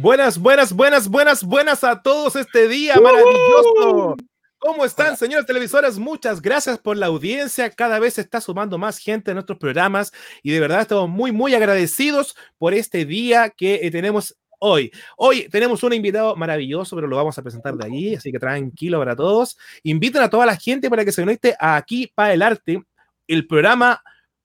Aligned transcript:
Buenas, 0.00 0.38
buenas, 0.38 0.72
buenas, 0.72 1.08
buenas, 1.08 1.44
buenas 1.44 1.84
a 1.84 2.00
todos 2.00 2.34
este 2.34 2.68
día 2.68 2.98
maravilloso. 2.98 4.16
¿Cómo 4.56 4.86
están, 4.86 5.14
señores 5.18 5.44
televisores? 5.44 5.98
Muchas 5.98 6.40
gracias 6.40 6.78
por 6.78 6.96
la 6.96 7.06
audiencia. 7.06 7.68
Cada 7.68 7.98
vez 7.98 8.14
se 8.14 8.22
está 8.22 8.40
sumando 8.40 8.78
más 8.78 8.96
gente 8.96 9.30
a 9.30 9.34
nuestros 9.34 9.58
programas 9.58 10.10
y 10.42 10.52
de 10.52 10.60
verdad 10.60 10.80
estamos 10.80 11.10
muy, 11.10 11.32
muy 11.32 11.54
agradecidos 11.54 12.34
por 12.56 12.72
este 12.72 13.04
día 13.04 13.50
que 13.50 13.80
eh, 13.82 13.90
tenemos 13.90 14.34
hoy. 14.58 14.90
Hoy 15.18 15.50
tenemos 15.50 15.82
un 15.82 15.92
invitado 15.92 16.34
maravilloso, 16.34 16.96
pero 16.96 17.06
lo 17.06 17.16
vamos 17.16 17.36
a 17.36 17.42
presentar 17.42 17.74
de 17.74 17.84
allí, 17.84 18.14
así 18.14 18.32
que 18.32 18.38
tranquilo 18.38 18.98
para 19.00 19.14
todos. 19.14 19.58
Inviten 19.82 20.22
a 20.22 20.30
toda 20.30 20.46
la 20.46 20.56
gente 20.56 20.88
para 20.88 21.04
que 21.04 21.12
se 21.12 21.20
conecte 21.20 21.54
aquí 21.60 22.10
para 22.14 22.32
el 22.32 22.40
arte, 22.40 22.82
el 23.28 23.46
programa 23.46 24.02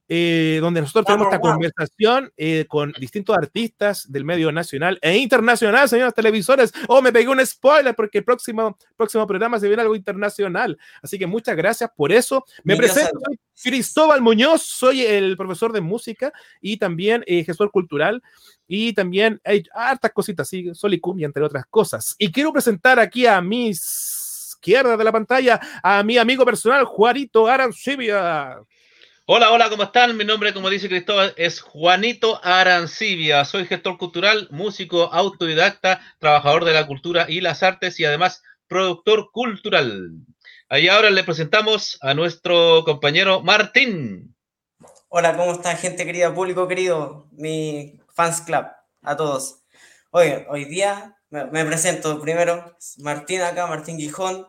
eh, 0.07 0.59
donde 0.61 0.81
nosotros 0.81 1.05
tenemos 1.05 1.27
esta 1.27 1.39
conversación 1.39 2.31
eh, 2.37 2.65
con 2.67 2.93
distintos 2.99 3.35
artistas 3.35 4.11
del 4.11 4.23
medio 4.23 4.51
nacional 4.51 4.99
e 5.01 5.17
internacional, 5.17 5.89
señores 5.89 6.13
televisores. 6.13 6.71
Oh, 6.87 7.01
me 7.01 7.11
pegué 7.11 7.27
un 7.27 7.43
spoiler 7.43 7.95
porque 7.95 8.19
el 8.19 8.23
próximo, 8.23 8.77
próximo 8.95 9.25
programa 9.25 9.59
se 9.59 9.67
viene 9.67 9.81
algo 9.81 9.95
internacional. 9.95 10.77
Así 11.01 11.17
que 11.17 11.25
muchas 11.25 11.55
gracias 11.55 11.89
por 11.95 12.11
eso. 12.11 12.45
Me 12.63 12.75
presento, 12.75 13.19
soy 13.53 13.71
Cristóbal 13.71 14.21
Muñoz, 14.21 14.61
soy 14.61 15.01
el 15.01 15.35
profesor 15.37 15.73
de 15.73 15.81
música 15.81 16.31
y 16.61 16.77
también 16.77 17.23
eh, 17.25 17.43
gestor 17.43 17.71
cultural. 17.71 18.21
Y 18.67 18.93
también 18.93 19.41
hay 19.43 19.63
hartas 19.73 20.11
cositas, 20.11 20.47
sí, 20.47 20.69
sol 20.75 20.93
y 20.93 20.99
cumbia, 20.99 21.25
entre 21.25 21.43
otras 21.43 21.65
cosas. 21.67 22.15
Y 22.19 22.31
quiero 22.31 22.53
presentar 22.53 22.99
aquí 22.99 23.25
a 23.25 23.41
mi 23.41 23.69
izquierda 23.69 24.97
de 24.97 25.03
la 25.03 25.11
pantalla 25.11 25.59
a 25.81 26.03
mi 26.03 26.17
amigo 26.17 26.45
personal, 26.45 26.85
Juanito 26.85 27.47
Arancibia. 27.47 28.59
Hola, 29.27 29.51
hola, 29.51 29.71
¿cómo 29.71 29.81
están? 29.81 30.15
Mi 30.15 30.23
nombre, 30.23 30.53
como 30.53 30.69
dice 30.69 30.87
Cristóbal, 30.87 31.33
es 31.35 31.59
Juanito 31.59 32.39
Arancibia. 32.43 33.43
Soy 33.43 33.65
gestor 33.65 33.97
cultural, 33.97 34.47
músico 34.51 35.11
autodidacta, 35.11 35.99
trabajador 36.19 36.63
de 36.63 36.73
la 36.73 36.85
cultura 36.85 37.25
y 37.27 37.41
las 37.41 37.63
artes 37.63 37.99
y 37.99 38.05
además 38.05 38.43
productor 38.67 39.31
cultural. 39.31 40.11
Ahí 40.69 40.89
ahora 40.89 41.09
le 41.09 41.23
presentamos 41.23 41.97
a 42.01 42.13
nuestro 42.13 42.83
compañero 42.85 43.41
Martín. 43.41 44.35
Hola, 45.09 45.35
¿cómo 45.35 45.53
está 45.53 45.75
gente 45.75 46.05
querida, 46.05 46.31
público 46.31 46.67
querido, 46.67 47.27
mi 47.31 47.99
fans 48.13 48.41
club, 48.41 48.67
a 49.01 49.17
todos. 49.17 49.63
Hoy, 50.11 50.45
hoy 50.49 50.65
día 50.65 51.17
me, 51.31 51.65
presento 51.65 52.21
primero, 52.21 52.77
Martín 52.99 53.41
acá, 53.41 53.65
Martín 53.65 53.97
Gijón, 53.97 54.47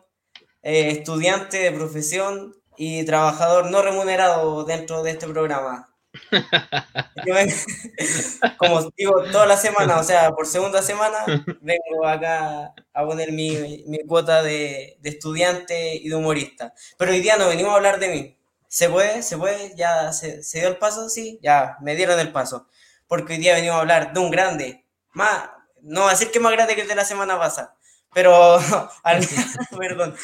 eh, 0.61 0.91
estudiante 0.91 1.57
de 1.57 1.71
profesión 1.71 2.53
y 2.77 3.03
trabajador 3.05 3.71
no 3.71 3.81
remunerado 3.81 4.63
dentro 4.63 5.03
de 5.03 5.11
este 5.11 5.27
programa. 5.27 5.89
como 8.57 8.91
digo, 8.95 9.23
toda 9.31 9.45
la 9.45 9.57
semana, 9.57 9.99
o 9.99 10.03
sea, 10.03 10.31
por 10.31 10.47
segunda 10.47 10.81
semana, 10.81 11.19
vengo 11.61 12.07
acá 12.07 12.73
a 12.93 13.05
poner 13.05 13.31
mi, 13.31 13.83
mi 13.87 13.99
cuota 14.05 14.41
de, 14.41 14.97
de, 15.01 15.09
estudiante 15.09 15.95
y 15.95 16.09
de 16.09 16.15
humorista. 16.15 16.73
Pero 16.97 17.11
hoy 17.11 17.19
día 17.19 17.37
no 17.37 17.47
venimos 17.47 17.73
a 17.73 17.75
hablar 17.75 17.99
de 17.99 18.09
mí. 18.09 18.37
¿Se 18.67 18.89
puede? 18.89 19.23
¿Se 19.23 19.37
puede? 19.37 19.73
¿Ya 19.75 20.11
se, 20.11 20.43
se 20.43 20.59
dio 20.59 20.69
el 20.69 20.77
paso? 20.77 21.09
Sí, 21.09 21.39
ya, 21.41 21.77
me 21.81 21.95
dieron 21.95 22.19
el 22.19 22.31
paso. 22.31 22.67
Porque 23.07 23.33
hoy 23.33 23.39
día 23.39 23.55
venimos 23.55 23.77
a 23.77 23.81
hablar 23.81 24.13
de 24.13 24.19
un 24.19 24.31
grande, 24.31 24.85
más, 25.13 25.49
no 25.81 26.01
va 26.01 26.07
a 26.07 26.11
decir 26.11 26.31
que 26.31 26.39
más 26.39 26.51
grande 26.51 26.75
que 26.75 26.81
el 26.81 26.87
de 26.87 26.95
la 26.95 27.05
semana 27.05 27.39
pasada, 27.39 27.76
pero, 28.17 28.59
perdón, 29.77 30.15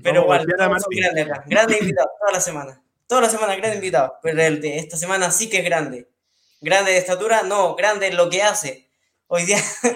pero 0.00 0.22
igual, 0.22 0.46
grande 0.46 1.22
acá. 1.22 1.42
Grande 1.44 1.76
invitado, 1.76 2.08
toda 2.20 2.30
la 2.30 2.40
semana. 2.40 2.80
Toda 3.08 3.22
la 3.22 3.28
semana, 3.28 3.56
grande 3.56 3.78
invitado. 3.78 4.14
Pero 4.22 4.40
el 4.40 4.60
de 4.60 4.78
esta 4.78 4.96
semana 4.96 5.28
sí 5.32 5.50
que 5.50 5.58
es 5.58 5.64
grande. 5.64 6.08
Grande 6.60 6.92
de 6.92 6.98
estatura, 6.98 7.42
no, 7.42 7.74
grande 7.74 8.06
en 8.06 8.16
lo 8.16 8.30
que 8.30 8.44
hace. 8.44 8.88
Hoy 9.26 9.44
día, 9.44 9.60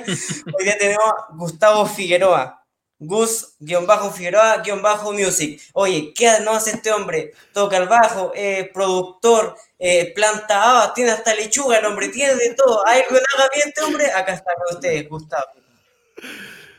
hoy 0.58 0.64
día 0.64 0.76
tenemos 0.76 1.08
Gustavo 1.34 1.86
Figueroa. 1.86 2.64
Gus-Figueroa-Music. 2.98 5.60
Oye, 5.74 6.12
¿qué 6.16 6.40
no 6.42 6.50
hace 6.50 6.72
este 6.72 6.90
hombre? 6.90 7.32
Toca 7.52 7.76
el 7.76 7.86
bajo, 7.86 8.32
eh, 8.34 8.72
productor, 8.74 9.56
eh, 9.78 10.12
planta 10.14 10.64
habas, 10.64 10.94
tiene 10.94 11.12
hasta 11.12 11.32
lechuga 11.32 11.78
el 11.78 11.84
hombre, 11.84 12.08
tiene 12.08 12.34
de 12.34 12.54
todo. 12.54 12.84
¿Hay 12.88 13.02
algo 13.02 13.14
haga 13.14 13.48
bien 13.54 13.68
este 13.68 13.84
hombre? 13.84 14.10
Acá 14.10 14.32
está 14.32 14.52
con 14.56 14.74
ustedes, 14.74 15.08
Gustavo. 15.08 15.46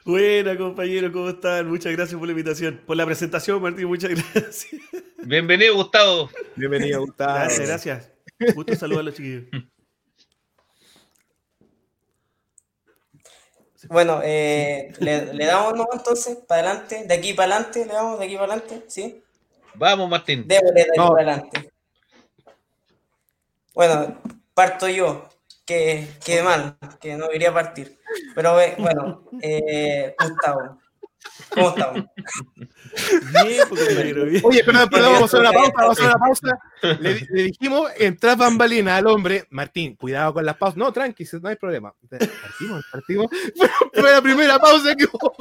Buena, 0.07 0.57
compañero, 0.57 1.11
¿cómo 1.11 1.27
están? 1.27 1.67
Muchas 1.67 1.91
gracias 1.91 2.17
por 2.17 2.25
la 2.25 2.31
invitación, 2.31 2.81
por 2.87 2.95
la 2.95 3.05
presentación, 3.05 3.61
Martín, 3.61 3.87
muchas 3.87 4.11
gracias. 4.33 4.67
Bienvenido, 5.17 5.75
Gustavo. 5.75 6.29
Bienvenido, 6.55 7.01
Gustavo. 7.01 7.33
Gracias, 7.33 7.67
gracias. 7.67 8.11
Gusto 8.55 8.73
saludar 8.77 9.01
a 9.01 9.03
los 9.03 9.15
chiquillos. 9.15 9.43
Bueno, 13.89 14.21
eh, 14.23 14.93
¿le, 14.99 15.33
¿le, 15.33 15.45
damos 15.45 15.73
no, 15.75 15.85
entonces 15.91 16.37
para 16.47 16.71
adelante, 16.71 17.03
de 17.05 17.13
aquí 17.13 17.33
para 17.33 17.55
adelante, 17.55 17.85
le 17.85 17.91
damos 17.91 18.17
de 18.17 18.25
aquí 18.25 18.35
para 18.37 18.53
adelante, 18.53 18.85
¿sí? 18.87 19.21
Vamos, 19.75 20.09
Martín. 20.09 20.47
Démosle 20.47 20.73
de 20.73 20.81
aquí 20.83 20.95
para 20.95 21.09
adelante. 21.15 21.73
Bueno, 23.73 24.21
parto 24.53 24.87
yo 24.87 25.27
que, 25.67 26.07
que 26.25 26.41
mal, 26.41 26.77
que 26.99 27.15
no 27.17 27.27
quería 27.27 27.53
partir. 27.53 27.99
Pero 28.33 28.57
bueno, 28.77 29.25
eh, 29.41 30.15
Gustavo, 30.17 30.79
¿cómo 31.49 31.69
estamos? 31.69 32.05
Bien, 33.43 33.63
bien. 34.25 34.41
Oye, 34.45 34.63
pero, 34.65 34.79
pero 34.89 35.03
vamos 35.03 35.21
a 35.21 35.25
hacer 35.25 35.39
una 35.41 35.51
pausa, 35.51 35.73
vamos 35.75 35.89
a 35.89 35.91
hacer 35.91 36.05
una 36.05 36.25
pausa. 36.25 36.59
Le, 37.01 37.27
le 37.29 37.43
dijimos, 37.43 37.91
entrar 37.97 38.37
bambalina 38.37 38.95
al 38.95 39.07
hombre, 39.07 39.45
Martín, 39.49 39.97
cuidado 39.97 40.33
con 40.33 40.45
las 40.45 40.55
pausas. 40.55 40.77
No, 40.77 40.93
tranqui, 40.93 41.25
no 41.41 41.49
hay 41.49 41.57
problema. 41.57 41.93
Partimos, 42.09 42.85
partimos. 42.89 43.27
Fue 43.93 44.11
la 44.11 44.21
primera 44.21 44.57
pausa 44.59 44.95
que 44.95 45.03
hubo. 45.03 45.35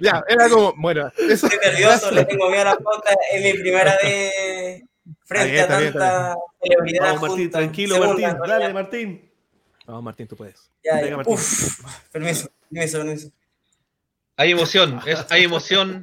Ya, 0.00 0.24
era 0.28 0.48
como, 0.48 0.74
bueno. 0.76 1.08
Eso, 1.16 1.46
Estoy 1.46 1.70
nervioso, 1.70 2.10
le 2.10 2.24
tengo 2.24 2.50
miedo 2.50 2.62
a 2.62 2.74
la 2.74 2.76
pausa. 2.76 3.14
Es 3.32 3.42
mi 3.44 3.60
primera 3.60 3.96
vez 4.02 4.89
frente 5.24 5.60
a 5.60 5.68
tanta 5.68 6.36
celebridad. 6.62 7.14
Vamos, 7.14 7.28
Martín, 7.28 7.50
tranquilo, 7.50 7.98
Martín. 7.98 8.28
Dale, 8.46 8.72
Martín. 8.72 9.30
Vamos, 9.86 10.02
Martín, 10.02 10.28
tú 10.28 10.36
puedes. 10.36 10.70
Ya, 10.84 11.04
ya. 11.04 11.16
Martín. 11.16 11.34
Uf, 11.34 11.84
permiso, 12.12 12.50
permiso, 12.70 12.98
permiso. 12.98 13.32
Hay 14.36 14.52
emoción, 14.52 15.00
es, 15.06 15.26
hay 15.30 15.44
emoción. 15.44 16.02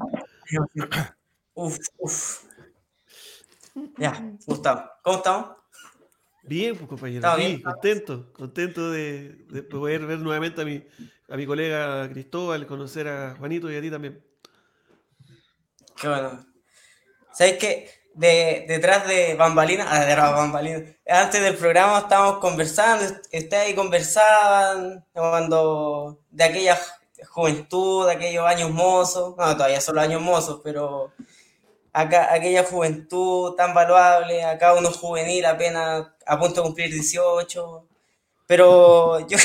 Uf, 1.53 1.78
uf. 1.97 2.44
Ya, 3.97 4.31
Gustavo, 4.45 4.90
¿cómo 5.03 5.18
estamos? 5.18 5.57
Bien, 6.44 6.75
pues 6.75 6.88
compañero, 6.88 7.35
sí, 7.35 7.62
contento, 7.62 8.31
contento 8.31 8.91
de, 8.91 9.45
de, 9.50 9.63
poder 9.63 10.06
ver 10.06 10.19
nuevamente 10.19 10.62
a 10.62 10.66
mi, 10.66 10.81
a 11.29 11.35
mi 11.35 11.45
colega 11.45 12.07
Cristóbal, 12.09 12.66
conocer 12.66 13.07
a 13.07 13.35
Juanito 13.35 13.69
y 13.72 13.75
a 13.75 13.81
ti 13.81 13.91
también. 13.91 14.24
Qué 16.00 16.07
bueno. 16.07 16.45
¿Sabes 17.34 17.57
qué? 17.57 17.89
De, 18.17 18.66
detrás 18.67 19.07
de 19.07 19.33
ah, 19.33 19.35
bambalinas. 19.35 19.88
Antes 21.07 21.41
del 21.41 21.55
programa 21.55 22.00
estábamos 22.00 22.39
conversando, 22.39 23.05
ustedes 23.31 23.75
conversaban 23.75 25.05
cuando 25.13 26.19
de 26.31 26.44
aquella 26.44 26.79
juventud, 27.29 28.07
de 28.07 28.13
aquellos 28.13 28.45
años 28.45 28.72
mozos, 28.72 29.35
no, 29.38 29.56
todavía 29.56 29.79
son 29.79 29.95
los 29.95 30.03
años 30.03 30.22
mozos, 30.22 30.61
pero 30.63 31.13
acá, 31.94 32.33
aquella 32.33 32.63
juventud 32.63 33.56
tan 33.56 33.73
valuable, 33.73 34.44
acá 34.44 34.73
uno 34.73 34.91
juvenil 34.91 35.45
apenas 35.45 36.07
a 36.25 36.39
punto 36.39 36.61
de 36.61 36.67
cumplir 36.67 36.91
18, 36.91 37.88
pero 38.47 39.27
yo, 39.27 39.38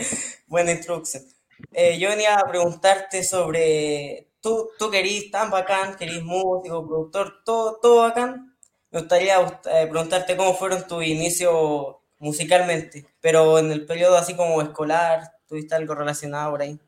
buena 0.46 0.70
introducción. 0.70 1.24
Eh, 1.72 1.98
yo 1.98 2.08
venía 2.08 2.36
a 2.36 2.48
preguntarte 2.48 3.24
sobre 3.24 4.29
tú, 4.40 4.70
tú 4.78 4.90
querís 4.90 5.30
tan 5.30 5.50
bacán, 5.50 5.96
querís 5.96 6.22
músico, 6.22 6.86
productor, 6.86 7.42
todo, 7.44 7.78
todo 7.80 8.02
bacán. 8.02 8.56
Me 8.90 9.00
gustaría 9.00 9.40
eh, 9.40 9.86
preguntarte 9.88 10.36
cómo 10.36 10.54
fueron 10.54 10.86
tus 10.86 11.04
inicios 11.04 11.96
musicalmente, 12.18 13.06
pero 13.20 13.58
en 13.58 13.70
el 13.70 13.86
periodo 13.86 14.16
así 14.16 14.34
como 14.34 14.60
escolar, 14.60 15.32
¿tuviste 15.46 15.74
algo 15.74 15.94
relacionado 15.94 16.50
por 16.50 16.62
ahí? 16.62 16.78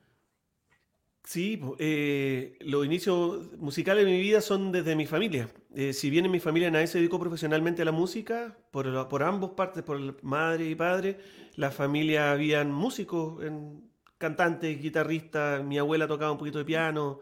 Sí, 1.24 1.60
eh, 1.78 2.58
los 2.60 2.84
inicios 2.84 3.56
musicales 3.56 4.04
de 4.04 4.10
mi 4.10 4.20
vida 4.20 4.40
son 4.40 4.72
desde 4.72 4.96
mi 4.96 5.06
familia. 5.06 5.48
Eh, 5.74 5.92
si 5.92 6.10
bien 6.10 6.26
en 6.26 6.32
mi 6.32 6.40
familia 6.40 6.70
nadie 6.70 6.88
se 6.88 6.98
dedicó 6.98 7.18
profesionalmente 7.20 7.82
a 7.82 7.84
la 7.84 7.92
música, 7.92 8.58
por, 8.72 9.08
por 9.08 9.22
ambos 9.22 9.52
partes, 9.52 9.84
por 9.84 10.22
madre 10.24 10.66
y 10.66 10.74
padre, 10.74 11.18
la 11.54 11.70
familia 11.70 12.32
habían 12.32 12.72
músicos 12.72 13.42
en, 13.44 13.92
cantante, 14.22 14.68
guitarrista, 14.76 15.62
mi 15.64 15.78
abuela 15.78 16.06
tocaba 16.06 16.30
un 16.30 16.38
poquito 16.38 16.58
de 16.58 16.64
piano, 16.64 17.18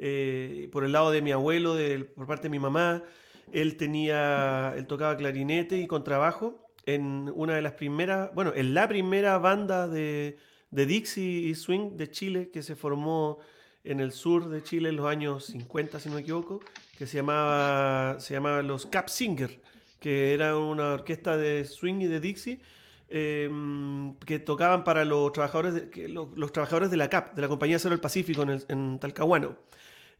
eh, 0.00 0.68
por 0.72 0.82
el 0.84 0.92
lado 0.92 1.10
de 1.10 1.22
mi 1.22 1.30
abuelo, 1.30 1.76
por 2.16 2.26
parte 2.26 2.44
de 2.44 2.48
mi 2.48 2.58
mamá, 2.58 3.04
él 3.52 3.76
tenía, 3.76 4.74
él 4.76 4.86
tocaba 4.86 5.16
clarinete 5.16 5.76
y 5.78 5.86
contrabajo 5.86 6.66
en 6.86 7.30
una 7.34 7.54
de 7.54 7.62
las 7.62 7.74
primeras, 7.74 8.34
bueno, 8.34 8.52
en 8.56 8.74
la 8.74 8.88
primera 8.88 9.38
banda 9.38 9.86
de, 9.86 10.38
de 10.70 10.86
Dixie 10.86 11.48
y 11.48 11.54
Swing 11.54 11.96
de 11.96 12.10
Chile 12.10 12.50
que 12.52 12.62
se 12.62 12.74
formó 12.74 13.38
en 13.84 14.00
el 14.00 14.12
sur 14.12 14.48
de 14.48 14.62
Chile 14.62 14.90
en 14.90 14.96
los 14.96 15.06
años 15.06 15.46
50, 15.46 16.00
si 16.00 16.08
no 16.08 16.16
me 16.16 16.20
equivoco, 16.22 16.60
que 16.98 17.06
se 17.06 17.16
llamaba, 17.16 18.20
se 18.20 18.34
llamaba 18.34 18.62
los 18.62 18.86
Cap 18.86 19.08
Singer, 19.08 19.60
que 20.00 20.34
era 20.34 20.56
una 20.56 20.94
orquesta 20.94 21.36
de 21.36 21.64
swing 21.64 22.00
y 22.00 22.06
de 22.06 22.20
Dixie 22.20 22.60
em, 23.08 24.14
que 24.18 24.38
tocaban 24.38 24.84
para 24.84 25.04
los 25.04 25.32
trabajadores, 25.32 25.74
de, 25.74 26.08
los, 26.08 26.52
trabajadores 26.52 26.90
de 26.90 26.96
la 26.96 27.08
CAP, 27.08 27.34
de 27.34 27.42
la 27.42 27.48
Compañía 27.48 27.78
Cero 27.78 27.90
del 27.92 28.00
Pacífico 28.00 28.42
en, 28.42 28.62
en, 28.68 28.98
Talcahuano. 28.98 29.56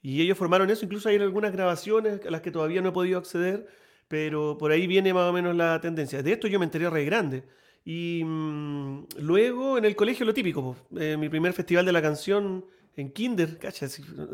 Y 0.02 0.22
ellos 0.22 0.38
formaron 0.38 0.70
eso, 0.70 0.84
incluso 0.84 1.08
hay 1.08 1.16
algunas 1.16 1.52
grabaciones 1.52 2.24
a 2.26 2.30
las 2.30 2.40
que 2.40 2.50
todavía 2.50 2.80
no 2.80 2.88
he 2.88 2.92
podido 2.92 3.18
acceder, 3.18 3.68
pero 4.08 4.56
por 4.58 4.72
ahí 4.72 4.86
viene 4.86 5.12
más 5.12 5.28
o 5.28 5.32
menos 5.32 5.54
la 5.54 5.80
tendencia. 5.80 6.22
De 6.22 6.32
esto 6.32 6.48
yo 6.48 6.58
me 6.58 6.64
enteré 6.64 6.88
re 6.88 7.04
grande. 7.04 7.44
Y 7.84 8.22
mm, 8.24 9.06
luego 9.18 9.78
en 9.78 9.84
el 9.84 9.96
colegio 9.96 10.26
lo 10.26 10.34
típico, 10.34 10.76
eh, 10.98 11.16
mi 11.18 11.28
primer 11.28 11.52
festival 11.52 11.84
de 11.86 11.92
la 11.92 12.02
canción 12.02 12.64
en 12.96 13.10
kinder, 13.12 13.58
cacha, 13.58 13.86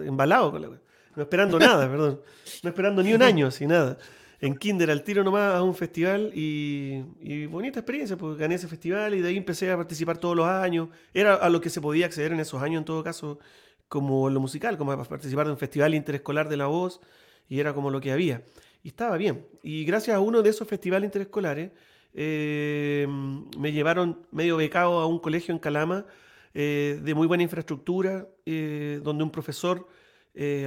embalado 0.04 0.50
con 0.50 0.62
la 0.62 0.68
no 1.16 1.22
esperando 1.22 1.58
nada, 1.58 1.88
perdón, 1.90 2.20
no 2.62 2.68
esperando 2.68 3.02
ni 3.02 3.14
un 3.14 3.22
año, 3.22 3.46
así 3.46 3.66
nada. 3.66 3.98
En 4.38 4.54
kinder 4.54 4.90
al 4.90 5.02
tiro 5.02 5.24
nomás 5.24 5.54
a 5.54 5.62
un 5.62 5.74
festival 5.74 6.30
y, 6.34 7.46
bonita 7.46 7.80
experiencia, 7.80 8.18
porque 8.18 8.38
gané 8.38 8.56
ese 8.56 8.68
festival 8.68 9.14
y 9.14 9.22
de 9.22 9.28
ahí 9.28 9.36
empecé 9.38 9.70
a 9.70 9.76
participar 9.76 10.18
todos 10.18 10.36
los 10.36 10.46
años. 10.46 10.90
Era 11.14 11.34
a 11.34 11.48
lo 11.48 11.60
que 11.60 11.70
se 11.70 11.80
podía 11.80 12.04
acceder 12.04 12.32
en 12.32 12.40
esos 12.40 12.62
años 12.62 12.80
en 12.80 12.84
todo 12.84 13.02
caso, 13.02 13.38
como 13.88 14.30
lo 14.30 14.40
musical, 14.40 14.76
como 14.78 14.96
participar 15.04 15.46
de 15.46 15.52
un 15.52 15.58
festival 15.58 15.94
interescolar 15.94 16.48
de 16.48 16.56
la 16.56 16.66
voz 16.66 17.00
y 17.48 17.60
era 17.60 17.74
como 17.74 17.90
lo 17.90 18.00
que 18.00 18.12
había. 18.12 18.42
Y 18.82 18.88
estaba 18.88 19.16
bien. 19.16 19.46
Y 19.62 19.84
gracias 19.84 20.16
a 20.16 20.20
uno 20.20 20.42
de 20.42 20.50
esos 20.50 20.66
festivales 20.68 21.08
interescolares, 21.08 21.72
eh, 22.14 23.06
me 23.58 23.72
llevaron 23.72 24.26
medio 24.30 24.56
becado 24.56 25.00
a 25.00 25.06
un 25.06 25.18
colegio 25.18 25.52
en 25.52 25.58
Calama 25.58 26.06
eh, 26.54 27.00
de 27.02 27.14
muy 27.14 27.26
buena 27.26 27.42
infraestructura, 27.42 28.26
eh, 28.46 29.00
donde 29.02 29.24
un 29.24 29.30
profesor 29.30 29.86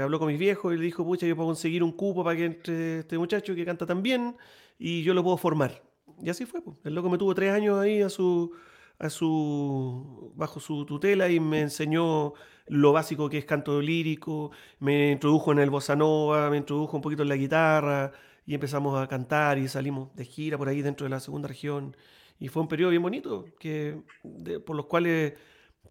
habló 0.01 0.17
con 0.17 0.29
mis 0.29 0.39
viejos 0.39 0.73
y 0.73 0.77
le 0.77 0.83
dijo, 0.83 1.05
pucha, 1.05 1.27
yo 1.27 1.35
puedo 1.35 1.49
conseguir 1.49 1.83
un 1.83 1.91
cupo 1.91 2.23
para 2.23 2.35
que 2.35 2.45
entre 2.45 2.99
este 2.99 3.19
muchacho 3.19 3.53
que 3.53 3.63
canta 3.63 3.85
tan 3.85 4.01
bien 4.01 4.35
y 4.79 5.03
yo 5.03 5.13
lo 5.13 5.23
puedo 5.23 5.37
formar. 5.37 5.83
Y 6.21 6.29
así 6.29 6.45
fue. 6.45 6.61
Pues. 6.61 6.75
El 6.83 6.95
loco 6.95 7.09
me 7.09 7.19
tuvo 7.19 7.35
tres 7.35 7.51
años 7.51 7.77
ahí 7.77 8.01
a 8.01 8.09
su, 8.09 8.51
a 8.97 9.09
su, 9.09 10.33
bajo 10.35 10.59
su 10.59 10.85
tutela 10.85 11.29
y 11.29 11.39
me 11.39 11.61
enseñó 11.61 12.33
lo 12.69 12.93
básico 12.93 13.29
que 13.29 13.39
es 13.39 13.45
canto 13.45 13.81
lírico, 13.81 14.51
me 14.79 15.11
introdujo 15.11 15.51
en 15.51 15.59
el 15.59 15.69
bossa 15.69 15.95
nova, 15.95 16.49
me 16.49 16.57
introdujo 16.57 16.95
un 16.95 17.01
poquito 17.01 17.23
en 17.23 17.29
la 17.29 17.35
guitarra, 17.35 18.11
y 18.49 18.55
empezamos 18.55 18.99
a 18.99 19.07
cantar 19.07 19.59
y 19.59 19.67
salimos 19.67 20.15
de 20.15 20.25
gira 20.25 20.57
por 20.57 20.67
ahí 20.69 20.81
dentro 20.81 21.05
de 21.05 21.11
la 21.11 21.19
segunda 21.19 21.47
región. 21.47 21.95
Y 22.39 22.47
fue 22.47 22.63
un 22.63 22.67
periodo 22.67 22.89
bien 22.89 23.03
bonito, 23.03 23.45
que, 23.59 24.01
por 24.65 24.75
los 24.75 24.87
cuales 24.87 25.33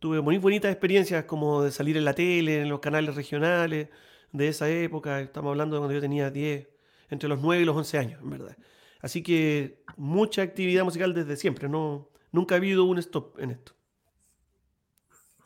tuve 0.00 0.20
muy 0.20 0.38
bonitas 0.38 0.72
experiencias 0.72 1.24
como 1.24 1.62
de 1.62 1.70
salir 1.70 1.96
en 1.96 2.04
la 2.04 2.14
tele, 2.14 2.62
en 2.62 2.68
los 2.68 2.80
canales 2.80 3.14
regionales 3.14 3.90
de 4.32 4.48
esa 4.48 4.68
época. 4.68 5.20
Estamos 5.20 5.50
hablando 5.50 5.76
de 5.76 5.80
cuando 5.80 5.94
yo 5.94 6.00
tenía 6.00 6.30
10, 6.32 6.68
entre 7.10 7.28
los 7.28 7.40
9 7.40 7.62
y 7.62 7.64
los 7.64 7.76
11 7.76 7.98
años, 7.98 8.22
en 8.22 8.30
verdad. 8.30 8.56
Así 9.00 9.22
que 9.22 9.84
mucha 9.96 10.42
actividad 10.42 10.82
musical 10.82 11.14
desde 11.14 11.36
siempre, 11.36 11.68
no, 11.68 12.08
nunca 12.32 12.56
ha 12.56 12.58
habido 12.58 12.84
un 12.86 12.98
stop 12.98 13.38
en 13.38 13.52
esto. 13.52 13.77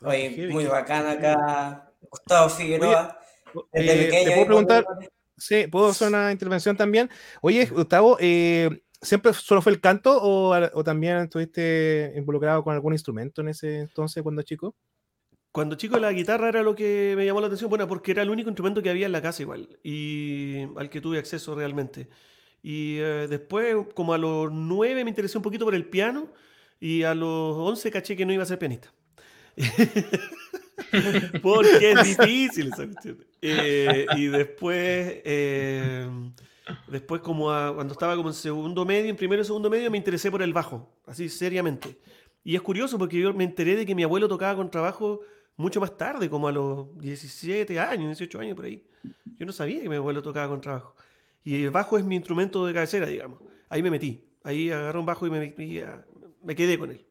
Oye, 0.03 0.47
muy 0.49 0.65
bacán 0.65 1.07
acá, 1.07 1.91
Gustavo 2.09 2.49
Figueroa. 2.49 3.19
desde 3.71 4.07
eh, 4.07 4.25
¿Te 4.25 4.31
puedo 4.31 4.45
preguntar? 4.45 4.85
Sí, 5.37 5.67
puedo 5.67 5.87
hacer 5.87 6.09
una 6.09 6.31
intervención 6.31 6.77
también. 6.77 7.09
Oye, 7.41 7.65
Gustavo, 7.65 8.17
eh, 8.19 8.83
¿siempre 9.01 9.33
solo 9.33 9.61
fue 9.61 9.71
el 9.71 9.81
canto 9.81 10.19
o, 10.21 10.83
también 10.83 11.17
estuviste 11.17 12.13
involucrado 12.15 12.63
con 12.63 12.73
algún 12.73 12.93
instrumento 12.93 13.41
en 13.41 13.49
ese 13.49 13.79
entonces 13.79 14.21
cuando 14.23 14.41
chico? 14.41 14.75
Cuando 15.51 15.75
chico 15.75 15.99
la 15.99 16.11
guitarra 16.11 16.49
era 16.49 16.63
lo 16.63 16.73
que 16.73 17.13
me 17.15 17.25
llamó 17.25 17.39
la 17.39 17.47
atención, 17.47 17.69
bueno, 17.69 17.87
porque 17.87 18.11
era 18.11 18.23
el 18.23 18.29
único 18.29 18.49
instrumento 18.49 18.81
que 18.81 18.89
había 18.89 19.05
en 19.05 19.11
la 19.11 19.21
casa 19.21 19.43
igual 19.43 19.77
y 19.83 20.63
al 20.77 20.89
que 20.89 20.99
tuve 20.99 21.19
acceso 21.19 21.53
realmente. 21.55 22.09
Y 22.63 22.97
eh, 22.99 23.27
después, 23.29 23.75
como 23.93 24.13
a 24.13 24.17
los 24.17 24.51
nueve 24.51 25.03
me 25.03 25.09
interesé 25.11 25.37
un 25.37 25.43
poquito 25.43 25.65
por 25.65 25.75
el 25.75 25.85
piano 25.85 26.31
y 26.79 27.03
a 27.03 27.13
los 27.13 27.55
once 27.55 27.91
caché 27.91 28.15
que 28.15 28.25
no 28.25 28.33
iba 28.33 28.43
a 28.43 28.47
ser 28.47 28.57
pianista. 28.57 28.91
Porque 31.41 31.91
es 31.91 32.17
difícil 32.17 32.67
esa 32.67 32.85
cuestión. 32.85 33.25
Eh, 33.41 34.05
y 34.15 34.27
después, 34.27 35.21
eh, 35.23 36.09
después 36.87 37.21
como 37.21 37.45
cuando 37.45 37.93
estaba 37.93 38.15
como 38.15 38.29
en 38.29 38.35
segundo 38.35 38.85
medio, 38.85 39.09
en 39.09 39.15
primero 39.15 39.41
y 39.41 39.45
segundo 39.45 39.69
medio, 39.69 39.91
me 39.91 39.97
interesé 39.97 40.31
por 40.31 40.41
el 40.41 40.53
bajo, 40.53 40.89
así 41.05 41.29
seriamente. 41.29 41.97
Y 42.43 42.55
es 42.55 42.61
curioso 42.61 42.97
porque 42.97 43.19
yo 43.19 43.33
me 43.33 43.43
enteré 43.43 43.75
de 43.75 43.85
que 43.85 43.95
mi 43.95 44.03
abuelo 44.03 44.27
tocaba 44.27 44.55
con 44.55 44.69
trabajo 44.69 45.21
mucho 45.55 45.79
más 45.79 45.95
tarde, 45.97 46.29
como 46.29 46.47
a 46.47 46.51
los 46.51 46.97
17 46.99 47.79
años, 47.79 48.07
18 48.07 48.39
años 48.39 48.55
por 48.55 48.65
ahí. 48.65 48.83
Yo 49.37 49.45
no 49.45 49.51
sabía 49.51 49.81
que 49.81 49.89
mi 49.89 49.95
abuelo 49.95 50.21
tocaba 50.21 50.49
con 50.49 50.61
trabajo. 50.61 50.95
Y 51.43 51.63
el 51.63 51.71
bajo 51.71 51.97
es 51.97 52.05
mi 52.05 52.15
instrumento 52.15 52.65
de 52.65 52.73
cabecera, 52.73 53.05
digamos. 53.05 53.39
Ahí 53.69 53.83
me 53.83 53.91
metí. 53.91 54.23
Ahí 54.43 54.69
agarré 54.71 54.99
un 54.99 55.05
bajo 55.05 55.27
y 55.27 55.29
me, 55.29 55.53
me 56.43 56.55
quedé 56.55 56.77
con 56.77 56.91
él. 56.91 57.05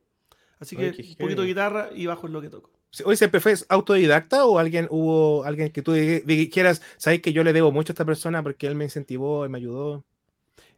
Así 0.63 0.77
que 0.77 0.91
un 0.91 1.17
poquito 1.17 1.43
de 1.43 1.49
guitarra 1.49 1.91
y 1.95 2.07
bajo 2.07 2.29
es 2.29 2.33
lo 2.33 2.41
que 2.41 2.49
toco. 2.49 2.71
¿Hoy 3.05 3.17
siempre 3.17 3.41
fue 3.41 3.55
autodidacta 3.69 4.47
o 4.47 4.59
alguien 4.59 4.87
hubo 4.91 5.45
alguien 5.45 5.71
que 5.71 5.83
tú 5.83 5.93
dijeras, 5.93 6.83
sabes 6.99 7.21
que 7.21 7.33
yo 7.33 7.43
le 7.43 7.53
debo 7.53 7.73
mucho 7.73 7.93
a 7.93 7.95
esta 7.95 8.05
persona 8.05 8.43
porque 8.43 8.67
él 8.67 8.77
me 8.77 8.85
incentivó 8.85 9.49
me 9.49 9.59
ayudó? 9.59 10.05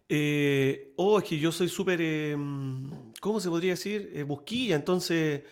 Eh, 0.09 0.93
oh, 0.97 1.19
es 1.19 1.25
que 1.25 1.39
yo 1.39 1.53
soy 1.53 1.69
súper, 1.69 2.01
em, 2.01 2.91
¿cómo 3.21 3.41
se 3.41 3.49
podría 3.49 3.73
decir? 3.73 4.11
Eh, 4.15 4.23
busquilla, 4.23 4.77
entonces, 4.77 5.43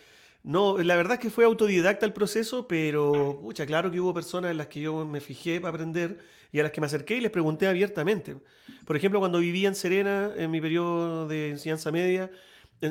no, 0.45 0.79
la 0.79 0.97
verdad 0.97 1.15
es 1.15 1.21
que 1.21 1.31
fue 1.31 1.45
autodidacta 1.45 2.07
el 2.07 2.13
proceso, 2.13 2.67
pero, 2.69 3.39
pucha, 3.43 3.67
claro 3.67 3.91
que 3.91 4.01
hubo 4.01 4.15
personas 4.15 4.51
en 4.51 4.59
las 4.59 4.69
que 4.69 4.81
yo 4.81 5.05
me 5.07 5.21
fijé 5.21 5.61
para 5.61 5.75
aprender 5.75 6.19
y 6.53 6.61
a 6.61 6.63
las 6.63 6.73
que 6.73 6.81
me 6.81 6.87
acerqué 6.87 7.17
y 7.17 7.21
les 7.21 7.31
pregunté 7.31 7.67
abiertamente. 7.67 8.37
Por 8.85 8.97
ejemplo, 8.97 9.21
cuando 9.21 9.39
vivía 9.39 9.69
en 9.69 9.75
Serena, 9.75 10.33
en 10.37 10.51
mi 10.51 10.61
periodo 10.61 11.27
de 11.27 11.51
enseñanza 11.51 11.91
media, 11.91 12.31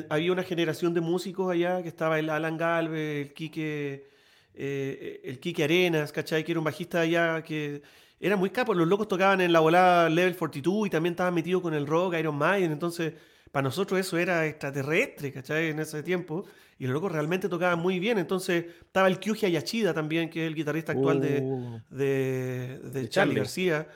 había 0.08 0.32
una 0.32 0.42
generación 0.42 0.94
de 0.94 1.00
músicos 1.00 1.50
allá 1.50 1.82
que 1.82 1.88
estaba 1.88 2.18
el 2.18 2.30
Alan 2.30 2.56
Galvez, 2.56 3.26
el 3.26 3.34
Quique, 3.34 4.06
eh, 4.54 5.20
el 5.24 5.38
Quique 5.38 5.64
Arenas, 5.64 6.12
¿cachai? 6.12 6.44
Que 6.44 6.52
era 6.52 6.60
un 6.60 6.64
bajista 6.64 7.00
allá 7.00 7.42
que 7.42 7.82
era 8.20 8.36
muy 8.36 8.50
capo. 8.50 8.72
Los 8.72 8.88
locos 8.88 9.08
tocaban 9.08 9.40
en 9.40 9.52
la 9.52 9.60
volada 9.60 10.08
Level 10.08 10.36
42 10.36 10.86
y 10.86 10.90
también 10.90 11.12
estaban 11.12 11.34
metidos 11.34 11.60
con 11.60 11.74
el 11.74 11.86
rock, 11.86 12.14
Iron 12.18 12.36
Maiden. 12.36 12.72
Entonces, 12.72 13.12
para 13.50 13.64
nosotros 13.64 14.00
eso 14.00 14.16
era 14.16 14.46
extraterrestre, 14.46 15.32
¿cachai? 15.32 15.68
En 15.68 15.80
ese 15.80 16.02
tiempo. 16.02 16.44
Y 16.78 16.86
los 16.86 16.94
locos 16.94 17.12
realmente 17.12 17.48
tocaban 17.48 17.78
muy 17.78 17.98
bien. 17.98 18.18
Entonces, 18.18 18.64
estaba 18.80 19.08
el 19.08 19.18
Kyuji 19.18 19.46
Ayachida 19.46 19.92
también, 19.92 20.30
que 20.30 20.44
es 20.44 20.48
el 20.48 20.54
guitarrista 20.54 20.92
actual 20.92 21.20
de, 21.20 21.40
uh. 21.42 21.80
de, 21.90 22.80
de, 22.92 23.08
Charlie 23.08 23.34
García. 23.34 23.86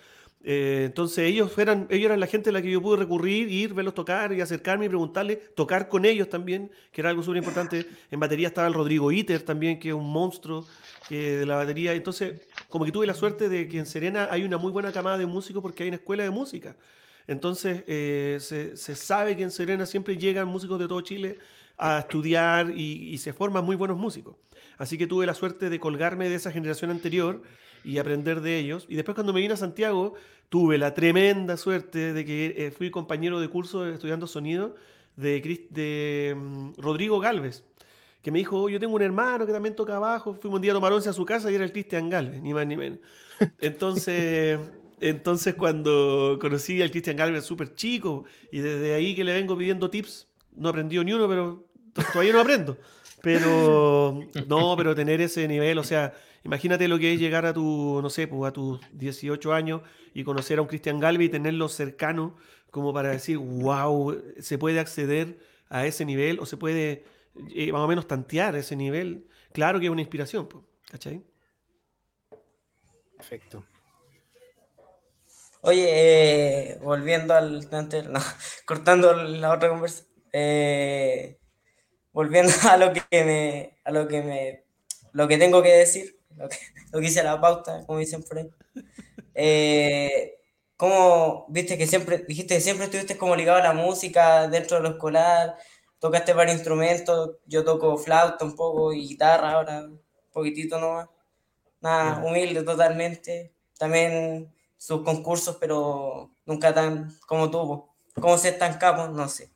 Eh, 0.48 0.84
entonces 0.86 1.24
ellos 1.26 1.58
eran, 1.58 1.88
ellos 1.90 2.06
eran 2.06 2.20
la 2.20 2.28
gente 2.28 2.50
a 2.50 2.52
la 2.52 2.62
que 2.62 2.70
yo 2.70 2.80
pude 2.80 2.98
recurrir, 2.98 3.50
ir, 3.50 3.74
verlos 3.74 3.94
tocar 3.94 4.32
y 4.32 4.40
acercarme 4.40 4.86
y 4.86 4.88
preguntarle, 4.88 5.34
tocar 5.56 5.88
con 5.88 6.04
ellos 6.04 6.28
también, 6.28 6.70
que 6.92 7.00
era 7.00 7.10
algo 7.10 7.24
súper 7.24 7.38
importante. 7.38 7.84
En 8.12 8.20
batería 8.20 8.46
estaba 8.46 8.68
el 8.68 8.74
Rodrigo 8.74 9.10
Iter 9.10 9.42
también, 9.42 9.80
que 9.80 9.88
es 9.88 9.94
un 9.94 10.08
monstruo 10.08 10.64
de 11.10 11.44
la 11.44 11.56
batería. 11.56 11.94
Entonces, 11.94 12.46
como 12.68 12.84
que 12.84 12.92
tuve 12.92 13.08
la 13.08 13.14
suerte 13.14 13.48
de 13.48 13.66
que 13.66 13.80
en 13.80 13.86
Serena 13.86 14.28
hay 14.30 14.44
una 14.44 14.56
muy 14.56 14.70
buena 14.70 14.92
camada 14.92 15.18
de 15.18 15.26
músicos 15.26 15.60
porque 15.60 15.82
hay 15.82 15.88
una 15.88 15.96
escuela 15.96 16.22
de 16.22 16.30
música. 16.30 16.76
Entonces, 17.26 17.82
eh, 17.88 18.38
se, 18.40 18.94
sabe 18.94 19.36
que 19.36 19.42
en 19.42 19.50
Serena 19.50 19.84
siempre 19.84 20.16
llegan 20.16 20.46
músicos 20.46 20.78
de 20.78 20.86
todo 20.86 21.00
Chile 21.00 21.38
a 21.76 21.98
estudiar 21.98 22.70
y 22.70 23.18
se 23.18 23.32
forman 23.32 23.64
muy 23.64 23.74
buenos 23.74 23.98
músicos. 23.98 24.36
Así 24.78 24.96
que 24.96 25.06
tuve 25.06 25.26
la 25.26 25.34
suerte 25.34 25.70
de 25.70 25.80
colgarme 25.80 26.28
de 26.28 26.36
esa 26.36 26.52
generación 26.52 26.90
anterior 26.90 27.42
y 27.86 27.98
aprender 27.98 28.40
de 28.40 28.58
ellos. 28.58 28.84
Y 28.88 28.96
después 28.96 29.14
cuando 29.14 29.32
me 29.32 29.40
vine 29.40 29.54
a 29.54 29.56
Santiago, 29.56 30.14
tuve 30.48 30.76
la 30.76 30.92
tremenda 30.92 31.56
suerte 31.56 32.12
de 32.12 32.24
que 32.24 32.54
eh, 32.56 32.70
fui 32.72 32.90
compañero 32.90 33.40
de 33.40 33.48
curso 33.48 33.88
estudiando 33.88 34.26
sonido 34.26 34.74
de, 35.14 35.40
de 35.70 36.34
mm, 36.36 36.72
Rodrigo 36.78 37.20
Galvez, 37.20 37.62
que 38.22 38.32
me 38.32 38.40
dijo, 38.40 38.68
yo 38.68 38.80
tengo 38.80 38.96
un 38.96 39.02
hermano 39.02 39.46
que 39.46 39.52
también 39.52 39.76
toca 39.76 39.96
abajo, 39.96 40.34
fuimos 40.34 40.56
un 40.56 40.62
día 40.62 40.72
a 40.72 40.74
tomar 40.74 40.92
once 40.92 41.08
a 41.08 41.12
su 41.12 41.24
casa 41.24 41.50
y 41.50 41.54
era 41.54 41.64
el 41.64 41.70
Cristian 41.70 42.10
Galvez, 42.10 42.42
ni 42.42 42.52
más 42.52 42.66
ni 42.66 42.76
menos. 42.76 42.98
Entonces... 43.60 44.58
Entonces 44.98 45.54
cuando 45.56 46.38
conocí 46.40 46.80
al 46.80 46.90
Cristian 46.90 47.18
Galvez 47.18 47.44
súper 47.44 47.74
chico 47.74 48.24
y 48.50 48.60
desde 48.60 48.94
ahí 48.94 49.14
que 49.14 49.24
le 49.24 49.34
vengo 49.34 49.54
pidiendo 49.54 49.90
tips, 49.90 50.26
no 50.54 50.70
aprendió 50.70 51.04
ni 51.04 51.12
uno, 51.12 51.28
pero 51.28 51.66
todavía 52.14 52.32
no 52.32 52.40
aprendo. 52.40 52.78
Pero 53.20 54.20
no, 54.46 54.74
pero 54.74 54.94
tener 54.94 55.20
ese 55.20 55.46
nivel, 55.46 55.78
o 55.78 55.84
sea, 55.84 56.14
Imagínate 56.46 56.86
lo 56.86 56.96
que 57.00 57.12
es 57.12 57.18
llegar 57.18 57.44
a 57.44 57.52
tu, 57.52 57.98
no 58.00 58.08
sé, 58.08 58.28
pues 58.28 58.48
a 58.48 58.52
tus 58.52 58.78
18 58.92 59.52
años 59.52 59.82
y 60.14 60.22
conocer 60.22 60.60
a 60.60 60.62
un 60.62 60.68
Cristian 60.68 61.00
Galvi 61.00 61.24
y 61.24 61.28
tenerlo 61.28 61.68
cercano 61.68 62.36
como 62.70 62.94
para 62.94 63.08
decir, 63.08 63.36
wow, 63.38 64.16
se 64.38 64.56
puede 64.56 64.78
acceder 64.78 65.40
a 65.68 65.86
ese 65.86 66.04
nivel 66.04 66.38
o 66.38 66.46
se 66.46 66.56
puede 66.56 67.04
eh, 67.52 67.72
más 67.72 67.80
o 67.80 67.88
menos 67.88 68.06
tantear 68.06 68.54
ese 68.54 68.76
nivel. 68.76 69.26
Claro 69.52 69.80
que 69.80 69.86
es 69.86 69.90
una 69.90 70.02
inspiración, 70.02 70.48
¿cachai? 70.88 71.20
Perfecto. 73.16 73.64
Oye, 75.62 75.88
eh, 75.88 76.78
volviendo 76.80 77.34
al 77.34 77.68
cortando 78.66 79.14
la 79.14 79.52
otra 79.52 79.68
conversación, 79.68 80.08
eh, 80.32 81.40
volviendo 82.12 82.52
a 82.70 82.76
lo 82.76 82.92
que 82.92 83.24
me, 83.24 83.78
a 83.82 83.90
lo 83.90 84.06
que 84.06 84.22
me, 84.22 84.64
lo 85.10 85.26
que 85.26 85.38
tengo 85.38 85.60
que 85.60 85.72
decir, 85.72 86.15
lo 86.42 86.48
que, 86.48 86.56
lo 86.92 87.00
hice 87.00 87.22
la 87.22 87.40
pauta, 87.40 87.84
como 87.86 87.98
dicen 87.98 88.22
por 88.22 88.38
ahí. 88.38 88.50
Eh, 89.34 90.34
¿Cómo 90.76 91.46
viste 91.48 91.78
que 91.78 91.86
siempre, 91.86 92.18
dijiste 92.18 92.54
que 92.54 92.60
siempre 92.60 92.84
estuviste 92.84 93.16
como 93.16 93.34
ligado 93.36 93.58
a 93.58 93.62
la 93.62 93.72
música 93.72 94.46
dentro 94.48 94.76
de 94.76 94.82
lo 94.82 94.90
escolar? 94.90 95.56
tocaste 95.98 96.32
varios 96.34 96.56
instrumentos, 96.56 97.36
yo 97.46 97.64
toco 97.64 97.96
flauta 97.98 98.44
un 98.44 98.54
poco 98.54 98.92
y 98.92 99.08
guitarra 99.08 99.52
ahora, 99.52 99.80
un 99.80 100.00
poquitito 100.32 100.78
nomás. 100.78 101.08
Nada, 101.80 102.24
humilde 102.24 102.62
totalmente. 102.62 103.52
También 103.78 104.54
sus 104.76 105.02
concursos, 105.02 105.56
pero 105.60 106.30
nunca 106.44 106.72
tan 106.74 107.12
como 107.26 107.50
tuvo. 107.50 107.96
¿Cómo 108.14 108.38
se 108.38 108.50
estancamos? 108.50 109.10
No 109.10 109.28
sé. 109.28 109.50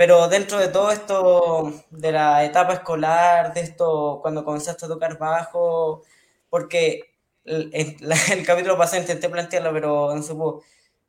Pero 0.00 0.28
dentro 0.28 0.58
de 0.58 0.68
todo 0.68 0.90
esto, 0.90 1.84
de 1.90 2.10
la 2.10 2.42
etapa 2.42 2.72
escolar, 2.72 3.52
de 3.52 3.60
esto, 3.60 4.20
cuando 4.22 4.46
comenzaste 4.46 4.86
a 4.86 4.88
tocar 4.88 5.18
bajo, 5.18 6.00
porque 6.48 7.12
el, 7.44 7.70
el, 8.32 8.46
capítulo 8.46 8.78
pasado 8.78 9.02
intenté 9.02 9.28
plantearlo, 9.28 9.74
pero 9.74 10.14
no 10.16 10.22
se 10.22 10.34
pudo. 10.34 10.62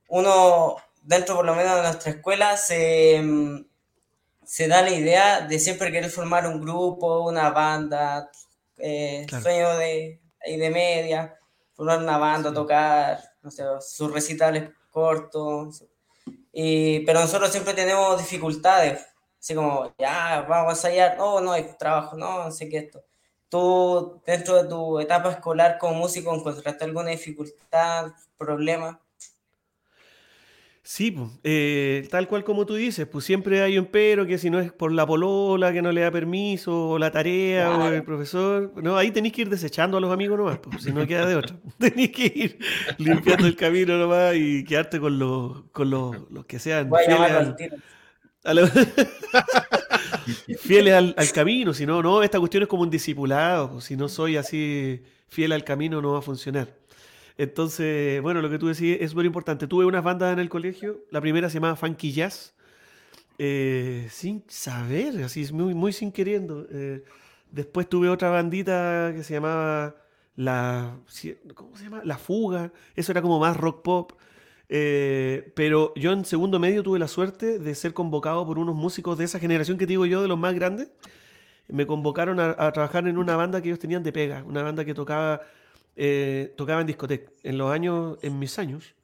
Uno, 0.10 0.76
dentro 1.04 1.38
por 1.38 1.46
lo 1.46 1.56
menos 1.56 1.78
de 1.78 1.84
nuestra 1.84 2.12
escuela, 2.12 2.58
se, 2.58 3.24
se 4.44 4.68
da 4.68 4.82
la 4.82 4.92
idea 4.92 5.40
de 5.48 5.58
siempre 5.58 5.90
querer 5.90 6.10
formar 6.10 6.46
un 6.46 6.60
grupo, 6.60 7.22
una 7.22 7.50
banda, 7.50 8.30
eh, 8.78 9.26
sueño 9.42 9.78
de, 9.78 10.20
de 10.46 10.70
media, 10.70 11.40
formar 11.76 12.00
una 12.00 12.18
banda, 12.18 12.54
tocar, 12.54 13.22
no 13.42 13.52
sé, 13.52 13.64
sus 13.80 14.12
recitales 14.12 14.70
cortos. 14.90 15.82
Y, 16.52 17.02
pero 17.06 17.22
nosotros 17.22 17.52
siempre 17.52 17.74
tenemos 17.74 18.18
dificultades, 18.18 19.08
así 19.40 19.56
como, 19.56 19.94
ya, 19.98 20.46
vamos 20.48 20.70
a 20.70 20.76
ensayar, 20.76 21.18
no, 21.18 21.40
no 21.42 21.52
hay 21.52 21.64
trabajo, 21.78 22.18
no, 22.18 22.46
no 22.46 22.52
sé 22.52 22.70
qué 22.70 22.78
esto. 22.80 23.04
¿Tú, 23.50 24.22
dentro 24.26 24.62
de 24.62 24.70
tu 24.70 25.00
etapa 25.00 25.32
escolar 25.32 25.78
como 25.78 25.96
músico, 25.96 26.34
encontraste 26.34 26.86
alguna 26.86 27.10
dificultad, 27.12 28.12
problema? 28.38 29.02
Sí, 30.94 31.16
eh, 31.46 32.06
tal 32.12 32.28
cual 32.28 32.44
como 32.44 32.66
tú 32.66 32.76
dices, 32.76 33.08
pues 33.08 33.24
siempre 33.24 33.62
hay 33.62 33.80
un 33.80 33.86
pero 33.86 34.28
que 34.28 34.38
si 34.38 34.50
no 34.50 34.60
es 34.60 34.74
por 34.74 34.92
la 34.92 35.08
polola 35.08 35.72
que 35.72 35.82
no 35.82 35.94
le 35.94 36.02
da 36.02 36.12
permiso, 36.12 36.90
o 36.90 37.00
la 37.00 37.12
tarea, 37.12 37.78
o 37.78 37.88
el 37.88 38.04
profesor, 38.04 38.74
no, 38.84 38.98
ahí 38.98 39.10
tenéis 39.10 39.34
que 39.34 39.44
ir 39.44 39.50
desechando 39.50 39.96
a 39.96 40.02
los 40.02 40.12
amigos 40.12 40.38
nomás, 40.38 40.58
pues, 40.58 40.84
si 40.84 40.92
no 40.92 41.08
queda 41.08 41.26
de 41.26 41.38
otra. 41.38 41.56
tenéis 41.80 42.12
que 42.12 42.34
ir 42.36 42.60
limpiando 42.98 43.48
el 43.48 43.56
camino 43.56 43.98
nomás 43.98 44.36
y 44.36 44.66
quedarte 44.66 45.00
con 45.00 45.18
los, 45.18 45.64
con 45.72 45.90
los, 45.90 46.14
que 46.46 46.60
sean 46.60 46.92
fieles, 50.60 50.94
al, 50.94 51.16
al, 51.16 51.32
camino, 51.32 51.74
si 51.74 51.86
no, 51.86 52.04
no, 52.04 52.22
esta 52.22 52.38
cuestión 52.38 52.64
es 52.64 52.70
como 52.70 52.84
un 52.84 52.90
discipulado, 52.90 53.72
pues, 53.72 53.86
si 53.86 53.96
no 53.96 54.10
soy 54.10 54.36
así 54.36 55.02
fiel 55.30 55.54
al 55.54 55.64
camino 55.64 56.02
no 56.02 56.12
va 56.12 56.20
a 56.20 56.22
funcionar. 56.22 56.81
Entonces, 57.42 58.22
bueno, 58.22 58.40
lo 58.40 58.52
que 58.52 58.60
tú 58.60 58.68
decís 58.68 58.98
es 59.00 59.16
muy 59.16 59.26
importante. 59.26 59.66
Tuve 59.66 59.84
unas 59.86 60.04
bandas 60.04 60.32
en 60.32 60.38
el 60.38 60.48
colegio. 60.48 61.06
La 61.10 61.20
primera 61.22 61.50
se 61.50 61.56
llamaba 61.56 61.76
Funky 61.76 62.12
Jazz. 62.12 62.54
Eh, 63.40 64.06
sin 64.12 64.44
saber, 64.48 65.24
así 65.24 65.52
muy, 65.52 65.74
muy 65.74 65.92
sin 65.92 66.12
queriendo. 66.12 66.68
Eh, 66.70 67.04
después 67.50 67.90
tuve 67.90 68.10
otra 68.10 68.30
bandita 68.30 69.12
que 69.16 69.24
se 69.24 69.34
llamaba 69.34 69.96
La. 70.36 71.00
¿Cómo 71.56 71.76
se 71.76 71.86
llama? 71.86 72.04
La 72.06 72.20
Fuga. 72.20 72.72
Eso 72.96 73.12
era 73.12 73.24
como 73.24 73.40
más 73.40 73.58
rock 73.58 73.82
pop. 73.82 74.12
Eh, 74.70 75.52
pero 75.56 75.96
yo 75.96 76.12
en 76.12 76.26
segundo 76.26 76.60
medio 76.60 76.84
tuve 76.84 77.00
la 77.00 77.08
suerte 77.08 77.58
de 77.58 77.74
ser 77.74 77.96
convocado 77.96 78.46
por 78.46 78.60
unos 78.60 78.76
músicos 78.76 79.18
de 79.18 79.24
esa 79.24 79.40
generación 79.40 79.80
que 79.80 79.88
digo 79.88 80.06
yo, 80.06 80.22
de 80.22 80.28
los 80.28 80.38
más 80.38 80.54
grandes. 80.54 80.92
Me 81.68 81.88
convocaron 81.88 82.40
a, 82.40 82.56
a 82.56 82.72
trabajar 82.72 83.08
en 83.08 83.18
una 83.18 83.36
banda 83.36 83.64
que 83.64 83.70
ellos 83.70 83.80
tenían 83.80 84.04
de 84.04 84.14
pega, 84.14 84.44
una 84.44 84.62
banda 84.62 84.86
que 84.86 84.94
tocaba 84.94 85.42
eh, 85.96 86.54
tocaba 86.58 86.82
en 86.82 86.88
discoteca. 86.88 87.32
En 87.44 87.58
los 87.58 87.72
años, 87.72 88.18
en 88.22 88.40
mis 88.40 88.58
años, 88.60 88.96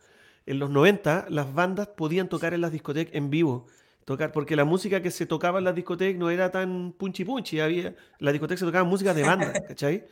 en 0.46 0.60
los 0.60 0.70
90, 0.70 1.28
las 1.30 1.54
bandas 1.54 1.88
podían 1.90 2.30
tocar 2.30 2.54
en 2.54 2.62
las 2.62 2.72
discotecas 2.72 3.14
en 3.14 3.30
vivo. 3.30 3.68
Tocar, 4.06 4.32
porque 4.32 4.56
la 4.56 4.64
música 4.64 5.02
que 5.02 5.12
se 5.12 5.26
tocaba 5.26 5.60
en 5.60 5.66
las 5.66 5.76
discotecas 5.76 6.18
no 6.18 6.30
era 6.30 6.50
tan 6.50 6.94
punchi 6.94 7.26
punchi, 7.26 7.60
había, 7.60 7.88
en 7.88 7.96
las 8.20 8.32
discotecas 8.32 8.62
se 8.62 8.66
tocaba 8.66 8.86
música 8.86 9.14
de 9.14 9.24
banda, 9.24 9.52
¿cachai? 9.68 10.06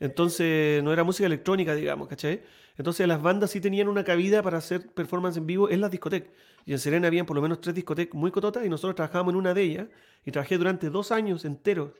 Entonces 0.00 0.82
no 0.82 0.90
era 0.90 1.04
música 1.04 1.26
electrónica, 1.26 1.74
digamos, 1.74 2.08
¿cachai? 2.08 2.42
Entonces 2.78 3.06
las 3.06 3.20
bandas 3.20 3.50
sí 3.50 3.60
tenían 3.60 3.88
una 3.88 4.04
cabida 4.04 4.42
para 4.42 4.56
hacer 4.56 4.88
performance 4.94 5.36
en 5.36 5.46
vivo 5.46 5.68
en 5.68 5.82
las 5.82 5.90
discotecas. 5.90 6.30
Y 6.64 6.72
en 6.72 6.78
Serena 6.78 7.08
habían 7.08 7.26
por 7.26 7.36
lo 7.36 7.42
menos 7.42 7.60
tres 7.60 7.74
discotecas 7.74 8.14
muy 8.14 8.30
cototas 8.30 8.64
y 8.64 8.70
nosotros 8.70 8.94
trabajábamos 8.94 9.32
en 9.32 9.38
una 9.38 9.52
de 9.52 9.62
ellas 9.62 9.86
y 10.24 10.30
trabajé 10.30 10.56
durante 10.56 10.88
dos 10.88 11.12
años 11.12 11.44
enteros 11.44 11.90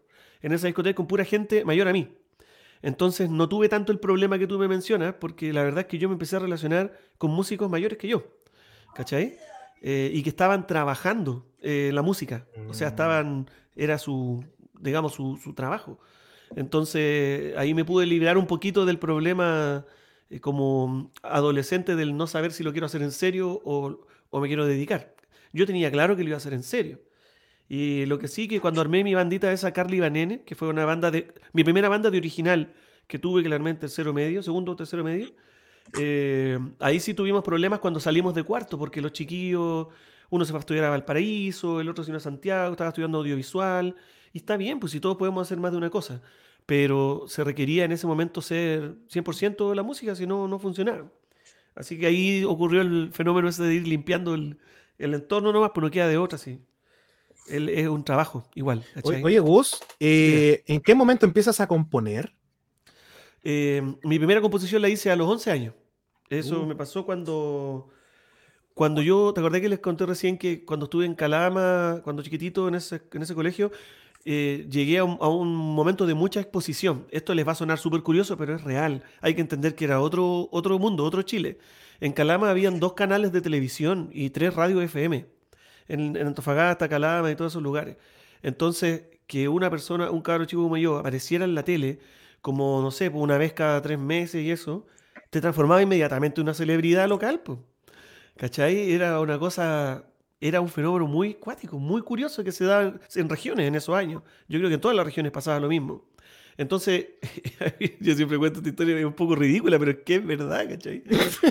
en 0.40 0.52
esa 0.52 0.68
discoteca 0.68 0.96
con 0.96 1.06
pura 1.06 1.24
gente 1.24 1.64
mayor 1.64 1.88
a 1.88 1.92
mí. 1.92 2.08
Entonces 2.82 3.30
no 3.30 3.48
tuve 3.48 3.68
tanto 3.68 3.92
el 3.92 4.00
problema 4.00 4.38
que 4.38 4.46
tú 4.46 4.58
me 4.58 4.68
mencionas, 4.68 5.14
porque 5.14 5.52
la 5.52 5.62
verdad 5.62 5.80
es 5.80 5.86
que 5.86 5.98
yo 5.98 6.08
me 6.08 6.14
empecé 6.14 6.36
a 6.36 6.40
relacionar 6.40 6.92
con 7.16 7.30
músicos 7.30 7.70
mayores 7.70 7.96
que 7.96 8.08
yo, 8.08 8.24
¿cachai? 8.94 9.38
Eh, 9.80 10.10
y 10.12 10.22
que 10.22 10.28
estaban 10.28 10.66
trabajando 10.66 11.46
eh, 11.60 11.90
la 11.94 12.02
música, 12.02 12.46
o 12.68 12.74
sea, 12.74 12.88
mm. 12.88 12.90
estaban, 12.90 13.50
era 13.76 13.98
su, 13.98 14.44
digamos, 14.80 15.14
su, 15.14 15.54
trabajo. 15.54 15.98
Entonces 16.56 17.56
ahí 17.56 17.72
me 17.72 17.84
pude 17.84 18.04
liberar 18.04 18.36
un 18.36 18.46
poquito 18.46 18.84
del 18.84 18.98
problema 18.98 19.86
eh, 20.28 20.40
como 20.40 21.10
adolescente 21.22 21.96
del 21.96 22.16
no 22.16 22.26
saber 22.26 22.52
si 22.52 22.62
lo 22.62 22.72
quiero 22.72 22.86
hacer 22.86 23.02
en 23.02 23.12
serio 23.12 23.62
o, 23.64 24.00
o 24.30 24.40
me 24.40 24.48
quiero 24.48 24.66
dedicar. 24.66 25.14
Yo 25.52 25.66
tenía 25.66 25.90
claro 25.90 26.16
que 26.16 26.24
lo 26.24 26.30
iba 26.30 26.36
a 26.36 26.38
hacer 26.38 26.52
en 26.52 26.62
serio. 26.62 27.00
Y 27.72 28.04
lo 28.04 28.18
que 28.18 28.28
sí, 28.28 28.48
que 28.48 28.60
cuando 28.60 28.82
armé 28.82 29.02
mi 29.02 29.14
bandita 29.14 29.50
esa 29.50 29.72
Carly 29.72 29.98
Banene, 29.98 30.42
que 30.42 30.54
fue 30.54 30.68
una 30.68 30.84
banda 30.84 31.10
de. 31.10 31.32
Mi 31.54 31.64
primera 31.64 31.88
banda 31.88 32.10
de 32.10 32.18
original 32.18 32.74
que 33.06 33.18
tuve 33.18 33.42
que 33.42 33.54
armé 33.54 33.70
en 33.70 33.78
tercero 33.78 34.12
medio, 34.12 34.42
segundo 34.42 34.72
o 34.72 34.76
tercero 34.76 35.02
medio. 35.02 35.32
Eh, 35.98 36.58
ahí 36.80 37.00
sí 37.00 37.14
tuvimos 37.14 37.42
problemas 37.42 37.78
cuando 37.78 37.98
salimos 37.98 38.34
de 38.34 38.42
cuarto, 38.42 38.78
porque 38.78 39.00
los 39.00 39.12
chiquillos, 39.12 39.86
uno 40.28 40.44
se 40.44 40.50
fue 40.52 40.58
a 40.58 40.60
estudiar 40.60 40.84
a 40.84 40.90
Valparaíso, 40.90 41.80
el 41.80 41.88
otro 41.88 42.04
se 42.04 42.10
iba 42.10 42.18
a 42.18 42.20
Santiago, 42.20 42.72
estaba 42.72 42.88
estudiando 42.88 43.16
audiovisual. 43.16 43.96
Y 44.34 44.38
está 44.38 44.58
bien, 44.58 44.78
pues 44.78 44.92
si 44.92 45.00
todos 45.00 45.16
podemos 45.16 45.40
hacer 45.40 45.58
más 45.58 45.72
de 45.72 45.78
una 45.78 45.88
cosa. 45.88 46.20
Pero 46.66 47.24
se 47.26 47.42
requería 47.42 47.86
en 47.86 47.92
ese 47.92 48.06
momento 48.06 48.42
ser 48.42 48.96
100% 49.08 49.70
de 49.70 49.76
la 49.76 49.82
música, 49.82 50.14
si 50.14 50.26
no, 50.26 50.46
no 50.46 50.58
funcionaba. 50.58 51.10
Así 51.74 51.98
que 51.98 52.04
ahí 52.04 52.44
ocurrió 52.44 52.82
el 52.82 53.12
fenómeno 53.12 53.48
ese 53.48 53.62
de 53.62 53.76
ir 53.76 53.88
limpiando 53.88 54.34
el, 54.34 54.58
el 54.98 55.14
entorno 55.14 55.54
nomás, 55.54 55.70
pues 55.72 55.82
no 55.82 55.90
queda 55.90 56.06
de 56.06 56.18
otra, 56.18 56.36
sí 56.36 56.60
es 57.46 57.88
un 57.88 58.04
trabajo 58.04 58.44
igual. 58.54 58.84
Oye, 59.02 59.40
Gus, 59.40 59.80
eh, 60.00 60.62
¿en 60.66 60.80
qué 60.80 60.94
momento 60.94 61.26
empiezas 61.26 61.60
a 61.60 61.66
componer? 61.66 62.32
Eh, 63.42 63.82
mi 64.04 64.18
primera 64.18 64.40
composición 64.40 64.82
la 64.82 64.88
hice 64.88 65.10
a 65.10 65.16
los 65.16 65.28
11 65.28 65.50
años. 65.50 65.74
Eso 66.30 66.62
uh. 66.62 66.66
me 66.66 66.74
pasó 66.74 67.04
cuando, 67.04 67.88
cuando 68.74 69.02
yo, 69.02 69.32
te 69.34 69.40
acordé 69.40 69.60
que 69.60 69.68
les 69.68 69.80
conté 69.80 70.06
recién 70.06 70.38
que 70.38 70.64
cuando 70.64 70.84
estuve 70.84 71.04
en 71.04 71.14
Calama, 71.14 72.00
cuando 72.04 72.22
chiquitito 72.22 72.68
en 72.68 72.76
ese, 72.76 73.02
en 73.12 73.22
ese 73.22 73.34
colegio, 73.34 73.70
eh, 74.24 74.66
llegué 74.70 74.98
a 74.98 75.04
un, 75.04 75.54
momento 75.54 76.06
de 76.06 76.14
mucha 76.14 76.40
exposición. 76.40 77.06
Esto 77.10 77.34
les 77.34 77.46
va 77.46 77.52
a 77.52 77.56
sonar 77.56 77.78
súper 77.78 78.02
curioso, 78.02 78.36
pero 78.36 78.54
es 78.54 78.62
real. 78.62 79.02
Hay 79.20 79.34
que 79.34 79.40
entender 79.40 79.74
que 79.74 79.84
era 79.84 80.00
otro, 80.00 80.48
otro 80.52 80.78
mundo, 80.78 81.04
otro 81.04 81.22
Chile. 81.22 81.58
En 82.00 82.12
Calama 82.12 82.50
habían 82.50 82.80
dos 82.80 82.94
canales 82.94 83.32
de 83.32 83.40
televisión 83.40 84.10
y 84.12 84.30
tres 84.30 84.54
radios 84.54 84.82
FM 84.82 85.26
en, 85.92 86.16
Antofagasta, 86.16 86.88
Calama 86.88 87.30
y 87.30 87.36
todos 87.36 87.52
esos 87.52 87.62
lugares. 87.62 87.96
Entonces, 88.42 89.04
que 89.26 89.48
una 89.48 89.70
persona, 89.70 90.10
un 90.10 90.22
cabro 90.22 90.44
chico 90.46 90.62
como 90.62 90.76
yo, 90.76 90.98
apareciera 90.98 91.44
en 91.44 91.54
la 91.54 91.64
tele, 91.64 92.00
como, 92.40 92.82
no 92.82 92.90
sé, 92.90 93.08
una 93.08 93.38
vez 93.38 93.52
cada 93.52 93.80
tres 93.82 93.98
meses 93.98 94.42
y 94.42 94.50
eso, 94.50 94.86
te 95.30 95.40
transformaba 95.40 95.82
inmediatamente 95.82 96.40
en 96.40 96.46
una 96.46 96.54
celebridad 96.54 97.08
local, 97.08 97.40
pues. 97.40 97.58
¿Cachai? 98.36 98.92
Era 98.92 99.20
una 99.20 99.38
cosa, 99.38 100.04
era 100.40 100.60
un 100.60 100.68
fenómeno 100.68 101.06
muy 101.06 101.34
cuático, 101.34 101.78
muy 101.78 102.02
curioso 102.02 102.42
que 102.44 102.52
se 102.52 102.64
da 102.64 102.94
en 103.14 103.28
regiones 103.28 103.68
en 103.68 103.74
esos 103.74 103.94
años. 103.94 104.22
Yo 104.48 104.58
creo 104.58 104.68
que 104.70 104.74
en 104.76 104.80
todas 104.80 104.96
las 104.96 105.06
regiones 105.06 105.32
pasaba 105.32 105.60
lo 105.60 105.68
mismo. 105.68 106.04
Entonces, 106.56 107.06
yo 108.00 108.14
siempre 108.14 108.38
cuento 108.38 108.58
esta 108.58 108.68
historia 108.68 109.06
un 109.06 109.14
poco 109.14 109.34
ridícula, 109.34 109.78
pero 109.78 109.92
es 109.92 109.98
que 110.04 110.16
es 110.16 110.26
verdad, 110.26 110.68
¿cachai? 110.68 111.02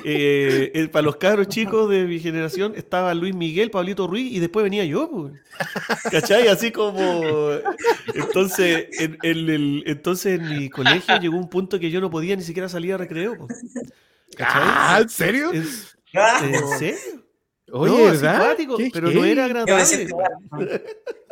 Eh, 0.04 0.90
para 0.92 1.04
los 1.04 1.16
cabros 1.18 1.48
chicos 1.48 1.90
de 1.90 2.06
mi 2.06 2.20
generación 2.20 2.74
estaba 2.76 3.14
Luis 3.14 3.36
Miguel, 3.36 3.72
Pablito 3.72 4.08
Ruiz 4.08 4.32
y 4.32 4.40
después 4.40 4.64
venía 4.64 4.86
yo, 4.86 5.10
pues. 5.10 5.34
¿cachai? 6.12 6.48
Así 6.48 6.72
como... 6.72 7.22
Entonces 8.14 8.88
en, 9.00 9.18
el, 9.24 9.84
entonces 9.86 10.40
en 10.40 10.50
mi 10.50 10.70
colegio 10.70 11.18
llegó 11.20 11.38
un 11.38 11.50
punto 11.50 11.80
que 11.80 11.92
yo 11.92 12.02
no 12.02 12.10
podía 12.10 12.36
ni 12.36 12.44
siquiera 12.44 12.70
salir 12.70 12.94
a 12.94 12.98
recreo. 12.98 13.48
¿Cachai? 14.36 14.62
¿Ah, 14.64 15.00
¿En 15.02 15.10
serio? 15.10 15.52
¿En 15.54 15.66
serio? 16.78 17.31
Oye, 17.72 18.12
¿verdad? 18.12 18.58
pero 18.94 19.12
no 19.12 19.26
era 19.26 19.46
agradable. 19.46 20.10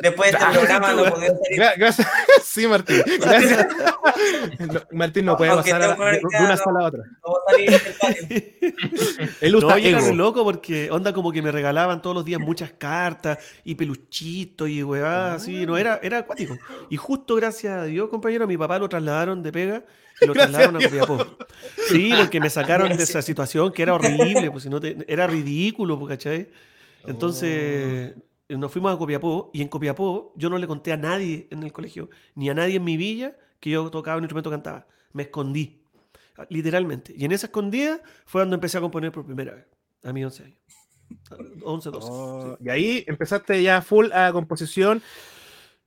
Después 0.00 0.32
de 0.32 0.38
este 0.38 0.50
programa 0.52 0.92
no 0.94 1.04
podía 1.04 1.28
salir. 1.28 1.60
Gracias. 1.76 2.08
Sí, 2.42 2.66
Martín. 2.66 3.02
Gracias. 3.20 3.68
Martín 4.90 5.24
no 5.26 5.36
puede 5.36 5.54
pasar 5.54 5.96
de, 5.96 6.20
una 6.40 6.56
sola 6.56 6.80
a 6.80 6.86
otra. 6.86 7.04
Él 9.40 9.52
no, 9.52 9.76
era 9.76 10.12
loco 10.12 10.42
porque 10.42 10.90
onda 10.90 11.12
como 11.12 11.30
que 11.30 11.42
me 11.42 11.52
regalaban 11.52 12.02
todos 12.02 12.16
los 12.16 12.24
días 12.24 12.40
muchas 12.40 12.72
cartas 12.72 13.38
y 13.62 13.76
peluchitos 13.76 14.68
y 14.68 14.82
huevadas 14.82 15.42
así. 15.42 15.64
No, 15.64 15.76
era, 15.76 16.00
era 16.02 16.18
acuático. 16.18 16.58
Y 16.88 16.96
justo 16.96 17.36
gracias 17.36 17.72
a 17.72 17.84
Dios, 17.84 18.08
compañero, 18.08 18.44
a 18.44 18.48
mi 18.48 18.56
papá 18.56 18.80
lo 18.80 18.88
trasladaron 18.88 19.42
de 19.42 19.52
pega 19.52 19.84
lo 20.26 20.32
trasladaron 20.32 20.76
a 20.76 20.80
Copiapó. 20.84 21.36
Sí, 21.88 22.12
porque 22.18 22.40
me 22.40 22.50
sacaron 22.50 22.96
de 22.96 23.02
esa 23.02 23.22
situación 23.22 23.72
que 23.72 23.82
era 23.82 23.94
horrible, 23.94 24.50
pues 24.50 24.64
si 24.64 24.68
no 24.68 24.80
era 25.06 25.26
ridículo, 25.26 26.04
¿cachai? 26.06 26.48
Entonces, 27.06 28.14
nos 28.48 28.72
fuimos 28.72 28.94
a 28.94 28.98
Copiapó 28.98 29.50
y 29.52 29.62
en 29.62 29.68
Copiapó 29.68 30.32
yo 30.36 30.50
no 30.50 30.58
le 30.58 30.66
conté 30.66 30.92
a 30.92 30.96
nadie 30.96 31.48
en 31.50 31.62
el 31.62 31.72
colegio, 31.72 32.10
ni 32.34 32.50
a 32.50 32.54
nadie 32.54 32.76
en 32.76 32.84
mi 32.84 32.96
villa 32.96 33.36
que 33.58 33.70
yo 33.70 33.90
tocaba 33.90 34.16
un 34.16 34.24
instrumento 34.24 34.50
cantaba. 34.50 34.86
Me 35.12 35.24
escondí, 35.24 35.82
literalmente. 36.48 37.14
Y 37.16 37.24
en 37.24 37.32
esa 37.32 37.46
escondida 37.46 38.00
fue 38.24 38.40
cuando 38.42 38.54
empecé 38.54 38.78
a 38.78 38.80
componer 38.80 39.12
por 39.12 39.24
primera 39.24 39.54
vez, 39.54 39.66
a 40.04 40.12
mis 40.12 40.24
11 40.24 40.44
años. 40.44 40.58
11, 41.62 41.90
12. 41.90 42.56
Y 42.60 42.68
ahí 42.68 43.04
empezaste 43.06 43.62
ya 43.62 43.82
full 43.82 44.10
a 44.12 44.32
composición. 44.32 45.02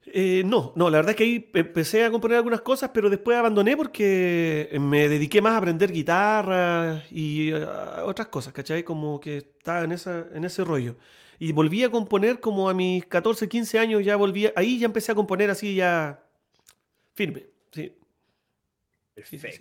Eh, 0.06 0.44
no, 0.46 0.74
no, 0.76 0.90
la 0.90 0.98
verdad 0.98 1.12
es 1.12 1.16
que 1.16 1.24
ahí 1.24 1.50
empecé 1.54 2.04
a 2.04 2.12
componer 2.12 2.38
algunas 2.38 2.62
cosas, 2.62 2.92
pero 2.94 3.10
después 3.10 3.38
abandoné 3.38 3.78
porque 3.78 4.70
me 4.80 5.08
dediqué 5.08 5.42
más 5.42 5.54
a 5.54 5.58
aprender 5.58 5.92
guitarra 5.92 7.04
y 7.10 7.52
eh, 7.52 7.66
otras 8.04 8.28
cosas, 8.28 8.54
¿cachai? 8.54 8.84
Como 8.84 9.20
que 9.20 9.38
estaba 9.38 9.84
en, 9.84 9.94
esa, 9.94 10.28
en 10.34 10.44
ese 10.44 10.64
rollo. 10.64 10.98
Y 11.40 11.52
volví 11.54 11.84
a 11.84 11.90
componer 11.90 12.40
como 12.40 12.70
a 12.70 12.74
mis 12.74 13.06
14, 13.06 13.48
15 13.48 13.80
años, 13.80 14.04
ya 14.04 14.16
volví, 14.18 14.50
ahí 14.56 14.80
ya 14.80 14.86
empecé 14.86 15.12
a 15.14 15.16
componer 15.16 15.50
así 15.50 15.76
ya 15.76 16.24
firme, 17.14 17.48
sí. 17.72 17.96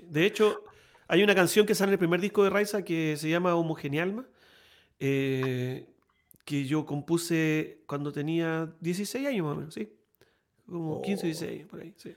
De 0.08 0.26
hecho, 0.26 0.64
hay 1.08 1.22
una 1.22 1.34
canción 1.34 1.66
que 1.66 1.74
sale 1.74 1.90
en 1.90 1.94
el 1.94 1.98
primer 1.98 2.20
disco 2.20 2.42
de 2.44 2.50
Raiza 2.50 2.84
que 2.84 3.16
se 3.16 3.28
llama 3.28 3.54
Homogenialma, 3.54 4.26
eh, 4.98 5.86
que 6.44 6.64
yo 6.64 6.84
compuse 6.86 7.82
cuando 7.86 8.12
tenía 8.12 8.74
16 8.80 9.26
años 9.26 9.46
más 9.46 9.56
o 9.56 9.60
menos, 9.60 9.74
sí. 9.74 9.92
Como 10.72 11.02
15 11.02 11.22
o 11.22 11.26
16, 11.26 11.66
por 11.66 11.80
ahí, 11.80 11.92
sí. 11.96 12.14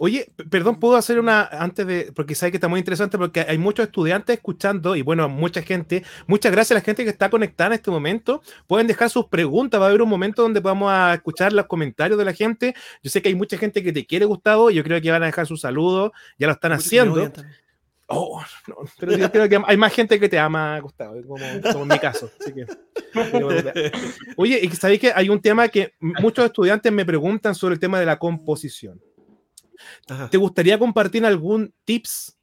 Oye, 0.00 0.32
perdón, 0.48 0.78
puedo 0.78 0.94
hacer 0.94 1.18
una 1.18 1.42
antes 1.42 1.84
de, 1.84 2.12
porque 2.14 2.36
sabes 2.36 2.52
que 2.52 2.56
está 2.56 2.68
muy 2.68 2.78
interesante, 2.78 3.18
porque 3.18 3.40
hay 3.40 3.58
muchos 3.58 3.86
estudiantes 3.86 4.36
escuchando 4.36 4.94
y 4.94 5.02
bueno, 5.02 5.28
mucha 5.28 5.60
gente. 5.60 6.04
Muchas 6.28 6.52
gracias 6.52 6.70
a 6.70 6.74
la 6.80 6.84
gente 6.84 7.02
que 7.02 7.10
está 7.10 7.28
conectada 7.28 7.68
en 7.68 7.72
este 7.74 7.90
momento. 7.90 8.40
Pueden 8.68 8.86
dejar 8.86 9.10
sus 9.10 9.26
preguntas, 9.26 9.80
va 9.80 9.86
a 9.86 9.88
haber 9.88 10.00
un 10.00 10.08
momento 10.08 10.42
donde 10.42 10.60
vamos 10.60 10.88
a 10.92 11.14
escuchar 11.14 11.52
los 11.52 11.66
comentarios 11.66 12.16
de 12.16 12.24
la 12.24 12.32
gente. 12.32 12.76
Yo 13.02 13.10
sé 13.10 13.20
que 13.20 13.28
hay 13.28 13.34
mucha 13.34 13.58
gente 13.58 13.82
que 13.82 13.92
te 13.92 14.06
quiere, 14.06 14.24
Gustavo, 14.24 14.70
y 14.70 14.76
yo 14.76 14.84
creo 14.84 15.02
que 15.02 15.10
van 15.10 15.24
a 15.24 15.26
dejar 15.26 15.48
sus 15.48 15.62
saludos, 15.62 16.12
ya 16.38 16.46
lo 16.46 16.52
están 16.52 16.72
haciendo. 16.72 17.32
Oh, 18.10 18.42
no, 18.66 18.76
pero 18.98 19.18
yo 19.18 19.30
creo 19.30 19.48
que 19.50 19.60
hay 19.66 19.76
más 19.76 19.92
gente 19.92 20.18
que 20.18 20.30
te 20.30 20.38
ama, 20.38 20.80
Gustavo, 20.80 21.20
como, 21.26 21.44
en 21.44 21.88
mi 21.88 21.98
caso. 21.98 22.30
oye, 24.36 24.60
y 24.62 24.70
sabéis 24.70 25.00
que 25.00 25.12
hay 25.14 25.28
un 25.28 25.42
tema 25.42 25.68
que 25.68 25.92
muchos 26.00 26.46
estudiantes 26.46 26.90
me 26.90 27.04
preguntan 27.04 27.54
sobre 27.54 27.74
el 27.74 27.80
tema 27.80 28.00
de 28.00 28.06
la 28.06 28.18
composición. 28.18 28.98
¿Te 30.30 30.38
gustaría 30.38 30.78
compartir 30.78 31.26
algún 31.26 31.74
tips 31.84 32.37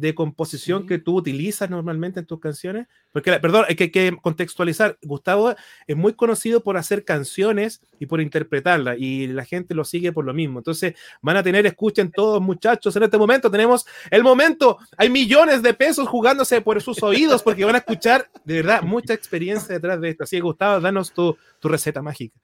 de 0.00 0.14
composición 0.14 0.86
que 0.86 0.98
tú 0.98 1.16
utilizas 1.16 1.70
normalmente 1.70 2.20
en 2.20 2.26
tus 2.26 2.40
canciones? 2.40 2.86
Porque, 3.12 3.32
perdón, 3.38 3.64
hay 3.68 3.76
que, 3.76 4.16
contextualizar. 4.20 4.98
Gustavo 5.02 5.54
es 5.86 5.96
muy 5.96 6.14
conocido 6.14 6.62
por 6.62 6.76
hacer 6.76 7.04
canciones 7.04 7.80
y 7.98 8.06
por 8.06 8.20
interpretarlas, 8.20 8.96
y 8.98 9.26
la 9.28 9.44
gente 9.44 9.74
lo 9.74 9.84
sigue 9.84 10.12
por 10.12 10.24
lo 10.24 10.34
mismo. 10.34 10.58
Entonces, 10.58 10.94
van 11.22 11.36
a 11.36 11.42
tener, 11.42 11.66
escuchen 11.66 12.10
todos, 12.10 12.40
muchachos, 12.40 12.94
en 12.96 13.02
este 13.02 13.18
momento 13.18 13.50
tenemos 13.50 13.86
el 14.10 14.22
momento. 14.22 14.78
Hay 14.96 15.08
millones 15.10 15.62
de 15.62 15.74
pesos 15.74 16.08
jugándose 16.08 16.60
por 16.60 16.80
sus 16.82 17.02
oídos 17.02 17.42
porque 17.42 17.64
van 17.64 17.74
a 17.74 17.78
escuchar, 17.78 18.28
de 18.44 18.56
verdad, 18.56 18.82
mucha 18.82 19.14
experiencia 19.14 19.74
detrás 19.74 20.00
de 20.00 20.10
esto. 20.10 20.24
Así 20.24 20.36
que, 20.36 20.42
Gustavo, 20.42 20.80
danos 20.80 21.12
tu, 21.12 21.36
receta 21.62 22.00
mágica. 22.00 22.38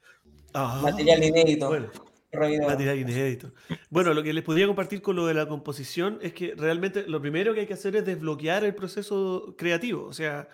Ah. 0.53 0.81
Material 0.83 1.23
inédito. 1.23 2.12
Bueno, 3.91 4.15
lo 4.15 4.23
que 4.23 4.33
les 4.33 4.43
podría 4.43 4.67
compartir 4.67 5.03
con 5.03 5.17
lo 5.17 5.27
de 5.27 5.35
la 5.35 5.47
composición 5.47 6.19
es 6.23 6.33
que 6.33 6.55
realmente 6.57 7.07
lo 7.07 7.21
primero 7.21 7.55
que 7.55 7.61
hay 7.61 7.67
que 7.67 7.75
hacer 7.75 7.95
es 7.97 8.05
desbloquear 8.07 8.65
el 8.65 8.75
proceso 8.75 9.55
creativo. 9.59 10.05
O 10.07 10.13
sea, 10.13 10.49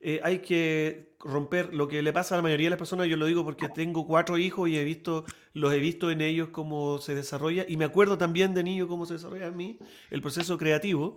eh, 0.00 0.20
hay 0.22 0.40
que 0.40 1.14
romper 1.20 1.74
lo 1.74 1.88
que 1.88 2.02
le 2.02 2.12
pasa 2.12 2.34
a 2.34 2.38
la 2.38 2.42
mayoría 2.42 2.66
de 2.66 2.70
las 2.70 2.78
personas. 2.78 3.08
Yo 3.08 3.16
lo 3.16 3.26
digo 3.26 3.44
porque 3.44 3.68
tengo 3.68 4.06
cuatro 4.06 4.38
hijos 4.38 4.68
y 4.68 4.78
he 4.78 4.84
visto, 4.84 5.24
los 5.52 5.72
he 5.72 5.78
visto 5.78 6.10
en 6.10 6.20
ellos 6.22 6.48
cómo 6.50 6.98
se 6.98 7.14
desarrolla. 7.14 7.64
Y 7.68 7.76
me 7.76 7.84
acuerdo 7.84 8.18
también 8.18 8.54
de 8.54 8.62
niño 8.64 8.88
cómo 8.88 9.06
se 9.06 9.14
desarrolla 9.14 9.46
en 9.48 9.56
mí 9.56 9.78
el 10.10 10.22
proceso 10.22 10.56
creativo. 10.58 11.16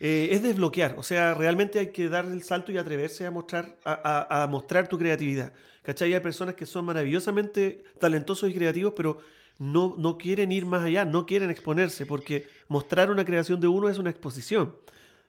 Eh, 0.00 0.28
es 0.32 0.42
desbloquear. 0.42 0.96
O 0.98 1.02
sea, 1.02 1.34
realmente 1.34 1.78
hay 1.78 1.92
que 1.92 2.08
dar 2.08 2.24
el 2.26 2.42
salto 2.42 2.72
y 2.72 2.78
atreverse 2.78 3.26
a 3.26 3.30
mostrar, 3.30 3.78
a, 3.84 4.42
a 4.42 4.46
mostrar 4.48 4.88
tu 4.88 4.98
creatividad. 4.98 5.52
¿Cachai? 5.84 6.14
Hay 6.14 6.20
personas 6.20 6.54
que 6.54 6.64
son 6.64 6.86
maravillosamente 6.86 7.84
talentosos 8.00 8.50
y 8.50 8.54
creativos, 8.54 8.94
pero 8.96 9.18
no, 9.58 9.94
no 9.98 10.16
quieren 10.16 10.50
ir 10.50 10.64
más 10.64 10.82
allá, 10.82 11.04
no 11.04 11.26
quieren 11.26 11.50
exponerse, 11.50 12.06
porque 12.06 12.48
mostrar 12.68 13.10
una 13.10 13.24
creación 13.24 13.60
de 13.60 13.68
uno 13.68 13.90
es 13.90 13.98
una 13.98 14.08
exposición. 14.08 14.74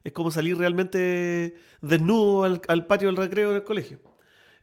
Es 0.06 0.14
como 0.14 0.32
salir 0.32 0.58
realmente 0.58 1.56
desnudo 1.82 2.46
al, 2.46 2.86
patio 2.88 3.10
del 3.10 3.18
recreo 3.18 3.52
del 3.52 3.64
colegio. 3.64 4.00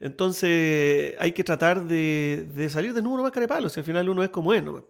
Entonces 0.01 1.15
hay 1.19 1.33
que 1.33 1.45
tratar 1.45 1.85
de, 1.85 2.49
de 2.55 2.71
salir 2.71 2.95
desnudo 2.95 3.23
más 3.23 3.33
carepalo, 3.33 3.69
si 3.69 3.81
al 3.81 3.87
final 3.87 4.09
uno 4.09 4.25
es 4.25 4.31
como 4.31 4.55
es. 4.55 4.65
¿no? 4.65 4.87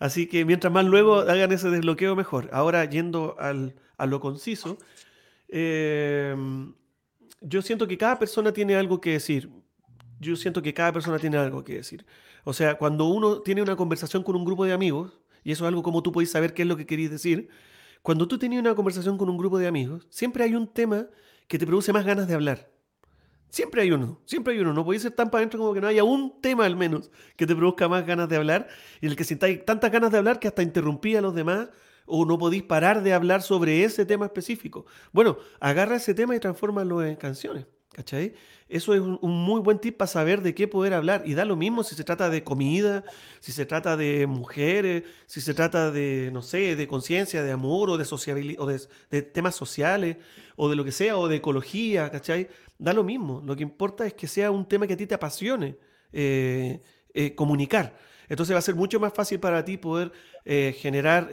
Así 0.00 0.26
que 0.26 0.44
mientras 0.44 0.72
más 0.72 0.84
luego 0.84 1.20
hagan 1.20 1.52
ese 1.52 1.70
desbloqueo, 1.70 2.16
mejor. 2.16 2.48
Ahora, 2.52 2.84
yendo 2.86 3.36
al, 3.38 3.76
a 3.96 4.06
lo 4.06 4.18
conciso, 4.18 4.78
eh, 5.48 6.34
yo 7.40 7.62
siento 7.62 7.86
que 7.86 7.96
cada 7.96 8.18
persona 8.18 8.52
tiene 8.52 8.74
algo 8.74 9.00
que 9.00 9.12
decir. 9.12 9.48
Yo 10.24 10.36
siento 10.36 10.62
que 10.62 10.74
cada 10.74 10.92
persona 10.92 11.18
tiene 11.18 11.36
algo 11.36 11.64
que 11.64 11.74
decir. 11.74 12.04
O 12.44 12.52
sea, 12.52 12.76
cuando 12.76 13.06
uno 13.06 13.40
tiene 13.40 13.62
una 13.62 13.76
conversación 13.76 14.22
con 14.22 14.36
un 14.36 14.44
grupo 14.44 14.64
de 14.64 14.72
amigos, 14.72 15.20
y 15.44 15.52
eso 15.52 15.64
es 15.64 15.68
algo 15.68 15.82
como 15.82 16.02
tú 16.02 16.12
podés 16.12 16.30
saber 16.30 16.54
qué 16.54 16.62
es 16.62 16.68
lo 16.68 16.76
que 16.76 16.86
queréis 16.86 17.10
decir, 17.10 17.48
cuando 18.02 18.28
tú 18.28 18.38
tienes 18.38 18.58
una 18.58 18.74
conversación 18.74 19.16
con 19.16 19.30
un 19.30 19.38
grupo 19.38 19.58
de 19.58 19.66
amigos, 19.66 20.06
siempre 20.10 20.44
hay 20.44 20.54
un 20.54 20.66
tema 20.66 21.06
que 21.48 21.58
te 21.58 21.66
produce 21.66 21.92
más 21.92 22.04
ganas 22.04 22.28
de 22.28 22.34
hablar. 22.34 22.70
Siempre 23.50 23.82
hay 23.82 23.92
uno, 23.92 24.20
siempre 24.24 24.54
hay 24.54 24.60
uno. 24.60 24.72
No 24.72 24.84
podéis 24.84 25.02
ser 25.02 25.12
tan 25.12 25.30
para 25.30 25.40
adentro 25.40 25.60
como 25.60 25.72
que 25.74 25.80
no 25.80 25.86
haya 25.86 26.02
un 26.02 26.40
tema 26.40 26.64
al 26.64 26.76
menos 26.76 27.10
que 27.36 27.46
te 27.46 27.54
produzca 27.54 27.88
más 27.88 28.04
ganas 28.04 28.28
de 28.28 28.36
hablar 28.36 28.68
y 29.00 29.06
el 29.06 29.14
que 29.14 29.24
sintáis 29.24 29.64
tantas 29.64 29.92
ganas 29.92 30.10
de 30.10 30.18
hablar 30.18 30.40
que 30.40 30.48
hasta 30.48 30.62
interrumpí 30.62 31.14
a 31.14 31.20
los 31.20 31.34
demás 31.34 31.68
o 32.06 32.24
no 32.24 32.36
podéis 32.36 32.64
parar 32.64 33.02
de 33.02 33.12
hablar 33.12 33.42
sobre 33.42 33.84
ese 33.84 34.04
tema 34.04 34.26
específico. 34.26 34.86
Bueno, 35.12 35.38
agarra 35.60 35.96
ese 35.96 36.14
tema 36.14 36.34
y 36.34 36.40
transfórmalo 36.40 37.04
en 37.04 37.16
canciones. 37.16 37.66
¿Cachai? 37.94 38.34
Eso 38.68 38.92
es 38.92 39.00
un, 39.00 39.18
muy 39.22 39.60
buen 39.60 39.78
tip 39.78 39.96
para 39.96 40.08
saber 40.08 40.42
de 40.42 40.52
qué 40.52 40.66
poder 40.66 40.94
hablar. 40.94 41.22
Y 41.26 41.34
da 41.34 41.44
lo 41.44 41.54
mismo 41.54 41.84
si 41.84 41.94
se 41.94 42.02
trata 42.02 42.28
de 42.28 42.42
comida, 42.42 43.04
si 43.38 43.52
se 43.52 43.66
trata 43.66 43.96
de 43.96 44.26
mujeres, 44.26 45.04
si 45.26 45.40
se 45.40 45.54
trata 45.54 45.92
de, 45.92 46.30
no 46.32 46.42
sé, 46.42 46.74
de 46.74 46.88
conciencia, 46.88 47.44
de 47.44 47.52
amor 47.52 47.90
o 47.90 47.96
de 47.96 48.04
o 48.58 48.66
de, 48.66 49.22
temas 49.22 49.54
sociales, 49.54 50.16
o 50.56 50.68
de 50.68 50.76
lo 50.76 50.84
que 50.84 50.90
sea, 50.90 51.16
o 51.16 51.28
de 51.28 51.36
ecología, 51.36 52.10
¿cachai? 52.10 52.48
Da 52.78 52.92
lo 52.92 53.04
mismo. 53.04 53.40
Lo 53.44 53.54
que 53.54 53.62
importa 53.62 54.06
es 54.06 54.14
que 54.14 54.26
sea 54.26 54.50
un 54.50 54.66
tema 54.66 54.88
que 54.88 54.94
a 54.94 54.96
ti 54.96 55.06
te 55.06 55.14
apasione 55.14 55.76
eh, 56.12 56.82
eh, 57.12 57.34
comunicar. 57.36 57.96
Entonces 58.28 58.54
va 58.54 58.58
a 58.58 58.62
ser 58.62 58.74
mucho 58.74 58.98
más 58.98 59.12
fácil 59.12 59.38
para 59.38 59.64
ti 59.64 59.76
poder 59.76 60.10
eh, 60.44 60.74
generar 60.76 61.30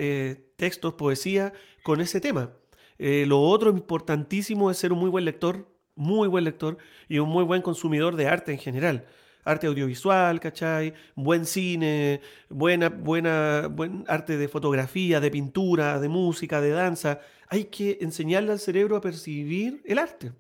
textos, 0.58 0.94
poesía 0.94 1.54
con 1.82 2.02
ese 2.02 2.22
tema. 2.22 2.52
lo 3.00 3.42
otro 3.42 3.72
importantísimo 3.72 4.70
es 4.70 4.78
ser 4.78 4.94
un 4.94 5.00
muy 5.00 5.10
buen 5.10 5.26
lector 5.26 5.66
muy 5.96 6.28
buen 6.28 6.44
lector 6.44 6.78
y 7.08 7.20
un 7.20 7.30
muy 7.30 7.44
buen 7.44 7.62
consumidor 7.62 8.16
de 8.16 8.28
arte 8.28 8.52
en 8.52 8.60
general. 8.60 9.06
Arte 9.44 9.68
audiovisual, 9.68 10.40
¿cachai? 10.40 10.94
Buen 11.16 11.46
cine, 11.46 12.22
buena, 12.50 12.90
buena, 12.90 13.68
buen 13.68 14.06
arte 14.08 14.38
de 14.38 14.48
fotografía, 14.48 15.20
de 15.20 15.32
pintura, 15.32 16.00
de 16.00 16.10
música, 16.10 16.62
de 16.62 16.70
danza. 16.70 17.20
Hay 17.48 17.66
que 17.66 17.98
enseñarle 18.02 18.52
al 18.52 18.60
cerebro 18.60 18.96
a 18.96 19.02
percibir 19.02 19.82
el 19.86 19.98
arte, 19.98 20.32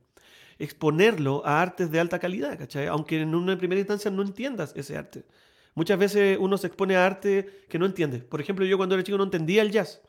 exponerlo 0.59 1.41
a 1.45 1.61
artes 1.61 1.89
de 1.91 1.99
alta 1.99 2.19
calidad, 2.19 2.57
¿cachai? 2.57 2.87
Aunque 2.87 3.21
en 3.21 3.33
una 3.33 3.57
primera 3.57 3.79
instancia 3.79 4.11
no 4.11 4.21
entiendas 4.21 4.71
ese 4.75 4.95
arte. 4.95 5.25
Muchas 5.73 5.97
veces 5.97 6.37
uno 6.39 6.57
se 6.57 6.67
expone 6.67 6.95
a 6.95 7.05
arte 7.05 7.65
que 7.69 7.79
no 7.79 7.85
entiende. 7.85 8.19
Por 8.19 8.41
ejemplo, 8.41 8.65
yo 8.65 8.77
cuando 8.77 8.95
era 8.95 9.03
chico 9.03 9.17
no 9.17 9.23
entendía 9.23 9.61
el 9.61 9.71
jazz. 9.71 10.01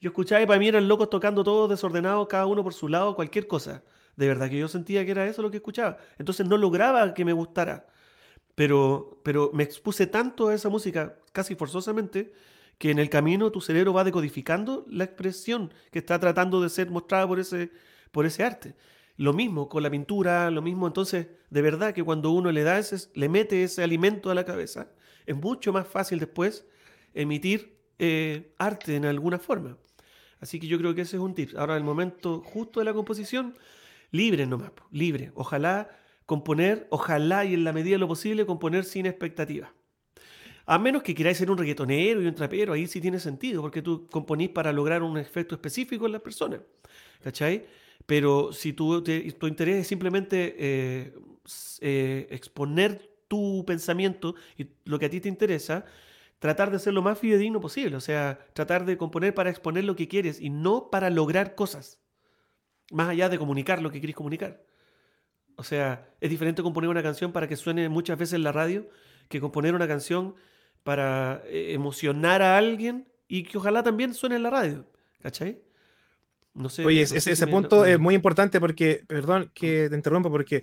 Yo 0.00 0.08
escuchaba 0.08 0.40
y 0.40 0.46
para 0.46 0.58
mí 0.58 0.66
eran 0.66 0.88
locos 0.88 1.10
tocando 1.10 1.44
todos 1.44 1.68
desordenados, 1.68 2.26
cada 2.26 2.46
uno 2.46 2.64
por 2.64 2.72
su 2.72 2.88
lado, 2.88 3.14
cualquier 3.14 3.46
cosa. 3.46 3.82
De 4.20 4.28
verdad 4.28 4.50
que 4.50 4.58
yo 4.58 4.68
sentía 4.68 5.02
que 5.06 5.12
era 5.12 5.26
eso 5.26 5.40
lo 5.40 5.50
que 5.50 5.56
escuchaba. 5.56 5.96
Entonces 6.18 6.46
no 6.46 6.58
lograba 6.58 7.14
que 7.14 7.24
me 7.24 7.32
gustara. 7.32 7.86
Pero, 8.54 9.18
pero 9.22 9.50
me 9.54 9.62
expuse 9.62 10.06
tanto 10.06 10.48
a 10.48 10.54
esa 10.54 10.68
música, 10.68 11.16
casi 11.32 11.54
forzosamente, 11.54 12.30
que 12.76 12.90
en 12.90 12.98
el 12.98 13.08
camino 13.08 13.50
tu 13.50 13.62
cerebro 13.62 13.94
va 13.94 14.04
decodificando 14.04 14.84
la 14.90 15.04
expresión 15.04 15.72
que 15.90 16.00
está 16.00 16.18
tratando 16.18 16.60
de 16.60 16.68
ser 16.68 16.90
mostrada 16.90 17.26
por 17.26 17.40
ese, 17.40 17.70
por 18.12 18.26
ese 18.26 18.44
arte. 18.44 18.74
Lo 19.16 19.32
mismo 19.32 19.70
con 19.70 19.82
la 19.82 19.90
pintura, 19.90 20.50
lo 20.50 20.60
mismo. 20.60 20.86
Entonces, 20.86 21.28
de 21.48 21.62
verdad 21.62 21.94
que 21.94 22.04
cuando 22.04 22.30
uno 22.30 22.52
le 22.52 22.62
da 22.62 22.78
ese, 22.78 23.08
le 23.14 23.30
mete 23.30 23.62
ese 23.62 23.82
alimento 23.82 24.30
a 24.30 24.34
la 24.34 24.44
cabeza, 24.44 24.90
es 25.24 25.34
mucho 25.34 25.72
más 25.72 25.88
fácil 25.88 26.18
después 26.18 26.66
emitir 27.14 27.74
eh, 27.98 28.52
arte 28.58 28.96
en 28.96 29.06
alguna 29.06 29.38
forma. 29.38 29.78
Así 30.40 30.60
que 30.60 30.66
yo 30.66 30.76
creo 30.76 30.94
que 30.94 31.00
ese 31.00 31.16
es 31.16 31.22
un 31.22 31.34
tip. 31.34 31.56
Ahora, 31.56 31.78
el 31.78 31.84
momento 31.84 32.42
justo 32.44 32.80
de 32.80 32.84
la 32.84 32.92
composición, 32.92 33.54
libre 34.10 34.46
nomás, 34.46 34.72
libre. 34.90 35.32
Ojalá 35.34 35.90
componer, 36.26 36.86
ojalá 36.90 37.44
y 37.44 37.54
en 37.54 37.64
la 37.64 37.72
medida 37.72 37.94
de 37.94 37.98
lo 37.98 38.08
posible 38.08 38.46
componer 38.46 38.84
sin 38.84 39.06
expectativa. 39.06 39.74
A 40.66 40.78
menos 40.78 41.02
que 41.02 41.14
queráis 41.14 41.38
ser 41.38 41.50
un 41.50 41.58
reggaetonero 41.58 42.22
y 42.22 42.26
un 42.26 42.34
trapero, 42.34 42.72
ahí 42.72 42.86
sí 42.86 43.00
tiene 43.00 43.18
sentido, 43.18 43.60
porque 43.62 43.82
tú 43.82 44.06
componís 44.08 44.50
para 44.50 44.72
lograr 44.72 45.02
un 45.02 45.18
efecto 45.18 45.54
específico 45.54 46.06
en 46.06 46.12
la 46.12 46.20
persona. 46.20 46.62
¿Cachai? 47.22 47.66
Pero 48.06 48.52
si 48.52 48.72
tu, 48.72 49.02
tu 49.02 49.46
interés 49.46 49.76
es 49.76 49.86
simplemente 49.86 50.56
eh, 50.58 51.14
eh, 51.80 52.26
exponer 52.30 53.10
tu 53.28 53.64
pensamiento 53.64 54.34
y 54.56 54.66
lo 54.84 54.98
que 54.98 55.06
a 55.06 55.10
ti 55.10 55.20
te 55.20 55.28
interesa, 55.28 55.84
tratar 56.40 56.70
de 56.70 56.78
ser 56.78 56.94
lo 56.94 57.02
más 57.02 57.18
fidedigno 57.18 57.60
posible, 57.60 57.96
o 57.96 58.00
sea, 58.00 58.38
tratar 58.54 58.84
de 58.84 58.96
componer 58.96 59.34
para 59.34 59.50
exponer 59.50 59.84
lo 59.84 59.94
que 59.94 60.08
quieres 60.08 60.40
y 60.40 60.50
no 60.50 60.90
para 60.90 61.10
lograr 61.10 61.54
cosas, 61.54 61.99
más 62.90 63.08
allá 63.08 63.28
de 63.28 63.38
comunicar 63.38 63.80
lo 63.80 63.90
que 63.90 63.98
quieres 63.98 64.16
comunicar. 64.16 64.62
O 65.56 65.62
sea, 65.62 66.08
es 66.20 66.30
diferente 66.30 66.62
componer 66.62 66.90
una 66.90 67.02
canción 67.02 67.32
para 67.32 67.48
que 67.48 67.56
suene 67.56 67.88
muchas 67.88 68.18
veces 68.18 68.34
en 68.34 68.42
la 68.42 68.52
radio 68.52 68.88
que 69.28 69.40
componer 69.40 69.74
una 69.74 69.86
canción 69.86 70.34
para 70.82 71.42
eh, 71.46 71.72
emocionar 71.72 72.42
a 72.42 72.56
alguien 72.56 73.08
y 73.28 73.44
que 73.44 73.58
ojalá 73.58 73.82
también 73.82 74.14
suene 74.14 74.36
en 74.36 74.42
la 74.42 74.50
radio. 74.50 74.86
¿Cachai? 75.22 75.60
No 76.52 76.68
sé, 76.68 76.84
Oye, 76.84 77.02
ese, 77.02 77.46
punto 77.46 77.84
es 77.84 77.98
muy 77.98 78.14
importante 78.14 78.58
porque, 78.58 79.04
perdón 79.06 79.52
que 79.54 79.88
te 79.88 79.94
interrumpa, 79.94 80.28
porque 80.30 80.62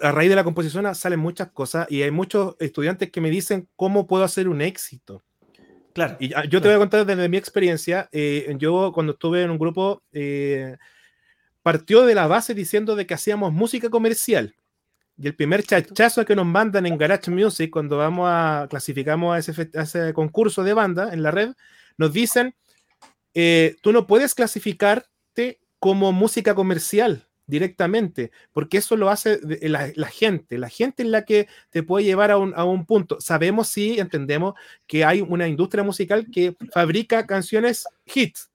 a 0.00 0.12
raíz 0.12 0.30
de 0.30 0.36
la 0.36 0.44
composición 0.44 0.94
salen 0.94 1.18
muchas 1.18 1.50
cosas 1.50 1.90
y 1.90 2.02
hay 2.02 2.12
muchos 2.12 2.54
estudiantes 2.60 3.10
que 3.10 3.20
me 3.20 3.28
dicen 3.28 3.68
cómo 3.74 4.06
puedo 4.06 4.22
hacer 4.22 4.48
un 4.48 4.60
éxito. 4.60 5.24
Claro. 5.94 6.16
Y 6.20 6.28
yo 6.28 6.60
te 6.60 6.68
voy 6.68 6.76
a 6.76 6.78
contar 6.78 7.06
desde 7.06 7.28
mi 7.28 7.38
experiencia. 7.38 8.08
Eh, 8.12 8.54
yo 8.58 8.92
cuando 8.92 9.14
estuve 9.14 9.42
en 9.42 9.50
un 9.50 9.58
grupo, 9.58 10.02
eh, 10.12 10.76
partió 11.66 12.06
de 12.06 12.14
la 12.14 12.28
base 12.28 12.54
diciendo 12.54 12.94
de 12.94 13.08
que 13.08 13.14
hacíamos 13.14 13.52
música 13.52 13.90
comercial. 13.90 14.54
Y 15.18 15.26
el 15.26 15.34
primer 15.34 15.64
chachazo 15.64 16.24
que 16.24 16.36
nos 16.36 16.46
mandan 16.46 16.86
en 16.86 16.96
Garage 16.96 17.28
Music, 17.28 17.70
cuando 17.72 17.96
vamos 17.96 18.28
a 18.30 18.68
clasificamos 18.70 19.34
a 19.34 19.38
ese, 19.40 19.70
a 19.74 19.82
ese 19.82 20.12
concurso 20.12 20.62
de 20.62 20.74
banda 20.74 21.12
en 21.12 21.24
la 21.24 21.32
red, 21.32 21.54
nos 21.98 22.12
dicen, 22.12 22.54
eh, 23.34 23.74
tú 23.82 23.90
no 23.90 24.06
puedes 24.06 24.32
clasificar 24.36 25.06
como 25.80 26.12
música 26.12 26.54
comercial 26.54 27.26
directamente, 27.48 28.30
porque 28.52 28.78
eso 28.78 28.94
lo 28.96 29.10
hace 29.10 29.40
la, 29.62 30.06
gente, 30.06 30.58
la 30.58 30.68
gente 30.68 31.02
es 31.02 31.08
la 31.08 31.24
que 31.24 31.48
te 31.70 31.82
puede 31.82 32.04
llevar 32.04 32.30
a 32.30 32.36
un, 32.38 32.86
punto. 32.86 33.20
Sabemos, 33.20 33.66
sí, 33.66 33.98
entendemos 33.98 34.54
que 34.86 35.04
hay 35.04 35.20
una 35.20 35.48
industria 35.48 35.82
musical 35.82 36.28
que 36.32 36.54
fabrica 36.70 37.26
canciones 37.26 37.86
hits. 38.04 38.50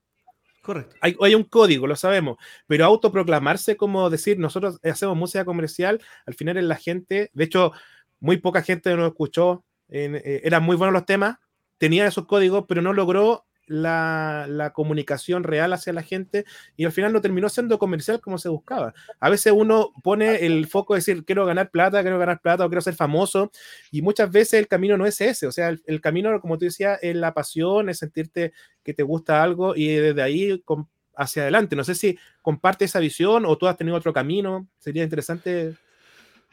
Correcto. 0.61 0.95
Hay, 1.01 1.35
un 1.35 1.43
código, 1.43 1.87
lo 1.87 1.95
sabemos, 1.95 2.37
pero 2.67 2.85
autoproclamarse 2.85 3.77
como 3.77 4.11
decir 4.11 4.37
nosotros 4.37 4.79
hacemos 4.83 5.17
música 5.17 5.43
comercial, 5.43 5.99
al 6.27 6.35
final 6.35 6.57
es 6.57 6.63
la 6.63 6.75
gente, 6.75 7.31
de 7.33 7.43
hecho, 7.43 7.71
muy 8.19 8.37
poca 8.37 8.61
gente 8.61 8.95
nos 8.95 9.07
escuchó, 9.07 9.65
eh, 9.89 10.41
eran 10.43 10.61
muy 10.61 10.75
buenos 10.75 10.93
los 10.93 11.05
temas, 11.05 11.37
tenía 11.79 12.05
esos 12.05 12.27
códigos, 12.27 12.65
pero 12.67 12.83
no 12.83 12.93
logró 12.93 13.47
la, 13.67 14.71
comunicación 14.73 15.43
real 15.43 15.73
hacia 15.73 15.93
la 15.93 16.03
gente 16.03 16.45
y 16.75 16.85
al 16.85 16.91
final 16.91 17.13
no 17.13 17.21
terminó 17.21 17.49
siendo 17.49 17.79
comercial 17.79 18.21
como 18.21 18.37
se 18.37 18.49
buscaba. 18.49 18.93
A 19.19 19.29
veces 19.29 19.53
uno 19.55 19.91
pone 20.03 20.45
el 20.45 20.67
foco 20.67 20.93
de 20.93 20.99
decir, 20.99 21.25
quiero 21.25 21.45
ganar 21.45 21.71
plata, 21.71 22.01
quiero 22.01 22.19
ganar 22.19 22.41
plata 22.41 22.65
o 22.65 22.69
quiero 22.69 22.81
ser 22.81 22.95
famoso 22.95 23.51
y 23.91 24.01
muchas 24.01 24.31
veces 24.31 24.53
el 24.59 24.67
camino 24.67 24.97
no 24.97 25.05
es 25.05 25.19
ese, 25.21 25.47
o 25.47 25.51
sea, 25.51 25.69
el, 25.69 26.01
camino, 26.01 26.39
como 26.41 26.57
tú 26.57 26.65
decías, 26.65 26.99
es 27.01 27.15
la 27.15 27.33
pasión, 27.33 27.89
es 27.89 27.99
sentirte 27.99 28.53
que 28.83 28.93
te 28.93 29.03
gusta 29.03 29.43
algo 29.43 29.75
y 29.75 29.87
desde 29.87 30.21
ahí 30.21 30.63
hacia 31.15 31.43
adelante. 31.43 31.75
No 31.75 31.83
sé 31.83 31.95
si 31.95 32.17
comparte 32.41 32.85
esa 32.85 32.99
visión 32.99 33.45
o 33.45 33.57
tú 33.57 33.67
has 33.67 33.77
tenido 33.77 33.97
otro 33.97 34.13
camino, 34.13 34.67
sería 34.79 35.03
interesante 35.03 35.75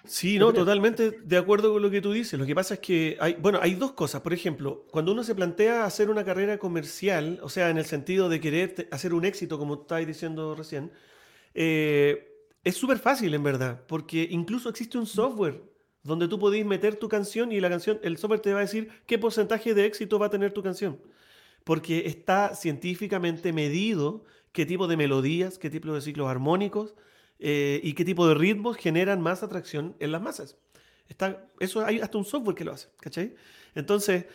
Sí, 0.09 0.39
no, 0.39 0.53
totalmente 0.55 1.11
de 1.11 1.37
acuerdo 1.37 1.73
con 1.73 1.83
lo 1.83 1.91
que 1.91 2.01
tú 2.01 2.13
dices. 2.13 2.39
Lo 2.39 2.47
que 2.47 2.55
pasa 2.55 2.75
es 2.75 2.81
que 2.81 3.17
hay, 3.21 3.35
bueno, 3.35 3.59
hay 3.63 3.75
dos 3.75 3.93
cosas. 3.93 4.23
Por 4.23 4.33
ejemplo, 4.33 4.87
cuando 4.91 5.13
uno 5.13 5.23
se 5.23 5.35
plantea 5.35 5.85
hacer 5.85 6.09
una 6.09 6.25
carrera 6.25 6.59
comercial, 6.59 7.39
o 7.43 7.49
sea, 7.51 7.69
en 7.69 7.77
el 7.77 7.85
sentido 7.85 8.29
de 8.29 8.41
querer 8.41 8.89
hacer 8.91 9.13
un 9.13 9.27
éxito, 9.27 9.59
como 9.59 9.83
estabas 9.83 10.07
diciendo 10.07 10.55
recién, 10.55 10.91
eh, 11.55 12.47
es 12.65 12.77
súper 12.77 12.99
fácil 12.99 13.35
en 13.35 13.43
verdad, 13.43 13.85
porque 13.87 14.27
incluso 14.31 14.69
existe 14.71 14.97
un 14.99 15.07
software 15.07 15.63
donde 16.03 16.27
tú 16.27 16.39
podés 16.39 16.65
meter 16.65 16.97
tu 16.97 17.09
canción 17.09 17.53
y 17.53 17.61
la 17.61 17.69
canción, 17.69 18.01
el 18.03 18.17
software 18.17 18.41
te 18.41 18.53
va 18.53 18.61
a 18.61 18.63
decir 18.63 18.89
qué 19.07 19.19
porcentaje 19.19 19.75
de 19.75 19.85
éxito 19.85 20.19
va 20.19 20.27
a 20.27 20.31
tener 20.31 20.53
tu 20.53 20.63
canción. 20.63 21.01
Porque 21.65 22.07
está 22.07 22.55
científicamente 22.55 23.53
medido 23.53 24.25
qué 24.53 24.65
tipo 24.65 24.87
de 24.89 24.97
melodías, 24.97 25.59
qué 25.59 25.69
tipo 25.69 25.93
de 25.93 26.01
ciclos 26.01 26.29
armónicos, 26.29 26.95
eh, 27.39 27.81
y 27.83 27.95
qué 27.95 28.05
tipo 28.05 28.27
de 28.27 28.35
ritmos 28.35 28.77
generan 28.77 29.21
más 29.21 29.43
atracción 29.43 29.95
en 30.01 30.13
las 30.13 30.23
masas. 30.23 30.57
Está, 31.09 31.47
eso 31.61 31.85
hay 31.85 32.01
hasta 32.01 32.19
un 32.19 32.25
software 32.25 32.57
que 32.57 32.65
lo 32.65 32.73
hace, 32.73 32.89
¿cachai? 33.01 33.35
Entonces, 33.75 34.27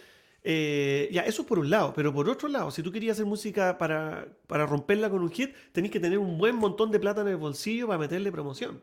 eh, 0.43 1.09
ya, 1.11 1.21
eso 1.21 1.43
es 1.43 1.47
por 1.47 1.59
un 1.59 1.69
lado, 1.69 1.93
pero 1.95 2.13
por 2.13 2.27
otro 2.29 2.49
lado, 2.49 2.69
si 2.71 2.83
tú 2.83 2.91
querías 2.91 3.15
hacer 3.15 3.25
música 3.25 3.77
para, 3.77 4.27
para 4.47 4.65
romperla 4.65 5.09
con 5.09 5.21
un 5.21 5.31
hit, 5.31 5.55
tenés 5.71 5.91
que 5.91 5.99
tener 5.99 6.17
un 6.17 6.37
buen 6.37 6.55
montón 6.55 6.91
de 6.91 6.99
plata 6.99 7.21
en 7.21 7.29
el 7.29 7.37
bolsillo 7.37 7.87
para 7.87 7.99
meterle 7.99 8.31
promoción, 8.31 8.81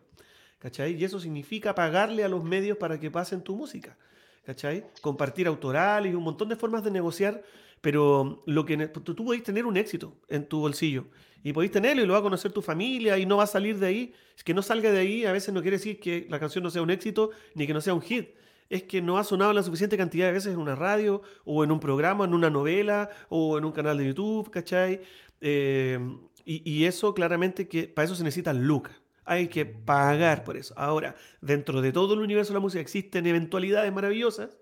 ¿cachai? 0.58 0.94
Y 0.94 1.04
eso 1.04 1.20
significa 1.20 1.74
pagarle 1.74 2.24
a 2.24 2.28
los 2.28 2.44
medios 2.44 2.78
para 2.78 2.98
que 2.98 3.10
pasen 3.10 3.42
tu 3.42 3.56
música, 3.56 3.96
¿cachai? 4.44 4.86
Compartir 5.02 5.46
autorales 5.46 6.12
y 6.12 6.14
un 6.14 6.24
montón 6.24 6.48
de 6.48 6.56
formas 6.56 6.82
de 6.82 6.90
negociar, 6.90 7.42
pero 7.80 8.42
lo 8.46 8.64
que 8.64 8.76
tú, 8.88 9.00
tú 9.00 9.42
tener 9.42 9.66
un 9.66 9.76
éxito 9.76 10.16
en 10.28 10.46
tu 10.46 10.60
bolsillo 10.60 11.06
y 11.42 11.52
podéis 11.52 11.72
tenerlo 11.72 12.02
y 12.02 12.06
lo 12.06 12.12
va 12.12 12.18
a 12.18 12.22
conocer 12.22 12.52
tu 12.52 12.60
familia 12.60 13.18
y 13.18 13.24
no 13.24 13.38
va 13.38 13.44
a 13.44 13.46
salir 13.46 13.78
de 13.78 13.86
ahí. 13.86 14.14
Es 14.36 14.44
que 14.44 14.52
no 14.52 14.62
salga 14.62 14.90
de 14.90 14.98
ahí 14.98 15.24
a 15.24 15.32
veces 15.32 15.54
no 15.54 15.62
quiere 15.62 15.78
decir 15.78 15.98
que 15.98 16.26
la 16.28 16.38
canción 16.38 16.62
no 16.62 16.70
sea 16.70 16.82
un 16.82 16.90
éxito 16.90 17.30
ni 17.54 17.66
que 17.66 17.72
no 17.72 17.80
sea 17.80 17.94
un 17.94 18.02
hit. 18.02 18.30
Es 18.68 18.84
que 18.84 19.02
no 19.02 19.18
ha 19.18 19.24
sonado 19.24 19.52
la 19.52 19.62
suficiente 19.62 19.96
cantidad 19.96 20.26
de 20.26 20.32
veces 20.32 20.52
en 20.52 20.60
una 20.60 20.76
radio 20.76 21.22
o 21.44 21.64
en 21.64 21.72
un 21.72 21.80
programa, 21.80 22.24
en 22.24 22.34
una 22.34 22.50
novela 22.50 23.10
o 23.28 23.58
en 23.58 23.64
un 23.64 23.72
canal 23.72 23.98
de 23.98 24.06
YouTube, 24.06 24.50
¿cachai? 24.50 25.00
Eh, 25.40 25.98
y, 26.44 26.84
eso 26.84 27.14
claramente 27.14 27.68
que 27.68 27.86
para 27.86 28.06
eso 28.06 28.14
se 28.14 28.24
necesitan 28.24 28.66
lucas. 28.66 29.00
Hay 29.24 29.48
que 29.48 29.64
pagar 29.66 30.42
por 30.42 30.56
eso. 30.56 30.74
Ahora, 30.76 31.14
dentro 31.40 31.80
de 31.80 31.92
todo 31.92 32.14
el 32.14 32.20
universo 32.20 32.52
de 32.52 32.54
la 32.54 32.60
música 32.60 32.80
existen 32.80 33.26
eventualidades 33.26 33.92
maravillosas, 33.92 34.58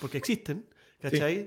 porque 0.00 0.16
existen, 0.16 0.66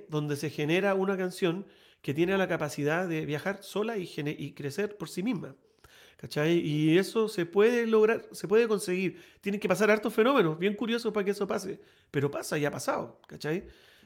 Donde 0.09 0.35
se 0.35 0.49
genera 0.49 0.93
una 0.93 1.17
canción 1.17 1.65
que 2.01 2.13
tiene 2.13 2.37
la 2.37 2.47
capacidad 2.47 3.07
de 3.07 3.25
viajar 3.25 3.63
sola 3.63 3.97
y, 3.97 4.53
crecer 4.53 4.97
por 4.97 5.09
sí 5.09 5.23
misma. 5.23 5.55
Y 6.45 6.97
eso 6.97 7.27
se 7.29 7.45
puede 7.45 7.87
lograr, 7.87 8.25
se 8.31 8.47
puede 8.47 8.67
conseguir. 8.67 9.21
Tienen 9.41 9.59
que 9.59 9.67
pasar 9.67 9.89
hartos 9.89 10.13
fenómenos, 10.13 10.59
bien 10.59 10.75
curiosos 10.75 11.13
para 11.13 11.23
que 11.23 11.31
eso 11.31 11.47
pase. 11.47 11.79
Pero 12.11 12.29
pasa 12.29 12.57
y 12.57 12.65
ha 12.65 12.71
pasado. 12.71 13.19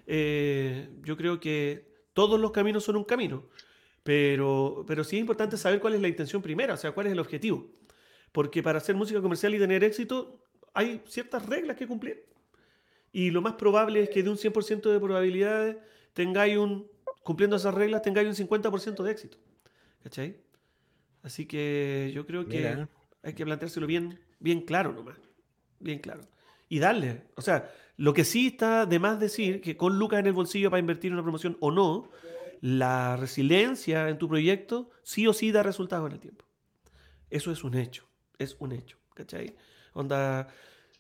Eh, 0.06 0.90
yo 1.04 1.18
creo 1.18 1.40
que 1.40 1.88
todos 2.14 2.40
los 2.40 2.52
caminos 2.52 2.84
son 2.84 2.98
un 2.98 3.04
camino. 3.04 3.48
Pero, 4.04 4.84
pero 4.86 5.04
sí 5.04 5.16
es 5.16 5.22
importante 5.22 5.58
saber 5.58 5.80
cuál 5.80 5.96
es 5.96 6.02
la 6.02 6.10
intención 6.10 6.42
primera, 6.42 6.74
o 6.74 6.78
sea, 6.78 6.92
cuál 6.92 7.08
es 7.08 7.14
el 7.14 7.20
objetivo. 7.20 7.68
Porque 8.32 8.62
para 8.62 8.80
hacer 8.80 8.96
música 8.96 9.22
comercial 9.22 9.56
y 9.56 9.60
tener 9.60 9.84
éxito 9.84 10.44
hay 10.74 11.02
ciertas 11.08 11.46
reglas 11.46 11.78
que 11.78 11.88
cumplir. 11.88 12.26
Y 13.14 13.32
lo 13.32 13.42
más 13.42 13.54
probable 13.54 14.02
es 14.04 14.10
que 14.10 14.24
de 14.24 14.30
un 14.30 14.38
100% 14.38 14.92
de 14.92 15.00
probabilidades 15.00 15.78
tengáis 16.14 16.58
un 16.58 16.92
cumpliendo 17.24 17.56
esas 17.56 17.74
reglas 17.74 18.02
tengáis 18.02 18.28
un 18.28 18.48
50% 18.48 19.02
de 19.02 19.12
éxito. 19.12 19.38
¿Cachai? 20.04 20.38
Así 21.22 21.46
que 21.46 22.12
yo 22.14 22.26
creo 22.26 22.46
que 22.46 22.86
hay 23.24 23.34
que 23.34 23.46
planteárselo 23.46 23.88
bien, 23.88 24.20
bien 24.40 24.62
claro 24.62 24.92
nomás. 24.92 25.18
Bien 25.80 26.00
claro. 26.00 26.28
Y 26.68 26.80
darle. 26.80 27.22
O 27.36 27.42
sea, 27.42 27.72
lo 27.96 28.14
que 28.14 28.26
sí 28.26 28.48
está 28.48 28.86
de 28.86 29.00
más 29.00 29.20
decir, 29.20 29.62
que 29.62 29.78
con 29.78 29.98
lucas 29.98 30.20
en 30.20 30.28
el 30.28 30.34
bolsillo 30.34 30.70
para 30.70 30.82
invertir 30.82 31.10
en 31.10 31.14
una 31.14 31.24
promoción 31.24 31.56
o 31.62 31.72
no, 31.72 32.10
la 32.60 33.16
resiliencia 33.16 34.10
en 34.10 34.18
tu 34.18 34.28
proyecto 34.28 34.90
sí 35.04 35.28
o 35.28 35.34
sí 35.34 35.52
da 35.52 35.64
resultados 35.64 36.08
en 36.08 36.14
el 36.14 36.20
tiempo. 36.20 36.46
Eso 37.30 37.52
es 37.52 37.64
un 37.64 37.76
hecho. 37.76 38.06
Es 38.38 38.58
un 38.60 38.74
hecho. 38.74 38.98
¿Cachai? 39.14 39.56
Onda 39.94 40.48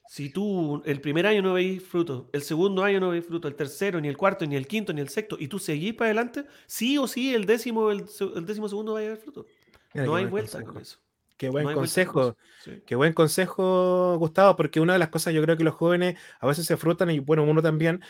si 0.07 0.29
tú 0.29 0.81
el 0.85 1.01
primer 1.01 1.25
año 1.25 1.41
no 1.41 1.53
veis 1.53 1.81
fruto, 1.83 2.29
el 2.33 2.41
segundo 2.41 2.83
año 2.83 2.99
no 2.99 3.09
veis 3.09 3.25
fruto, 3.25 3.47
el 3.47 3.55
tercero, 3.55 3.99
ni 4.01 4.07
el 4.07 4.17
cuarto, 4.17 4.45
ni 4.45 4.55
el 4.55 4.67
quinto, 4.67 4.93
ni 4.93 5.01
el 5.01 5.09
sexto, 5.09 5.37
y 5.39 5.47
tú 5.47 5.59
seguís 5.59 5.93
para 5.93 6.07
adelante, 6.07 6.45
sí 6.67 6.97
o 6.97 7.07
sí 7.07 7.33
el 7.33 7.45
décimo, 7.45 7.89
el, 7.91 8.05
décimo 8.45 8.69
segundo 8.69 8.93
va 8.93 8.99
a 8.99 9.01
llevar 9.01 9.17
fruto. 9.17 9.45
no 9.93 10.15
hay 10.15 10.25
vuelta 10.25 10.61
con 10.63 10.77
eso. 10.77 10.99
Qué 11.37 11.49
buen 11.49 11.73
consejo. 11.73 12.37
Qué 12.85 12.95
buen 12.95 13.13
consejo, 13.13 14.17
Gustavo, 14.17 14.55
porque 14.55 14.79
una 14.79 14.93
de 14.93 14.99
las 14.99 15.09
cosas 15.09 15.33
yo 15.33 15.41
creo 15.41 15.57
que 15.57 15.63
los 15.63 15.73
jóvenes 15.73 16.17
a 16.39 16.47
veces 16.47 16.65
se 16.65 16.77
frutan, 16.77 17.09
y 17.09 17.19
bueno, 17.19 17.43
uno 17.43 17.61
también, 17.61 18.01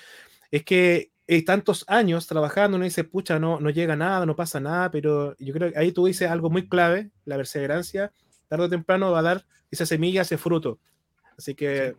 es 0.51 0.63
que 0.63 1.11
hay 1.27 1.43
tantos 1.43 1.85
años 1.87 2.27
trabajando, 2.27 2.75
uno 2.75 2.85
dice, 2.85 3.03
pucha, 3.03 3.39
no, 3.39 3.59
no 3.59 3.69
llega 3.69 3.95
nada, 3.95 4.25
no 4.25 4.35
pasa 4.35 4.59
nada, 4.59 4.91
pero 4.91 5.35
yo 5.39 5.53
creo 5.53 5.71
que 5.71 5.79
ahí 5.79 5.91
tú 5.91 6.05
dices 6.05 6.29
algo 6.29 6.49
muy 6.49 6.67
clave, 6.67 7.11
la 7.25 7.37
perseverancia, 7.37 8.11
tarde 8.47 8.65
o 8.65 8.69
temprano 8.69 9.11
va 9.11 9.19
a 9.19 9.23
dar 9.23 9.45
esa 9.71 9.85
semilla, 9.85 10.21
ese 10.21 10.37
fruto. 10.37 10.79
Así 11.37 11.55
que 11.55 11.95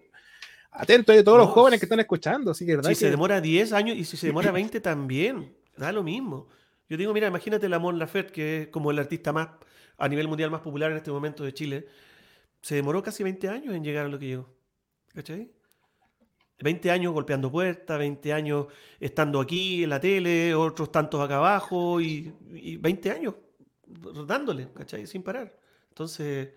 atento 0.70 1.12
a 1.12 1.24
todos 1.24 1.38
los 1.38 1.50
jóvenes 1.50 1.80
que 1.80 1.86
están 1.86 2.00
escuchando. 2.00 2.50
Así 2.50 2.66
que, 2.66 2.76
¿verdad? 2.76 2.90
Si 2.90 2.96
se 2.96 3.10
demora 3.10 3.40
10 3.40 3.72
años 3.72 3.96
y 3.96 4.04
si 4.04 4.16
se 4.16 4.28
demora 4.28 4.50
20 4.52 4.80
también, 4.80 5.54
da 5.76 5.92
lo 5.92 6.02
mismo. 6.02 6.48
Yo 6.88 6.96
digo, 6.96 7.12
mira, 7.14 7.28
imagínate 7.28 7.68
la 7.68 7.78
Mon 7.78 7.98
Laferte, 7.98 8.32
que 8.32 8.62
es 8.62 8.68
como 8.68 8.90
el 8.90 8.98
artista 8.98 9.32
más 9.32 9.48
a 9.96 10.08
nivel 10.08 10.28
mundial 10.28 10.50
más 10.50 10.60
popular 10.60 10.90
en 10.90 10.98
este 10.98 11.10
momento 11.10 11.44
de 11.44 11.54
Chile. 11.54 11.86
Se 12.60 12.74
demoró 12.74 13.02
casi 13.02 13.22
20 13.22 13.48
años 13.48 13.74
en 13.74 13.84
llegar 13.84 14.06
a 14.06 14.08
lo 14.08 14.18
que 14.18 14.26
llegó. 14.26 14.48
¿Cachai? 15.14 15.50
20 16.60 16.90
años 16.90 17.12
golpeando 17.12 17.50
puertas, 17.50 17.98
20 17.98 18.32
años 18.32 18.66
estando 19.00 19.40
aquí 19.40 19.84
en 19.84 19.90
la 19.90 20.00
tele, 20.00 20.54
otros 20.54 20.90
tantos 20.90 21.20
acá 21.20 21.36
abajo 21.36 22.00
y, 22.00 22.32
y 22.52 22.76
20 22.76 23.10
años 23.10 23.34
dándole, 24.26 24.68
¿cachai? 24.72 25.06
Sin 25.06 25.22
parar. 25.22 25.56
Entonces, 25.88 26.50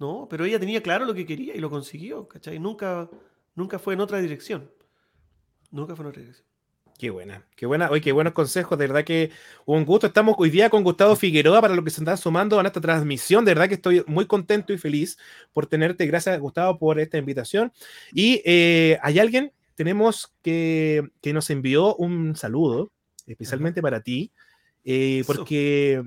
no, 0.00 0.26
pero 0.30 0.46
ella 0.46 0.58
tenía 0.58 0.82
claro 0.82 1.04
lo 1.04 1.14
que 1.14 1.26
quería 1.26 1.54
y 1.54 1.60
lo 1.60 1.68
consiguió, 1.68 2.26
¿cachai? 2.26 2.58
Nunca, 2.58 3.10
nunca 3.54 3.78
fue 3.78 3.92
en 3.92 4.00
otra 4.00 4.18
dirección. 4.18 4.70
Nunca 5.70 5.94
fue 5.94 6.06
una 6.06 6.14
regresión. 6.14 6.46
Qué 6.98 7.10
buena, 7.10 7.46
qué 7.54 7.66
buena. 7.66 7.90
Oye, 7.90 8.00
qué 8.00 8.12
buenos 8.12 8.32
consejos. 8.32 8.78
De 8.78 8.86
verdad 8.86 9.04
que 9.04 9.30
un 9.66 9.84
gusto. 9.84 10.06
Estamos 10.06 10.34
hoy 10.38 10.50
día 10.50 10.70
con 10.70 10.84
Gustavo 10.84 11.16
Figueroa 11.16 11.60
para 11.60 11.74
lo 11.74 11.84
que 11.84 11.90
se 11.90 12.00
están 12.00 12.16
sumando 12.16 12.58
a 12.58 12.66
esta 12.66 12.80
transmisión. 12.80 13.44
De 13.44 13.52
verdad 13.52 13.68
que 13.68 13.74
estoy 13.74 14.02
muy 14.06 14.26
contento 14.26 14.72
y 14.72 14.78
feliz 14.78 15.18
por 15.52 15.66
tenerte. 15.66 16.06
Gracias, 16.06 16.38
Gustavo, 16.40 16.78
por 16.78 16.98
esta 16.98 17.18
invitación. 17.18 17.72
Y 18.12 18.42
eh, 18.44 18.98
hay 19.02 19.18
alguien, 19.18 19.52
tenemos 19.74 20.34
que, 20.42 21.08
que 21.22 21.32
nos 21.32 21.48
envió 21.50 21.94
un 21.96 22.36
saludo, 22.36 22.92
especialmente 23.26 23.80
para 23.80 24.02
ti, 24.02 24.32
eh, 24.84 25.24
porque 25.26 26.02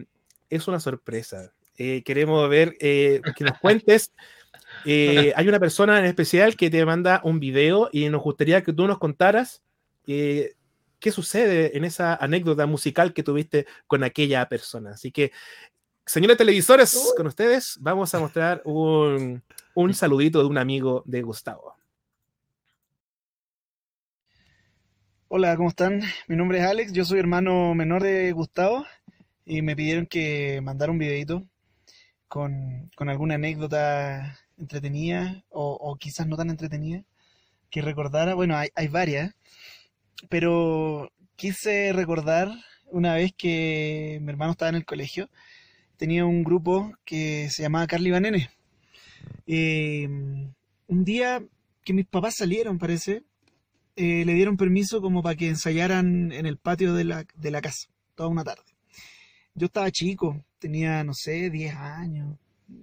es 0.49 0.67
una 0.67 0.79
sorpresa. 0.79 1.53
Eh, 1.77 2.03
queremos 2.03 2.47
ver 2.49 2.77
que 2.77 3.21
nos 3.39 3.59
cuentes. 3.59 4.11
hay 4.85 5.47
una 5.47 5.59
persona 5.59 5.99
en 5.99 6.05
especial 6.05 6.55
que 6.55 6.69
te 6.69 6.85
manda 6.85 7.21
un 7.23 7.39
video 7.39 7.89
y 7.91 8.09
nos 8.09 8.21
gustaría 8.21 8.63
que 8.63 8.73
tú 8.73 8.87
nos 8.87 8.99
contaras 8.99 9.63
qué 11.03 11.11
sucede 11.11 11.77
en 11.77 11.83
esa 11.83 12.15
anécdota 12.15 12.65
musical 12.65 13.13
que 13.13 13.23
tuviste 13.23 13.65
con 13.87 14.05
aquella 14.05 14.47
persona. 14.47 14.91
Así 14.91 15.11
que, 15.11 15.33
señores 16.05 16.37
televisores, 16.37 17.13
con 17.17 17.27
ustedes 17.27 17.77
vamos 17.81 18.15
a 18.15 18.19
mostrar 18.19 18.61
un, 18.63 19.43
un 19.73 19.93
saludito 19.93 20.39
de 20.39 20.45
un 20.45 20.57
amigo 20.57 21.03
de 21.05 21.21
Gustavo. 21.21 21.75
Hola, 25.27 25.57
¿cómo 25.57 25.67
están? 25.67 26.01
Mi 26.27 26.37
nombre 26.37 26.59
es 26.59 26.65
Alex, 26.65 26.93
yo 26.93 27.03
soy 27.03 27.19
hermano 27.19 27.75
menor 27.75 28.01
de 28.01 28.31
Gustavo 28.31 28.85
y 29.43 29.61
me 29.61 29.75
pidieron 29.75 30.05
que 30.05 30.61
mandara 30.61 30.91
un 30.91 30.99
videito 30.99 31.43
con, 32.33 32.89
alguna 32.97 33.35
anécdota 33.35 34.39
entretenida 34.57 35.43
o, 35.51 35.95
quizás 35.99 36.25
no 36.25 36.35
tan 36.35 36.49
entretenida 36.49 37.03
que 37.69 37.83
recordara. 37.83 38.33
Bueno, 38.33 38.57
hay, 38.57 38.69
hay 38.73 38.87
varias, 38.87 39.35
pero 40.29 41.11
quise 41.35 41.93
recordar 41.93 42.49
una 42.87 43.13
vez 43.13 43.33
que 43.37 44.17
mi 44.23 44.31
hermano 44.31 44.53
estaba 44.53 44.69
en 44.69 44.77
el 44.77 44.85
colegio, 44.85 45.29
tenía 45.95 46.25
un 46.25 46.43
grupo 46.43 46.93
que 47.05 47.51
se 47.51 47.61
llamaba 47.61 47.85
Carly 47.85 48.09
Banene. 48.09 48.49
Eh, 49.45 50.07
un 50.87 51.03
día 51.03 51.43
que 51.83 51.93
mis 51.93 52.07
papás 52.07 52.37
salieron, 52.37 52.79
parece, 52.79 53.21
eh, 53.95 54.25
le 54.25 54.33
dieron 54.33 54.57
permiso 54.57 55.01
como 55.01 55.21
para 55.21 55.35
que 55.35 55.49
ensayaran 55.49 56.31
en 56.31 56.47
el 56.47 56.57
patio 56.57 56.95
de 56.95 57.03
la, 57.03 57.25
de 57.35 57.51
la 57.51 57.61
casa, 57.61 57.89
toda 58.15 58.29
una 58.29 58.43
tarde. 58.43 58.63
Yo 59.53 59.67
estaba 59.67 59.91
chico, 59.91 60.43
tenía, 60.63 61.03
no 61.03 61.13
sé, 61.13 61.49
10 61.49 61.75
años, 61.75 62.37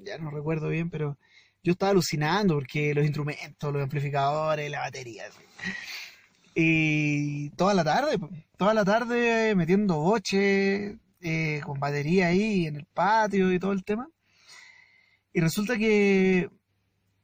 ya 0.04 0.18
no 0.18 0.30
recuerdo 0.30 0.68
bien, 0.68 0.90
pero 0.90 1.16
yo 1.62 1.72
estaba 1.72 1.92
alucinando 1.92 2.54
porque 2.54 2.94
los 2.94 3.06
instrumentos, 3.06 3.72
los 3.72 3.82
amplificadores, 3.82 4.70
la 4.70 4.80
batería. 4.80 5.24
Y 6.54 7.48
toda 7.50 7.72
la 7.72 7.82
tarde, 7.82 8.18
toda 8.58 8.74
la 8.74 8.84
tarde 8.84 9.54
metiendo 9.56 9.96
boche, 9.96 10.98
eh, 11.22 11.60
con 11.64 11.80
batería 11.80 12.26
ahí 12.28 12.66
en 12.66 12.76
el 12.76 12.84
patio 12.84 13.50
y 13.50 13.58
todo 13.58 13.72
el 13.72 13.82
tema. 13.82 14.10
Y 15.32 15.40
resulta 15.40 15.78
que 15.78 16.50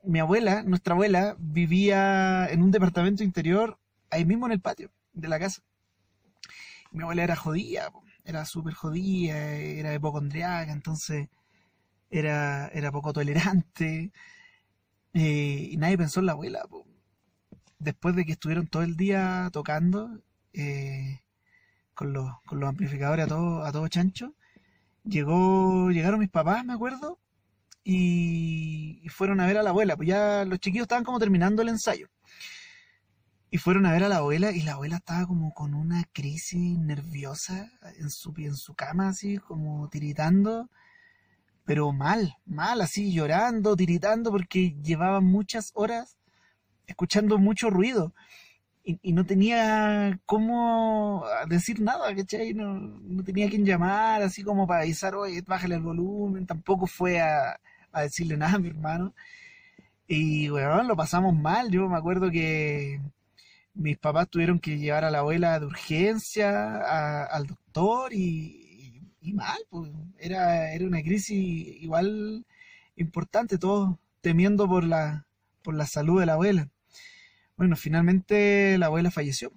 mi 0.04 0.20
abuela, 0.20 0.62
nuestra 0.62 0.94
abuela, 0.94 1.36
vivía 1.38 2.48
en 2.48 2.62
un 2.62 2.70
departamento 2.70 3.22
interior 3.24 3.78
ahí 4.10 4.24
mismo 4.24 4.46
en 4.46 4.52
el 4.52 4.60
patio 4.60 4.90
de 5.12 5.28
la 5.28 5.38
casa. 5.38 5.60
Mi 6.92 7.02
abuela 7.02 7.24
era 7.24 7.36
jodida, 7.36 7.90
era 8.26 8.44
súper 8.44 8.74
jodida, 8.74 9.38
era 9.38 9.94
hipocondriaca, 9.94 10.72
entonces 10.72 11.28
era, 12.10 12.68
era 12.68 12.92
poco 12.92 13.12
tolerante. 13.12 14.12
Eh, 15.14 15.70
y 15.72 15.76
nadie 15.78 15.96
pensó 15.96 16.20
en 16.20 16.26
la 16.26 16.32
abuela 16.32 16.62
después 17.78 18.14
de 18.16 18.24
que 18.26 18.32
estuvieron 18.32 18.66
todo 18.66 18.82
el 18.82 18.96
día 18.96 19.48
tocando 19.52 20.20
eh, 20.52 21.20
con, 21.94 22.12
los, 22.12 22.30
con 22.46 22.60
los 22.60 22.68
amplificadores 22.68 23.24
a 23.26 23.28
todo, 23.28 23.64
a 23.64 23.72
todo 23.72 23.88
chancho, 23.88 24.34
llegó, 25.04 25.90
llegaron 25.90 26.20
mis 26.20 26.30
papás, 26.30 26.64
me 26.64 26.74
acuerdo, 26.74 27.18
y, 27.84 29.06
fueron 29.10 29.40
a 29.40 29.46
ver 29.46 29.58
a 29.58 29.62
la 29.62 29.70
abuela. 29.70 29.96
Pues 29.96 30.08
ya 30.08 30.44
los 30.44 30.58
chiquillos 30.58 30.84
estaban 30.84 31.04
como 31.04 31.20
terminando 31.20 31.62
el 31.62 31.68
ensayo. 31.68 32.08
Y 33.50 33.58
fueron 33.58 33.86
a 33.86 33.92
ver 33.92 34.04
a 34.04 34.08
la 34.08 34.18
abuela 34.18 34.50
y 34.50 34.62
la 34.62 34.72
abuela 34.72 34.96
estaba 34.96 35.26
como 35.26 35.54
con 35.54 35.74
una 35.74 36.04
crisis 36.12 36.78
nerviosa 36.78 37.70
en 37.98 38.10
su, 38.10 38.34
en 38.38 38.56
su 38.56 38.74
cama, 38.74 39.08
así 39.08 39.38
como 39.38 39.88
tiritando, 39.88 40.68
pero 41.64 41.92
mal, 41.92 42.36
mal, 42.44 42.80
así 42.80 43.12
llorando, 43.12 43.76
tiritando, 43.76 44.30
porque 44.30 44.76
llevaba 44.82 45.20
muchas 45.20 45.70
horas 45.74 46.16
escuchando 46.86 47.38
mucho 47.38 47.70
ruido 47.70 48.14
y, 48.86 49.12
no 49.12 49.26
tenía 49.26 50.20
cómo 50.26 51.24
decir 51.48 51.80
nada, 51.80 52.14
¿cachai? 52.14 52.54
No, 52.54 52.74
no 52.78 53.24
tenía 53.24 53.50
quien 53.50 53.64
llamar, 53.64 54.22
así 54.22 54.44
como 54.44 54.66
para 54.66 54.82
avisar, 54.82 55.14
oye, 55.16 55.42
bájale 55.42 55.74
el 55.74 55.82
volumen, 55.82 56.46
tampoco 56.46 56.86
fue 56.86 57.20
a, 57.20 57.58
decirle 57.94 58.36
nada 58.36 58.54
a 58.54 58.58
mi 58.58 58.68
hermano. 58.68 59.12
Y 60.06 60.48
bueno, 60.50 60.82
lo 60.84 60.96
pasamos 60.96 61.34
mal, 61.34 61.70
yo 61.70 61.88
me 61.88 61.96
acuerdo 61.96 62.30
que 62.30 63.00
mis 63.76 63.98
papás 63.98 64.28
tuvieron 64.28 64.58
que 64.58 64.78
llevar 64.78 65.04
a 65.04 65.10
la 65.10 65.18
abuela 65.18 65.60
de 65.60 65.66
urgencia 65.66 67.24
al 67.26 67.46
doctor 67.46 68.12
y, 68.12 69.02
mal, 69.34 69.58
pues 69.70 69.90
era, 70.18 70.72
era 70.72 70.86
una 70.86 71.02
crisis 71.02 71.76
igual 71.82 72.46
importante, 72.96 73.58
todos 73.58 73.96
temiendo 74.20 74.68
por 74.68 74.84
la, 74.84 75.26
por 75.62 75.74
la 75.74 75.86
salud 75.86 76.20
de 76.20 76.26
la 76.26 76.34
abuela. 76.34 76.68
Bueno, 77.56 77.76
finalmente 77.76 78.78
la 78.78 78.86
abuela 78.86 79.10
falleció, 79.10 79.52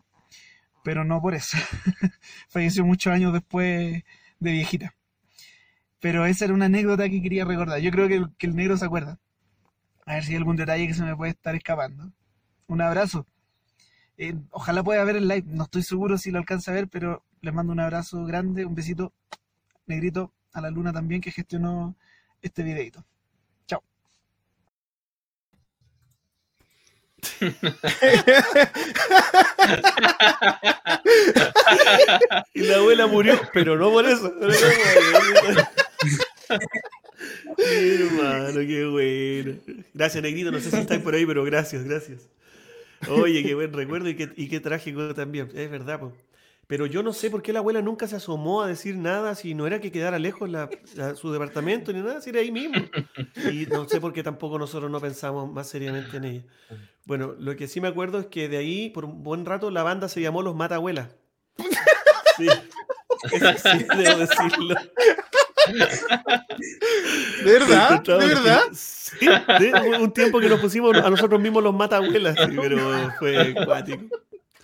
pero 0.84 1.06
no 1.06 1.22
por 1.22 1.36
eso. 1.36 1.58
falleció 2.50 2.86
muchos 2.86 3.14
años 3.14 3.34
después 3.34 4.04
de 4.40 4.52
viejita. 4.52 4.96
Pero 6.00 6.26
esa 6.26 6.46
era 6.46 6.54
una 6.54 6.66
anécdota 6.66 7.10
que 7.10 7.22
quería 7.22 7.46
recordar. 7.46 7.80
Yo 7.82 7.92
creo 7.92 8.08
que 8.08 8.26
que 8.38 8.48
el 8.48 8.56
negro 8.56 8.78
se 8.78 8.86
acuerda. 8.86 9.20
A 10.06 10.16
ver 10.16 10.24
si 10.24 10.32
hay 10.32 10.38
algún 10.38 10.56
detalle 10.56 10.88
que 10.88 10.94
se 10.94 11.04
me 11.04 11.16
puede 11.16 11.32
estar 11.32 11.56
escapando. 11.56 12.12
Un 12.68 12.82
abrazo. 12.82 13.28
Eh, 14.22 14.36
ojalá 14.52 14.84
pueda 14.84 15.02
ver 15.06 15.16
el 15.16 15.30
live. 15.30 15.46
No 15.48 15.64
estoy 15.64 15.82
seguro 15.82 16.18
si 16.18 16.30
lo 16.30 16.40
alcanza 16.40 16.72
a 16.72 16.74
ver, 16.74 16.90
pero 16.90 17.24
les 17.42 17.54
mando 17.54 17.72
un 17.72 17.80
abrazo 17.80 18.26
grande, 18.26 18.66
un 18.66 18.76
besito 18.76 19.14
negrito 19.88 20.34
a 20.52 20.60
la 20.60 20.70
luna 20.70 20.92
también 20.92 21.22
que 21.22 21.32
gestionó 21.32 21.96
este 22.42 22.64
videito. 22.64 23.06
y 32.54 32.62
la 32.62 32.78
abuela 32.78 33.08
murió, 33.08 33.38
pero 33.54 33.76
no 33.78 33.90
por 33.90 34.06
eso. 34.06 34.34
hermano, 37.58 38.60
qué 38.60 38.86
bueno. 38.86 39.56
Gracias, 39.94 40.24
Negrito. 40.24 40.52
No 40.52 40.60
sé 40.60 40.72
si 40.72 40.78
estáis 40.78 41.02
por 41.02 41.14
ahí, 41.14 41.26
pero 41.26 41.44
gracias, 41.44 41.84
gracias. 41.84 42.30
Oye, 43.08 43.44
qué 43.44 43.56
buen 43.56 43.72
recuerdo 43.74 44.10
y 44.10 44.16
qué, 44.16 44.32
y 44.36 44.50
qué 44.50 44.60
trágico 44.60 45.14
también. 45.14 45.50
Es 45.54 45.70
verdad, 45.70 46.00
pues. 46.00 46.14
Pero 46.70 46.86
yo 46.86 47.02
no 47.02 47.14
sé 47.14 47.32
por 47.32 47.42
qué 47.42 47.52
la 47.52 47.60
abuela 47.60 47.82
nunca 47.82 48.08
se 48.08 48.16
asomó 48.16 48.62
a 48.62 48.68
decir 48.68 48.96
nada 48.96 49.34
si 49.34 49.56
no 49.56 49.66
era 49.66 49.82
que 49.82 49.92
quedara 49.92 50.20
lejos 50.20 50.52
su 51.16 51.32
departamento 51.32 51.92
ni 51.92 52.00
nada, 52.00 52.22
si 52.22 52.30
era 52.30 52.42
ahí 52.42 52.52
mismo. 52.52 52.76
Y 53.52 53.66
no 53.66 53.90
sé 53.90 54.00
por 54.00 54.14
qué 54.14 54.22
tampoco 54.22 54.60
nosotros 54.60 54.92
no 54.92 55.02
pensamos 55.02 55.52
más 55.52 55.68
seriamente 55.68 56.18
en 56.18 56.26
ella. 56.26 56.44
Bueno, 57.06 57.34
lo 57.40 57.56
que 57.56 57.68
sí 57.68 57.82
me 57.82 57.88
acuerdo 57.88 58.20
es 58.20 58.28
que 58.28 58.48
de 58.50 58.58
ahí, 58.58 58.92
por 58.92 59.04
un 59.06 59.24
buen 59.24 59.46
rato, 59.46 59.72
la 59.72 59.82
banda 59.82 60.10
se 60.10 60.22
llamó 60.22 60.44
Los 60.44 60.56
Mata 60.56 60.76
Abuelas. 60.76 61.10
Sí. 62.38 62.48
sí, 63.32 63.86
debo 63.98 64.20
decirlo. 64.20 64.76
¿De 67.44 67.52
verdad? 67.52 68.04
¿De 68.04 68.28
verdad? 68.28 68.62
Sí, 68.72 69.28
un 70.00 70.12
tiempo 70.12 70.40
que 70.40 70.50
nos 70.50 70.60
pusimos 70.60 70.96
a 70.98 71.10
nosotros 71.10 71.40
mismos 71.42 71.64
los 71.64 71.74
mata 71.74 71.98
abuelas, 71.98 72.36
pero 72.56 73.12
fue 73.20 73.54
acuático. 73.58 74.06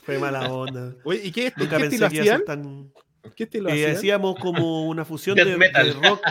Fue 0.03 0.19
mala 0.19 0.51
onda. 0.51 0.93
¿y 1.23 1.31
qué, 1.31 1.51
Nunca 1.57 1.77
¿qué 1.77 1.83
pensé 1.83 1.97
que 1.97 2.05
hacían? 2.05 2.45
Tan... 2.45 2.91
¿Qué 3.35 3.45
estilo 3.45 3.69
eh, 3.69 3.91
Hacíamos 3.91 4.35
como 4.39 4.87
una 4.87 5.03
fusión 5.03 5.35
de, 5.35 5.55
rock, 5.93 6.21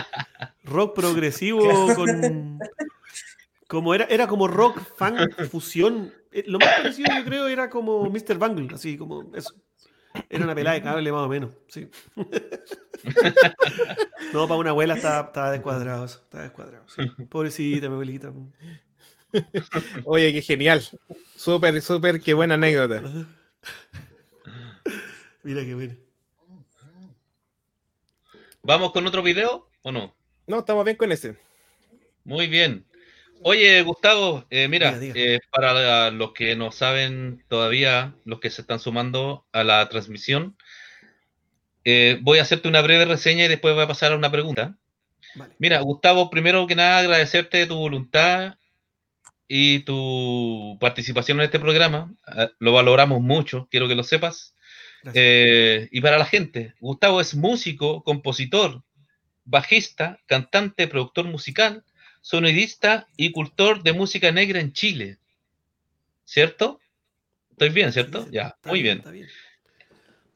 rock 0.63 0.95
progresivo 0.95 1.93
con... 1.93 2.59
Como 3.67 3.93
era, 3.93 4.05
era 4.05 4.27
como 4.27 4.47
rock, 4.47 4.79
funk, 4.95 5.49
fusión. 5.49 6.13
Eh, 6.31 6.43
lo 6.47 6.59
más 6.59 6.75
parecido 6.75 7.07
yo 7.17 7.25
creo 7.25 7.47
era 7.47 7.69
como 7.69 8.09
Mr. 8.09 8.37
Bangle, 8.37 8.73
así 8.73 8.95
como 8.95 9.31
eso. 9.35 9.53
Era 10.29 10.43
una 10.43 10.55
pelada 10.55 10.75
de 10.75 10.81
cable 10.81 11.11
más 11.11 11.21
o 11.21 11.27
menos, 11.27 11.51
sí. 11.67 11.87
no, 14.33 14.47
para 14.47 14.59
una 14.59 14.71
abuela 14.71 14.95
estaba, 14.95 15.27
estaba 15.27 15.51
descuadrado, 15.51 16.05
estaba 16.05 16.43
descuadrado. 16.43 16.85
Sí. 16.87 17.03
Pobrecita, 17.25 17.87
mi 17.87 17.93
abuelita. 17.93 18.33
Oye, 20.05 20.33
qué 20.33 20.41
genial. 20.41 20.81
Súper, 21.35 21.81
súper, 21.81 22.21
qué 22.21 22.33
buena 22.33 22.55
anécdota. 22.55 23.01
Mira 25.43 25.63
qué 25.63 25.75
bueno. 25.75 25.95
¿Vamos 28.63 28.91
con 28.91 29.05
otro 29.05 29.21
video 29.21 29.69
o 29.83 29.91
no? 29.91 30.15
No, 30.47 30.59
estamos 30.59 30.85
bien 30.85 30.97
con 30.97 31.11
ese. 31.11 31.37
Muy 32.23 32.47
bien. 32.47 32.85
Oye, 33.47 33.83
Gustavo, 33.83 34.43
eh, 34.49 34.67
mira, 34.67 34.97
Diga, 34.97 35.13
diga. 35.13 35.33
eh, 35.35 35.39
para 35.51 36.09
los 36.09 36.33
que 36.33 36.55
no 36.55 36.71
saben 36.71 37.45
todavía, 37.47 38.15
los 38.25 38.39
que 38.39 38.49
se 38.49 38.61
están 38.61 38.79
sumando 38.79 39.45
a 39.51 39.63
la 39.63 39.87
transmisión, 39.87 40.57
eh, 41.83 42.17
voy 42.23 42.39
a 42.39 42.41
hacerte 42.41 42.67
una 42.67 42.81
breve 42.81 43.05
reseña 43.05 43.45
y 43.45 43.47
después 43.47 43.75
voy 43.75 43.83
a 43.83 43.87
pasar 43.87 44.13
a 44.13 44.15
una 44.15 44.31
pregunta. 44.31 44.75
Vale. 45.35 45.53
Mira, 45.59 45.79
Gustavo, 45.81 46.31
primero 46.31 46.65
que 46.65 46.73
nada 46.75 46.97
agradecerte 46.97 47.67
tu 47.67 47.75
voluntad 47.75 48.55
y 49.47 49.81
tu 49.81 50.75
participación 50.81 51.37
en 51.37 51.45
este 51.45 51.59
programa. 51.59 52.11
Ah, 52.25 52.49
Lo 52.57 52.71
valoramos 52.71 53.21
mucho, 53.21 53.67
quiero 53.69 53.87
que 53.87 53.93
lo 53.93 54.03
sepas. 54.03 54.55
Eh, 55.13 55.87
y 55.91 56.01
para 56.01 56.17
la 56.17 56.25
gente, 56.25 56.73
Gustavo 56.79 57.21
es 57.21 57.35
músico, 57.35 58.03
compositor, 58.03 58.81
bajista, 59.43 60.19
cantante, 60.25 60.87
productor 60.87 61.25
musical, 61.25 61.83
sonidista 62.25 63.07
y 63.17 63.31
cultor 63.31 63.83
de 63.83 63.93
música 63.93 64.31
negra 64.31 64.59
en 64.59 64.73
Chile. 64.73 65.19
¿Cierto? 66.25 66.79
Estoy 67.51 67.69
bien, 67.69 67.93
¿cierto? 67.93 68.23
Sí, 68.25 68.31
Ya, 68.33 68.55
muy 68.65 68.81
bien. 68.81 69.03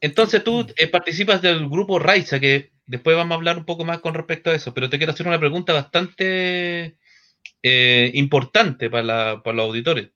Entonces 0.00 0.42
tú 0.42 0.66
eh, 0.76 0.86
participas 0.86 1.42
del 1.42 1.68
grupo 1.68 1.98
Raiza, 1.98 2.40
que 2.40 2.70
después 2.86 3.16
vamos 3.16 3.32
a 3.32 3.36
hablar 3.36 3.58
un 3.58 3.64
poco 3.64 3.84
más 3.84 4.00
con 4.00 4.14
respecto 4.14 4.50
a 4.50 4.54
eso, 4.54 4.72
pero 4.72 4.88
te 4.88 4.98
quiero 4.98 5.12
hacer 5.12 5.26
una 5.26 5.38
pregunta 5.38 5.72
bastante 5.72 6.96
eh, 7.62 8.10
importante 8.14 8.90
para, 8.90 9.02
la- 9.04 9.42
para 9.44 9.56
los 9.56 9.66
auditores. 9.66 10.10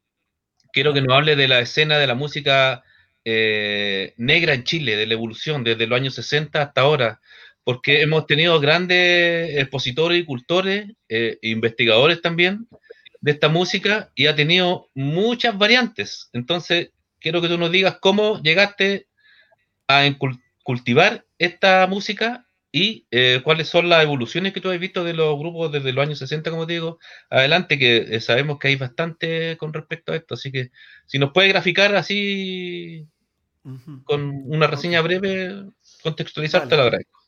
Quiero 0.73 0.95
que 0.95 1.03
nos 1.03 1.17
hable 1.17 1.37
de 1.37 1.49
la 1.49 1.61
escena 1.61 1.99
de 1.99 2.07
la 2.09 2.15
música 2.15 2.85
eh, 3.25 4.15
negra 4.19 4.55
en 4.55 4.65
Chile, 4.65 4.97
de 4.97 5.07
la 5.07 5.15
evolución 5.15 5.65
desde 5.65 5.87
los 5.87 5.99
años 5.99 6.15
60 6.15 6.63
hasta 6.63 6.83
ahora, 6.83 7.21
porque 7.65 8.03
hemos 8.03 8.27
tenido 8.27 8.61
grandes 8.61 9.57
expositores 9.57 10.21
y 10.21 10.25
cultores, 10.25 10.93
eh, 11.09 11.39
e 11.41 11.49
investigadores 11.49 12.21
también 12.21 12.69
de 13.21 13.31
esta 13.31 13.49
música 13.49 14.13
y 14.15 14.27
ha 14.27 14.37
tenido 14.37 14.91
muchas 14.95 15.57
variantes. 15.57 16.29
Entonces, 16.35 16.91
quiero 17.21 17.41
que 17.41 17.49
tú 17.49 17.57
nos 17.57 17.73
digas 17.73 17.97
cómo 18.01 18.41
llegaste 18.43 19.09
a 19.89 20.05
cultivar 20.63 21.25
esta 21.39 21.87
música 21.87 22.47
y 22.71 23.07
eh, 23.11 23.41
cuáles 23.45 23.69
son 23.69 23.89
las 23.89 24.03
evoluciones 24.03 24.53
que 24.53 24.61
tú 24.61 24.69
has 24.69 24.79
visto 24.79 25.05
de 25.05 25.15
los 25.15 25.39
grupos 25.39 25.73
desde 25.73 25.93
los 25.93 26.05
años 26.05 26.19
60, 26.19 26.51
como 26.51 26.67
te 26.67 26.75
digo, 26.75 26.99
adelante, 27.31 27.79
que 27.79 27.99
eh, 28.11 28.21
sabemos 28.21 28.59
que 28.59 28.69
hay 28.69 28.77
bastante 28.77 29.57
con 29.57 29.73
respecto 29.73 30.13
a 30.13 30.17
esto. 30.17 30.35
Así 30.35 30.53
que 30.53 30.71
si 31.07 31.19
nos 31.19 31.33
puedes 31.33 31.51
graficar 31.51 31.95
así 31.95 33.07
con 34.05 34.43
una 34.47 34.67
reseña 34.67 35.01
breve, 35.01 35.65
contextualizarte, 36.03 36.67
Vale. 36.71 36.77
la 36.77 36.83
agradezco. 36.83 37.24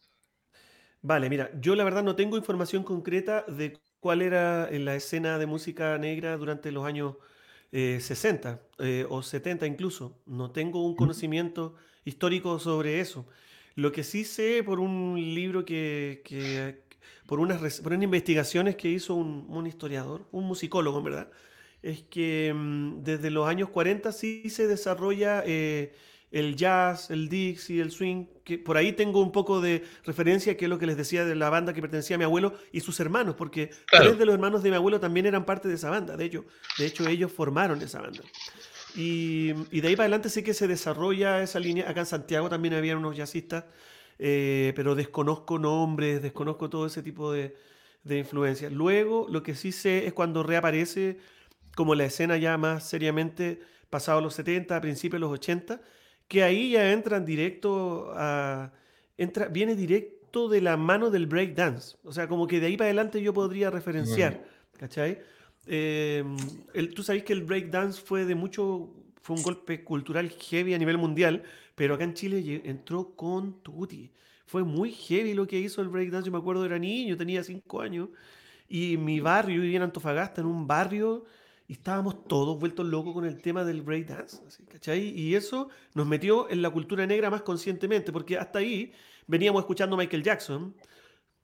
Vale, 1.09 1.31
mira, 1.31 1.51
yo 1.61 1.77
la 1.77 1.85
verdad 1.85 2.03
no 2.03 2.17
tengo 2.17 2.37
información 2.37 2.83
concreta 2.83 3.43
de 3.47 3.79
cuál 4.01 4.23
era 4.23 4.69
eh, 4.69 4.79
la 4.81 4.97
escena 4.97 5.39
de 5.39 5.47
música 5.47 5.97
negra 5.99 6.37
durante 6.37 6.73
los 6.73 6.85
años 6.85 7.15
eh, 7.71 7.99
60 8.01 8.63
eh, 8.79 9.07
o 9.09 9.23
70 9.23 9.67
incluso. 9.67 10.21
No 10.27 10.51
tengo 10.51 10.85
un 10.85 10.97
conocimiento 10.97 11.75
histórico 12.05 12.59
sobre 12.59 12.99
eso. 13.01 13.27
Lo 13.77 13.93
que 13.93 14.03
sí 14.03 14.25
sé 14.25 14.63
por 14.65 14.81
un 14.81 15.15
libro 15.17 15.65
que, 15.65 16.23
que- 16.25 16.83
por, 17.27 17.39
unas, 17.41 17.81
por 17.81 17.93
unas 17.93 18.03
investigaciones 18.05 18.75
que 18.77 18.89
hizo 18.89 19.15
un, 19.15 19.47
un 19.49 19.67
historiador, 19.67 20.27
un 20.33 20.45
musicólogo 20.45 20.99
en 20.99 21.05
verdad, 21.05 21.31
es 21.83 22.03
que 22.03 22.53
mm, 22.55 23.03
desde 23.03 23.31
los 23.31 23.49
años 23.49 23.69
40 23.71 24.13
sí 24.13 24.49
se 24.51 24.67
desarrolla 24.67 25.43
eh, 25.47 25.95
el 26.31 26.57
jazz, 26.57 27.11
el 27.11 27.29
Dixie, 27.29 27.81
el 27.81 27.91
swing, 27.91 28.27
que 28.45 28.59
por 28.59 28.77
ahí 28.77 28.93
tengo 28.93 29.21
un 29.23 29.33
poco 29.33 29.61
de 29.61 29.85
referencia, 30.05 30.57
que 30.57 30.67
es 30.67 30.69
lo 30.69 30.79
que 30.79 30.87
les 30.87 30.97
decía 30.97 31.25
de 31.25 31.35
la 31.35 31.51
banda 31.51 31.73
que 31.73 31.81
pertenecía 31.81 32.17
a 32.17 32.19
mi 32.19 32.25
abuelo 32.25 32.55
y 32.73 32.81
sus 32.81 32.99
hermanos, 33.01 33.37
porque 33.37 33.71
Claro. 33.87 34.07
tres 34.07 34.19
de 34.19 34.27
los 34.27 34.35
hermanos 34.35 34.63
de 34.63 34.71
mi 34.71 34.77
abuelo 34.77 35.01
también 35.01 35.27
eran 35.27 35.45
parte 35.47 35.69
de 35.69 35.75
esa 35.75 35.91
banda, 35.91 36.17
de 36.17 36.25
hecho, 36.25 36.45
de 36.79 36.87
hecho 36.87 37.07
ellos 37.09 37.33
formaron 37.33 37.81
esa 37.83 38.01
banda. 38.01 38.23
Y, 38.95 39.53
y 39.71 39.81
de 39.81 39.89
ahí 39.89 39.97
para 39.97 40.05
adelante 40.05 40.29
sí 40.31 40.43
que 40.43 40.55
se 40.55 40.67
desarrolla 40.67 41.43
esa 41.43 41.61
línea. 41.61 41.89
Acá 41.89 42.01
en 42.01 42.07
Santiago 42.07 42.49
también 42.49 42.75
había 42.75 42.97
unos 42.97 43.15
jazzistas, 43.17 43.65
eh, 44.19 44.73
pero 44.75 44.95
desconozco 44.95 45.59
nombres, 45.59 46.23
desconozco 46.23 46.71
todo 46.71 46.87
ese 46.87 47.03
tipo 47.03 47.31
de, 47.31 47.57
de 48.05 48.19
influencias. 48.19 48.73
Luego, 48.73 49.27
lo 49.31 49.43
que 49.43 49.55
sí 49.55 49.71
sé 49.73 50.07
es 50.07 50.15
cuando 50.15 50.43
reaparece 50.43 51.19
como 51.75 51.95
la 51.95 52.07
escena 52.07 52.39
ya 52.39 52.57
más 52.57 52.89
seriamente 52.89 53.61
pasado 53.91 54.23
los 54.23 54.35
70, 54.35 54.75
a 54.77 54.81
principios 54.81 55.17
de 55.17 55.21
los 55.21 55.33
80, 55.33 55.81
que 56.29 56.43
ahí 56.43 56.71
ya 56.73 56.93
entran 56.93 57.25
directo 57.25 58.13
a... 58.15 58.73
Entra, 59.19 59.49
viene 59.49 59.75
directo 59.75 60.49
de 60.49 60.61
la 60.61 60.77
mano 60.77 61.11
del 61.11 61.27
breakdance. 61.27 61.97
O 62.05 62.13
sea, 62.13 62.29
como 62.29 62.47
que 62.47 62.61
de 62.61 62.67
ahí 62.67 62.77
para 62.77 62.87
adelante 62.89 63.23
yo 63.23 63.33
podría 63.33 63.71
referenciar, 63.71 64.45
¿cachai? 64.79 65.19
Eh, 65.67 66.23
el- 66.75 66.95
tú 66.95 67.03
sabes 67.03 67.23
que 67.25 67.33
el 67.33 67.43
breakdance 67.43 68.01
fue 68.01 68.25
de 68.25 68.35
mucho, 68.35 68.91
fue 69.23 69.37
un 69.37 69.43
golpe 69.43 69.83
cultural 69.83 70.29
heavy 70.31 70.75
a 70.75 70.79
nivel 70.79 70.99
mundial, 70.99 71.43
pero 71.75 71.95
acá 71.95 72.05
en 72.05 72.15
Chile 72.15 72.61
entró 72.65 73.15
con 73.17 73.63
Tutti. 73.63 74.11
Fue 74.47 74.63
muy 74.63 74.93
heavy 74.93 75.35
lo 75.35 75.47
que 75.47 75.59
hizo 75.59 75.81
el 75.83 75.89
breakdance. 75.89 76.27
Yo 76.27 76.33
me 76.33 76.39
acuerdo, 76.39 76.65
era 76.65 76.79
niño, 76.79 77.17
tenía 77.17 77.43
cinco 77.43 77.81
años, 77.81 78.11
y 78.69 78.97
mi 78.97 79.21
barrio, 79.21 79.61
vivía 79.63 79.79
en 79.79 79.83
Antofagasta, 79.85 80.41
en 80.41 80.47
un 80.47 80.67
barrio, 80.67 81.25
y 81.69 81.73
estábamos 81.73 82.25
todos 82.25 82.59
vueltos 82.59 82.87
locos 82.87 83.13
con 83.13 83.25
el 83.25 83.41
tema 83.41 83.65
del 83.65 83.83
breakdance, 83.83 84.41
¿cachai? 84.69 85.09
Y 85.19 85.35
eso 85.35 85.69
nos 85.95 86.07
metió 86.07 86.49
en 86.49 86.63
la 86.63 86.71
cultura 86.71 87.07
negra 87.07 87.31
más 87.31 87.43
conscientemente, 87.43 88.13
porque 88.13 88.39
hasta 88.39 88.61
ahí 88.61 88.93
veníamos 89.27 89.61
escuchando 89.61 89.97
Michael 89.97 90.23
Jackson, 90.23 90.75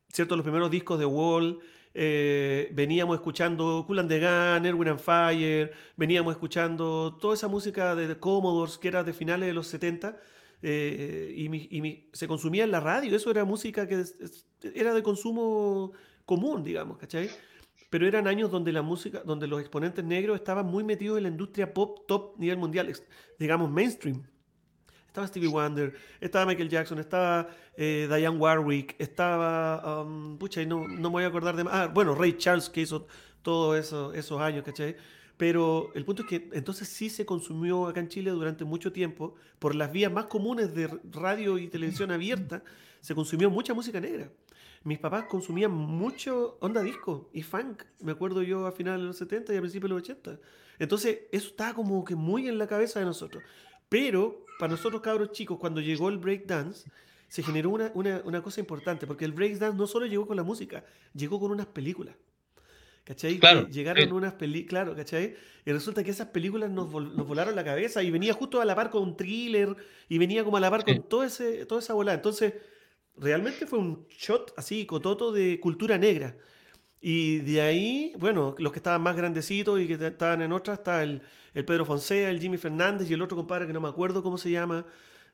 ¿cierto? 0.09 0.37
Los 0.37 0.45
primeros 0.45 0.71
discos 0.71 0.99
de 0.99 1.07
Wall, 1.07 1.59
eh, 1.95 2.71
veníamos 2.73 3.17
escuchando 3.17 3.85
Cool 3.87 3.99
and 3.99 4.09
the 4.09 4.21
Gun, 4.21 4.67
Erwin 4.67 4.89
and 4.89 5.01
Fire, 5.01 5.73
veníamos 5.97 6.33
escuchando 6.33 7.19
toda 7.21 7.35
esa 7.35 7.49
música 7.49 7.95
de 7.95 8.17
Commodores 8.19 8.79
que 8.79 8.89
era 8.89 9.03
de 9.03 9.13
finales 9.13 9.49
de 9.49 9.55
los 9.55 9.67
70 9.67 10.17
eh, 10.63 11.35
y, 11.37 12.09
se 12.13 12.29
consumía 12.29 12.63
en 12.63 12.71
la 12.71 12.79
radio, 12.81 13.17
eso 13.17 13.31
era 13.31 13.45
música 13.45 13.89
que 13.89 14.05
era 14.75 14.95
de 14.95 15.03
consumo 15.03 15.93
común, 16.25 16.63
digamos, 16.63 16.97
¿cachai? 16.99 17.29
Pero 17.93 18.07
eran 18.07 18.27
años 18.27 18.51
donde 18.51 18.73
la 18.73 18.81
música, 18.81 19.21
donde 19.23 19.47
los 19.47 19.61
exponentes 19.61 20.03
negros 20.03 20.37
estaban 20.37 20.65
muy 20.65 20.83
metidos 20.83 21.19
en 21.19 21.25
la 21.25 21.29
industria 21.29 21.75
pop 21.75 22.07
top 22.09 22.39
nivel 22.39 22.57
mundial, 22.57 22.91
digamos 23.39 23.71
mainstream. 23.71 24.23
Estaba 25.09 25.27
Stevie 25.27 25.49
Wonder, 25.51 25.93
estaba 26.19 26.47
Michael 26.47 26.71
Jackson, 26.71 26.99
estaba 26.99 27.51
eh, 27.77 28.09
Diane 28.09 28.39
Warwick, 28.39 28.97
estaba. 28.99 30.05
um, 30.05 30.39
pucha, 30.39 30.63
y 30.63 30.67
no, 30.67 30.89
no 30.89 31.11
me 31.11 31.17
voy 31.17 31.25
a 31.25 31.27
acordar 31.27 31.55
de 31.55 31.65
más. 31.65 31.75
Ah, 31.75 31.87
bueno, 31.93 32.15
Ray 32.15 32.39
Charles 32.39 32.71
que 32.71 32.81
hizo 32.81 33.07
todos 33.43 33.79
eso- 33.79 34.15
esos 34.15 34.41
años, 34.41 34.65
¿cachai? 34.65 34.97
Pero 35.37 35.91
el 35.95 36.07
punto 36.07 36.23
es 36.23 36.29
que 36.29 36.49
entonces 36.55 36.89
sí 36.89 37.11
se 37.11 37.27
consumió 37.27 37.89
acá 37.89 38.01
en 38.01 38.09
Chile 38.09 38.31
durante 38.31 38.65
mucho 38.65 38.91
tiempo, 38.91 39.35
por 39.59 39.75
las 39.75 39.93
vías 39.93 40.11
más 40.11 40.27
comunes 40.29 40.75
de 40.75 40.89
radio 41.11 41.59
y 41.59 41.69
televisión 41.69 42.11
abierta, 42.11 42.63
se 43.03 43.15
consumió 43.15 43.51
mucha 43.51 43.75
música 43.75 44.01
negra. 44.01 44.31
Mis 44.85 44.99
papás 44.99 45.25
consumían 45.25 45.71
mucho 45.73 46.57
onda 46.61 46.83
disco 46.83 47.31
y 47.33 47.43
funk, 47.43 47.83
me 48.01 48.13
acuerdo 48.13 48.43
yo 48.43 48.67
a 48.67 48.73
finales 48.73 49.01
de 49.01 49.07
los 49.07 49.17
70 49.17 49.55
y 49.55 49.57
a 49.57 49.61
principios 49.61 49.89
de 49.89 49.95
los 49.95 50.03
80. 50.03 50.39
Entonces, 50.79 51.21
eso 51.31 51.49
estaba 51.49 51.75
como 51.75 52.05
que 52.05 52.17
muy 52.17 52.49
en 52.49 52.59
la 52.59 52.67
cabeza 52.67 52.99
de 52.99 53.07
nosotros. 53.07 53.45
Pero 53.89 54.45
para 54.59 54.73
nosotros 54.73 55.01
cabros 55.03 55.31
chicos, 55.33 55.59
cuando 55.59 55.81
llegó 55.81 56.09
el 56.09 56.19
breakdance, 56.19 56.91
se 57.29 57.43
generó 57.43 57.71
una, 57.71 57.91
una- 57.95 58.23
una 58.25 58.43
cosa 58.43 58.61
importante, 58.61 59.07
porque 59.07 59.25
el 59.25 59.33
breakdance 59.33 59.77
no 59.77 59.87
solo 59.87 60.07
llegó 60.07 60.27
con 60.27 60.37
la 60.37 60.43
música, 60.43 60.85
llegó 61.15 61.39
con 61.39 61.51
unas 61.53 61.67
películas. 61.67 62.17
¿Cachai? 63.05 63.39
Claro, 63.39 63.69
llegaron 63.69 64.05
sí. 64.05 64.11
unas 64.13 64.35
películas, 64.35 64.69
claro, 64.85 64.95
¿cachai? 64.97 65.35
Y 65.65 65.73
resulta 65.73 66.05
que 66.05 66.13
esas 66.13 66.29
películas 66.29 66.71
nos, 66.71 66.89
vol- 66.91 67.13
nos 67.15 67.27
volaron 67.27 67.57
la 67.57 67.65
cabeza 67.65 68.01
y 68.03 68.11
venía 68.13 68.33
justo 68.33 68.61
a 68.61 68.65
la 68.65 68.77
par 68.77 68.91
con 68.91 69.03
un 69.03 69.17
thriller 69.17 69.75
y 70.09 70.19
venía 70.19 70.45
como 70.45 70.57
a 70.57 70.61
la 70.61 70.71
par 70.71 70.85
Sí. 70.87 70.95
con 70.95 71.09
todo 71.09 71.25
ese, 71.25 71.67
toda 71.67 71.81
esa 71.81 71.95
volada. 71.95 72.15
Entonces, 72.17 72.55
realmente 73.23 73.67
fue 73.67 73.79
un 73.79 74.07
shot 74.09 74.53
así, 74.57 74.85
cototo 74.85 75.33
de 75.33 75.59
cultura 75.61 75.97
negra. 75.97 76.37
Y 77.01 77.39
de 77.39 77.61
ahí, 77.61 78.13
bueno, 78.19 78.55
los 78.59 78.73
que 78.73 78.79
estaban 78.79 79.03
más 79.03 79.17
grandecitos 79.17 79.81
y 79.81 79.87
que 79.87 79.95
estaban 79.95 80.43
en 80.43 80.53
otras, 80.53 80.79
está 80.79 81.03
el, 81.03 81.23
el 81.55 81.65
Pedro 81.65 81.85
Fonseca, 81.85 82.29
el 82.29 82.41
Jimmy 82.41 82.59
Fernández 82.59 83.11
y 83.11 83.15
el 83.15 83.23
otro 83.23 83.37
compadre 83.37 83.67
que 83.67 83.73
no 83.73 83.81
me 83.81 83.89
acuerdo 83.89 84.23
cómo 84.23 84.39
se 84.39 84.51
llama, 84.51 84.87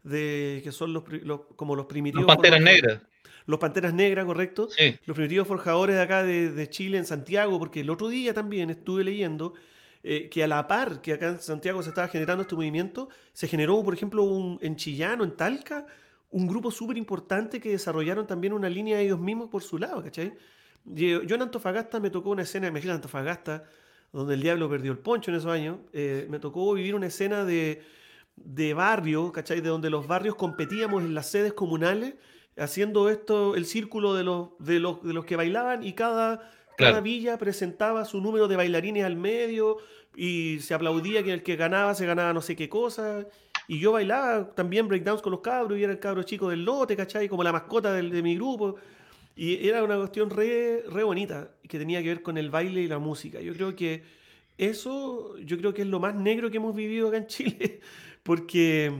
de, 0.02 0.60
que 0.64 0.72
son 0.72 0.92
los, 0.92 1.04
como 1.56 1.76
los 1.76 1.86
primitivos. 1.86 2.26
Los 2.26 2.36
Panteras. 2.36 2.60
Negras. 2.60 3.02
Los 3.44 3.58
Panteras 3.58 3.94
Negras, 3.94 4.24
correcto. 4.24 4.68
Sí. 4.70 4.96
Los 5.04 5.14
primitivos 5.14 5.48
forjadores 5.48 5.96
de 5.96 6.02
acá 6.02 6.22
de, 6.22 6.50
de 6.50 6.70
Chile, 6.70 6.98
en 6.98 7.06
Santiago, 7.06 7.58
porque 7.58 7.80
el 7.80 7.90
otro 7.90 8.08
día 8.08 8.32
también 8.32 8.70
estuve 8.70 9.04
leyendo 9.04 9.54
eh, 10.04 10.28
que 10.30 10.44
a 10.44 10.46
la 10.46 10.68
par 10.68 11.00
que 11.02 11.14
acá 11.14 11.28
en 11.28 11.40
Santiago 11.40 11.82
se 11.82 11.88
estaba 11.88 12.08
generando 12.08 12.42
este 12.42 12.54
movimiento, 12.54 13.08
se 13.32 13.48
generó, 13.48 13.82
por 13.82 13.94
ejemplo, 13.94 14.22
un, 14.22 14.58
en 14.62 14.76
Chillano, 14.76 15.24
en 15.24 15.36
Talca, 15.36 15.86
un 16.30 16.46
grupo 16.46 16.70
súper 16.70 16.96
importante 16.96 17.60
que 17.60 17.70
desarrollaron 17.70 18.26
también 18.26 18.52
una 18.52 18.68
línea 18.68 19.00
ellos 19.00 19.18
mismos 19.18 19.48
por 19.48 19.62
su 19.62 19.78
lado, 19.78 20.02
¿cachai? 20.02 20.34
Yo, 20.84 21.22
yo 21.22 21.36
en 21.36 21.42
Antofagasta 21.42 22.00
me 22.00 22.10
tocó 22.10 22.30
una 22.30 22.42
escena, 22.42 22.68
imagínate 22.68 22.96
Antofagasta, 22.96 23.64
donde 24.12 24.34
el 24.34 24.42
diablo 24.42 24.68
perdió 24.68 24.92
el 24.92 24.98
poncho 24.98 25.30
en 25.30 25.36
esos 25.36 25.50
años, 25.50 25.78
eh, 25.92 26.26
me 26.30 26.38
tocó 26.38 26.72
vivir 26.74 26.94
una 26.94 27.06
escena 27.06 27.44
de, 27.44 27.82
de 28.36 28.74
barrio, 28.74 29.32
¿cachai? 29.32 29.60
De 29.60 29.68
donde 29.68 29.90
los 29.90 30.06
barrios 30.06 30.34
competíamos 30.34 31.02
en 31.02 31.14
las 31.14 31.30
sedes 31.30 31.52
comunales, 31.52 32.14
haciendo 32.56 33.08
esto, 33.08 33.54
el 33.54 33.66
círculo 33.66 34.14
de 34.14 34.24
los, 34.24 34.50
de 34.58 34.80
los, 34.80 35.02
de 35.02 35.12
los 35.12 35.24
que 35.24 35.36
bailaban 35.36 35.82
y 35.82 35.92
cada, 35.92 36.50
villa 37.02 37.38
presentaba 37.38 38.04
su 38.04 38.20
número 38.20 38.48
de 38.48 38.56
bailarines 38.56 39.04
al 39.04 39.16
medio 39.16 39.78
y 40.16 40.58
se 40.60 40.74
aplaudía 40.74 41.22
que 41.22 41.32
el 41.32 41.42
que 41.42 41.56
ganaba 41.56 41.94
se 41.94 42.06
ganaba 42.06 42.32
no 42.32 42.40
sé 42.40 42.56
qué 42.56 42.68
cosa. 42.68 43.26
Y 43.68 43.78
yo 43.78 43.92
bailaba 43.92 44.54
también 44.54 44.88
breakdowns 44.88 45.20
con 45.20 45.30
los 45.30 45.40
cabros 45.40 45.78
y 45.78 45.84
era 45.84 45.92
el 45.92 46.00
cabro 46.00 46.22
chico 46.22 46.48
del 46.48 46.64
lote, 46.64 46.96
¿cachai? 46.96 47.28
Como 47.28 47.44
la 47.44 47.52
mascota 47.52 47.92
de 47.92 48.22
mi 48.22 48.34
grupo. 48.34 48.76
Y 49.36 49.68
era 49.68 49.84
una 49.84 49.96
cuestión 49.98 50.30
re, 50.30 50.82
re 50.90 51.04
bonita 51.04 51.52
que 51.68 51.78
tenía 51.78 52.02
que 52.02 52.08
ver 52.08 52.22
con 52.22 52.38
el 52.38 52.50
baile 52.50 52.80
y 52.80 52.88
la 52.88 52.98
música. 52.98 53.40
Yo 53.40 53.52
creo 53.52 53.76
que 53.76 54.02
eso, 54.56 55.38
yo 55.38 55.58
creo 55.58 55.72
que 55.74 55.82
es 55.82 55.88
lo 55.88 56.00
más 56.00 56.14
negro 56.14 56.50
que 56.50 56.56
hemos 56.56 56.74
vivido 56.74 57.08
acá 57.08 57.18
en 57.18 57.26
Chile, 57.26 57.80
porque, 58.24 58.90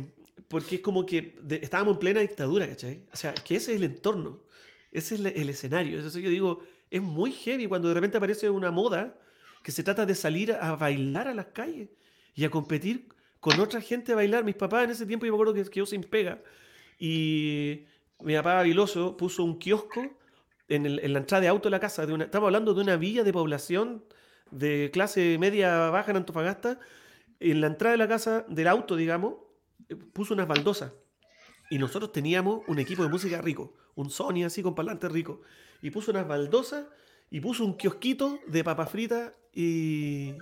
porque 0.47 0.77
es 0.77 0.81
como 0.83 1.05
que 1.05 1.37
estábamos 1.61 1.95
en 1.95 1.99
plena 1.99 2.21
dictadura, 2.21 2.69
¿cachai? 2.69 3.03
O 3.13 3.17
sea, 3.17 3.35
que 3.35 3.57
ese 3.57 3.73
es 3.73 3.79
el 3.79 3.85
entorno, 3.85 4.43
ese 4.93 5.15
es 5.15 5.21
el 5.23 5.49
escenario. 5.49 5.99
Eso 5.99 6.19
yo 6.19 6.31
digo, 6.31 6.63
es 6.91 7.03
muy 7.03 7.33
heavy 7.33 7.67
cuando 7.67 7.89
de 7.89 7.95
repente 7.95 8.19
aparece 8.19 8.49
una 8.51 8.71
moda 8.71 9.19
que 9.63 9.73
se 9.73 9.83
trata 9.83 10.07
de 10.07 10.15
salir 10.15 10.53
a 10.53 10.77
bailar 10.77 11.27
a 11.27 11.35
las 11.35 11.47
calles 11.47 11.89
y 12.35 12.45
a 12.45 12.51
competir 12.51 13.09
con 13.41 13.59
otra 13.61 13.81
gente 13.81 14.13
a 14.13 14.17
bailar. 14.17 14.45
Mis 14.45 14.57
papás 14.57 14.85
en 14.85 14.91
ese 14.91 15.07
tiempo, 15.07 15.27
yo 15.27 15.33
me 15.33 15.37
acuerdo 15.37 15.55
que 15.55 15.65
quedó 15.71 15.87
sin 15.87 16.03
pega. 16.03 16.43
Y 16.99 17.85
mi 18.21 18.35
papá 18.35 18.65
puso 19.17 19.45
un 19.45 19.59
kiosco 19.59 20.03
en, 20.69 20.87
el- 20.87 21.01
en 21.01 21.13
la 21.13 21.21
entrada 21.21 21.43
de 21.43 21.49
auto 21.49 21.69
de 21.69 21.71
la 21.73 21.81
casa. 21.81 22.07
De 22.07 22.13
una, 22.13 22.25
estamos 22.25 22.47
hablando 22.49 22.75
de 22.75 22.81
una 22.83 22.97
villa 22.97 23.25
de 23.25 23.33
población 23.33 24.05
de 24.51 24.91
clase 24.93 25.37
media 25.39 25.91
baja 25.91 26.11
en 26.11 26.19
Antofagasta. 26.19 26.81
En 27.41 27.61
la 27.61 27.69
entrada 27.69 27.93
de 27.93 27.99
la 27.99 28.09
casa, 28.09 28.45
del 28.49 28.67
auto, 28.69 28.97
digamos, 28.97 29.35
eh, 29.89 29.95
puso 29.97 30.35
unas 30.35 30.49
baldosas. 30.49 30.93
Y 31.71 31.79
nosotros 31.79 32.13
teníamos 32.13 32.63
un 32.67 32.79
equipo 32.79 33.03
de 33.03 33.09
música 33.11 33.41
rico, 33.43 33.75
un 33.95 34.11
Sony 34.11 34.45
así 34.45 34.63
con 34.63 34.75
parlantes 34.75 35.13
rico. 35.13 35.43
Y 35.83 35.91
puso 35.91 36.11
unas 36.11 36.27
baldosas 36.27 36.87
y 37.31 37.41
puso 37.41 37.65
un 37.65 37.77
kiosquito 37.77 38.41
de 38.47 38.65
papa 38.65 38.87
frita 38.87 39.35
y. 39.53 40.35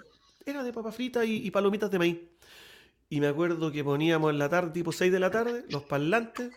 Era 0.45 0.63
de 0.63 0.73
papa 0.73 0.93
frita 0.93 1.25
y, 1.25 1.45
y 1.47 1.51
palomitas 1.51 1.91
de 1.91 1.99
maíz. 1.99 2.19
Y 3.09 3.21
me 3.21 3.29
acuerdo 3.29 3.71
que 3.71 3.85
poníamos 3.85 4.31
en 4.33 4.39
la 4.39 4.49
tarde, 4.49 4.73
tipo 4.73 4.91
6 4.93 5.13
de 5.13 5.21
la 5.21 5.31
tarde, 5.31 5.65
los 5.71 5.85
parlantes, 5.85 6.51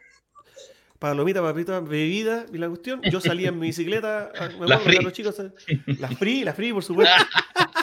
palomitas, 0.97 1.43
papitas, 1.43 1.87
bebidas 1.87 2.45
y 2.51 2.57
la 2.57 2.67
cuestión. 2.67 3.01
Yo 3.03 3.21
salía 3.21 3.49
en 3.49 3.59
mi 3.59 3.67
bicicleta, 3.67 4.31
me 4.59 4.67
La 4.67 4.79
free. 4.79 4.97
los 5.01 5.13
chicos, 5.13 5.35
sal- 5.35 5.53
la 5.99 6.09
free, 6.09 6.43
la 6.43 6.53
free, 6.53 6.73
por 6.73 6.83
supuesto. 6.83 7.13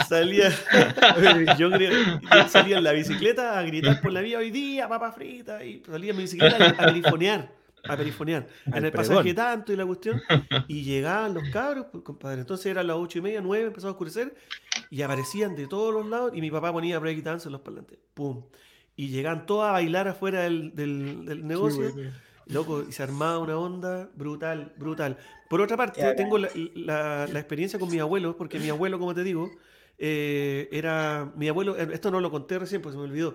Salía, 0.09 0.51
yo, 1.59 1.71
creo- 1.71 2.21
yo 2.21 2.49
salía 2.49 2.79
en 2.79 2.85
la 2.85 2.93
bicicleta 2.93 3.59
a 3.59 3.62
gritar 3.62 4.01
por 4.01 4.12
la 4.12 4.21
vía 4.21 4.39
hoy 4.39 4.51
día, 4.51 4.89
papa 4.89 5.12
frita, 5.12 5.64
y 5.64 5.83
salía 5.89 6.11
en 6.11 6.17
mi 6.17 6.23
bicicleta 6.25 6.57
a, 6.64 6.69
a 6.83 6.87
perifonear, 6.87 7.53
a 7.89 7.97
perifonear, 7.97 8.47
en 8.66 8.84
el 8.84 8.91
pregón. 8.93 9.09
pasaje 9.16 9.34
tanto 9.34 9.72
y 9.72 9.76
la 9.76 9.87
cuestión, 9.87 10.20
y 10.68 10.82
llegaban 10.82 11.34
los 11.34 11.49
cabros, 11.51 11.87
pues, 11.93 12.05
compadre, 12.05 12.41
entonces 12.41 12.66
eran 12.66 12.87
las 12.87 12.97
ocho 12.97 13.18
y 13.18 13.22
media, 13.22 13.41
nueve, 13.41 13.66
empezaba 13.66 13.91
a 13.91 13.93
oscurecer, 13.93 14.34
y 14.91 15.03
aparecían 15.03 15.57
de 15.57 15.66
todos 15.66 15.93
los 15.93 16.07
lados, 16.07 16.32
y 16.34 16.41
mi 16.41 16.51
papá 16.51 16.72
ponía 16.72 16.99
breakdance 16.99 17.49
en 17.49 17.53
los 17.53 17.61
parlantes, 17.62 17.99
pum, 18.14 18.45
y 18.97 19.09
llegaban 19.09 19.47
todos 19.47 19.66
a 19.66 19.72
bailar 19.72 20.09
afuera 20.09 20.43
del, 20.43 20.74
del- 20.74 21.24
del 21.24 21.47
negocio, 21.47 21.93
Loco, 22.49 22.84
y 22.89 22.93
se 22.93 23.03
armaba 23.03 23.41
una 23.41 23.59
onda 23.59 24.09
brutal, 24.14 24.72
brutal. 24.76 25.18
Por 25.51 25.61
otra 25.61 25.76
parte, 25.76 26.01
tengo 26.14 26.39
la, 26.39 26.49
la- 26.76 27.26
la 27.26 27.39
experiencia 27.41 27.76
con 27.76 27.91
mi 27.91 27.99
abuelo, 27.99 28.37
porque 28.37 28.61
mi 28.61 28.68
abuelo, 28.68 29.01
como 29.01 29.12
te 29.14 29.24
digo, 29.24 29.51
eh, 29.99 30.68
era. 30.70 31.32
Mi 31.37 31.49
abuelo, 31.49 31.76
eh, 31.76 31.89
esto 31.93 32.12
no 32.12 32.20
lo 32.20 32.30
conté 32.30 32.59
recién, 32.61 32.82
pues 32.82 32.93
se 32.95 32.99
me 32.99 33.05
olvidó. 33.05 33.34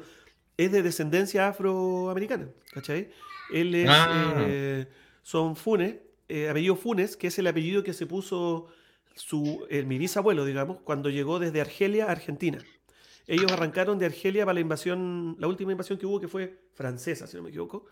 Es 0.56 0.72
de 0.72 0.82
descendencia 0.82 1.50
afroamericana, 1.50 2.48
¿cachai? 2.74 3.10
Él 3.52 3.76
es. 3.76 3.90
Ah. 3.90 4.36
eh, 4.40 4.88
son 5.22 5.56
Funes, 5.56 5.96
eh, 6.28 6.50
apellido 6.50 6.76
Funes, 6.76 7.16
que 7.18 7.28
es 7.28 7.40
el 7.40 7.48
apellido 7.48 7.84
que 7.84 7.94
se 7.94 8.06
puso 8.06 8.68
su, 9.16 9.66
eh, 9.70 9.84
mi 9.84 9.98
bisabuelo, 9.98 10.46
digamos, 10.46 10.78
cuando 10.84 11.10
llegó 11.10 11.40
desde 11.40 11.62
Argelia 11.62 12.06
a 12.08 12.12
Argentina. 12.12 12.60
Ellos 13.28 13.52
arrancaron 13.52 14.00
de 14.00 14.08
Argelia 14.08 14.46
para 14.46 14.56
la 14.56 14.60
invasión, 14.62 15.36
la 15.40 15.48
última 15.48 15.72
invasión 15.72 15.98
que 15.98 16.06
hubo, 16.06 16.20
que 16.20 16.28
fue 16.28 16.64
francesa, 16.74 17.28
si 17.28 17.38
no 17.38 17.44
me 17.44 17.50
equivoco. 17.50 17.86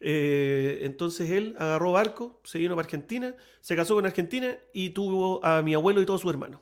Eh, 0.00 0.80
entonces 0.82 1.30
él 1.30 1.54
agarró 1.58 1.92
barco, 1.92 2.40
se 2.44 2.58
vino 2.58 2.74
para 2.74 2.86
Argentina, 2.86 3.34
se 3.60 3.76
casó 3.76 3.94
con 3.94 4.06
Argentina 4.06 4.56
y 4.72 4.90
tuvo 4.90 5.44
a 5.44 5.60
mi 5.62 5.74
abuelo 5.74 6.00
y 6.00 6.06
todos 6.06 6.22
sus 6.22 6.30
hermanos. 6.30 6.60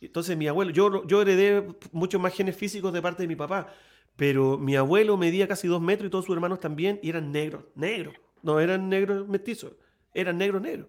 Entonces 0.00 0.36
mi 0.36 0.46
abuelo, 0.46 0.70
yo, 0.70 1.06
yo 1.06 1.22
heredé 1.22 1.66
muchos 1.92 2.20
más 2.20 2.34
genes 2.34 2.56
físicos 2.56 2.92
de 2.92 3.02
parte 3.02 3.22
de 3.22 3.28
mi 3.28 3.36
papá, 3.36 3.72
pero 4.20 4.58
mi 4.58 4.76
abuelo 4.76 5.16
medía 5.16 5.48
casi 5.48 5.66
dos 5.66 5.80
metros 5.80 6.08
y 6.08 6.10
todos 6.10 6.26
sus 6.26 6.34
hermanos 6.34 6.60
también 6.60 7.00
y 7.02 7.08
eran 7.08 7.32
negros, 7.32 7.64
negros, 7.74 8.14
no 8.42 8.60
eran 8.60 8.90
negros 8.90 9.26
mestizos, 9.26 9.72
eran 10.12 10.36
negros 10.36 10.60
negros. 10.60 10.88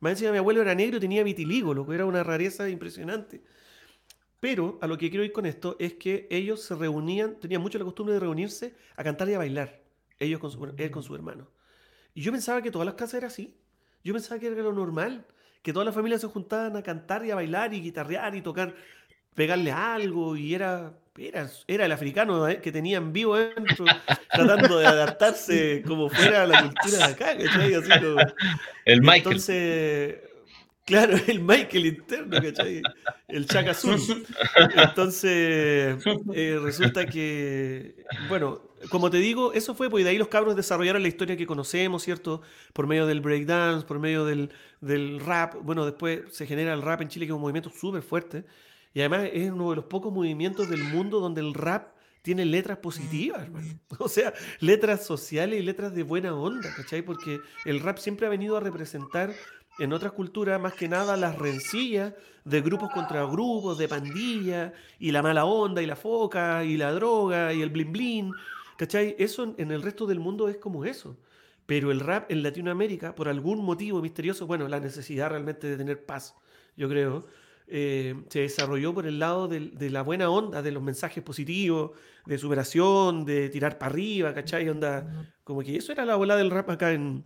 Más 0.00 0.14
encima 0.14 0.32
mi 0.32 0.38
abuelo 0.38 0.62
era 0.62 0.74
negro 0.74 0.96
y 0.96 1.00
tenía 1.00 1.22
vitiligo, 1.22 1.74
lo 1.74 1.86
que 1.86 1.94
era 1.94 2.06
una 2.06 2.24
rareza 2.24 2.68
impresionante. 2.68 3.40
Pero 4.40 4.80
a 4.82 4.88
lo 4.88 4.98
que 4.98 5.10
quiero 5.10 5.24
ir 5.24 5.30
con 5.30 5.46
esto 5.46 5.76
es 5.78 5.94
que 5.94 6.26
ellos 6.28 6.60
se 6.60 6.74
reunían, 6.74 7.38
tenían 7.38 7.62
mucho 7.62 7.78
la 7.78 7.84
costumbre 7.84 8.14
de 8.14 8.18
reunirse 8.18 8.74
a 8.96 9.04
cantar 9.04 9.28
y 9.28 9.34
a 9.34 9.38
bailar, 9.38 9.80
ellos 10.18 10.40
con 10.40 10.74
él 10.76 10.90
con 10.90 11.04
su 11.04 11.14
hermano. 11.14 11.46
Y 12.14 12.22
yo 12.22 12.32
pensaba 12.32 12.62
que 12.62 12.72
todas 12.72 12.86
las 12.86 12.96
casas 12.96 13.14
era 13.14 13.28
así. 13.28 13.56
Yo 14.02 14.12
pensaba 14.12 14.40
que 14.40 14.48
era 14.48 14.60
lo 14.60 14.72
normal, 14.72 15.24
que 15.62 15.72
todas 15.72 15.86
las 15.86 15.94
familias 15.94 16.20
se 16.20 16.26
juntaban 16.26 16.76
a 16.76 16.82
cantar 16.82 17.24
y 17.24 17.30
a 17.30 17.36
bailar 17.36 17.72
y 17.74 17.80
guitarrear 17.80 18.34
y 18.34 18.42
tocar, 18.42 18.74
pegarle 19.34 19.72
algo 19.72 20.36
y 20.36 20.54
era, 20.54 20.92
era, 21.16 21.50
era 21.66 21.86
el 21.86 21.92
africano 21.92 22.48
eh, 22.48 22.60
que 22.60 22.72
tenían 22.72 23.12
vivo 23.12 23.36
dentro, 23.36 23.84
tratando 24.32 24.78
de 24.78 24.86
adaptarse 24.86 25.82
como 25.86 26.08
fuera 26.08 26.42
a 26.42 26.46
la 26.46 26.62
cultura 26.62 26.98
de 26.98 27.04
acá, 27.12 27.36
¿cachai? 27.36 27.74
Así 27.74 27.88
como- 28.00 28.20
El 28.84 29.00
Michael. 29.00 29.22
Entonces, 29.24 30.16
claro, 30.84 31.16
el 31.26 31.40
Michael 31.40 31.86
interno, 31.86 32.40
¿cachai? 32.42 32.82
El 33.28 33.46
Chaka. 33.46 33.74
Entonces, 34.76 35.96
eh, 36.34 36.58
resulta 36.62 37.06
que, 37.06 37.96
bueno, 38.28 38.60
como 38.90 39.10
te 39.10 39.18
digo, 39.18 39.52
eso 39.52 39.74
fue, 39.74 39.88
pues 39.88 40.04
de 40.04 40.10
ahí 40.10 40.18
los 40.18 40.28
cabros 40.28 40.56
desarrollaron 40.56 41.02
la 41.02 41.08
historia 41.08 41.36
que 41.36 41.46
conocemos, 41.46 42.02
¿cierto? 42.02 42.42
Por 42.72 42.86
medio 42.86 43.06
del 43.06 43.20
breakdance, 43.20 43.86
por 43.86 43.98
medio 43.98 44.24
del, 44.24 44.50
del 44.80 45.20
rap. 45.20 45.54
Bueno, 45.62 45.84
después 45.84 46.22
se 46.32 46.46
genera 46.46 46.72
el 46.74 46.82
rap 46.82 47.00
en 47.00 47.08
Chile, 47.08 47.26
que 47.26 47.32
es 47.32 47.36
un 47.36 47.40
movimiento 47.42 47.70
súper 47.70 48.02
fuerte. 48.02 48.44
Y 48.94 49.00
además 49.00 49.30
es 49.32 49.50
uno 49.50 49.70
de 49.70 49.76
los 49.76 49.84
pocos 49.86 50.12
movimientos 50.12 50.68
del 50.68 50.84
mundo 50.84 51.20
donde 51.20 51.40
el 51.40 51.54
rap 51.54 51.94
tiene 52.22 52.44
letras 52.44 52.78
positivas. 52.78 53.48
O 53.98 54.08
sea, 54.08 54.32
letras 54.60 55.04
sociales 55.04 55.60
y 55.60 55.62
letras 55.62 55.94
de 55.94 56.02
buena 56.02 56.34
onda, 56.34 56.74
¿cachai? 56.74 57.02
Porque 57.02 57.40
el 57.64 57.80
rap 57.80 57.98
siempre 57.98 58.26
ha 58.26 58.30
venido 58.30 58.56
a 58.56 58.60
representar 58.60 59.32
en 59.78 59.92
otras 59.92 60.12
culturas 60.12 60.60
más 60.60 60.74
que 60.74 60.88
nada 60.88 61.16
las 61.16 61.38
rencillas 61.38 62.14
de 62.44 62.60
grupos 62.60 62.90
contra 62.90 63.24
grupos, 63.24 63.78
de 63.78 63.88
pandillas, 63.88 64.72
y 64.98 65.12
la 65.12 65.22
mala 65.22 65.44
onda, 65.44 65.82
y 65.82 65.86
la 65.86 65.96
foca, 65.96 66.64
y 66.64 66.76
la 66.76 66.92
droga, 66.92 67.52
y 67.52 67.62
el 67.62 67.70
blin 67.70 67.92
blin, 67.92 68.32
¿cachai? 68.76 69.14
Eso 69.18 69.54
en 69.56 69.70
el 69.70 69.82
resto 69.82 70.06
del 70.06 70.20
mundo 70.20 70.48
es 70.48 70.56
como 70.56 70.84
eso. 70.84 71.16
Pero 71.66 71.92
el 71.92 72.00
rap 72.00 72.30
en 72.30 72.42
Latinoamérica, 72.42 73.14
por 73.14 73.28
algún 73.28 73.64
motivo 73.64 74.02
misterioso, 74.02 74.46
bueno, 74.46 74.66
la 74.68 74.80
necesidad 74.80 75.30
realmente 75.30 75.68
de 75.68 75.76
tener 75.76 76.04
paz, 76.04 76.34
yo 76.76 76.88
creo, 76.88 77.26
eh, 77.74 78.14
se 78.28 78.40
desarrolló 78.40 78.92
por 78.92 79.06
el 79.06 79.18
lado 79.18 79.48
de, 79.48 79.90
la 79.90 80.02
buena 80.02 80.28
onda, 80.28 80.60
de 80.60 80.72
los 80.72 80.82
mensajes 80.82 81.24
positivos, 81.24 81.92
de 82.26 82.36
superación, 82.36 83.24
de 83.24 83.48
tirar 83.48 83.78
para 83.78 83.92
arriba, 83.92 84.34
¿cachai? 84.34 84.68
Onda, 84.68 85.32
como 85.42 85.62
que 85.62 85.74
eso 85.74 85.90
era 85.90 86.04
la 86.04 86.16
bola 86.16 86.36
del 86.36 86.50
rap 86.50 86.68
acá 86.68 86.92
en, 86.92 87.24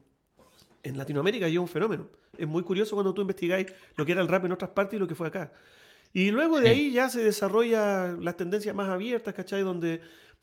en 0.84 0.96
Latinoamérica 0.96 1.48
y 1.48 1.54
es 1.54 1.58
un 1.58 1.66
fenómeno. 1.66 2.08
Es 2.38 2.46
muy 2.46 2.62
curioso 2.62 2.94
cuando 2.94 3.12
tú 3.12 3.22
investigáis 3.22 3.66
lo 3.96 4.06
que 4.06 4.12
era 4.12 4.20
el 4.20 4.28
rap 4.28 4.44
en 4.44 4.52
otras 4.52 4.70
partes 4.70 4.96
y 4.96 5.00
lo 5.00 5.08
que 5.08 5.16
fue 5.16 5.26
acá. 5.26 5.52
Y 6.12 6.30
luego 6.30 6.60
de 6.60 6.68
ahí 6.68 6.92
ya 6.92 7.08
se 7.08 7.24
desarrolla 7.24 8.12
las 8.12 8.36
tendencias 8.36 8.72
más 8.72 8.88
abiertas, 8.88 9.34
¿cachai? 9.34 9.62
Donde 9.62 10.00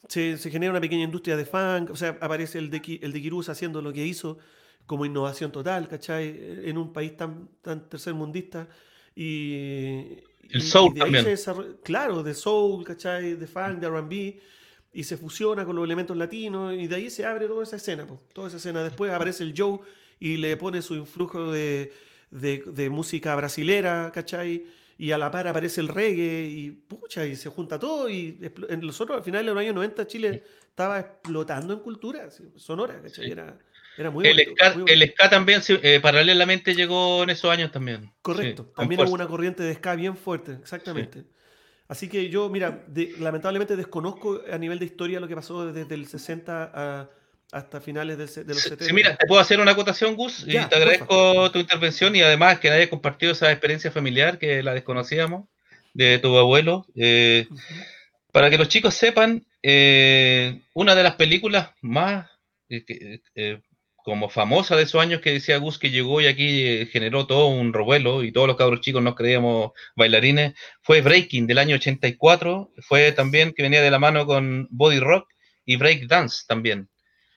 se, 0.10 0.38
se 0.38 0.52
genera 0.52 0.72
una 0.72 0.82
pequeña 0.82 1.06
industria 1.06 1.38
de 1.38 1.46
funk, 1.46 1.92
o 1.92 1.96
sea, 1.96 2.18
aparece 2.20 2.58
el 2.58 2.70
de, 2.70 3.00
el 3.02 3.14
de 3.14 3.22
Kirus 3.22 3.48
haciendo 3.48 3.82
lo 3.82 3.94
que 3.94 4.06
hizo 4.06 4.38
como 4.86 5.06
innovación 5.06 5.54
total, 5.54 5.88
¿cachai? 5.88 6.68
En 6.70 6.78
un 6.78 6.92
país 6.92 7.16
tan, 7.16 7.48
tan 7.62 7.88
tercermundista. 7.88 8.68
Y, 9.16 10.18
El 10.50 10.62
soul 10.62 10.92
y 10.92 10.96
de 10.96 11.02
ahí 11.02 11.12
también. 11.12 11.24
se 11.26 11.32
desarrolla- 11.32 11.78
claro, 11.84 12.24
de 12.24 12.34
soul, 12.34 12.84
¿cachai? 12.84 13.36
De 13.36 13.48
funk, 13.48 13.80
de 13.80 13.88
R&B, 13.88 14.40
y 14.94 15.04
se 15.04 15.18
fusiona 15.18 15.66
con 15.66 15.76
los 15.76 15.86
elementos 15.86 16.16
latinos, 16.18 16.74
y 16.76 16.88
de 16.88 16.96
ahí 16.96 17.10
se 17.10 17.26
abre 17.26 17.48
toda 17.48 17.64
esa 17.64 17.78
escena, 17.78 18.06
po, 18.06 18.22
toda 18.34 18.48
esa 18.48 18.58
escena. 18.58 18.84
Después 18.84 19.12
aparece 19.12 19.44
el 19.44 19.54
Joe 19.58 19.80
y 20.20 20.38
le 20.38 20.56
pone 20.58 20.82
su 20.82 20.96
influjo 20.96 21.52
de, 21.52 21.92
de- 22.32 22.64
de 22.68 22.90
música 22.90 23.36
brasilera, 23.36 24.12
¿cachai? 24.14 24.66
Y 24.98 25.12
a 25.12 25.18
la 25.18 25.32
par 25.32 25.48
aparece 25.48 25.82
el 25.82 25.88
reggae 25.88 26.48
y 26.48 26.70
pucha, 26.72 27.26
y 27.26 27.36
se 27.36 27.50
junta 27.50 27.80
todo. 27.80 28.08
Y 28.10 28.40
en 28.70 28.80
nosotros 28.82 29.18
al 29.18 29.24
final 29.24 29.44
de 29.46 29.52
los 29.52 29.60
años 29.60 29.74
90 29.74 30.06
Chile 30.06 30.44
estaba 30.70 31.00
explotando 31.00 31.74
en 31.74 31.80
cultura 31.80 32.30
sonora, 32.56 33.02
¿cachai? 33.02 33.26
Sí. 33.26 33.32
Era, 33.32 33.58
era 33.98 34.10
muy 34.12 34.26
El 34.26 34.38
bonito, 34.38 34.52
ska, 34.52 34.68
muy 34.74 34.84
bonito. 34.84 34.94
el 34.94 35.10
ska 35.12 35.30
también 35.30 35.62
eh, 35.68 36.00
paralelamente 36.02 36.76
llegó 36.76 37.24
en 37.24 37.30
esos 37.30 37.52
años 37.52 37.72
también. 37.72 38.12
Correcto. 38.22 38.64
Sí, 38.64 38.70
También 38.76 39.02
hubo 39.02 39.12
una 39.12 39.28
corriente 39.28 39.64
de 39.64 39.74
ska 39.76 39.96
bien 39.96 40.16
fuerte, 40.16 40.54
exactamente. 40.54 41.26
Así 41.88 42.08
que 42.08 42.30
yo, 42.30 42.50
mira, 42.50 42.84
de- 42.88 43.14
lamentablemente 43.20 43.76
desconozco 43.76 44.42
a 44.52 44.58
nivel 44.58 44.80
de 44.80 44.86
historia 44.86 45.20
lo 45.20 45.28
que 45.28 45.36
pasó 45.36 45.72
desde 45.72 45.94
el 45.96 46.08
60 46.08 46.72
a, 46.74 47.10
hasta 47.52 47.82
finales 47.82 48.18
de, 48.18 48.44
de 48.46 48.54
los 48.54 48.64
Sí, 48.64 48.70
70. 48.70 48.86
sí, 48.86 48.94
mira, 48.94 49.16
te 49.16 49.28
puedo 49.28 49.42
hacer 49.42 49.60
una 49.60 49.72
acotación, 49.72 50.16
Gus, 50.16 50.44
y 50.48 50.54
Ya, 50.54 50.70
te 50.70 50.76
porfa. 50.76 50.82
agradezco 50.84 51.52
tu 51.52 51.60
intervención 51.60 52.16
y 52.16 52.22
además 52.22 52.60
que 52.60 52.70
hayas 52.70 52.90
compartido 52.90 53.32
esa 53.34 53.52
experiencia 53.52 53.92
familiar 53.92 54.40
que 54.40 54.64
la 54.64 54.74
desconocíamos 54.74 55.46
de 55.94 56.20
tu 56.20 56.36
abuelo. 56.38 56.86
Eh, 56.96 57.48
para 58.32 58.50
que 58.50 58.58
los 58.58 58.68
chicos 58.70 58.94
sepan, 58.96 59.46
eh, 59.62 60.62
una 60.74 60.96
de 60.96 61.04
las 61.04 61.16
películas 61.16 61.72
más 61.82 62.30
eh, 62.70 63.62
como 64.04 64.30
famosa 64.30 64.76
de 64.76 64.84
esos 64.84 65.02
años 65.02 65.22
que 65.22 65.32
decía 65.32 65.58
Gus 65.58 65.80
que 65.80 65.90
llegó 65.90 66.22
y 66.22 66.28
aquí 66.28 66.68
eh, 66.68 66.86
generó 66.88 67.26
todo 67.26 67.48
un 67.48 67.74
revuelo 67.74 68.24
y 68.24 68.32
todos 68.32 68.48
los 68.48 68.58
cabros 68.58 68.82
chicos 68.82 69.02
nos 69.02 69.16
creíamos 69.16 69.72
bailarines, 69.96 70.54
fue 70.82 71.02
Breaking 71.02 71.48
del 71.48 71.58
año 71.58 71.76
84, 71.78 72.72
fue 72.82 73.12
también 73.14 73.54
que 73.54 73.64
venía 73.64 73.82
de 73.82 73.92
la 73.92 74.00
mano 74.00 74.26
con 74.26 74.68
Body 74.72 75.00
Rock 75.00 75.30
y 75.66 75.78
Break 75.78 76.08
Dance 76.08 76.44
también. 76.48 76.90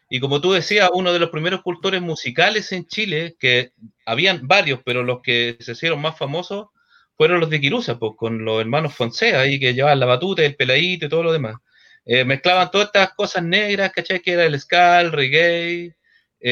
Y 0.09 0.21
como 0.21 0.41
tú 0.41 0.53
decías, 0.53 0.91
uno 0.93 1.13
de 1.13 1.19
los 1.19 1.31
primeros 1.31 1.63
cultores 1.63 2.01
musicales 2.01 2.71
en 2.73 2.87
Chile, 2.87 3.37
que 3.39 3.73
habían 4.05 4.47
varios, 4.47 4.81
pero 4.85 5.03
los 5.03 5.21
que 5.23 5.57
se 5.61 5.73
hicieron 5.73 6.01
más 6.01 6.17
famosos 6.17 6.69
fueron 7.17 7.41
los 7.41 7.51
de 7.51 7.61
Quirusa, 7.61 7.99
pues, 7.99 8.13
con 8.17 8.45
los 8.45 8.61
hermanos 8.61 8.95
Fonseca, 8.95 9.41
ahí 9.41 9.59
que 9.59 9.75
llevaban 9.75 10.01
la 10.01 10.07
batuta, 10.07 10.45
el 10.45 10.57
peladito 10.57 11.07
y 11.07 11.09
todo 11.09 11.25
lo 11.25 11.33
demás. 11.33 11.57
Eh, 12.05 12.25
mezclaban 12.25 12.71
todas 12.71 12.89
estas 12.89 13.15
cosas 13.15 13.43
negras, 13.43 13.93
¿cachai? 13.93 14.21
Que 14.21 14.33
era 14.33 14.45
el 14.45 14.61
ska, 14.61 15.01
el 15.01 15.13
reggae, 15.13 15.97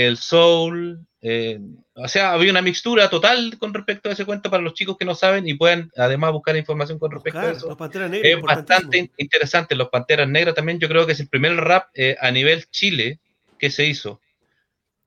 el 0.03 0.17
soul. 0.17 1.07
eh, 1.23 1.61
o 1.95 2.09
sea, 2.09 2.33
había 2.33 2.51
una 2.51 2.61
mixtura 2.63 3.09
total 3.09 3.57
con 3.59 3.73
respecto 3.73 4.09
a 4.09 4.13
ese 4.13 4.25
cuento 4.25 4.51
para 4.51 4.63
los 4.63 4.75
chicos 4.75 4.97
que 4.99 5.05
no 5.05 5.15
saben 5.15 5.47
y 5.49 5.55
pueden 5.55 5.91
además 5.97 6.33
buscar 6.33 6.57
información 6.57 6.99
con 6.99 7.13
respecto 7.13 7.39
a 7.39 7.43
Buscar, 7.43 7.57
eso 7.57 7.69
los 7.69 7.77
Panteras 7.79 8.11
Negras, 8.11 8.33
es 8.33 8.43
bastante 8.43 9.11
interesante. 9.19 9.75
Los 9.77 9.89
Panteras 9.89 10.29
Negras 10.29 10.55
también, 10.57 10.81
yo 10.81 10.89
creo 10.89 11.07
que 11.07 11.13
es 11.13 11.21
el 11.21 11.29
primer 11.29 11.55
rap 11.57 11.89
eh, 11.95 12.17
a 12.21 12.31
nivel 12.33 12.67
Chile 12.71 13.21
que 13.59 13.71
se 13.71 13.87
hizo. 13.87 14.21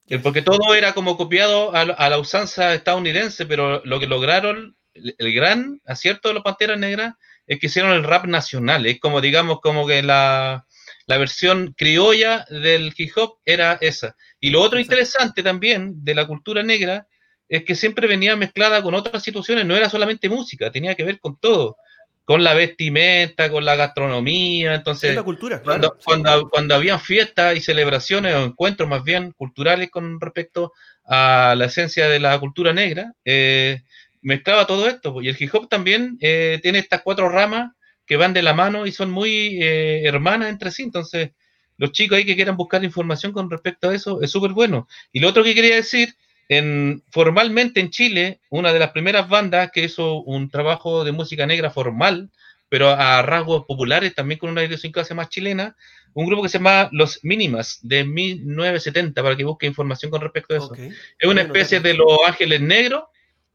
Eh, 0.10 0.20
Porque 0.20 0.42
todo 0.42 0.74
era 0.74 0.94
como 0.94 1.18
copiado 1.18 1.76
a, 1.76 1.84
la- 1.84 1.94
a 1.96 2.10
la 2.10 2.18
usanza 2.18 2.74
estadounidense, 2.74 3.46
pero 3.46 3.82
lo 3.84 4.00
que 4.00 4.08
lograron, 4.08 4.78
el, 4.94 5.14
el 5.18 5.34
gran 5.34 5.82
acierto 5.86 6.30
de 6.30 6.36
los 6.36 6.44
Panteras 6.44 6.80
Negras 6.80 7.14
es 7.46 7.60
que 7.60 7.68
hicieron 7.68 7.92
el 7.92 8.04
rap 8.06 8.26
nacional. 8.26 8.86
Es 8.86 9.00
como, 9.02 9.20
digamos, 9.20 9.60
como 9.60 9.86
que 9.86 10.02
la, 10.04 10.66
la 11.08 11.18
versión 11.18 11.74
criolla 11.76 12.46
del 12.50 12.94
hip 12.96 13.12
hop 13.16 13.40
era 13.46 13.78
esa. 13.82 14.16
Y 14.40 14.52
lo 14.52 14.62
otro 14.62 14.78
Exacto. 14.78 14.94
interesante 14.94 15.44
también 15.44 16.04
de 16.04 16.14
la 16.14 16.28
cultura 16.28 16.62
negra 16.64 17.08
es 17.50 17.64
que 17.64 17.76
siempre 17.76 18.08
venía 18.08 18.36
mezclada 18.36 18.84
con 18.84 18.94
otras 18.94 19.24
situaciones, 19.24 19.66
no 19.66 19.76
era 19.76 19.90
solamente 19.90 20.30
música, 20.30 20.70
tenía 20.70 20.96
que 20.96 21.06
ver 21.06 21.20
con 21.20 21.40
todo, 21.40 21.78
con 22.26 22.44
la 22.44 22.54
vestimenta, 22.54 23.50
con 23.50 23.64
la 23.64 23.78
gastronomía, 23.78 24.76
entonces 24.76 25.12
es 25.12 25.16
la 25.16 25.24
cultura, 25.24 25.62
cuando, 25.62 25.96
sí. 25.98 26.04
cuando, 26.04 26.50
cuando 26.50 26.76
habían 26.76 27.00
fiestas 27.00 27.56
y 27.56 27.62
celebraciones 27.62 28.36
o 28.36 28.44
encuentros 28.44 28.90
más 28.90 29.02
bien 29.02 29.32
culturales 29.32 29.90
con 29.90 30.20
respecto 30.20 30.74
a 31.06 31.56
la 31.58 31.66
esencia 31.66 32.10
de 32.10 32.20
la 32.20 32.38
cultura 32.38 32.74
negra, 32.74 33.14
eh, 33.24 33.82
mezclaba 34.22 34.68
todo 34.68 34.90
esto. 34.90 35.14
pues, 35.14 35.26
Y 35.26 35.30
el 35.30 35.38
hip 35.40 35.56
hop 35.56 35.70
también 35.70 36.18
eh, 36.20 36.60
tiene 36.62 36.80
estas 36.80 37.02
cuatro 37.02 37.30
ramas 37.30 37.72
que 38.08 38.18
van 38.18 38.34
de 38.34 38.42
la 38.42 38.54
mano 38.54 38.88
y 38.88 38.92
son 38.92 39.12
muy 39.12 39.62
eh, 39.62 40.02
hermanas 40.06 40.50
entre 40.50 40.72
sí. 40.72 40.84
Entonces, 40.84 41.32
los 41.78 41.92
chicos 41.92 42.18
ahí 42.18 42.26
que 42.26 42.36
quieran 42.36 42.58
buscar 42.58 42.84
información 42.84 43.34
con 43.34 43.52
respecto 43.52 43.90
a 43.90 43.96
eso 43.96 44.22
es 44.22 44.32
súper 44.32 44.52
bueno. 44.52 44.88
Y 45.12 45.20
lo 45.20 45.28
otro 45.28 45.44
que 45.44 45.54
quería 45.54 45.76
decir, 45.76 46.16
en, 46.50 47.04
formalmente 47.12 47.82
en 47.82 47.90
Chile, 47.90 48.40
una 48.50 48.74
de 48.74 48.80
las 48.80 48.92
primeras 48.92 49.28
bandas 49.28 49.72
que 49.72 49.84
hizo 49.84 50.22
un 50.22 50.50
trabajo 50.50 51.04
de 51.04 51.12
música 51.12 51.46
negra 51.46 51.70
formal, 51.70 52.32
pero 52.70 52.90
a 52.90 53.22
rasgos 53.22 53.66
populares, 53.66 54.16
también 54.16 54.40
con 54.40 54.50
una 54.50 54.64
idiosincrasia 54.64 55.16
más 55.16 55.30
chilena, 55.30 55.76
un 56.14 56.26
grupo 56.26 56.44
que 56.44 56.50
se 56.50 56.58
llama 56.58 56.90
Los 56.92 57.24
Mínimas, 57.24 57.80
de 57.82 58.04
1970, 58.04 59.22
para 59.22 59.36
que 59.36 59.44
busque 59.44 59.68
información 59.68 60.10
con 60.10 60.22
respecto 60.22 60.54
a 60.54 60.58
eso. 60.58 60.74
Es 60.76 61.30
una 61.30 61.42
especie 61.42 61.80
de 61.80 61.94
Los 61.94 62.18
Ángeles 62.26 62.62
Negros, 62.62 63.04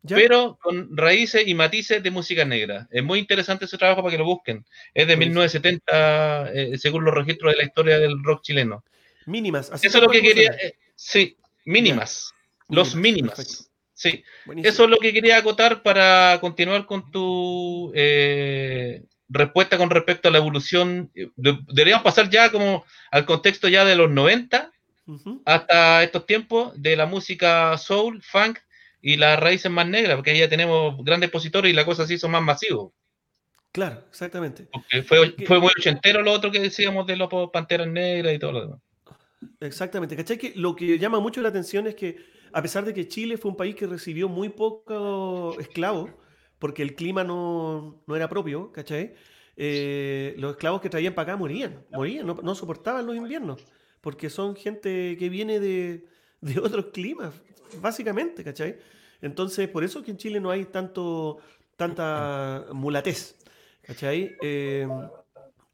¿Ya? 0.04 0.16
pero 0.16 0.58
con 0.60 0.96
raíces 0.96 1.46
y 1.46 1.54
matices 1.54 2.02
de 2.02 2.10
música 2.10 2.44
negra. 2.44 2.88
Es 2.90 3.04
muy 3.04 3.18
interesante 3.20 3.66
ese 3.66 3.78
trabajo 3.78 4.02
para 4.02 4.10
que 4.12 4.18
lo 4.18 4.24
busquen. 4.24 4.64
Es 4.94 5.06
de 5.06 5.14
Buenísimo. 5.16 5.40
1970, 5.42 6.52
eh, 6.52 6.78
según 6.78 7.04
los 7.04 7.14
registros 7.14 7.52
de 7.52 7.58
la 7.58 7.64
historia 7.64 7.98
del 7.98 8.22
rock 8.22 8.42
chileno. 8.42 8.84
Mínimas. 9.26 9.70
así 9.70 9.86
Eso 9.86 9.98
es 9.98 10.04
lo 10.04 10.10
que 10.10 10.20
quería. 10.20 10.50
eh, 10.52 10.74
sí, 10.96 11.36
mínimas. 11.64 12.34
Los 12.68 12.94
Mínimas. 12.96 13.70
Sí, 13.94 14.24
Buenísimo. 14.46 14.68
eso 14.72 14.84
es 14.84 14.90
lo 14.90 14.98
que 14.98 15.12
quería 15.12 15.36
acotar 15.36 15.82
para 15.82 16.38
continuar 16.40 16.86
con 16.86 17.12
tu 17.12 17.92
eh, 17.94 19.04
respuesta 19.28 19.78
con 19.78 19.90
respecto 19.90 20.26
a 20.28 20.30
la 20.32 20.38
evolución. 20.38 21.10
De- 21.14 21.58
Deberíamos 21.68 22.02
pasar 22.02 22.28
ya 22.28 22.50
como 22.50 22.84
al 23.12 23.24
contexto 23.26 23.68
ya 23.68 23.84
de 23.84 23.94
los 23.94 24.10
90 24.10 24.72
Ujú. 25.06 25.42
hasta 25.44 26.02
estos 26.02 26.26
tiempos 26.26 26.72
de 26.80 26.96
la 26.96 27.06
música 27.06 27.76
soul, 27.78 28.20
funk 28.22 28.58
y 29.02 29.16
las 29.16 29.38
raíces 29.38 29.70
más 29.70 29.86
negras, 29.88 30.14
porque 30.16 30.30
ahí 30.30 30.38
ya 30.38 30.48
tenemos 30.48 30.96
grandes 31.04 31.26
expositores 31.28 31.70
y 31.70 31.74
la 31.74 31.84
cosa 31.84 32.06
se 32.06 32.14
hizo 32.14 32.28
más 32.28 32.42
masivo. 32.42 32.94
Claro, 33.72 34.04
exactamente. 34.08 34.68
Porque 34.72 35.02
fue, 35.02 35.18
Porque- 35.26 35.46
fue 35.46 35.58
muy 35.58 35.70
ochentero 35.76 36.22
lo 36.22 36.32
otro 36.32 36.50
que 36.50 36.60
decíamos 36.60 37.06
de 37.06 37.16
los 37.16 37.28
panteras 37.52 37.88
negras 37.88 38.32
y 38.34 38.38
todo 38.38 38.52
lo 38.52 38.60
demás. 38.62 38.80
Exactamente. 39.60 40.14
¿Cachai? 40.16 40.38
Que 40.38 40.52
lo 40.54 40.76
que 40.76 40.98
llama 40.98 41.18
mucho 41.20 41.40
la 41.42 41.48
atención 41.48 41.86
es 41.86 41.94
que, 41.94 42.16
a 42.52 42.62
pesar 42.62 42.84
de 42.84 42.94
que 42.94 43.08
Chile 43.08 43.36
fue 43.38 43.50
un 43.50 43.56
país 43.56 43.74
que 43.74 43.86
recibió 43.86 44.28
muy 44.28 44.50
pocos 44.50 45.58
esclavos, 45.58 46.10
porque 46.58 46.82
el 46.82 46.94
clima 46.94 47.24
no, 47.24 48.02
no 48.06 48.14
era 48.14 48.28
propio, 48.28 48.70
¿cachai? 48.70 49.14
Eh, 49.56 50.34
los 50.38 50.52
esclavos 50.52 50.80
que 50.80 50.88
traían 50.88 51.14
para 51.14 51.32
acá 51.32 51.36
morían, 51.36 51.84
morían, 51.90 52.26
no, 52.26 52.34
no 52.34 52.54
soportaban 52.54 53.04
los 53.06 53.16
inviernos, 53.16 53.66
porque 54.00 54.30
son 54.30 54.54
gente 54.54 55.16
que 55.18 55.28
viene 55.28 55.58
de, 55.60 56.04
de 56.42 56.58
otros 56.60 56.86
climas, 56.92 57.32
básicamente, 57.80 58.44
¿cachai? 58.44 58.76
Entonces, 59.22 59.68
por 59.68 59.84
eso 59.84 60.02
que 60.02 60.10
en 60.10 60.16
Chile 60.18 60.40
no 60.40 60.50
hay 60.50 60.66
tanto, 60.66 61.38
tanta 61.76 62.66
mulatez, 62.72 63.36
¿cachai? 63.82 64.36
Eh, 64.42 64.86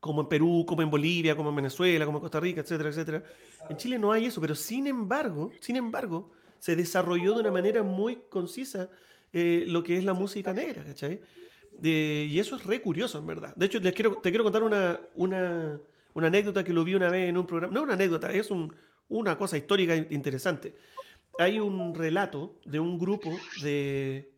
como 0.01 0.21
en 0.21 0.29
Perú, 0.29 0.65
como 0.67 0.83
en 0.83 0.91
Bolivia, 0.91 1.35
como 1.35 1.51
en 1.51 1.57
Venezuela, 1.57 2.05
como 2.07 2.19
en 2.19 2.23
Costa 2.23 2.39
Rica, 2.41 2.61
etcétera, 2.61 2.91
etcétera. 2.91 3.25
En 3.69 3.77
Chile 3.77 3.99
no 3.99 4.13
hay 4.13 4.27
eso, 4.27 4.41
pero 4.41 4.55
sin 4.55 4.87
embargo, 4.87 5.51
sin 5.61 5.77
embargo, 5.77 6.31
se 6.61 6.77
desarrolló 6.77 7.35
de 7.35 7.41
una 7.41 7.51
manera 7.51 7.83
muy 7.83 8.17
concisa 8.29 8.89
eh, 9.33 9.65
lo 9.67 9.83
que 9.83 9.97
es 9.99 10.05
la 10.05 10.15
música 10.15 10.53
negra, 10.53 10.85
¿cachai? 10.85 11.21
De- 11.73 12.27
y 12.31 12.39
eso 12.39 12.57
es 12.57 12.65
re 12.65 12.81
curioso, 12.81 13.19
en 13.19 13.27
verdad. 13.27 13.55
De 13.57 13.67
hecho, 13.67 13.81
les 13.81 13.93
quiero, 13.93 14.17
te 14.17 14.31
quiero 14.31 14.45
contar 14.45 14.63
una, 14.63 15.01
una, 15.15 15.81
una 16.15 16.27
anécdota 16.29 16.63
que 16.65 16.73
lo 16.73 16.85
vi 16.85 16.95
una 16.95 17.09
vez 17.11 17.29
en 17.29 17.37
un 17.37 17.47
programa. 17.47 17.73
No 17.75 17.83
una 17.83 17.95
anécdota, 17.95 18.31
es 18.33 18.51
un- 18.51 18.75
una 19.09 19.37
cosa 19.39 19.57
histórica 19.57 19.95
in- 19.97 20.07
interesante. 20.11 20.75
Hay 21.39 21.61
un 21.61 21.95
relato 21.95 22.59
de 22.65 22.81
un 22.81 22.99
grupo 22.99 23.31
de... 23.63 24.31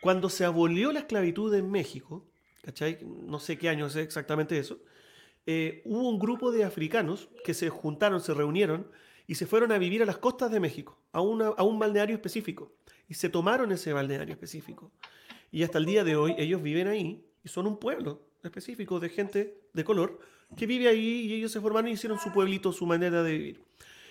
Cuando 0.00 0.28
se 0.28 0.44
abolió 0.44 0.90
la 0.92 1.00
esclavitud 1.00 1.54
en 1.54 1.70
México, 1.70 2.26
¿cachai? 2.62 2.98
No 3.04 3.38
sé 3.38 3.56
qué 3.58 3.68
año 3.68 3.86
es 3.86 3.96
exactamente 3.96 4.58
eso. 4.58 4.80
eh, 5.46 5.82
hubo 5.84 6.08
un 6.08 6.18
grupo 6.18 6.50
de 6.52 6.64
africanos 6.64 7.28
que 7.44 7.54
se 7.54 7.68
juntaron, 7.68 8.20
se 8.20 8.34
reunieron 8.34 8.86
y 9.26 9.36
se 9.36 9.46
fueron 9.46 9.70
a 9.72 9.78
vivir 9.78 10.02
a 10.02 10.06
las 10.06 10.18
costas 10.18 10.50
de 10.50 10.60
México, 10.60 10.98
a, 11.12 11.20
una- 11.20 11.48
a 11.48 11.62
un 11.62 11.78
balneario 11.78 12.14
específico. 12.16 12.72
Y 13.08 13.14
se 13.14 13.28
tomaron 13.28 13.70
ese 13.72 13.92
balneario 13.92 14.32
específico. 14.34 14.90
Y 15.52 15.62
hasta 15.62 15.78
el 15.78 15.84
día 15.86 16.02
de 16.02 16.16
hoy 16.16 16.34
ellos 16.38 16.62
viven 16.62 16.88
ahí 16.88 17.24
y 17.44 17.48
son 17.48 17.66
un 17.66 17.76
pueblo 17.78 18.22
específico 18.42 18.98
de 19.00 19.08
gente 19.08 19.54
de 19.72 19.84
color 19.84 20.18
que 20.56 20.66
vive 20.66 20.88
ahí 20.88 21.26
y 21.26 21.34
ellos 21.34 21.52
se 21.52 21.60
formaron 21.60 21.88
y 21.88 21.92
hicieron 21.92 22.18
su 22.18 22.32
pueblito, 22.32 22.72
su 22.72 22.86
manera 22.86 23.22
de 23.22 23.32
vivir. 23.32 23.60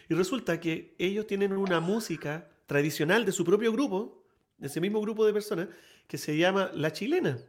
Y 0.09 0.13
resulta 0.13 0.59
que 0.59 0.95
ellos 0.97 1.27
tienen 1.27 1.53
una 1.53 1.79
música 1.79 2.49
tradicional 2.65 3.25
de 3.25 3.31
su 3.31 3.43
propio 3.43 3.71
grupo, 3.71 4.23
de 4.57 4.67
ese 4.67 4.81
mismo 4.81 5.01
grupo 5.01 5.25
de 5.25 5.33
personas, 5.33 5.67
que 6.07 6.17
se 6.17 6.37
llama 6.37 6.71
La 6.73 6.91
Chilena. 6.91 7.39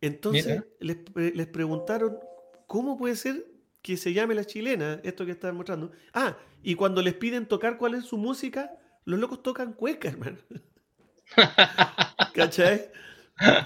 Entonces 0.00 0.62
les, 0.80 0.96
pre- 0.96 1.32
les 1.34 1.46
preguntaron, 1.46 2.18
¿cómo 2.66 2.96
puede 2.96 3.16
ser 3.16 3.46
que 3.82 3.96
se 3.96 4.12
llame 4.12 4.34
La 4.34 4.44
Chilena, 4.44 5.00
esto 5.02 5.24
que 5.26 5.32
están 5.32 5.56
mostrando? 5.56 5.90
Ah, 6.12 6.36
y 6.62 6.74
cuando 6.74 7.02
les 7.02 7.14
piden 7.14 7.46
tocar 7.46 7.78
cuál 7.78 7.94
es 7.94 8.04
su 8.04 8.16
música, 8.16 8.70
los 9.04 9.18
locos 9.18 9.42
tocan 9.42 9.72
cueca, 9.72 10.08
hermano. 10.08 10.38
¿Cachai? 12.34 12.90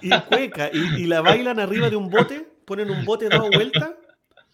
Y 0.01 0.11
cueca, 0.29 0.71
y, 0.73 1.03
y 1.03 1.07
la 1.07 1.23
bailan 1.23 1.59
arriba 1.59 1.89
de 1.91 1.97
un 1.97 2.09
bote, 2.11 2.47
ponen 2.65 2.91
un 2.91 3.05
bote 3.05 3.29
dado 3.29 3.51
vuelta, 3.51 3.97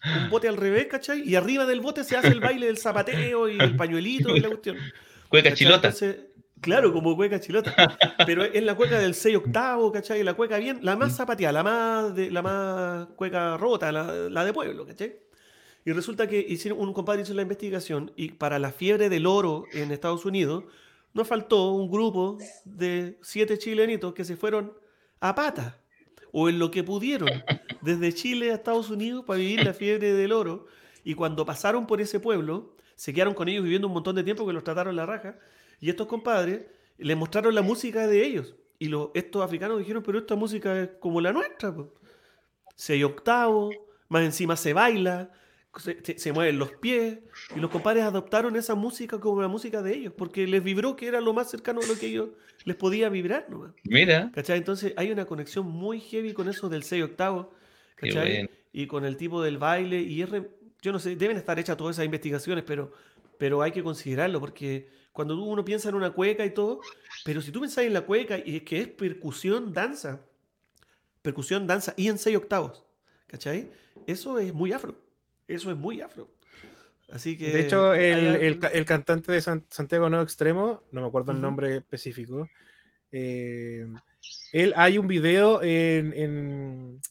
un 0.03 0.29
bote 0.29 0.47
al 0.47 0.57
revés, 0.57 0.87
¿cachai? 0.87 1.27
Y 1.27 1.35
arriba 1.35 1.65
del 1.65 1.81
bote 1.81 2.03
se 2.03 2.15
hace 2.15 2.29
el 2.29 2.39
baile 2.39 2.67
del 2.67 2.77
zapateo 2.77 3.49
y 3.49 3.59
el 3.59 3.75
pañuelito 3.75 4.35
y 4.35 4.39
la 4.39 4.47
cuestión. 4.49 4.77
Cueca 5.29 5.49
¿cachai? 5.49 5.57
chilota. 5.57 5.87
Entonces, 5.89 6.17
claro, 6.61 6.91
como 6.91 7.15
cueca 7.15 7.39
chilota. 7.39 7.75
Pero 8.25 8.43
es 8.43 8.63
la 8.63 8.75
cueca 8.75 8.97
del 8.99 9.13
6 9.13 9.37
octavo, 9.37 9.91
¿cachai? 9.91 10.23
La 10.23 10.33
cueca 10.33 10.57
bien, 10.57 10.79
la 10.81 10.95
más 10.95 11.15
zapateada, 11.15 11.51
la 11.51 11.63
más, 11.63 12.15
de, 12.15 12.31
la 12.31 12.41
más 12.41 13.07
cueca 13.15 13.57
rota, 13.57 13.91
la, 13.91 14.11
la 14.29 14.45
de 14.45 14.53
pueblo, 14.53 14.85
¿cachai? 14.85 15.19
Y 15.85 15.91
resulta 15.91 16.27
que 16.27 16.39
hicieron, 16.39 16.79
un 16.79 16.93
compadre 16.93 17.21
hizo 17.21 17.33
la 17.33 17.41
investigación 17.41 18.11
y 18.15 18.31
para 18.31 18.59
la 18.59 18.71
fiebre 18.71 19.09
del 19.09 19.25
oro 19.25 19.65
en 19.71 19.91
Estados 19.91 20.25
Unidos 20.25 20.65
nos 21.13 21.27
faltó 21.27 21.71
un 21.71 21.89
grupo 21.89 22.37
de 22.65 23.17
siete 23.21 23.57
chilenitos 23.57 24.13
que 24.13 24.25
se 24.25 24.35
fueron 24.35 24.73
a 25.19 25.35
pata 25.35 25.79
o 26.31 26.49
en 26.49 26.59
lo 26.59 26.71
que 26.71 26.83
pudieron 26.83 27.29
desde 27.81 28.13
Chile 28.13 28.51
a 28.51 28.55
Estados 28.55 28.89
Unidos 28.89 29.25
para 29.25 29.39
vivir 29.39 29.63
la 29.63 29.73
fiebre 29.73 30.13
del 30.13 30.31
oro 30.31 30.67
y 31.03 31.15
cuando 31.15 31.45
pasaron 31.45 31.87
por 31.87 32.01
ese 32.01 32.19
pueblo 32.19 32.75
se 32.95 33.13
quedaron 33.13 33.33
con 33.33 33.47
ellos 33.47 33.63
viviendo 33.63 33.87
un 33.87 33.93
montón 33.93 34.15
de 34.15 34.23
tiempo 34.23 34.45
que 34.45 34.51
los 34.51 34.63
trataron 34.63 34.93
la 34.95 35.05
raja. 35.05 35.39
Y 35.79 35.89
estos 35.89 36.07
compadres 36.07 36.63
les 36.97 37.15
mostraron 37.15 37.55
la 37.55 37.61
música 37.61 38.07
de 38.07 38.25
ellos. 38.25 38.55
Y 38.77 38.89
los, 38.89 39.09
estos 39.13 39.41
africanos 39.41 39.79
dijeron, 39.79 40.03
pero 40.03 40.19
esta 40.19 40.35
música 40.35 40.77
es 40.77 40.89
como 40.99 41.21
la 41.21 41.31
nuestra. 41.31 41.73
Pues. 41.73 41.87
Seis 42.75 43.03
octavos, 43.05 43.73
más 44.09 44.23
encima 44.23 44.57
se 44.57 44.73
baila, 44.73 45.31
se, 45.77 46.17
se, 46.17 46.33
mueven 46.33 46.57
los 46.59 46.71
pies. 46.73 47.19
Y 47.55 47.59
los 47.59 47.69
compadres 47.69 48.03
adoptaron 48.03 48.55
esa 48.55 48.75
música 48.75 49.19
como 49.19 49.41
la 49.41 49.47
música 49.47 49.81
de 49.81 49.93
ellos, 49.95 50.13
porque 50.17 50.47
les 50.47 50.63
vibró 50.63 50.95
que 50.95 51.07
era 51.07 51.21
lo 51.21 51.33
más 51.33 51.49
cercano 51.49 51.81
a 51.81 51.85
lo 51.85 51.97
que 51.97 52.07
ellos 52.07 52.29
les 52.65 52.75
podía 52.75 53.09
vibrar. 53.09 53.47
¿no? 53.49 53.73
Mira. 53.83 54.31
¿Cachai? 54.33 54.57
Entonces 54.57 54.93
hay 54.97 55.11
una 55.11 55.25
conexión 55.25 55.65
muy 55.67 55.99
heavy 55.99 56.33
con 56.33 56.49
eso 56.49 56.69
del 56.69 56.83
6 56.83 57.03
octavo. 57.03 57.53
¿Cachai? 57.95 58.33
bueno. 58.33 58.49
Y 58.71 58.87
con 58.87 59.05
el 59.05 59.17
tipo 59.17 59.41
del 59.41 59.57
baile. 59.57 59.99
Y 60.01 60.21
es 60.21 60.29
re- 60.29 60.49
yo 60.81 60.91
no 60.91 60.99
sé, 60.99 61.15
deben 61.15 61.37
estar 61.37 61.59
hechas 61.59 61.75
todas 61.77 61.95
esas 61.95 62.05
investigaciones, 62.05 62.63
pero, 62.65 62.91
pero 63.37 63.61
hay 63.61 63.71
que 63.71 63.83
considerarlo, 63.83 64.39
porque 64.39 64.89
cuando 65.11 65.41
uno 65.41 65.65
piensa 65.65 65.89
en 65.89 65.95
una 65.95 66.11
cueca 66.11 66.45
y 66.45 66.53
todo, 66.53 66.79
pero 67.25 67.41
si 67.41 67.51
tú 67.51 67.59
pensás 67.59 67.83
en 67.83 67.93
la 67.93 68.01
cueca 68.01 68.37
y 68.43 68.57
es 68.57 68.63
que 68.63 68.79
es 68.79 68.87
percusión, 68.87 69.73
danza, 69.73 70.21
percusión, 71.21 71.67
danza 71.67 71.93
y 71.97 72.07
en 72.07 72.17
6 72.17 72.37
octavos, 72.37 72.85
¿cachai? 73.27 73.71
Eso 74.07 74.39
es 74.39 74.53
muy 74.53 74.71
afro. 74.71 74.95
Eso 75.49 75.71
es 75.71 75.77
muy 75.77 75.99
afro. 76.01 76.29
Así 77.11 77.37
que. 77.37 77.51
De 77.51 77.61
hecho, 77.61 77.93
el, 77.93 78.35
el 78.35 78.59
el 78.71 78.85
cantante 78.85 79.31
de 79.31 79.41
San- 79.41 79.65
Santiago 79.69 80.09
Nuevo 80.09 80.23
Extremo, 80.23 80.83
no 80.91 81.01
me 81.01 81.07
acuerdo 81.07 81.31
el 81.31 81.41
nombre 81.41 81.77
específico, 81.77 82.47
eh, 83.11 83.87
él 84.53 84.73
hay 84.75 84.97
un 84.97 85.07
video 85.07 85.61
en, 85.63 86.13
en- 86.13 87.01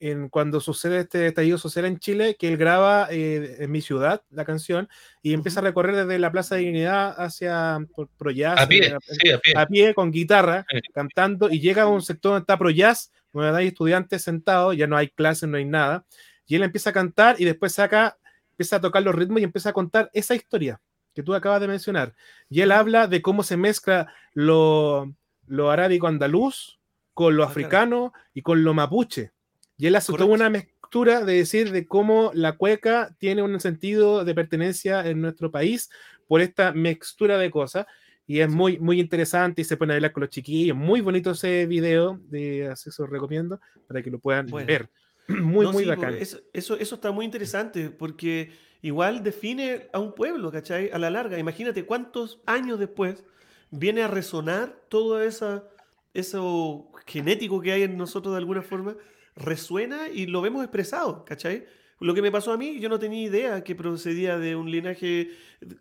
en 0.00 0.28
cuando 0.28 0.60
sucede 0.60 1.00
este 1.00 1.26
estallido 1.26 1.58
social 1.58 1.84
en 1.86 1.98
Chile 1.98 2.36
que 2.38 2.46
él 2.46 2.56
graba 2.56 3.08
eh, 3.10 3.56
en 3.58 3.70
mi 3.72 3.80
ciudad 3.80 4.22
la 4.30 4.44
canción 4.44 4.88
y 5.22 5.32
empieza 5.34 5.58
a 5.58 5.64
recorrer 5.64 5.96
desde 5.96 6.20
la 6.20 6.30
Plaza 6.30 6.54
de 6.54 6.60
Dignidad 6.60 7.20
hacia 7.20 7.80
por, 7.96 8.08
Proyaz, 8.16 8.60
A 8.60 8.68
pie, 8.68 8.86
en 8.86 8.92
la- 8.92 9.00
sí, 9.00 9.30
a 9.32 9.38
pie. 9.40 9.52
a 9.56 9.66
pie 9.66 9.94
con 9.94 10.12
guitarra, 10.12 10.64
Sí. 10.70 10.78
cantando, 10.94 11.50
y 11.50 11.58
llega 11.58 11.82
a 11.82 11.88
un 11.88 12.00
sector 12.02 12.30
donde 12.30 12.42
está 12.42 12.56
ProJazz, 12.56 13.10
donde 13.32 13.58
hay 13.58 13.66
estudiantes 13.66 14.22
sentados, 14.22 14.76
ya 14.76 14.86
no 14.86 14.96
hay 14.96 15.08
clases, 15.08 15.48
no 15.48 15.56
hay 15.56 15.64
nada, 15.64 16.06
y 16.48 16.56
él 16.56 16.62
empieza 16.64 16.90
a 16.90 16.92
cantar 16.94 17.36
y 17.40 17.44
después 17.44 17.72
saca, 17.72 18.18
empieza 18.50 18.76
a 18.76 18.80
tocar 18.80 19.02
los 19.04 19.14
ritmos 19.14 19.40
y 19.40 19.44
empieza 19.44 19.68
a 19.70 19.72
contar 19.72 20.10
esa 20.14 20.34
historia 20.34 20.80
que 21.14 21.22
tú 21.22 21.34
acabas 21.34 21.60
de 21.60 21.68
mencionar. 21.68 22.14
Y 22.48 22.62
él 22.62 22.72
habla 22.72 23.06
de 23.06 23.22
cómo 23.22 23.42
se 23.44 23.56
mezcla 23.56 24.12
lo, 24.34 25.12
lo 25.46 25.70
arábico 25.70 26.06
andaluz 26.08 26.80
con 27.14 27.36
lo 27.36 27.44
Ah, 27.44 27.46
africano 27.48 28.12
y 28.34 28.42
con 28.42 28.64
lo 28.64 28.74
mapuche. 28.74 29.32
Y 29.76 29.86
él 29.86 29.94
hace 29.96 30.12
toda 30.12 30.24
una 30.24 30.48
mezcla 30.50 31.24
de 31.24 31.34
decir 31.34 31.70
de 31.70 31.86
cómo 31.86 32.30
la 32.34 32.52
cueca 32.56 33.14
tiene 33.18 33.42
un 33.42 33.60
sentido 33.60 34.24
de 34.24 34.34
pertenencia 34.34 35.06
en 35.06 35.20
nuestro 35.20 35.50
país 35.50 35.90
por 36.26 36.40
esta 36.40 36.72
mixtura 36.72 37.36
de 37.36 37.50
cosas. 37.50 37.86
Y 38.26 38.40
es 38.40 38.48
muy, 38.48 38.78
muy 38.78 39.00
interesante 39.00 39.62
y 39.62 39.64
se 39.64 39.76
pone 39.76 39.92
a 39.92 39.96
bailar 39.96 40.12
con 40.12 40.22
los 40.22 40.30
chiquillos. 40.30 40.76
Muy 40.76 41.00
bonito 41.00 41.30
ese 41.32 41.66
video, 41.66 42.18
de, 42.24 42.68
así 42.68 42.90
se 42.90 43.02
los 43.02 43.10
recomiendo 43.10 43.60
para 43.86 44.02
que 44.02 44.10
lo 44.10 44.18
puedan 44.18 44.46
Bueno. 44.46 44.66
ver. 44.66 44.90
Muy, 45.42 45.66
No, 45.66 45.72
muy 45.72 45.84
sí, 45.84 45.88
bacán. 45.88 46.16
porque 46.16 46.22
Eso, 46.22 46.40
eso, 46.52 46.76
eso 46.78 46.94
está 46.94 47.10
muy 47.12 47.24
interesante 47.24 47.90
porque 47.90 48.52
igual 48.82 49.22
define 49.22 49.88
a 49.92 49.98
un 49.98 50.14
pueblo, 50.14 50.50
¿cachai? 50.50 50.90
A 50.90 50.98
la 50.98 51.10
larga. 51.10 51.38
Imagínate 51.38 51.84
cuántos 51.84 52.40
años 52.46 52.78
después 52.78 53.24
viene 53.70 54.02
a 54.02 54.08
resonar 54.08 54.74
todo 54.88 55.22
esa, 55.22 55.64
eso 56.14 56.90
genético 57.06 57.60
que 57.60 57.72
hay 57.72 57.82
en 57.82 57.96
nosotros 57.98 58.32
de 58.34 58.38
alguna 58.38 58.62
forma, 58.62 58.96
resuena 59.36 60.08
y 60.08 60.26
lo 60.26 60.40
vemos 60.40 60.62
expresado, 60.64 61.24
¿cachai? 61.24 61.66
Lo 62.00 62.14
que 62.14 62.22
me 62.22 62.30
pasó 62.32 62.52
a 62.52 62.56
mí, 62.56 62.78
yo 62.80 62.88
no 62.88 62.98
tenía 62.98 63.22
idea 63.22 63.64
que 63.64 63.74
procedía 63.74 64.38
de 64.38 64.56
un 64.56 64.70
linaje 64.70 65.30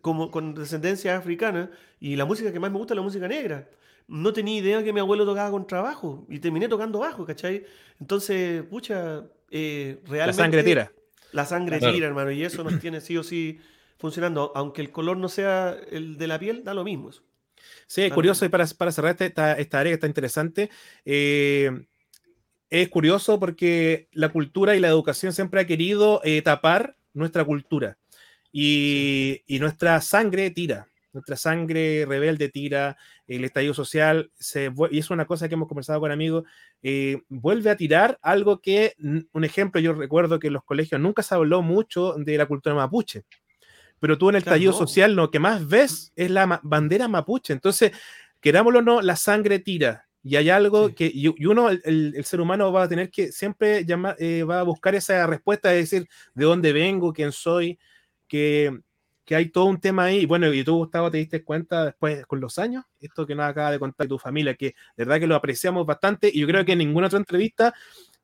como 0.02 0.32
con 0.32 0.56
descendencia 0.56 1.16
africana 1.16 1.72
y 2.00 2.16
la 2.16 2.26
música 2.26 2.52
que 2.52 2.60
más 2.60 2.72
me 2.72 2.78
gusta 2.80 2.94
es 2.94 2.98
la 2.98 3.04
música 3.04 3.28
negra. 3.28 3.70
No 4.08 4.32
tenía 4.34 4.58
idea 4.60 4.84
que 4.84 4.94
mi 4.94 5.00
abuelo 5.00 5.26
tocaba 5.26 5.52
con 5.52 5.68
trabajo 5.68 6.26
y 6.30 6.40
terminé 6.40 6.68
tocando 6.70 7.00
bajo, 7.00 7.26
¿cachai? 7.26 7.66
Entonces, 8.00 8.64
pucha, 8.64 9.26
eh, 9.52 10.00
La 10.06 10.10
realmente... 10.12 10.42
sangre 10.44 10.64
tira. 10.64 10.92
La 11.32 11.46
sangre 11.46 11.80
Claro. 11.80 11.94
tira, 11.94 12.08
hermano, 12.08 12.32
y 12.32 12.44
eso 12.44 12.64
nos 12.64 12.80
tiene 12.80 13.02
sí 13.02 13.18
o 13.18 13.24
sí 13.24 13.60
funcionando. 13.98 14.54
Aunque 14.56 14.82
el 14.82 14.92
color 14.92 15.18
no 15.18 15.28
sea 15.28 15.76
el 15.92 16.18
de 16.18 16.28
la 16.28 16.40
piel, 16.40 16.64
da 16.64 16.74
lo 16.74 16.86
mismo. 16.86 17.10
eso. 17.10 17.24
Sí, 17.86 18.02
es 18.02 18.14
curioso, 18.14 18.46
y 18.46 18.50
para, 18.50 18.66
para 18.78 18.92
cerrar 18.92 19.12
este- 19.12 19.26
esta, 19.26 19.54
esta 19.54 19.80
área 19.80 19.92
que 19.92 19.96
está 19.96 20.08
interesante, 20.08 20.70
eh, 21.04 21.86
es 22.70 22.90
curioso 22.90 23.40
porque 23.40 24.08
la 24.12 24.30
cultura 24.30 24.76
y 24.76 24.80
la 24.80 24.88
educación 24.88 25.34
siempre 25.34 25.60
ha 25.62 25.68
querido 25.68 26.22
eh, 26.24 26.42
tapar 26.42 26.96
nuestra 27.14 27.44
cultura 27.44 27.98
y, 28.52 29.42
y 29.48 29.60
nuestra 29.60 30.00
sangre 30.02 30.50
tira, 30.52 30.88
nuestra 31.14 31.36
sangre 31.36 32.06
rebelde 32.08 32.50
tira, 32.50 32.98
el 33.28 33.44
estallido 33.46 33.74
social, 33.74 34.32
se, 34.38 34.72
y 34.92 35.00
es 35.00 35.10
una 35.10 35.26
cosa 35.26 35.48
que 35.48 35.56
hemos 35.56 35.68
conversado 35.68 36.00
con 36.00 36.12
amigos, 36.12 36.44
eh, 36.84 37.22
vuelve 37.30 37.70
a 37.70 37.78
tirar 37.78 38.20
algo 38.22 38.62
que, 38.62 38.94
un 39.32 39.44
ejemplo, 39.44 39.82
yo 39.82 39.94
recuerdo 39.94 40.40
que 40.40 40.48
en 40.48 40.54
los 40.54 40.64
colegios 40.64 41.02
nunca 41.02 41.24
se 41.24 41.36
habló 41.36 41.62
mucho 41.62 42.14
de 42.18 42.38
la 42.38 42.46
cultura 42.46 42.76
mapuche 42.76 43.24
pero 44.00 44.18
tú 44.18 44.30
en 44.30 44.36
el 44.36 44.44
Claro, 44.44 44.56
estallido 44.56 44.72
no. 44.74 44.78
social 44.78 45.14
lo 45.16 45.32
que 45.32 45.40
más 45.40 45.68
ves 45.68 46.12
es 46.16 46.30
la 46.30 46.60
bandera 46.64 47.08
mapuche. 47.08 47.54
Entonces, 47.54 47.92
querámoslo 48.42 48.80
o 48.80 48.82
no, 48.84 49.02
la 49.02 49.16
sangre 49.16 49.60
tira. 49.60 50.08
Y 50.24 50.36
hay 50.36 50.50
algo 50.50 50.90
Sí. 50.90 50.94
que, 50.96 51.06
y, 51.14 51.34
y 51.36 51.46
uno, 51.48 51.70
el, 51.70 51.82
el- 51.86 52.14
el 52.16 52.26
ser 52.26 52.42
humano 52.42 52.72
va 52.72 52.84
a 52.84 52.88
tener 52.90 53.10
que 53.10 53.32
siempre 53.32 53.86
llamar, 53.86 54.16
eh, 54.20 54.44
va 54.44 54.60
a 54.60 54.64
buscar 54.64 54.94
esa 54.96 55.26
respuesta 55.26 55.70
de 55.70 55.78
decir 55.78 56.08
de 56.36 56.46
dónde 56.46 56.74
vengo, 56.74 57.14
quién 57.14 57.32
soy, 57.32 57.80
que, 58.28 58.72
que 59.28 59.36
hay 59.36 59.50
todo 59.50 59.66
un 59.66 59.78
tema 59.82 60.06
ahí. 60.06 60.26
Bueno, 60.26 60.52
y 60.54 60.64
tú, 60.64 60.78
Gustavo, 60.78 61.12
te 61.12 61.18
diste 61.18 61.44
cuenta 61.44 61.84
después 61.84 62.26
con 62.26 62.40
los 62.40 62.58
años, 62.58 62.86
esto 63.02 63.28
que 63.28 63.36
nos 63.36 63.46
acaba 63.46 63.72
de 63.72 63.78
contar 63.78 64.08
tu 64.08 64.18
familia, 64.18 64.56
que 64.56 64.68
de 64.68 64.74
verdad 65.04 65.20
que 65.20 65.28
lo 65.28 65.36
apreciamos 65.36 65.86
bastante. 65.86 66.32
Y 66.34 66.40
yo 66.40 66.48
creo 66.48 66.64
que 66.64 66.72
en 66.72 66.78
ninguna 66.78 67.08
otra 67.08 67.20
entrevista, 67.20 67.74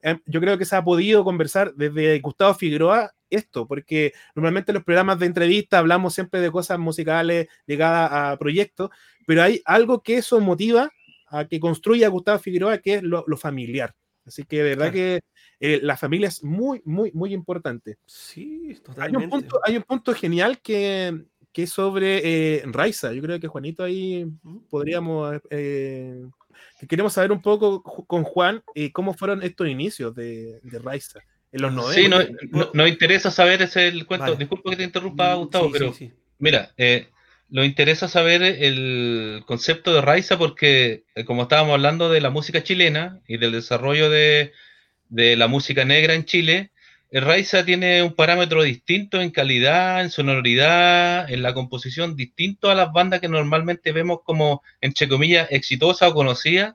eh, 0.02 0.18
yo 0.26 0.40
creo 0.40 0.58
que 0.58 0.64
se 0.64 0.78
ha 0.78 0.82
podido 0.84 1.26
conversar 1.26 1.74
desde 1.76 2.20
Gustavo 2.22 2.54
Figueroa 2.54 3.12
esto, 3.30 3.68
porque 3.68 4.14
normalmente 4.34 4.72
en 4.72 4.76
los 4.76 4.86
programas 4.86 5.20
de 5.20 5.26
entrevista 5.26 5.80
hablamos 5.80 6.14
siempre 6.14 6.40
de 6.40 6.50
cosas 6.52 6.80
musicales 6.80 7.50
ligadas 7.68 8.10
a 8.14 8.38
proyectos, 8.38 8.90
pero 9.28 9.44
hay 9.44 9.62
algo 9.66 10.02
que 10.04 10.16
eso 10.20 10.40
motiva 10.40 10.90
a 11.28 11.46
que 11.46 11.60
construya 11.60 12.08
Gustavo 12.08 12.40
Figueroa, 12.40 12.78
que 12.78 12.94
es 12.96 13.04
lo, 13.04 13.26
lo 13.28 13.36
familiar. 13.36 13.94
Así 14.26 14.46
que 14.46 14.64
de 14.64 14.64
verdad 14.64 14.92
Claro. 14.92 14.94
que 14.94 15.20
eh, 15.66 15.80
la 15.82 15.96
familia 15.98 16.28
es 16.28 16.44
muy, 16.44 16.82
muy, 16.84 17.12
muy 17.14 17.34
importante. 17.34 17.98
Sí, 18.06 18.64
Hay 18.70 18.76
totalmente. 18.76 19.24
un 19.26 19.30
punto, 19.30 19.60
hay 19.66 19.78
un 19.78 19.84
punto 19.84 20.14
genial 20.14 20.60
que, 20.60 21.24
que 21.54 21.64
es 21.64 21.70
sobre 21.72 22.22
eh, 22.24 22.64
Raiza. 22.66 23.14
Yo 23.14 23.22
creo 23.22 23.40
que 23.40 23.48
Juanito 23.48 23.84
ahí 23.84 24.26
¿Mm? 24.44 24.58
podríamos... 24.70 25.40
eh, 25.50 26.22
que 26.80 26.88
queremos 26.88 27.14
saber 27.14 27.32
un 27.32 27.42
poco 27.42 27.82
con 27.82 28.24
Juan 28.24 28.62
eh, 28.76 28.92
cómo 28.92 29.14
fueron 29.14 29.42
estos 29.42 29.68
inicios 29.68 30.14
de, 30.14 30.60
de 30.62 30.80
Raiza 30.80 31.20
en 31.52 31.62
los 31.62 31.72
90. 31.74 31.94
Sí, 31.94 32.08
no- 32.10 32.60
no- 32.60 32.70
nos 32.74 32.90
interesa 32.90 33.32
saber 33.32 33.62
ese 33.62 33.88
el 33.88 34.06
cuento. 34.06 34.26
Vale. 34.26 34.38
Disculpa 34.38 34.70
que 34.72 34.76
te 34.78 34.84
interrumpa, 34.84 35.36
Mm, 35.36 35.40
Gustavo, 35.40 35.66
sí, 35.68 35.72
pero 35.74 35.94
sí, 35.94 36.08
sí. 36.08 36.14
Mira, 36.40 36.72
eh, 36.78 37.08
nos 37.50 37.66
interesa 37.66 38.08
saber 38.08 38.42
el 38.44 39.44
concepto 39.46 39.94
de 39.94 40.02
Raiza 40.02 40.38
porque, 40.38 41.06
eh, 41.16 41.24
como 41.26 41.44
estábamos 41.44 41.74
hablando 41.74 42.10
de 42.10 42.20
la 42.22 42.32
música 42.32 42.64
chilena 42.64 43.22
y 43.28 43.38
del 43.38 43.52
desarrollo 43.54 44.10
de, 44.10 44.52
de 45.14 45.36
la 45.36 45.48
música 45.48 45.86
negra 45.86 46.16
en 46.16 46.26
Chile, 46.26 46.72
el 47.12 47.22
Raiza 47.22 47.64
tiene 47.64 48.02
un 48.02 48.14
parámetro 48.14 48.64
distinto 48.64 49.22
en 49.22 49.30
calidad, 49.30 50.02
en 50.02 50.10
sonoridad, 50.10 51.32
en 51.32 51.44
la 51.44 51.54
composición, 51.54 52.16
distinto 52.16 52.72
a 52.72 52.76
las 52.76 52.92
bandas 52.92 53.22
que 53.22 53.30
normalmente 53.30 53.92
vemos 53.92 54.22
como, 54.24 54.64
entre 54.82 55.08
comillas, 55.08 55.48
exitosas 55.52 56.10
o 56.10 56.16
conocidas 56.16 56.74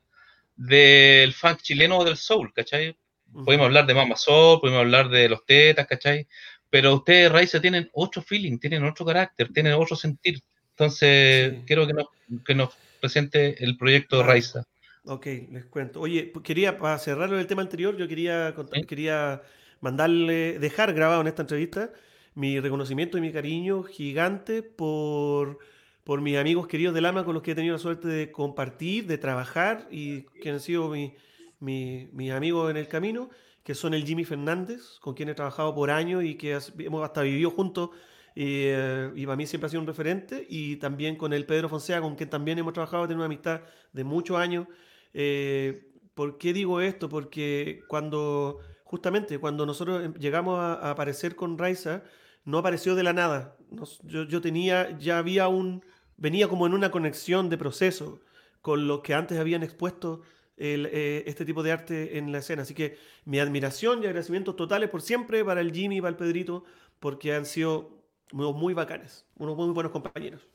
del 0.54 1.32
funk 1.32 1.62
chileno 1.62 1.98
o 1.98 2.04
del 2.04 2.16
soul, 2.16 2.52
¿cachai? 2.54 2.96
Podemos 3.44 3.66
hablar 3.66 3.86
de 3.86 3.94
Mama 3.94 4.14
Soul, 4.16 4.60
podemos 4.60 4.80
hablar 4.80 5.08
de 5.08 5.28
los 5.28 5.44
tetas, 5.44 5.88
¿cachai? 5.88 6.28
Pero 6.70 6.94
ustedes, 6.94 7.32
Raiza, 7.32 7.60
tienen 7.60 7.90
otro 7.92 8.22
feeling, 8.22 8.58
tienen 8.58 8.84
otro 8.84 9.04
carácter, 9.04 9.52
tienen 9.52 9.72
otro 9.72 9.96
sentir. 9.96 10.40
Entonces, 10.70 11.54
Sí. 11.54 11.62
quiero 11.66 11.86
que 11.88 11.94
nos, 11.94 12.06
que 12.46 12.54
nos 12.54 12.70
presente 13.00 13.62
el 13.64 13.76
proyecto. 13.76 14.22
Raiza. 14.22 14.62
Ok, 15.04 15.26
les 15.50 15.64
cuento. 15.66 16.00
Oye, 16.00 16.32
quería, 16.42 16.78
para 16.78 16.98
cerrar 16.98 17.32
el 17.32 17.46
tema 17.46 17.62
anterior, 17.62 17.96
yo 17.96 18.06
quería, 18.08 18.54
contar- 18.54 18.84
quería 18.86 19.42
mandarle, 19.80 20.58
dejar 20.58 20.92
grabado 20.92 21.20
en 21.22 21.28
esta 21.28 21.42
entrevista 21.42 21.92
mi 22.34 22.60
reconocimiento 22.60 23.16
y 23.18 23.20
mi 23.20 23.32
cariño 23.32 23.82
gigante 23.82 24.62
por, 24.62 25.58
por 26.04 26.20
mis 26.20 26.36
amigos 26.36 26.68
queridos 26.68 26.94
del 26.94 27.06
AMA 27.06 27.24
con 27.24 27.34
los 27.34 27.42
que 27.42 27.52
he 27.52 27.54
tenido 27.54 27.74
la 27.74 27.78
suerte 27.80 28.06
de 28.08 28.30
compartir, 28.30 29.06
de 29.06 29.18
trabajar 29.18 29.88
y 29.90 30.22
que 30.40 30.50
han 30.50 30.60
sido 30.60 30.88
mi- 30.90 31.14
mi- 31.60 32.08
mis 32.12 32.30
amigos 32.32 32.70
en 32.70 32.76
el 32.76 32.86
camino, 32.88 33.30
que 33.64 33.74
son 33.74 33.94
el 33.94 34.04
Jimmy 34.04 34.24
Fernández, 34.24 34.98
con 35.00 35.14
quien 35.14 35.28
he 35.30 35.34
trabajado 35.34 35.74
por 35.74 35.90
años 35.90 36.22
y 36.24 36.36
que 36.36 36.58
hemos 36.78 37.02
hasta 37.04 37.22
vivido 37.22 37.50
juntos 37.50 37.90
y, 38.34 38.66
eh, 38.66 39.10
y 39.16 39.24
para 39.26 39.36
mí 39.36 39.46
siempre 39.46 39.66
ha 39.66 39.70
sido 39.70 39.80
un 39.80 39.86
referente, 39.88 40.46
y 40.48 40.76
también 40.76 41.16
con 41.16 41.32
el 41.32 41.44
Pedro 41.44 41.68
Fonseca, 41.68 42.00
con 42.00 42.14
quien 42.14 42.30
también 42.30 42.58
hemos 42.58 42.72
trabajado, 42.72 43.04
tenemos 43.04 43.22
una 43.22 43.26
amistad 43.34 43.62
de 43.92 44.04
muchos 44.04 44.36
años. 44.36 44.68
Eh, 45.14 45.84
¿Por 46.14 46.38
qué 46.38 46.52
digo 46.52 46.80
esto? 46.80 47.08
Porque 47.08 47.82
cuando, 47.88 48.58
justamente, 48.84 49.38
cuando 49.38 49.66
nosotros 49.66 50.04
em- 50.04 50.14
llegamos 50.14 50.58
a, 50.58 50.74
a 50.74 50.90
aparecer 50.90 51.36
con 51.36 51.56
Raiza, 51.58 52.02
no 52.44 52.58
apareció 52.58 52.94
de 52.94 53.02
la 53.04 53.12
nada. 53.12 53.56
Nos- 53.70 54.00
yo, 54.02 54.24
yo 54.24 54.40
tenía, 54.40 54.96
ya 54.98 55.18
había 55.18 55.48
un, 55.48 55.84
venía 56.16 56.48
como 56.48 56.66
en 56.66 56.74
una 56.74 56.90
conexión 56.90 57.48
de 57.50 57.58
proceso 57.58 58.20
con 58.62 58.88
lo 58.88 59.02
que 59.02 59.14
antes 59.14 59.38
habían 59.38 59.62
expuesto 59.62 60.22
el, 60.56 60.86
eh, 60.86 61.22
este 61.26 61.44
tipo 61.44 61.62
de 61.62 61.72
arte 61.72 62.18
en 62.18 62.32
la 62.32 62.38
escena. 62.38 62.62
Así 62.62 62.74
que 62.74 62.96
mi 63.24 63.38
admiración 63.38 64.02
y 64.02 64.06
agradecimientos 64.06 64.56
totales 64.56 64.90
por 64.90 65.02
siempre 65.02 65.44
para 65.44 65.60
el 65.60 65.72
Jimmy 65.72 65.98
y 65.98 66.00
para 66.00 66.10
el 66.10 66.16
Pedrito, 66.16 66.64
porque 66.98 67.34
han 67.34 67.46
sido 67.46 68.02
muy, 68.32 68.52
muy 68.52 68.74
bacanes, 68.74 69.24
unos 69.36 69.56
muy 69.56 69.68
buenos 69.72 69.92
compañeros. 69.92 70.48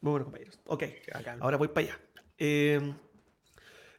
Muy 0.00 0.10
buenos 0.12 0.26
compañeros. 0.26 0.58
Ok, 0.64 0.82
ahora 1.40 1.56
voy 1.56 1.68
para 1.68 1.86
allá. 1.86 2.00
Eh, 2.38 2.94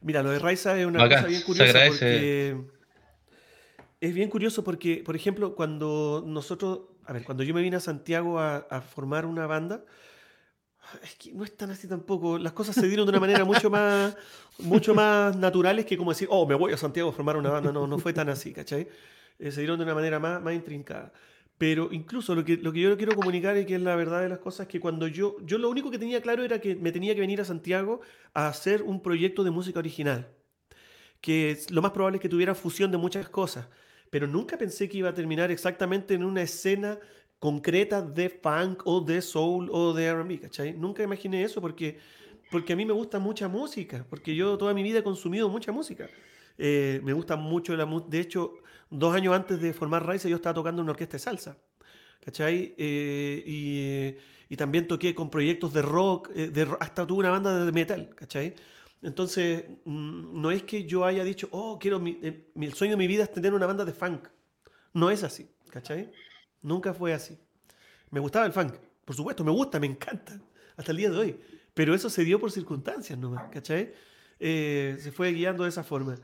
mira, 0.02 0.22
lo 0.22 0.30
de 0.30 0.38
Raiza 0.38 0.78
es 0.78 0.86
una 0.86 1.00
Bacán, 1.00 1.18
cosa 1.18 1.28
bien 1.28 1.42
curiosa 1.42 1.78
porque 1.88 2.56
es 4.00 4.14
bien 4.14 4.28
curioso 4.28 4.64
porque, 4.64 5.02
por 5.04 5.16
ejemplo, 5.16 5.54
cuando 5.54 6.24
nosotros, 6.26 6.80
a 7.04 7.12
ver, 7.12 7.24
cuando 7.24 7.42
yo 7.44 7.54
me 7.54 7.62
vine 7.62 7.76
a 7.76 7.80
Santiago 7.80 8.38
a, 8.38 8.56
a 8.56 8.80
formar 8.80 9.26
una 9.26 9.46
banda, 9.46 9.84
es 11.02 11.14
que 11.14 11.32
no 11.32 11.44
es 11.44 11.56
tan 11.56 11.70
así 11.70 11.88
tampoco. 11.88 12.38
Las 12.38 12.52
cosas 12.52 12.74
se 12.74 12.86
dieron 12.86 13.06
de 13.06 13.10
una 13.10 13.20
manera 13.20 13.44
mucho 13.44 13.70
más, 13.70 14.16
mucho 14.58 14.94
más 14.94 15.36
naturales 15.36 15.86
que 15.86 15.96
como 15.96 16.10
decir, 16.10 16.28
oh, 16.30 16.46
me 16.46 16.54
voy 16.54 16.72
a 16.72 16.76
Santiago 16.76 17.10
a 17.10 17.12
formar 17.12 17.36
una 17.36 17.50
banda. 17.50 17.72
No, 17.72 17.86
no 17.86 17.98
fue 17.98 18.12
tan 18.12 18.28
así, 18.28 18.52
¿cachai? 18.52 18.88
Eh, 19.38 19.50
se 19.50 19.60
dieron 19.60 19.78
de 19.78 19.84
una 19.84 19.94
manera 19.94 20.18
más, 20.18 20.42
más 20.42 20.54
intrincada. 20.54 21.12
Pero 21.62 21.90
incluso 21.92 22.34
lo 22.34 22.44
que, 22.44 22.56
lo 22.56 22.72
que 22.72 22.80
yo 22.80 22.96
quiero 22.96 23.14
comunicar 23.14 23.56
y 23.56 23.64
que 23.64 23.76
es 23.76 23.80
la 23.80 23.94
verdad 23.94 24.20
de 24.20 24.28
las 24.28 24.40
cosas 24.40 24.66
es 24.66 24.68
que 24.68 24.80
cuando 24.80 25.06
yo, 25.06 25.36
yo 25.44 25.58
lo 25.58 25.70
único 25.70 25.92
que 25.92 25.98
tenía 26.00 26.20
claro 26.20 26.42
era 26.42 26.60
que 26.60 26.74
me 26.74 26.90
tenía 26.90 27.14
que 27.14 27.20
venir 27.20 27.40
a 27.40 27.44
Santiago 27.44 28.00
a 28.34 28.48
hacer 28.48 28.82
un 28.82 29.00
proyecto 29.00 29.44
de 29.44 29.52
música 29.52 29.78
original. 29.78 30.26
Que 31.20 31.56
lo 31.70 31.80
más 31.80 31.92
probable 31.92 32.16
es 32.16 32.20
que 32.20 32.28
tuviera 32.28 32.56
fusión 32.56 32.90
de 32.90 32.98
muchas 32.98 33.28
cosas. 33.28 33.68
Pero 34.10 34.26
nunca 34.26 34.58
pensé 34.58 34.88
que 34.88 34.98
iba 34.98 35.10
a 35.10 35.14
terminar 35.14 35.52
exactamente 35.52 36.14
en 36.14 36.24
una 36.24 36.42
escena 36.42 36.98
concreta 37.38 38.02
de 38.02 38.28
funk 38.28 38.82
o 38.84 39.00
de 39.00 39.22
soul 39.22 39.70
o 39.70 39.92
de 39.92 40.06
R&B, 40.06 40.40
¿cachai? 40.40 40.72
Nunca 40.72 41.04
imaginé 41.04 41.44
eso 41.44 41.60
porque, 41.60 41.96
porque 42.50 42.72
a 42.72 42.76
mí 42.76 42.84
me 42.84 42.92
gusta 42.92 43.20
mucha 43.20 43.46
música, 43.46 44.04
porque 44.10 44.34
yo 44.34 44.58
toda 44.58 44.74
mi 44.74 44.82
vida 44.82 44.98
he 44.98 45.04
consumido 45.04 45.48
mucha 45.48 45.70
música. 45.70 46.10
Eh, 46.58 47.00
me 47.04 47.12
gusta 47.12 47.36
mucho 47.36 47.76
la 47.76 47.86
música. 47.86 48.10
De 48.10 48.18
hecho, 48.18 48.54
dos 48.92 49.14
años 49.14 49.34
antes 49.34 49.60
de 49.60 49.72
formar 49.72 50.06
Raíces 50.06 50.30
yo 50.30 50.36
estaba 50.36 50.54
tocando 50.54 50.80
en 50.80 50.84
una 50.84 50.92
orquesta 50.92 51.14
de 51.14 51.18
salsa, 51.20 51.58
¿cachai? 52.24 52.74
Eh, 52.78 54.16
y, 54.48 54.56
también 54.56 54.86
toqué 54.86 55.14
con 55.14 55.30
proyectos 55.30 55.72
de 55.72 55.80
rock, 55.82 56.30
eh, 56.34 56.48
de, 56.48 56.68
hasta 56.78 57.06
tuve 57.06 57.20
una 57.20 57.30
banda 57.30 57.64
de 57.64 57.72
metal, 57.72 58.10
¿cachai? 58.14 58.54
Entonces, 59.00 59.64
mm, 59.84 60.40
no 60.40 60.50
es 60.50 60.62
que 60.62 60.84
yo 60.84 61.04
haya 61.06 61.24
dicho, 61.24 61.48
oh, 61.52 61.78
quiero, 61.78 61.96
eh, 62.06 62.50
mi- 62.54 62.66
el 62.66 62.74
sueño 62.74 62.92
de 62.92 62.96
mi 62.98 63.06
vida 63.06 63.24
es 63.24 63.32
tener 63.32 63.54
una 63.54 63.66
banda 63.66 63.84
de 63.84 63.92
funk. 63.92 64.28
No 64.92 65.10
es 65.10 65.22
así, 65.24 65.48
¿cachai? 65.70 66.12
Nunca 66.60 66.92
fue 66.94 67.14
así. 67.14 67.38
Me 68.10 68.20
gustaba 68.20 68.44
el 68.46 68.52
funk, 68.52 68.74
por 69.04 69.16
supuesto, 69.16 69.42
me 69.42 69.50
gusta, 69.50 69.80
me 69.80 69.86
encanta, 69.86 70.38
hasta 70.76 70.90
el 70.92 70.98
día 70.98 71.10
de 71.10 71.16
hoy. 71.16 71.40
Pero 71.74 71.94
eso 71.94 72.10
se 72.10 72.22
dio 72.24 72.38
por 72.38 72.52
circunstancias 72.52 73.18
nomás, 73.18 73.48
¿cachai? 73.50 73.92
Eh, 74.38 74.98
se 75.00 75.12
fue 75.12 75.32
guiando 75.32 75.62
de 75.64 75.70
esa 75.70 75.82
forma. 75.82 76.16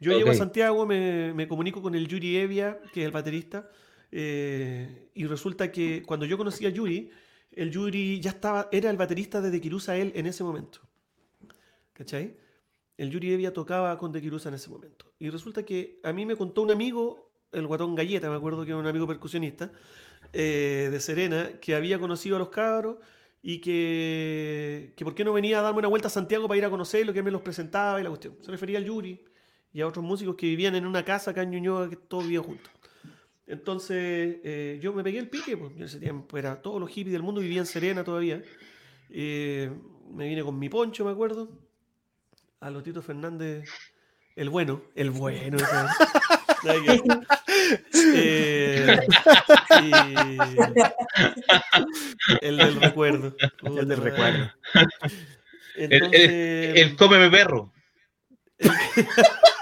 Yo 0.00 0.12
llego 0.12 0.30
a. 0.30 0.34
Santiago, 0.34 0.86
me, 0.86 1.32
me 1.34 1.48
comunico 1.48 1.80
con 1.80 1.94
el 1.94 2.06
Yuri 2.06 2.36
Evia, 2.36 2.80
que 2.92 3.00
es 3.00 3.06
el 3.06 3.12
baterista, 3.12 3.70
eh, 4.12 5.10
y 5.14 5.26
resulta 5.26 5.72
que 5.72 6.02
cuando 6.02 6.26
yo 6.26 6.36
conocí 6.38 6.66
a 6.66 6.70
Yuri, 6.70 7.10
el 7.52 7.70
Yuri 7.70 8.20
ya 8.20 8.30
estaba, 8.30 8.68
era 8.72 8.90
el 8.90 8.96
baterista 8.96 9.40
de 9.40 9.50
De 9.50 9.60
Kirusa 9.60 9.96
él 9.96 10.12
en 10.14 10.26
ese 10.26 10.44
momento. 10.44 10.80
¿Cachai? 11.92 12.36
El 12.98 13.10
Yuri 13.10 13.32
Evia 13.32 13.52
tocaba 13.52 13.96
con 13.98 14.12
De 14.12 14.20
Kirusa 14.20 14.48
en 14.48 14.56
ese 14.56 14.70
momento. 14.70 15.12
Y 15.18 15.30
resulta 15.30 15.64
que 15.64 16.00
a 16.02 16.12
mí 16.12 16.26
me 16.26 16.36
contó 16.36 16.62
un 16.62 16.70
amigo, 16.70 17.30
el 17.52 17.66
guatón 17.66 17.94
Galleta, 17.94 18.28
me 18.28 18.36
acuerdo 18.36 18.64
que 18.64 18.70
era 18.70 18.78
un 18.78 18.86
amigo 18.86 19.06
percusionista, 19.06 19.72
eh, 20.32 20.88
de 20.90 21.00
Serena, 21.00 21.52
que 21.60 21.74
había 21.74 21.98
conocido 21.98 22.36
a 22.36 22.38
los 22.38 22.48
cabros 22.50 22.96
y 23.42 23.60
que, 23.60 24.92
que 24.96 25.04
por 25.04 25.14
qué 25.14 25.24
no 25.24 25.32
venía 25.32 25.60
a 25.60 25.62
darme 25.62 25.78
una 25.78 25.88
vuelta 25.88 26.08
a 26.08 26.10
Santiago 26.10 26.48
para 26.48 26.58
ir 26.58 26.64
a 26.64 26.70
conocerlo, 26.70 27.12
que 27.12 27.20
él 27.20 27.24
me 27.24 27.30
los 27.30 27.42
presentaba 27.42 28.00
y 28.00 28.02
la 28.02 28.10
cuestión. 28.10 28.36
Se 28.40 28.50
refería 28.50 28.78
al 28.78 28.84
Yuri 28.84 29.24
y 29.76 29.82
a 29.82 29.86
otros 29.86 30.02
músicos 30.02 30.36
que 30.36 30.46
vivían 30.46 30.74
en 30.74 30.86
una 30.86 31.04
casa 31.04 31.32
acá 31.32 31.42
en 31.42 31.50
Ñuñoa, 31.50 31.90
que 31.90 31.96
todos 31.96 32.24
vivían 32.24 32.44
juntos. 32.44 32.72
Entonces 33.46 34.38
eh, 34.42 34.78
yo 34.80 34.94
me 34.94 35.04
pegué 35.04 35.18
el 35.18 35.28
pique, 35.28 35.54
pues, 35.54 35.72
yo 35.72 35.76
en 35.80 35.82
ese 35.82 36.00
tiempo 36.00 36.38
era 36.38 36.62
todos 36.62 36.80
los 36.80 36.88
hippies 36.88 37.12
del 37.12 37.22
mundo, 37.22 37.42
vivía 37.42 37.60
en 37.60 37.66
Serena 37.66 38.02
todavía. 38.02 38.42
Eh, 39.10 39.70
me 40.14 40.28
vine 40.28 40.42
con 40.42 40.58
mi 40.58 40.70
poncho, 40.70 41.04
me 41.04 41.10
acuerdo, 41.10 41.50
a 42.60 42.70
los 42.70 42.82
Tito 42.84 43.02
Fernández, 43.02 43.68
el 44.34 44.48
bueno, 44.48 44.80
el 44.94 45.10
bueno. 45.10 45.58
Eh, 48.14 48.98
y- 49.82 49.92
el 52.40 52.56
del 52.56 52.80
recuerdo. 52.80 53.36
El 53.62 53.88
del 53.88 53.98
recuerdo. 53.98 54.50
madre. 54.74 54.86
El, 55.76 55.92
Entonces, 55.92 56.20
el, 56.30 56.76
el 56.78 56.96
cómeme 56.96 57.28
perro. 57.30 57.74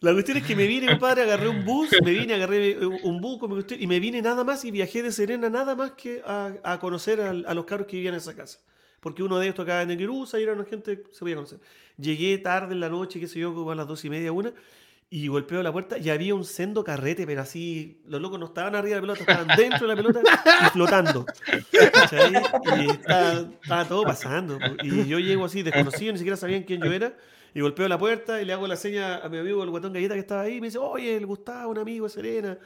La 0.00 0.12
cuestión 0.12 0.36
es 0.36 0.44
que 0.44 0.54
me 0.54 0.66
vine, 0.66 0.86
compadre, 0.86 1.22
agarré 1.22 1.48
un 1.48 1.64
bus, 1.64 1.88
me 2.04 2.10
vine, 2.10 2.34
agarré 2.34 2.86
un 2.86 3.22
bus 3.22 3.38
y 3.78 3.86
me 3.86 3.98
vine 4.00 4.20
nada 4.20 4.44
más 4.44 4.62
y 4.66 4.70
viajé 4.70 5.02
de 5.02 5.10
Serena 5.10 5.48
nada 5.48 5.74
más 5.74 5.92
que 5.92 6.20
a, 6.26 6.52
a 6.62 6.78
conocer 6.78 7.22
a, 7.22 7.32
los 7.32 7.64
cabros 7.64 7.86
que 7.86 7.96
vivían 7.96 8.12
en 8.12 8.18
esa 8.18 8.36
casa. 8.36 8.58
Porque 9.00 9.22
uno 9.22 9.38
de 9.38 9.46
ellos 9.46 9.56
tocaba 9.56 9.80
en 9.80 9.88
Nequirusa 9.88 10.38
y 10.38 10.42
era 10.42 10.52
una 10.52 10.66
gente 10.66 11.04
se 11.10 11.20
podía 11.20 11.36
conocer. 11.36 11.58
Llegué 11.96 12.36
tarde 12.36 12.74
en 12.74 12.80
la 12.80 12.90
noche, 12.90 13.18
qué 13.18 13.26
sé 13.26 13.38
yo, 13.38 13.54
como 13.54 13.70
a 13.70 13.74
las 13.74 13.86
dos 13.86 14.04
y 14.04 14.10
media, 14.10 14.30
una, 14.30 14.52
y 15.10 15.28
golpeo 15.28 15.62
la 15.62 15.72
puerta 15.72 15.98
y 15.98 16.10
había 16.10 16.34
un 16.34 16.44
sendo 16.44 16.82
carrete, 16.82 17.26
pero 17.26 17.42
así, 17.42 18.02
los 18.06 18.20
locos 18.20 18.38
no 18.40 18.46
estaban 18.46 18.74
arriba 18.74 18.96
de 18.96 19.06
la 19.06 19.14
pelota, 19.14 19.20
estaban 19.20 19.56
dentro 19.56 19.86
de 19.86 19.94
la 19.94 19.96
pelota 19.96 20.20
y 20.66 20.70
flotando. 20.70 21.24
¿cachai? 21.92 22.32
Y 22.32 22.90
estaba, 22.90 23.40
estaba 23.62 23.84
todo 23.86 24.02
pasando. 24.02 24.58
Y 24.82 25.06
yo 25.06 25.18
llego 25.18 25.44
así, 25.44 25.62
desconocido, 25.62 26.12
ni 26.12 26.18
siquiera 26.18 26.36
sabían 26.36 26.64
quién 26.64 26.82
yo 26.82 26.92
era. 26.92 27.16
Y 27.54 27.60
golpeo 27.60 27.86
la 27.86 27.98
puerta 27.98 28.42
y 28.42 28.44
le 28.44 28.52
hago 28.52 28.66
la 28.66 28.76
seña 28.76 29.18
a 29.18 29.28
mi 29.28 29.38
amigo 29.38 29.62
el 29.62 29.70
guatón 29.70 29.92
galleta 29.92 30.14
que 30.14 30.20
estaba 30.20 30.42
ahí. 30.42 30.56
Y 30.56 30.60
me 30.60 30.66
dice, 30.66 30.78
oye, 30.78 31.16
el 31.16 31.24
Gustavo, 31.24 31.70
un 31.70 31.78
amigo 31.78 32.08
Serena. 32.08 32.58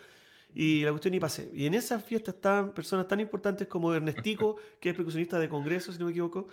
Y 0.55 0.83
la 0.83 0.91
cuestión 0.91 1.13
y 1.13 1.21
pasé. 1.21 1.51
Y 1.53 1.67
en 1.67 1.75
esa 1.75 2.01
fiesta 2.01 2.31
estaban 2.31 2.73
personas 2.73 3.07
tan 3.07 3.21
importantes 3.21 3.69
como 3.69 3.93
Ernestico, 3.93 4.57
que 4.81 4.91
es 4.91 4.97
percusionista 4.97 5.39
de 5.39 5.49
Congreso, 5.51 5.93
si 5.93 5.99
no 5.99 6.07
me 6.07 6.13
equivoco. 6.13 6.49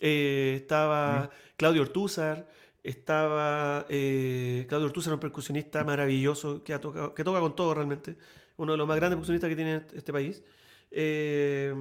Eh, 0.00 0.54
estaba 0.56 1.28
Claudio 1.56 1.82
Ortúzar. 1.82 2.48
Estaba 2.84 3.86
eh, 3.88 4.66
Claudio 4.68 4.88
Ortúzar, 4.88 5.14
un 5.14 5.18
percusionista 5.18 5.82
maravilloso 5.84 6.62
que, 6.62 6.74
ha 6.74 6.80
tocado, 6.80 7.14
que 7.14 7.24
toca 7.24 7.40
con 7.40 7.56
todo 7.56 7.74
realmente. 7.74 8.16
Uno 8.58 8.72
de 8.72 8.78
los 8.78 8.86
más 8.86 8.96
grandes 8.96 9.16
percusionistas 9.16 9.48
que 9.48 9.56
tiene 9.56 9.82
este 9.94 10.12
país. 10.12 10.44
Eh, 10.90 11.74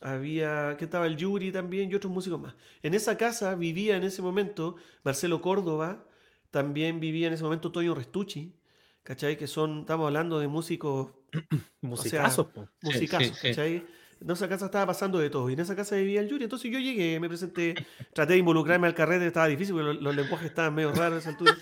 había, 0.00 0.76
que 0.78 0.86
estaba 0.86 1.06
el 1.06 1.16
Yuri 1.16 1.52
también 1.52 1.90
y 1.90 1.94
otros 1.94 2.10
músicos 2.12 2.40
más. 2.40 2.54
En 2.82 2.94
esa 2.94 3.18
casa 3.18 3.54
vivía 3.54 3.96
en 3.96 4.04
ese 4.04 4.22
momento 4.22 4.76
Marcelo 5.04 5.42
Córdoba, 5.42 6.06
también 6.50 6.98
vivía 6.98 7.26
en 7.26 7.34
ese 7.34 7.44
momento 7.44 7.70
Toño 7.70 7.94
Restucci, 7.94 8.56
¿cachai? 9.02 9.36
Que 9.36 9.46
son, 9.46 9.80
estamos 9.80 10.06
hablando 10.06 10.38
de 10.38 10.48
músicos, 10.48 11.12
Musicazos, 11.82 12.48
sí, 12.82 13.06
sí. 13.06 13.08
¿cachai? 13.08 13.86
En 14.20 14.30
esa 14.30 14.48
casa 14.48 14.66
estaba 14.66 14.86
pasando 14.86 15.18
de 15.18 15.30
todo 15.30 15.48
y 15.48 15.52
en 15.52 15.60
esa 15.60 15.76
casa 15.76 15.96
vivía 15.96 16.20
el 16.20 16.28
Yuri. 16.28 16.44
Entonces 16.44 16.70
yo 16.70 16.78
llegué, 16.78 17.20
me 17.20 17.28
presenté, 17.28 17.74
traté 18.12 18.32
de 18.32 18.38
involucrarme 18.40 18.86
al 18.86 18.94
carrete, 18.94 19.26
estaba 19.26 19.46
difícil 19.46 19.74
porque 19.74 20.00
los, 20.00 20.14
lenguajes 20.14 20.48
estaban 20.48 20.74
medio 20.74 20.92
raros 20.92 21.16
a 21.16 21.18
esa 21.18 21.30
altura. 21.30 21.56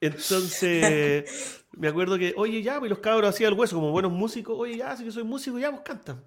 Entonces, 0.00 1.64
me 1.72 1.88
acuerdo 1.88 2.18
que, 2.18 2.34
oye, 2.36 2.62
ya, 2.62 2.78
pues 2.78 2.90
los 2.90 2.98
cabros 3.00 3.30
hacían 3.30 3.52
el 3.52 3.58
hueso 3.58 3.76
como 3.76 3.90
buenos 3.90 4.12
músicos, 4.12 4.56
oye, 4.58 4.76
ya, 4.76 4.96
si 4.96 5.04
que 5.04 5.10
soy 5.10 5.24
músico, 5.24 5.58
ya, 5.58 5.70
pues 5.70 5.82
cantan. 5.82 6.22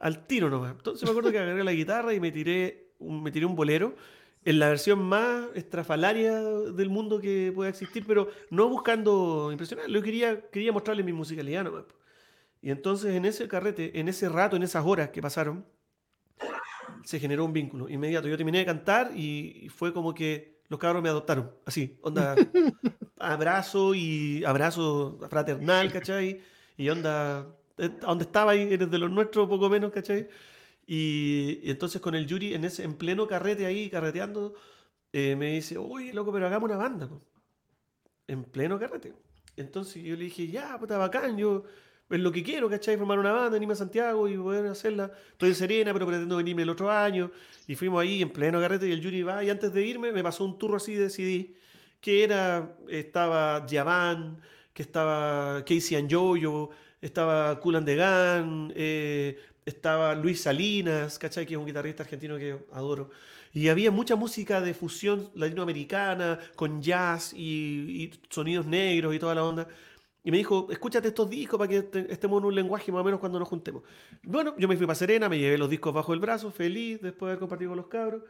Al 0.00 0.26
tiro 0.26 0.50
nomás. 0.50 0.72
Entonces 0.72 1.04
me 1.04 1.10
acuerdo 1.10 1.30
que 1.30 1.38
agarré 1.38 1.64
la 1.64 1.72
guitarra 1.72 2.12
y 2.12 2.20
me 2.20 2.30
tiré 2.30 2.90
un, 2.98 3.22
me 3.22 3.30
tiré 3.30 3.46
un 3.46 3.54
bolero 3.54 3.94
en 4.44 4.58
la 4.58 4.68
versión 4.68 5.02
más 5.02 5.46
estrafalaria 5.54 6.40
del 6.42 6.90
mundo 6.90 7.20
que 7.20 7.50
pueda 7.54 7.70
existir, 7.70 8.04
pero 8.06 8.28
no 8.50 8.68
buscando 8.68 9.48
impresionar, 9.50 9.88
yo 9.88 10.02
quería, 10.02 10.48
quería 10.50 10.72
mostrarle 10.72 11.02
mi 11.02 11.12
musicalidad 11.12 11.64
nomás. 11.64 11.84
Y 12.64 12.70
entonces 12.70 13.14
en 13.14 13.26
ese 13.26 13.46
carrete, 13.46 14.00
en 14.00 14.08
ese 14.08 14.26
rato, 14.26 14.56
en 14.56 14.62
esas 14.62 14.86
horas 14.86 15.10
que 15.10 15.20
pasaron, 15.20 15.66
se 17.04 17.20
generó 17.20 17.44
un 17.44 17.52
vínculo 17.52 17.90
inmediato. 17.90 18.26
Yo 18.26 18.38
terminé 18.38 18.56
de 18.56 18.64
cantar 18.64 19.12
y, 19.14 19.68
fue 19.68 19.92
como 19.92 20.14
que 20.14 20.62
los 20.68 20.80
cabros 20.80 21.02
me 21.02 21.10
adoptaron, 21.10 21.52
así, 21.66 21.98
onda, 22.00 22.34
abrazo 23.18 23.94
y 23.94 24.42
abrazo 24.46 25.18
fraternal, 25.28 25.92
¿cachai? 25.92 26.40
Y 26.78 26.88
onda, 26.88 27.54
eh, 27.76 27.90
donde 28.00 28.24
estaba 28.24 28.52
ahí, 28.52 28.72
eres 28.72 28.90
de 28.90 28.96
los 28.96 29.10
nuestros, 29.10 29.46
poco 29.46 29.68
menos, 29.68 29.92
¿cachai? 29.92 30.26
Y, 30.86 31.60
y 31.64 31.70
entonces 31.70 32.00
con 32.00 32.14
el 32.14 32.26
Yuri, 32.26 32.54
en, 32.54 32.64
ese, 32.64 32.82
en 32.82 32.94
pleno 32.94 33.26
carrete 33.26 33.66
ahí, 33.66 33.90
carreteando, 33.90 34.54
eh, 35.12 35.36
me 35.36 35.52
dice, 35.52 35.76
oye, 35.76 36.14
loco, 36.14 36.32
pero 36.32 36.46
hagamos 36.46 36.70
una 36.70 36.78
banda, 36.78 37.08
po". 37.10 37.20
en 38.26 38.42
pleno 38.44 38.78
carrete. 38.78 39.12
Entonces 39.54 40.02
yo 40.02 40.16
le 40.16 40.24
dije, 40.24 40.48
ya, 40.48 40.78
puta, 40.78 40.96
bacán, 40.96 41.36
yo 41.36 41.64
es 42.10 42.20
lo 42.20 42.30
que 42.30 42.42
quiero, 42.42 42.68
¿cachai? 42.68 42.96
Formar 42.96 43.18
una 43.18 43.32
banda, 43.32 43.50
venirme 43.50 43.72
a 43.72 43.76
Santiago 43.76 44.28
y 44.28 44.36
poder 44.36 44.66
hacerla. 44.66 45.10
Estoy 45.32 45.50
en 45.50 45.54
Serena, 45.54 45.92
pero 45.92 46.06
pretendo 46.06 46.36
venirme 46.36 46.62
el 46.62 46.70
otro 46.70 46.90
año. 46.90 47.30
Y 47.66 47.74
fuimos 47.74 48.02
ahí 48.02 48.20
en 48.20 48.30
pleno 48.30 48.60
carrete 48.60 48.86
y 48.88 48.92
el 48.92 49.00
Yuri 49.00 49.22
va. 49.22 49.42
Y 49.42 49.50
antes 49.50 49.72
de 49.72 49.84
irme 49.84 50.12
me 50.12 50.22
pasó 50.22 50.44
un 50.44 50.58
turro 50.58 50.76
así 50.76 50.94
de 50.94 51.08
CD, 51.08 51.54
que 52.00 52.22
era, 52.22 52.76
estaba 52.88 53.64
Yavan, 53.66 54.40
que 54.72 54.82
estaba 54.82 55.64
Casey 55.64 55.96
and 55.96 56.12
Jojo, 56.12 56.70
estaba 57.00 57.58
Cool 57.60 57.76
and 57.76 57.86
the 57.86 57.96
Gun, 57.96 58.72
eh, 58.76 59.38
estaba 59.64 60.14
Luis 60.14 60.42
Salinas, 60.42 61.18
¿cachai? 61.18 61.46
Que 61.46 61.54
es 61.54 61.58
un 61.58 61.66
guitarrista 61.66 62.02
argentino 62.02 62.36
que 62.36 62.58
adoro. 62.72 63.10
Y 63.54 63.68
había 63.68 63.90
mucha 63.90 64.16
música 64.16 64.60
de 64.60 64.74
fusión 64.74 65.30
latinoamericana, 65.34 66.38
con 66.56 66.82
jazz 66.82 67.32
y 67.32 68.10
sonidos 68.28 68.66
negros 68.66 69.14
y 69.14 69.18
toda 69.18 69.34
la 69.34 69.44
onda. 69.44 69.68
Y 70.26 70.30
me 70.30 70.38
dijo, 70.38 70.66
escúchate 70.70 71.08
estos 71.08 71.28
discos 71.28 71.58
para 71.58 71.68
que 71.68 71.76
este- 71.78 72.10
estemos 72.10 72.40
en 72.40 72.46
un 72.46 72.54
lenguaje 72.54 72.90
más 72.90 73.02
o 73.02 73.04
menos 73.04 73.20
cuando 73.20 73.38
nos 73.38 73.46
juntemos. 73.46 73.82
Bueno, 74.22 74.54
yo 74.58 74.66
me 74.66 74.76
fui 74.76 74.86
para 74.86 74.94
Serena, 74.94 75.28
me 75.28 75.38
llevé 75.38 75.58
los 75.58 75.68
discos 75.68 75.92
bajo 75.92 76.14
el 76.14 76.20
brazo, 76.20 76.50
feliz, 76.50 77.02
después 77.02 77.28
de 77.28 77.32
haber 77.32 77.38
compartido 77.40 77.72
con 77.72 77.76
los 77.76 77.88
cabros. 77.88 78.22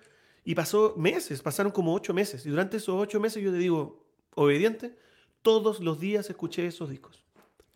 Y 0.44 0.54
pasó 0.56 0.94
meses, 0.98 1.40
pasaron 1.40 1.70
como 1.70 1.94
ocho 1.94 2.12
meses. 2.12 2.44
Y 2.46 2.50
durante 2.50 2.78
esos 2.78 2.96
ocho 3.00 3.20
meses 3.20 3.42
yo 3.42 3.52
te 3.52 3.58
digo, 3.58 4.04
obediente, 4.34 4.98
todos 5.42 5.80
los 5.80 6.00
días 6.00 6.28
escuché 6.28 6.66
esos 6.66 6.90
discos. 6.90 7.24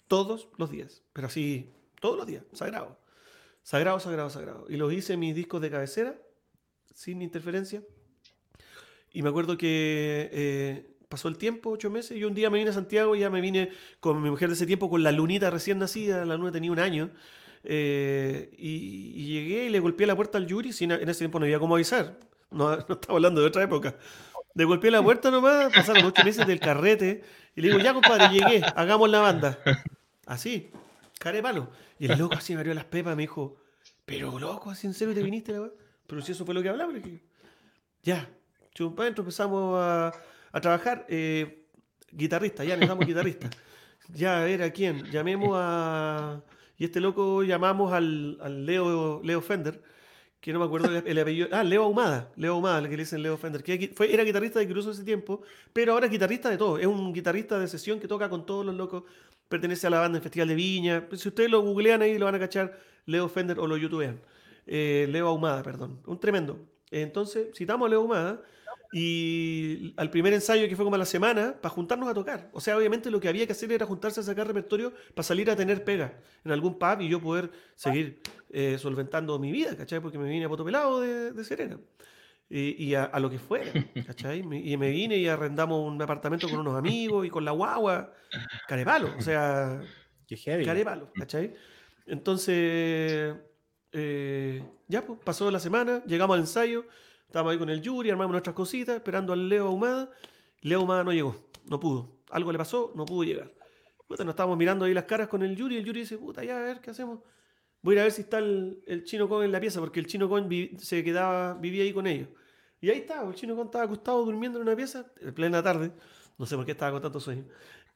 Todos 0.08 0.48
los 0.56 0.70
días. 0.70 1.02
Pero 1.12 1.28
así, 1.28 1.70
todos 2.00 2.16
los 2.16 2.26
días, 2.26 2.44
sagrado. 2.52 2.98
Sagrado, 3.62 4.00
sagrado, 4.00 4.30
sagrado. 4.30 4.66
Y 4.68 4.76
los 4.76 4.92
hice 4.92 5.12
en 5.12 5.20
mis 5.20 5.34
discos 5.34 5.60
de 5.60 5.70
cabecera, 5.70 6.20
sin 6.92 7.22
interferencia. 7.22 7.82
Y 9.12 9.22
me 9.22 9.28
acuerdo 9.28 9.56
que 9.56 10.28
eh, 10.32 10.97
pasó 11.08 11.28
el 11.28 11.38
tiempo, 11.38 11.70
ocho 11.70 11.90
meses, 11.90 12.16
y 12.16 12.24
un 12.24 12.34
día 12.34 12.50
me 12.50 12.58
vine 12.58 12.70
a 12.70 12.74
Santiago, 12.74 13.16
y 13.16 13.20
ya 13.20 13.30
me 13.30 13.40
vine 13.40 13.70
con 14.00 14.22
mi 14.22 14.30
mujer 14.30 14.48
de 14.48 14.54
ese 14.54 14.66
tiempo, 14.66 14.90
con 14.90 15.02
la 15.02 15.12
lunita 15.12 15.50
recién 15.50 15.78
nacida, 15.78 16.24
la 16.24 16.36
luna 16.36 16.52
tenía 16.52 16.70
un 16.70 16.78
año, 16.78 17.10
eh, 17.64 18.50
y, 18.56 19.26
llegué 19.26 19.64
y 19.64 19.68
le 19.68 19.80
golpeé 19.80 20.06
la 20.06 20.16
puerta 20.16 20.38
al 20.38 20.46
Yuri, 20.46 20.72
sin, 20.72 20.92
en 20.92 21.08
ese 21.08 21.20
tiempo 21.20 21.38
no 21.38 21.44
había 21.44 21.58
cómo 21.58 21.74
avisar, 21.74 22.18
no, 22.50 22.76
no 22.88 22.94
estaba 22.94 23.14
hablando 23.14 23.40
de 23.40 23.46
otra 23.46 23.62
época. 23.62 23.96
Le 24.54 24.64
golpeé 24.64 24.90
la 24.90 25.02
puerta 25.02 25.30
nomás, 25.30 25.72
pasaron 25.72 26.04
ocho 26.04 26.24
meses 26.24 26.46
del 26.46 26.58
carrete, 26.58 27.22
y 27.54 27.60
le 27.60 27.68
digo, 27.68 27.80
ya 27.80 27.94
compadre, 27.94 28.28
llegué, 28.28 28.62
hagamos 28.74 29.08
la 29.08 29.20
banda. 29.20 29.58
Así, 30.26 30.70
care 31.18 31.42
palo. 31.42 31.70
Y 31.98 32.10
el 32.10 32.18
loco 32.18 32.34
así 32.34 32.54
me 32.54 32.60
abrió 32.60 32.74
las 32.74 32.84
pepas, 32.84 33.16
me 33.16 33.22
dijo, 33.22 33.56
pero 34.04 34.38
loco, 34.38 34.70
así 34.70 34.86
en 34.86 34.94
serio 34.94 35.14
te 35.14 35.22
viniste, 35.22 35.52
la 35.52 35.62
weá?". 35.62 35.70
Pero 36.06 36.22
si 36.22 36.32
eso 36.32 36.46
fue 36.46 36.54
lo 36.54 36.62
que 36.62 36.72
dije, 36.72 37.22
ya, 38.02 38.28
chum, 38.74 38.94
pa' 38.94 39.02
adentro, 39.02 39.22
empezamos 39.22 39.78
a, 39.78 40.12
a 40.52 40.60
trabajar. 40.60 41.06
eh, 41.08 41.66
guitarrista, 42.10 42.64
ya 42.64 42.74
necesitamos 42.76 43.06
guitarrista. 43.06 43.50
Ya, 44.14 44.40
a 44.40 44.44
ver, 44.44 44.62
¿a 44.62 44.70
quién? 44.72 45.04
Llamemos 45.10 45.50
a... 45.54 46.42
Y 46.78 46.84
este 46.84 46.98
loco 47.00 47.42
llamamos 47.42 47.92
al, 47.92 48.38
al 48.40 48.64
Leo, 48.64 49.20
Leo 49.22 49.42
Fender, 49.42 49.82
que 50.40 50.52
no 50.52 50.60
me 50.60 50.64
acuerdo 50.64 50.88
el, 50.96 51.06
el 51.06 51.18
apellido. 51.18 51.48
Ah, 51.52 51.62
Leo 51.64 51.82
Ahumada. 51.84 52.32
Leo 52.36 52.54
Ahumada, 52.54 52.78
el 52.78 52.84
que 52.88 52.96
le 52.96 53.02
dicen 53.02 53.22
Leo 53.22 53.36
Fender. 53.36 53.62
Que 53.62 53.92
fue, 53.94 54.12
era 54.14 54.24
guitarrista 54.24 54.60
de 54.60 54.68
Cruzo 54.68 54.92
ese 54.92 55.04
tiempo, 55.04 55.42
pero 55.74 55.92
ahora 55.92 56.06
es 56.06 56.12
guitarrista 56.12 56.48
de 56.48 56.56
todo. 56.56 56.78
Es 56.78 56.86
un 56.86 57.12
guitarrista 57.12 57.58
de 57.58 57.68
sesión 57.68 58.00
que 58.00 58.08
toca 58.08 58.30
con 58.30 58.46
todos 58.46 58.64
los 58.64 58.74
locos. 58.74 59.04
Pertenece 59.48 59.86
a 59.88 59.90
la 59.90 60.00
banda 60.00 60.18
en 60.18 60.22
Festival 60.22 60.48
de 60.48 60.54
Viña. 60.54 61.06
Pues, 61.08 61.20
Si 61.20 61.28
ustedes 61.28 61.50
lo 61.50 61.60
googlean 61.62 62.00
ahí, 62.02 62.18
lo 62.18 62.24
van 62.26 62.36
a 62.36 62.38
cachar 62.38 62.78
Leo 63.06 63.28
Fender 63.28 63.58
o 63.58 63.66
lo 63.66 63.76
youtubean. 63.76 64.22
Eh, 64.66 65.06
Leo 65.10 65.28
Ahumada, 65.28 65.62
perdón. 65.62 66.00
Un 66.06 66.18
tremendo. 66.20 66.66
Entonces, 66.90 67.48
citamos 67.54 67.86
a 67.86 67.90
Leo 67.90 68.00
Ahumada 68.00 68.42
y 68.92 69.92
al 69.98 70.10
primer 70.10 70.32
ensayo 70.32 70.66
que 70.68 70.74
fue 70.74 70.84
como 70.84 70.94
a 70.94 70.98
la 70.98 71.04
semana, 71.04 71.54
para 71.60 71.74
juntarnos 71.74 72.08
a 72.08 72.14
tocar. 72.14 72.48
O 72.52 72.60
sea, 72.60 72.76
obviamente 72.76 73.10
lo 73.10 73.20
que 73.20 73.28
había 73.28 73.46
que 73.46 73.52
hacer 73.52 73.70
era 73.72 73.84
juntarse 73.84 74.20
a 74.20 74.22
sacar 74.22 74.46
repertorio 74.46 74.94
para 75.14 75.24
salir 75.24 75.50
a 75.50 75.56
tener 75.56 75.84
pega 75.84 76.14
en 76.44 76.52
algún 76.52 76.78
pub 76.78 77.00
y 77.00 77.08
yo 77.08 77.20
poder 77.20 77.50
seguir 77.74 78.20
eh, 78.50 78.78
solventando 78.78 79.38
mi 79.38 79.52
vida, 79.52 79.76
¿cachai? 79.76 80.00
Porque 80.00 80.18
me 80.18 80.28
vine 80.28 80.46
a 80.46 80.48
Potopelado 80.48 81.00
de, 81.00 81.32
de 81.32 81.44
Serena. 81.44 81.78
Y, 82.50 82.82
y 82.82 82.94
a, 82.94 83.04
a 83.04 83.20
lo 83.20 83.28
que 83.28 83.38
fuera, 83.38 83.70
¿cachai? 84.06 84.38
Y 84.38 84.76
me 84.78 84.90
vine 84.90 85.18
y 85.18 85.28
arrendamos 85.28 85.86
un 85.86 86.00
apartamento 86.00 86.48
con 86.48 86.60
unos 86.60 86.76
amigos 86.76 87.26
y 87.26 87.30
con 87.30 87.44
la 87.44 87.50
guagua. 87.50 88.14
Carepalo, 88.66 89.14
o 89.18 89.20
sea, 89.20 89.82
Qué 90.26 90.36
heavy. 90.36 90.64
Carepalo, 90.64 91.10
¿cachai? 91.14 91.54
Entonces, 92.06 93.34
eh, 93.92 94.62
ya 94.86 95.04
pues, 95.04 95.18
pasó 95.24 95.50
la 95.50 95.60
semana, 95.60 96.02
llegamos 96.06 96.34
al 96.34 96.40
ensayo, 96.40 96.84
estábamos 97.26 97.52
ahí 97.52 97.58
con 97.58 97.70
el 97.70 97.80
Yuri, 97.80 98.10
armamos 98.10 98.32
nuestras 98.32 98.54
cositas, 98.54 98.96
esperando 98.96 99.32
al 99.32 99.48
Leo 99.48 99.66
Ahumada. 99.66 100.10
Leo 100.60 100.80
Ahumada 100.80 101.04
no 101.04 101.12
llegó, 101.12 101.36
no 101.66 101.78
pudo. 101.80 102.18
Algo 102.30 102.52
le 102.52 102.58
pasó, 102.58 102.92
no 102.94 103.04
pudo 103.04 103.24
llegar. 103.24 103.52
Puta, 104.06 104.24
nos 104.24 104.32
estábamos 104.32 104.56
mirando 104.56 104.84
ahí 104.84 104.94
las 104.94 105.04
caras 105.04 105.28
con 105.28 105.42
el 105.42 105.54
Yuri, 105.54 105.76
y 105.76 105.78
el 105.78 105.84
Yuri 105.84 106.00
dice, 106.00 106.16
puta, 106.18 106.42
ya, 106.42 106.58
a 106.58 106.62
ver, 106.62 106.80
¿qué 106.80 106.90
hacemos? 106.90 107.20
Voy 107.82 107.92
a 107.92 107.96
ir 107.96 108.00
a 108.00 108.02
ver 108.04 108.12
si 108.12 108.22
está 108.22 108.38
el, 108.38 109.02
chino 109.04 109.28
con 109.28 109.44
en 109.44 109.52
la 109.52 109.60
pieza, 109.60 109.80
porque 109.80 110.00
el 110.00 110.06
chino 110.06 110.28
con 110.28 110.48
se 110.78 111.04
quedaba, 111.04 111.54
vivía 111.54 111.84
ahí 111.84 111.92
con 111.92 112.06
ellos. 112.06 112.28
Y 112.80 112.90
ahí 112.90 112.98
estaba, 112.98 113.28
el 113.28 113.34
chino 113.34 113.54
con 113.54 113.66
estaba 113.66 113.84
acostado 113.84 114.24
durmiendo 114.24 114.58
en 114.58 114.66
una 114.66 114.76
pieza, 114.76 115.06
en 115.20 115.34
plena 115.34 115.62
tarde. 115.62 115.92
No 116.38 116.46
sé 116.46 116.56
por 116.56 116.64
qué 116.64 116.72
estaba 116.72 116.92
con 116.92 117.02
tanto 117.02 117.20
sueño. 117.20 117.44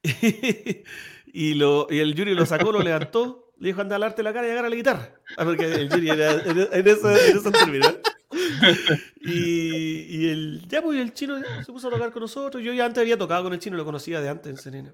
y, 1.26 1.55
lo, 1.55 1.86
y 1.90 1.99
el 1.99 2.14
Yuri 2.14 2.34
lo 2.34 2.45
sacó, 2.45 2.72
lo 2.72 2.80
levantó, 2.80 3.41
le 3.63 3.69
dijo, 3.69 3.81
anda 3.81 3.95
a 3.95 3.99
lavarte 4.01 4.25
la 4.25 4.33
cara 4.33 4.49
y 4.49 4.51
agarra 4.51 4.69
la 4.69 4.75
guitarra. 4.75 5.15
Ah, 5.37 5.45
porque 5.45 5.67
el 5.67 5.89
Yuri 5.89 6.11
era 6.11 6.33
en, 6.33 6.89
esa, 6.89 7.29
en 7.29 7.37
esos 7.37 7.53
términos. 7.53 7.95
Y, 9.21 10.01
y 10.09 10.29
el, 10.31 10.67
ya 10.67 10.83
pues, 10.83 10.99
el 10.99 11.15
chino 11.15 11.37
se 11.65 11.73
puso 11.73 11.87
a 11.87 11.93
tocar 11.93 12.11
con 12.11 12.23
nosotros. 12.23 12.61
Yo 12.61 12.73
ya 12.73 12.85
antes 12.85 13.01
había 13.01 13.17
tocado 13.17 13.45
con 13.45 13.53
el 13.53 13.61
chino, 13.61 13.77
lo 13.77 13.85
conocía 13.85 14.21
de 14.21 14.29
antes 14.29 14.51
en 14.51 14.57
Serena. 14.57 14.93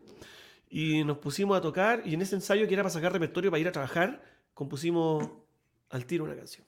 Y 0.69 1.03
nos 1.05 1.17
pusimos 1.17 1.57
a 1.57 1.63
tocar 1.63 2.03
y 2.05 2.13
en 2.13 2.21
ese 2.21 2.35
ensayo 2.35 2.69
que 2.69 2.75
era 2.75 2.83
para 2.83 2.93
sacar 2.93 3.11
repertorio 3.11 3.51
para 3.51 3.59
ir 3.59 3.69
a 3.69 3.73
trabajar, 3.73 4.23
compusimos 4.53 5.31
al 5.89 6.05
tiro 6.05 6.25
una 6.25 6.37
canción. 6.37 6.67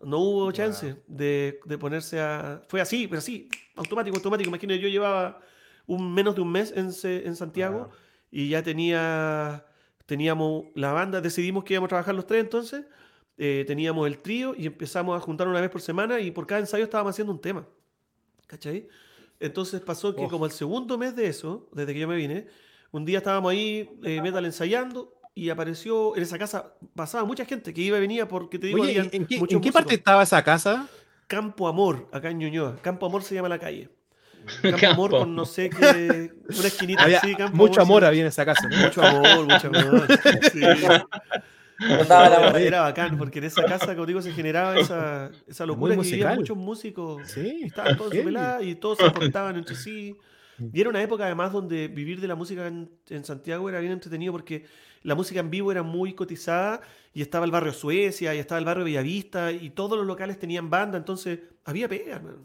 No 0.00 0.18
hubo 0.18 0.50
chance 0.50 0.96
de, 1.06 1.60
de 1.64 1.78
ponerse 1.78 2.18
a... 2.18 2.60
Fue 2.66 2.80
así, 2.80 3.06
pero 3.06 3.20
así, 3.20 3.48
automático, 3.76 4.16
automático. 4.16 4.48
Imagínate, 4.48 4.80
yo 4.80 4.88
llevaba 4.88 5.38
un, 5.86 6.12
menos 6.12 6.34
de 6.34 6.40
un 6.40 6.50
mes 6.50 6.72
en, 6.74 6.90
en 7.04 7.36
Santiago 7.36 7.90
y 8.32 8.48
ya 8.48 8.64
tenía, 8.64 9.64
teníamos 10.06 10.66
la 10.74 10.92
banda, 10.92 11.20
decidimos 11.20 11.64
que 11.64 11.74
íbamos 11.74 11.88
a 11.88 11.90
trabajar 11.90 12.14
los 12.14 12.26
tres 12.26 12.42
entonces, 12.42 12.84
eh, 13.36 13.64
teníamos 13.66 14.06
el 14.06 14.18
trío 14.18 14.54
y 14.56 14.66
empezamos 14.66 15.16
a 15.16 15.20
juntar 15.20 15.48
una 15.48 15.60
vez 15.60 15.70
por 15.70 15.80
semana 15.80 16.20
y 16.20 16.30
por 16.30 16.46
cada 16.46 16.60
ensayo 16.60 16.84
estábamos 16.84 17.10
haciendo 17.10 17.32
un 17.32 17.40
tema. 17.40 17.66
¿Cachai? 18.46 18.88
Entonces 19.40 19.80
pasó 19.80 20.14
que 20.14 20.22
Uf. 20.22 20.30
como 20.30 20.46
el 20.46 20.52
segundo 20.52 20.96
mes 20.96 21.16
de 21.16 21.26
eso, 21.26 21.68
desde 21.72 21.92
que 21.92 22.00
yo 22.00 22.08
me 22.08 22.16
vine, 22.16 22.46
un 22.92 23.04
día 23.04 23.18
estábamos 23.18 23.50
ahí, 23.50 23.90
eh, 24.04 24.20
metal 24.22 24.44
ensayando, 24.44 25.12
y 25.34 25.50
apareció 25.50 26.16
en 26.16 26.22
esa 26.22 26.38
casa, 26.38 26.74
pasaba 26.94 27.24
mucha 27.24 27.44
gente 27.44 27.74
que 27.74 27.80
iba 27.80 27.98
y 27.98 28.00
venía 28.00 28.28
porque 28.28 28.58
te 28.58 28.68
digo, 28.68 28.82
Oye, 28.82 28.98
¿en, 29.12 29.26
qué, 29.26 29.36
en 29.36 29.60
qué 29.60 29.72
parte 29.72 29.96
estaba 29.96 30.22
esa 30.22 30.44
casa? 30.44 30.88
Campo 31.26 31.66
Amor, 31.66 32.08
acá 32.12 32.30
en 32.30 32.38
Ñuñoa. 32.38 32.76
Campo 32.82 33.06
Amor 33.06 33.24
se 33.24 33.34
llama 33.34 33.48
la 33.48 33.58
calle. 33.58 33.90
Campo, 34.62 34.78
Campo 34.80 34.86
Amor 35.06 35.10
con 35.10 35.34
no 35.34 35.44
sé 35.46 35.70
qué, 35.70 36.32
una 36.48 36.66
esquinita 36.66 37.02
Había 37.04 37.18
así, 37.18 37.34
Campo 37.34 37.56
mucho 37.56 37.80
amor 37.80 38.02
se- 38.02 38.06
había 38.08 38.20
en 38.22 38.26
esa 38.28 38.44
casa. 38.44 38.68
¿no? 38.68 38.76
Mucho 38.76 39.02
amor, 39.02 39.46
mucho 39.46 39.68
amor. 39.74 40.06
Sí. 40.52 40.60
Era, 41.80 42.58
era 42.60 42.80
bacán, 42.82 43.18
porque 43.18 43.40
en 43.40 43.46
esa 43.46 43.64
casa, 43.64 43.94
como 43.94 44.06
digo, 44.06 44.22
se 44.22 44.32
generaba 44.32 44.78
esa, 44.78 45.30
esa 45.46 45.66
locura 45.66 45.96
que 45.96 46.02
vivían 46.02 46.36
muchos 46.36 46.56
músicos 46.56 47.22
Sí, 47.28 47.58
y 47.62 47.64
estaban 47.66 47.96
todos 47.96 48.12
en 48.12 48.18
su 48.18 48.22
heavy. 48.22 48.34
pelada 48.34 48.62
y 48.62 48.74
todos 48.76 48.98
se 48.98 49.04
aportaban 49.06 49.56
entre 49.56 49.74
sí. 49.74 50.16
Y 50.72 50.80
era 50.80 50.88
una 50.88 51.02
época 51.02 51.24
además 51.26 51.52
donde 51.52 51.88
vivir 51.88 52.20
de 52.20 52.28
la 52.28 52.36
música 52.36 52.68
en, 52.68 52.88
en 53.10 53.24
Santiago 53.24 53.68
era 53.68 53.80
bien 53.80 53.90
entretenido 53.92 54.32
porque 54.32 54.64
la 55.02 55.16
música 55.16 55.40
en 55.40 55.50
vivo 55.50 55.72
era 55.72 55.82
muy 55.82 56.12
cotizada 56.14 56.80
y 57.12 57.22
estaba 57.22 57.44
el 57.44 57.50
barrio 57.50 57.72
Suecia 57.72 58.32
y 58.34 58.38
estaba 58.38 58.60
el 58.60 58.64
barrio 58.64 58.84
Bellavista 58.84 59.50
y 59.50 59.70
todos 59.70 59.98
los 59.98 60.06
locales 60.06 60.38
tenían 60.38 60.70
banda, 60.70 60.96
entonces 60.96 61.40
había 61.64 61.88
pega, 61.88 62.20
man. 62.20 62.36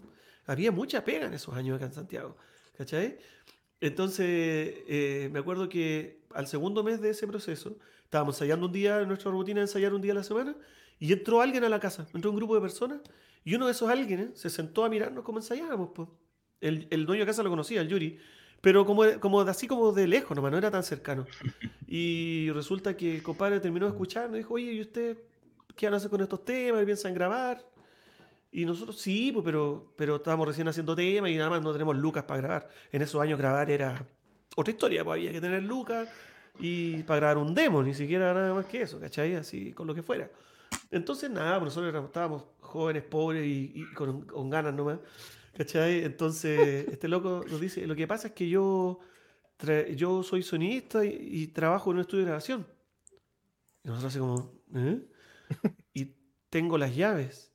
Había 0.50 0.72
mucha 0.72 1.04
pega 1.04 1.28
en 1.28 1.34
esos 1.34 1.56
años 1.56 1.78
acá 1.78 1.86
en 1.86 1.94
Santiago, 1.94 2.36
¿cachai? 2.78 3.20
Entonces 3.80 4.28
eh, 4.28 5.30
me 5.32 5.40
acuerdo 5.40 5.70
que 5.70 6.24
al 6.34 6.48
segundo 6.48 6.84
mes 6.84 7.02
de 7.02 7.12
ese 7.12 7.28
proceso 7.28 7.78
estábamos 8.04 8.36
ensayando 8.36 8.66
un 8.66 8.72
día, 8.72 9.06
nuestra 9.06 9.32
rutina 9.32 9.60
de 9.60 9.66
ensayar 9.66 9.94
un 9.94 10.02
día 10.02 10.12
a 10.14 10.16
la 10.16 10.24
semana 10.24 10.56
y 11.00 11.14
entró 11.14 11.42
alguien 11.42 11.64
a 11.64 11.70
la 11.70 11.80
casa, 11.80 12.08
entró 12.14 12.32
un 12.32 12.38
grupo 12.38 12.56
de 12.56 12.62
personas 12.62 13.00
y 13.44 13.56
uno 13.56 13.68
de 13.68 13.74
esos 13.74 13.90
alguien 13.90 14.32
se 14.36 14.50
sentó 14.50 14.84
a 14.84 14.90
mirarnos 14.90 15.24
cómo 15.24 15.40
ensayábamos, 15.40 15.92
pues. 15.94 16.10
El, 16.62 16.88
el 16.90 17.06
dueño 17.06 17.22
de 17.22 17.28
casa 17.28 17.42
lo 17.42 17.50
conocía, 17.50 17.80
el 17.80 17.88
Yuri, 17.88 18.20
pero 18.60 18.86
como, 18.86 19.04
como 19.22 19.42
así 19.42 19.68
como 19.68 19.94
de 19.94 20.08
lejos, 20.08 20.36
nomás, 20.36 20.52
no 20.52 20.58
era 20.58 20.72
tan 20.72 20.84
cercano. 20.84 21.26
Y 21.92 22.52
resulta 22.52 22.96
que 22.96 23.16
el 23.16 23.24
compadre 23.24 23.60
terminó 23.60 23.88
de 23.88 23.94
escuchar, 23.94 24.30
nos 24.30 24.38
dijo, 24.38 24.54
oye, 24.54 24.74
¿y 24.74 24.82
usted 24.82 25.18
qué 25.76 25.88
van 25.88 25.96
a 25.96 25.98
hacer 25.98 26.12
con 26.12 26.22
estos 26.22 26.46
temas? 26.46 26.86
¿Piensan 26.86 27.16
grabar? 27.16 27.66
Y 28.52 28.66
nosotros, 28.66 29.00
sí, 29.00 29.32
pues, 29.32 29.46
pero, 29.46 29.94
pero 29.96 30.16
estábamos 30.18 30.48
recién 30.48 30.68
haciendo 30.68 30.96
temas 30.96 31.30
y 31.30 31.38
nada 31.38 31.52
más 31.52 31.62
no 31.62 31.72
tenemos 31.72 31.96
lucas 31.96 32.24
para 32.24 32.42
grabar. 32.42 32.70
En 32.92 33.02
esos 33.02 33.22
años 33.22 33.38
grabar 33.38 33.70
era 33.70 34.08
otra 34.56 34.72
historia, 34.72 35.04
pues 35.04 35.20
había 35.20 35.32
que 35.32 35.42
tener 35.42 35.64
lucas 35.64 36.10
y 36.60 37.04
para 37.04 37.20
grabar 37.20 37.38
un 37.38 37.54
demo, 37.54 37.84
ni 37.84 37.94
siquiera 37.94 38.34
nada 38.34 38.54
más 38.54 38.66
que 38.66 38.82
eso, 38.82 39.00
¿cachai? 39.00 39.36
Así, 39.36 39.72
con 39.74 39.88
lo 39.88 39.96
que 39.96 40.04
fuera. 40.04 40.30
Entonces, 40.92 41.30
nada, 41.30 41.60
pues 41.60 41.76
nosotros 41.76 42.06
estábamos 42.06 42.44
jóvenes, 42.60 43.04
pobres 43.04 43.46
y, 43.46 43.72
y 43.76 43.94
con, 43.94 44.26
con 44.26 44.50
ganas 44.50 44.74
nomás. 44.74 45.00
¿Cachai? 45.56 46.04
Entonces, 46.04 46.88
este 46.92 47.08
loco 47.08 47.44
nos 47.50 47.62
dice, 47.62 47.86
lo 47.86 47.96
que 47.96 48.08
pasa 48.08 48.30
es 48.30 48.34
que 48.34 48.50
yo, 48.50 49.00
yo 49.96 50.24
soy 50.24 50.42
sonista 50.42 51.06
y, 51.06 51.18
y 51.22 51.48
trabajo 51.48 51.92
en 51.92 51.98
un 51.98 52.02
estudio 52.02 52.22
de 52.22 52.28
grabación. 52.28 52.68
Y 53.84 53.88
nosotros 53.90 54.12
así 54.12 54.20
como, 54.20 54.52
¿eh? 54.76 55.02
Y 55.94 56.16
tengo 56.50 56.78
las 56.78 56.96
llaves. 56.96 57.49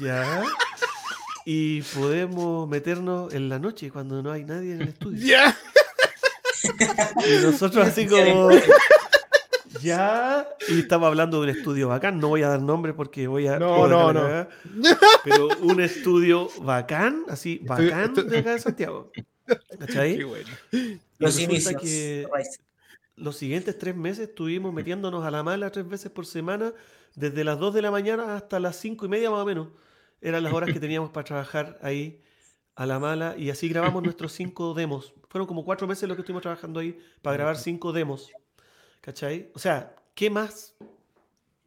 ¿Ya? 0.00 0.42
Y 1.44 1.82
podemos 1.82 2.68
meternos 2.68 3.32
en 3.34 3.48
la 3.48 3.58
noche 3.58 3.90
cuando 3.90 4.22
no 4.22 4.30
hay 4.30 4.44
nadie 4.44 4.74
en 4.74 4.82
el 4.82 4.88
estudio. 4.88 5.26
Ya. 5.26 5.56
Y 7.26 7.44
nosotros 7.44 7.86
así 7.86 8.06
como... 8.06 8.50
Ya, 9.80 10.46
y 10.68 10.80
estamos 10.80 11.08
hablando 11.08 11.38
de 11.42 11.50
un 11.50 11.56
estudio 11.58 11.88
bacán, 11.88 12.20
no 12.20 12.28
voy 12.28 12.42
a 12.42 12.48
dar 12.48 12.62
nombre 12.62 12.92
porque 12.94 13.26
voy 13.26 13.48
a... 13.48 13.58
No, 13.58 13.88
no, 13.88 14.12
no. 14.12 14.46
Pero 15.24 15.48
un 15.58 15.80
estudio 15.80 16.48
bacán, 16.60 17.24
así, 17.28 17.58
bacán 17.64 18.14
estoy- 18.14 18.28
de 18.28 18.38
acá 18.38 18.52
de 18.52 18.58
Santiago. 18.60 19.10
¿Cachai? 19.80 20.18
Qué 20.18 20.24
bueno. 20.24 20.48
Los 21.18 21.38
inicios. 21.40 21.82
que. 21.82 22.28
Los 23.16 23.36
siguientes 23.36 23.78
tres 23.78 23.96
meses 23.96 24.28
estuvimos 24.28 24.72
metiéndonos 24.72 25.24
a 25.24 25.30
la 25.30 25.42
mala 25.42 25.70
tres 25.70 25.88
veces 25.88 26.10
por 26.10 26.26
semana, 26.26 26.72
desde 27.14 27.44
las 27.44 27.58
2 27.58 27.74
de 27.74 27.82
la 27.82 27.90
mañana 27.90 28.36
hasta 28.36 28.58
las 28.58 28.76
cinco 28.76 29.06
y 29.06 29.08
media 29.08 29.30
más 29.30 29.40
o 29.40 29.46
menos. 29.46 29.68
Eran 30.20 30.44
las 30.44 30.52
horas 30.52 30.72
que 30.72 30.80
teníamos 30.80 31.10
para 31.10 31.24
trabajar 31.24 31.78
ahí 31.82 32.22
a 32.74 32.86
la 32.86 32.98
mala 32.98 33.34
y 33.36 33.50
así 33.50 33.68
grabamos 33.68 34.02
nuestros 34.02 34.32
cinco 34.32 34.72
demos. 34.72 35.14
Fueron 35.28 35.46
como 35.46 35.64
cuatro 35.64 35.86
meses 35.86 36.08
lo 36.08 36.14
que 36.14 36.22
estuvimos 36.22 36.42
trabajando 36.42 36.80
ahí 36.80 36.98
para 37.20 37.36
grabar 37.36 37.56
cinco 37.56 37.92
demos. 37.92 38.30
¿Cachai? 39.00 39.50
O 39.54 39.58
sea, 39.58 39.94
¿qué 40.14 40.30
más, 40.30 40.74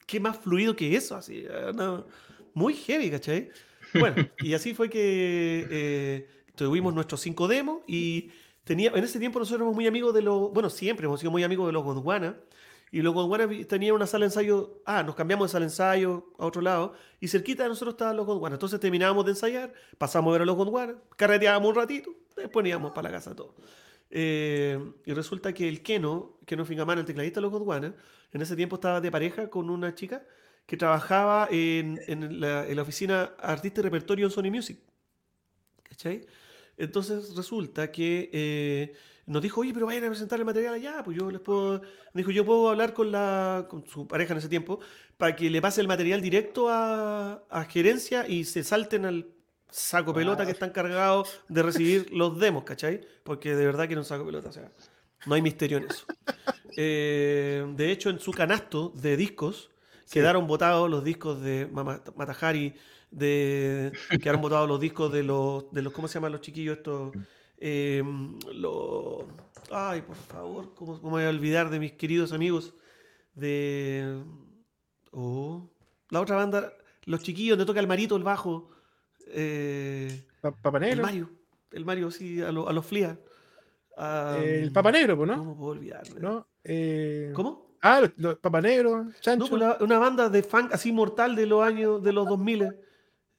qué 0.07 0.19
más 0.19 0.37
fluido 0.37 0.75
que 0.75 0.95
eso? 0.95 1.15
Así, 1.15 1.45
eh, 1.47 1.71
no, 1.75 2.07
muy 2.53 2.73
heavy, 2.73 3.11
¿cachai? 3.11 3.51
Bueno, 3.93 4.27
y 4.39 4.53
así 4.53 4.73
fue 4.73 4.89
que 4.89 5.67
eh, 5.69 6.27
tuvimos 6.55 6.93
nuestros 6.93 7.21
cinco 7.21 7.47
demos 7.47 7.83
y 7.87 8.31
tenía, 8.65 8.91
en 8.93 9.03
ese 9.03 9.19
tiempo 9.19 9.39
nosotros 9.39 9.59
éramos 9.59 9.75
muy 9.75 9.87
amigos 9.87 10.13
de 10.13 10.21
los, 10.21 10.51
bueno, 10.51 10.69
siempre 10.69 11.05
hemos 11.05 11.21
sido 11.21 11.31
muy 11.31 11.43
amigos 11.43 11.67
de 11.67 11.71
los 11.71 11.83
Gondwana. 11.83 12.35
Y 12.91 13.01
los 13.01 13.13
Gondwana 13.13 13.49
tenían 13.67 13.95
una 13.95 14.07
sala 14.07 14.23
de 14.23 14.27
ensayo, 14.27 14.81
ah, 14.85 15.03
nos 15.03 15.15
cambiamos 15.15 15.49
de 15.49 15.51
sala 15.51 15.65
de 15.65 15.71
ensayo 15.71 16.31
a 16.37 16.45
otro 16.45 16.61
lado, 16.61 16.93
y 17.19 17.27
cerquita 17.27 17.63
de 17.63 17.69
nosotros 17.69 17.95
estaban 17.95 18.15
los 18.15 18.25
Gondwana. 18.25 18.55
Entonces 18.55 18.79
terminábamos 18.79 19.25
de 19.25 19.31
ensayar, 19.31 19.73
pasamos 19.97 20.29
a 20.29 20.33
ver 20.33 20.43
a 20.43 20.45
los 20.45 20.55
Gondwana, 20.55 20.95
carreteábamos 21.17 21.69
un 21.69 21.75
ratito, 21.75 22.11
después 22.37 22.65
íbamos 22.65 22.91
para 22.91 23.09
la 23.09 23.17
casa 23.17 23.35
todos. 23.35 23.55
Eh, 24.11 24.79
y 25.03 25.13
resulta 25.13 25.51
que 25.53 25.67
el 25.67 25.81
Keno, 25.81 26.37
Keno 26.45 26.63
Fingamán, 26.63 26.99
el 26.99 27.05
tecladista 27.05 27.39
de 27.39 27.41
los 27.41 27.51
Gondwana, 27.51 27.95
en 28.31 28.41
ese 28.41 28.55
tiempo 28.55 28.75
estaba 28.75 29.01
de 29.01 29.11
pareja 29.11 29.49
con 29.49 29.69
una 29.69 29.93
chica 29.93 30.23
que 30.65 30.77
trabajaba 30.77 31.47
en, 31.51 31.99
en 32.07 32.39
la, 32.39 32.65
en 32.65 32.75
la 32.75 32.81
oficina 32.81 33.33
Artista 33.39 33.81
y 33.81 33.83
Repertorio 33.83 34.25
en 34.25 34.31
Sony 34.31 34.51
Music. 34.51 34.79
¿Cachai? 35.83 36.25
Entonces 36.77 37.35
resulta 37.35 37.91
que 37.91 38.29
eh, 38.33 38.93
nos 39.25 39.41
dijo, 39.41 39.61
oye, 39.61 39.73
pero 39.73 39.85
vayan 39.85 40.03
a 40.03 40.09
presentar 40.09 40.39
el 40.39 40.45
material 40.45 40.73
allá, 40.73 41.01
pues 41.03 41.17
yo 41.17 41.31
les 41.31 41.41
puedo... 41.41 41.81
Me 42.13 42.21
dijo, 42.21 42.31
yo 42.31 42.45
puedo 42.45 42.69
hablar 42.69 42.93
con, 42.93 43.11
la, 43.11 43.65
con 43.69 43.85
su 43.87 44.07
pareja 44.07 44.33
en 44.33 44.39
ese 44.39 44.49
tiempo 44.49 44.79
para 45.17 45.35
que 45.35 45.49
le 45.49 45.61
pase 45.61 45.81
el 45.81 45.87
material 45.87 46.21
directo 46.21 46.69
a, 46.69 47.43
a 47.49 47.63
gerencia 47.65 48.27
y 48.27 48.43
se 48.43 48.63
salten 48.63 49.05
al 49.05 49.27
saco 49.69 50.13
pelota 50.13 50.45
que 50.45 50.51
están 50.51 50.69
cargados 50.69 51.41
de 51.49 51.63
recibir 51.63 52.11
los 52.11 52.39
demos, 52.39 52.63
¿cachai? 52.63 53.01
Porque 53.23 53.55
de 53.55 53.65
verdad 53.65 53.87
que 53.87 53.97
un 53.97 54.05
saco 54.05 54.25
pelota, 54.25 54.49
o 54.49 54.53
sea, 54.53 54.71
no 55.25 55.35
hay 55.35 55.41
misterio 55.41 55.79
en 55.79 55.85
eso. 55.89 56.05
Eh, 56.77 57.65
de 57.75 57.91
hecho, 57.91 58.09
en 58.09 58.19
su 58.19 58.31
canasto 58.31 58.91
de 58.95 59.17
discos 59.17 59.71
quedaron 60.11 60.45
botados 60.45 60.89
los 60.89 61.03
discos 61.03 61.41
de 61.41 61.67
Mama- 61.71 62.01
Matajari, 62.15 62.75
de, 63.15 63.91
quedaron 64.21 64.41
botados 64.41 64.67
los 64.67 64.79
discos 64.79 65.11
de 65.11 65.23
los, 65.23 65.71
de 65.71 65.81
los, 65.81 65.93
¿cómo 65.93 66.07
se 66.07 66.15
llaman 66.15 66.31
los 66.33 66.41
chiquillos 66.41 66.77
estos? 66.77 67.13
Eh, 67.57 68.03
los, 68.53 69.23
ay, 69.71 70.01
por 70.01 70.15
favor, 70.15 70.73
¿cómo, 70.75 70.99
cómo 70.99 71.11
voy 71.11 71.23
a 71.23 71.29
olvidar 71.29 71.69
de 71.69 71.79
mis 71.79 71.93
queridos 71.93 72.33
amigos 72.33 72.73
de... 73.33 74.21
Oh, 75.11 75.69
la 76.09 76.19
otra 76.21 76.35
banda, 76.35 76.73
los 77.05 77.21
chiquillos 77.23 77.57
donde 77.57 77.67
toca 77.69 77.79
el 77.79 77.87
marito, 77.87 78.15
el 78.17 78.23
bajo. 78.23 78.69
eh, 79.27 80.25
el. 80.81 81.01
Mario. 81.01 81.29
El 81.71 81.85
Mario, 81.85 82.11
sí, 82.11 82.41
a, 82.41 82.51
lo- 82.51 82.67
a 82.69 82.73
los 82.73 82.85
Flia. 82.85 83.17
El 84.43 84.71
Papa 84.73 84.91
Negro, 84.91 85.25
¿no? 85.25 85.37
¿Cómo 85.37 85.57
puedo 85.57 85.71
olvidarme? 85.71 86.19
¿No? 86.19 86.47
Eh, 86.63 87.31
¿Cómo? 87.33 87.77
Ah, 87.81 88.01
los, 88.01 88.11
los 88.17 88.37
Papa 88.39 88.61
Negro, 88.61 89.07
Chancho. 89.21 89.57
No, 89.57 89.77
una 89.79 89.99
banda 89.99 90.29
de 90.29 90.43
funk 90.43 90.73
así 90.73 90.91
mortal 90.91 91.35
de 91.35 91.45
los 91.45 91.63
años 91.63 92.03
de 92.03 92.11
los 92.11 92.27
2000. 92.27 92.75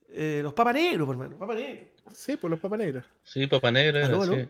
Eh, 0.08 0.40
los 0.42 0.52
Papa 0.54 0.72
Negro, 0.72 1.06
por 1.06 1.14
hermano. 1.14 1.36
Papa 1.38 1.54
Negro. 1.54 1.86
Sí, 2.12 2.36
pues 2.36 2.50
los 2.50 2.60
Papa 2.60 2.76
Negros. 2.76 3.04
Sí, 3.22 3.46
Papá 3.46 3.70
Negro 3.70 3.98
era, 3.98 4.06
Aló, 4.06 4.22
aló. 4.22 4.34
sí. 4.34 4.48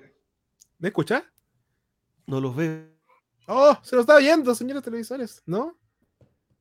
¿Me 0.79 0.89
escuchás? 0.89 1.23
No 2.27 2.41
los 2.41 2.55
veo. 2.55 2.85
Oh, 3.47 3.79
se 3.83 3.95
lo 3.97 4.01
estaba 4.03 4.19
viendo, 4.19 4.55
señores 4.55 4.83
televisores, 4.83 5.43
¿no? 5.47 5.79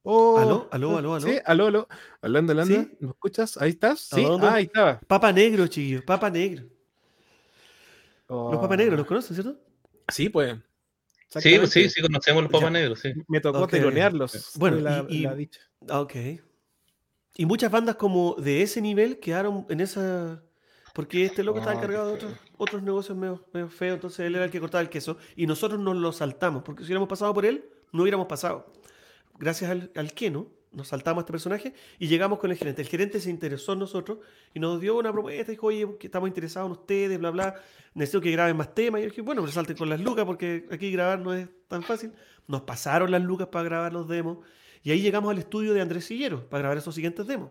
Oh, 0.03 0.37
Aló, 0.37 0.67
aló, 0.71 0.97
aló, 0.97 1.15
aló. 1.15 1.27
Sí, 1.27 1.37
aló, 1.45 1.65
aló. 1.67 1.87
Hablando, 2.21 2.51
hablando. 2.51 2.73
¿Sí? 2.75 2.97
¿Me 2.99 3.09
escuchas? 3.09 3.57
Ahí 3.59 3.71
estás. 3.71 4.13
¿A 4.13 4.15
Sí, 4.17 4.25
ah, 4.41 4.53
ahí 4.53 4.65
estaba. 4.65 4.99
Papa 4.99 5.31
Negro, 5.31 5.65
chiquillos. 5.67 6.03
Papa 6.03 6.29
Negro. 6.29 6.63
Los 8.29 8.55
Papa 8.57 8.73
Oh. 8.73 8.77
Negros, 8.77 8.97
¿los 8.97 9.07
conoces, 9.07 9.35
cierto? 9.35 9.59
Sí, 10.09 10.29
pues. 10.29 10.55
Sí, 11.27 11.49
Exactamente. 11.49 11.67
sí, 11.67 11.89
sí, 11.89 12.01
conocemos 12.01 12.43
los 12.43 12.51
Ya. 12.51 12.59
Papá 12.59 12.69
Negros, 12.69 12.99
sí. 12.99 13.13
Me 13.27 13.39
tocó 13.41 13.63
Ok. 13.63 13.71
telonearlos. 13.71 14.51
Bueno, 14.57 14.77
la, 14.77 15.05
y- 15.09 15.17
y- 15.17 15.21
la 15.21 15.35
dicha. 15.35 15.61
Ah, 15.89 16.01
Ok. 16.01 16.13
Y 17.35 17.45
muchas 17.45 17.69
bandas 17.71 17.95
como 17.95 18.35
de 18.35 18.61
ese 18.61 18.81
nivel 18.81 19.19
quedaron 19.19 19.65
en 19.69 19.81
esa... 19.81 20.41
Porque 20.93 21.25
este 21.25 21.43
loco 21.43 21.59
estaba 21.59 21.75
Ah, 21.75 21.79
encargado 21.79 22.07
de 22.07 22.13
otros, 22.13 22.33
otros 22.57 22.81
negocios 22.81 23.17
medio, 23.17 23.45
medio 23.51 23.67
feos, 23.67 23.95
entonces 23.95 24.21
él 24.21 24.35
era 24.35 24.45
el 24.45 24.51
que 24.51 24.61
cortaba 24.61 24.81
el 24.81 24.89
queso. 24.89 25.17
Y 25.35 25.45
nosotros 25.45 25.77
nos 25.79 25.97
lo 25.97 26.13
saltamos, 26.13 26.63
porque 26.63 26.83
si 26.83 26.87
hubiéramos 26.87 27.09
pasado 27.09 27.33
por 27.33 27.45
él, 27.45 27.65
no 27.91 28.03
hubiéramos 28.03 28.27
pasado. 28.27 28.71
Gracias 29.37 29.69
al, 29.69 29.91
al 29.95 30.13
Keno, 30.13 30.47
nos 30.71 30.87
saltamos 30.89 31.19
a 31.19 31.23
este 31.23 31.31
personaje 31.33 31.73
y 31.99 32.07
llegamos 32.07 32.39
con 32.39 32.51
el 32.51 32.57
gerente. 32.57 32.81
El 32.81 32.87
gerente 32.87 33.19
se 33.19 33.29
interesó 33.29 33.73
en 33.73 33.79
nosotros 33.79 34.19
y 34.53 34.59
nos 34.61 34.79
dio 34.79 34.97
una 34.97 35.11
propuesta, 35.11 35.51
dijo, 35.51 35.67
oye, 35.67 35.97
que 35.99 36.07
estamos 36.07 36.29
interesados 36.29 36.67
en 36.67 36.71
ustedes, 36.79 37.19
bla, 37.19 37.31
bla, 37.31 37.55
necesito 37.93 38.21
que 38.21 38.31
graben 38.31 38.55
más 38.55 38.73
temas. 38.73 39.01
Y 39.01 39.03
yo 39.03 39.09
dije, 39.09 39.21
bueno, 39.21 39.41
me 39.41 39.51
salten 39.51 39.75
con 39.75 39.89
las 39.89 39.99
lucas 39.99 40.23
porque 40.23 40.65
aquí 40.71 40.91
grabar 40.91 41.19
no 41.19 41.33
es 41.33 41.49
tan 41.67 41.83
fácil. 41.83 42.13
Nos 42.47 42.61
pasaron 42.61 43.11
las 43.11 43.21
lucas 43.21 43.47
para 43.47 43.65
grabar 43.65 43.91
los 43.91 44.07
demos 44.07 44.37
y 44.85 44.91
ahí 44.91 45.01
llegamos 45.01 45.31
al 45.31 45.39
estudio 45.39 45.73
de 45.73 45.81
Andrés 45.81 46.05
Sillero 46.05 46.47
para 46.47 46.59
grabar 46.59 46.77
esos 46.77 46.93
siguientes 46.93 47.25
demos. 47.25 47.49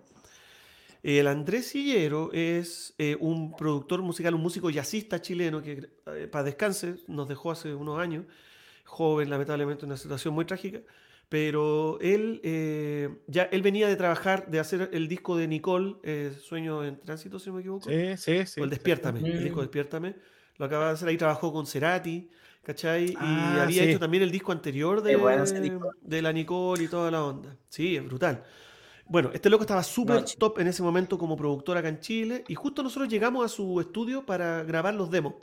El 1.03 1.27
Andrés 1.27 1.67
Sillero 1.67 2.31
es 2.33 2.95
eh, 2.97 3.17
un 3.19 3.57
productor 3.57 4.03
musical, 4.03 4.37
un 4.37 4.41
músico 4.41 4.71
jazzista 4.71 5.21
chileno 5.21 5.61
que, 5.61 5.91
eh, 6.07 6.29
para 6.31 6.45
descanse, 6.45 6.95
nos 7.09 7.29
dejó 7.29 7.51
hace 7.51 7.75
unos 7.75 7.99
años, 7.99 8.25
joven, 8.85 9.29
lamentablemente, 9.31 9.85
en 9.85 9.91
una 9.91 9.97
situación 9.97 10.33
muy 10.33 10.45
trágica, 10.45 10.81
pero 11.29 11.99
él, 12.01 12.41
eh, 12.45 13.09
ya, 13.27 13.43
él 13.43 13.63
venía 13.63 13.89
de 13.89 13.97
trabajar, 13.97 14.49
de 14.49 14.61
hacer 14.61 14.91
el 14.93 15.09
disco 15.09 15.37
de 15.37 15.49
Nicole, 15.49 15.97
Sueño 16.41 16.85
en 16.85 17.01
Tránsito, 17.01 17.41
si 17.41 17.51
no 17.51 17.57
me 17.57 17.63
equivoco, 17.63 17.91
Sí, 17.91 18.17
sí, 18.17 18.47
sí. 18.47 18.61
o 18.61 18.65
el 18.65 18.71
Despiértame, 18.71 19.19
el 19.19 19.43
disco. 19.43 19.61
Despiértame, 19.61 20.15
lo 20.57 20.67
acaba 20.67 20.87
de 20.87 20.93
hacer, 20.93 21.09
ahí 21.09 21.17
trabajó 21.17 21.53
con 21.53 21.67
Cerati, 21.67 22.31
¿cachai? 22.65 23.11
Y 23.11 23.17
Ah, 23.19 23.63
había 23.63 23.83
sí. 23.85 23.91
hecho 23.91 24.01
también 24.01 24.23
el 24.23 24.31
disco 24.31 24.51
anterior 24.53 25.03
de, 25.03 25.17
bueno 25.17 25.45
de 26.03 26.23
la 26.23 26.33
Nicole 26.33 26.85
y 26.85 26.89
toda 26.89 27.11
la 27.11 27.25
onda. 27.25 27.57
Sí, 27.69 27.97
es 27.97 28.05
brutal. 28.05 28.43
Bueno, 29.07 29.31
este 29.35 29.51
loco 29.51 29.65
estaba 29.65 29.83
súper 29.83 30.25
top 30.39 30.59
en 30.61 30.69
ese 30.69 30.83
momento 30.83 31.19
como 31.19 31.37
productor 31.37 31.77
acá 31.77 31.89
en 31.89 32.01
Chile 32.01 32.43
y 32.49 32.55
justo 32.55 32.83
nosotros 32.83 33.09
llegamos 33.09 33.45
a 33.45 33.49
su 33.49 33.79
estudio 33.81 34.25
para 34.25 34.65
grabar 34.65 34.95
los 34.95 35.11
demos. 35.11 35.35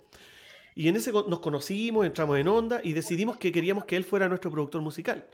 Y 0.73 0.87
en 0.87 0.95
ese 0.95 1.11
nos 1.11 1.39
conocimos, 1.41 2.05
entramos 2.05 2.39
en 2.39 2.47
onda 2.47 2.81
y 2.83 2.93
decidimos 2.93 3.37
que 3.37 3.51
queríamos 3.51 3.85
que 3.85 3.95
él 3.95 4.03
fuera 4.03 4.27
nuestro 4.27 4.49
productor 4.49 4.81
musical. 4.81 5.27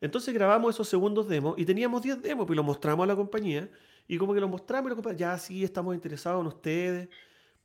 Entonces 0.00 0.32
grabamos 0.34 0.74
esos 0.74 0.88
segundos 0.88 1.28
demos 1.28 1.54
y 1.58 1.64
teníamos 1.64 2.02
10 2.02 2.22
demos 2.22 2.50
y 2.50 2.54
los 2.54 2.64
mostramos 2.64 3.04
a 3.04 3.06
la 3.06 3.14
compañía 3.16 3.68
y 4.08 4.16
como 4.18 4.34
que 4.34 4.40
los 4.40 4.50
mostramos 4.50 4.88
y 4.88 4.90
la 4.90 4.94
compañía, 4.96 5.18
ya 5.18 5.38
sí, 5.38 5.62
estamos 5.62 5.94
interesados 5.94 6.40
en 6.40 6.46
ustedes. 6.48 7.08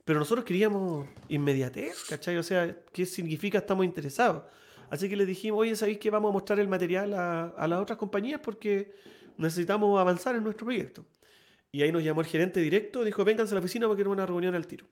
Pero 0.06 0.20
nosotros 0.20 0.44
queríamos 0.44 1.08
inmediatez, 1.28 2.04
¿cachai? 2.04 2.36
O 2.36 2.42
sea, 2.44 2.76
¿qué 2.92 3.04
significa 3.04 3.58
estamos 3.58 3.84
interesados? 3.84 4.44
Así 4.88 5.08
que 5.08 5.16
les 5.16 5.26
dijimos, 5.26 5.58
oye, 5.58 5.74
¿sabéis 5.74 5.98
que 5.98 6.10
vamos 6.10 6.30
a 6.30 6.32
mostrar 6.32 6.60
el 6.60 6.68
material 6.68 7.12
a, 7.12 7.46
a 7.48 7.66
las 7.66 7.80
otras 7.82 7.98
compañías 7.98 8.40
porque 8.40 8.94
necesitamos 9.36 9.98
avanzar 9.98 10.36
en 10.36 10.44
nuestro 10.44 10.64
proyecto? 10.64 11.04
Y 11.72 11.82
ahí 11.82 11.90
nos 11.90 12.04
llamó 12.04 12.20
el 12.20 12.28
gerente 12.28 12.60
directo, 12.60 13.02
dijo, 13.02 13.24
vénganse 13.24 13.52
a 13.52 13.56
la 13.56 13.58
oficina 13.58 13.88
porque 13.88 13.98
queremos 13.98 14.14
una 14.14 14.26
reunión 14.26 14.54
al 14.54 14.68
tiro. 14.68 14.86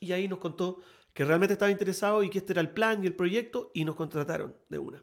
Y 0.00 0.12
ahí 0.12 0.28
nos 0.28 0.38
contó 0.38 0.82
que 1.14 1.24
realmente 1.24 1.54
estaba 1.54 1.70
interesado 1.70 2.22
y 2.22 2.28
que 2.28 2.38
este 2.38 2.52
era 2.52 2.60
el 2.60 2.68
plan 2.68 3.02
y 3.02 3.06
el 3.06 3.14
proyecto 3.14 3.70
y 3.72 3.86
nos 3.86 3.96
contrataron 3.96 4.54
de 4.68 4.78
una. 4.78 5.02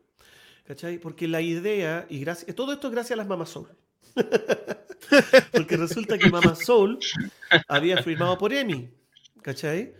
¿Cachai? 0.63 0.99
Porque 0.99 1.27
la 1.27 1.41
idea, 1.41 2.05
y 2.07 2.19
gracias, 2.19 2.55
todo 2.55 2.71
esto 2.71 2.85
es 2.85 2.93
gracias 2.93 3.13
a 3.13 3.17
las 3.17 3.27
Mama 3.27 3.47
Soul. 3.47 3.67
Porque 5.53 5.75
resulta 5.75 6.19
que 6.19 6.29
Mama 6.29 6.53
Soul 6.53 6.99
había 7.67 8.03
firmado 8.03 8.37
por 8.37 8.53
EMI. 8.53 8.96
¿Cachai? 9.47 9.93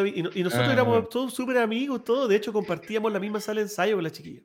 Había- 0.00 0.14
y, 0.14 0.22
no- 0.22 0.28
y 0.34 0.42
nosotros 0.42 0.68
Ah. 0.68 0.72
éramos 0.74 1.08
todos 1.08 1.32
súper 1.32 1.56
amigos, 1.56 2.04
todos. 2.04 2.28
De 2.28 2.36
hecho, 2.36 2.52
compartíamos 2.52 3.10
la 3.10 3.18
misma 3.18 3.40
sala 3.40 3.60
de 3.60 3.62
ensayo 3.62 3.94
con 3.94 4.04
la 4.04 4.10
chiquilla. 4.12 4.42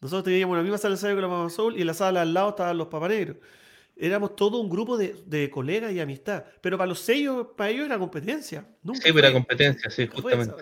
Nosotros 0.00 0.24
teníamos 0.24 0.56
la 0.56 0.62
misma 0.62 0.78
sala 0.78 0.94
de 0.94 0.96
ensayo 0.98 1.20
con 1.20 1.44
la 1.44 1.50
Soul 1.50 1.76
y 1.76 1.82
en 1.82 1.86
la 1.86 1.92
sala 1.92 2.22
al 2.22 2.32
lado 2.32 2.48
estaban 2.50 2.78
los 2.78 2.86
papanegros. 2.88 3.36
Éramos 3.94 4.34
todo 4.34 4.58
un 4.58 4.70
grupo 4.70 4.96
de, 4.96 5.14
de 5.26 5.50
colegas 5.50 5.92
y 5.92 6.00
amistad. 6.00 6.44
Pero 6.62 6.78
para 6.78 6.88
los 6.88 7.00
sellos, 7.00 7.48
para 7.54 7.68
ellos 7.68 7.84
era 7.84 7.98
competencia. 7.98 8.66
Nunca 8.82 9.00
Sí, 9.02 9.12
pero 9.12 9.18
era 9.26 9.32
competencia, 9.34 9.90
sí, 9.90 10.06
justamente. 10.06 10.54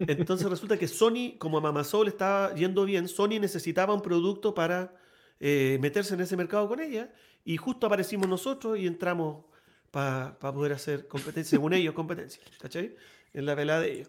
Entonces 0.00 0.48
resulta 0.48 0.78
que 0.78 0.86
Sony, 0.86 1.38
como 1.38 1.56
a 1.56 1.60
estaba 2.08 2.54
yendo 2.54 2.84
bien, 2.84 3.08
Sony 3.08 3.38
necesitaba 3.40 3.94
un 3.94 4.02
producto 4.02 4.52
para 4.52 4.94
eh, 5.40 5.78
meterse 5.80 6.12
en 6.12 6.20
ese 6.20 6.36
mercado 6.36 6.68
con 6.68 6.80
ella 6.80 7.10
y 7.46 7.56
justo 7.56 7.86
aparecimos 7.86 8.28
nosotros 8.28 8.78
y 8.78 8.86
entramos 8.86 9.46
para 9.90 10.38
poder 10.38 10.72
hacer 10.72 11.06
competencia, 11.08 11.50
según 11.50 11.72
ellos, 11.72 11.94
competencia, 11.94 12.42
¿cachai? 12.60 12.94
En 13.34 13.46
la 13.46 13.54
velada 13.54 13.80
de 13.80 13.92
ellos. 13.92 14.08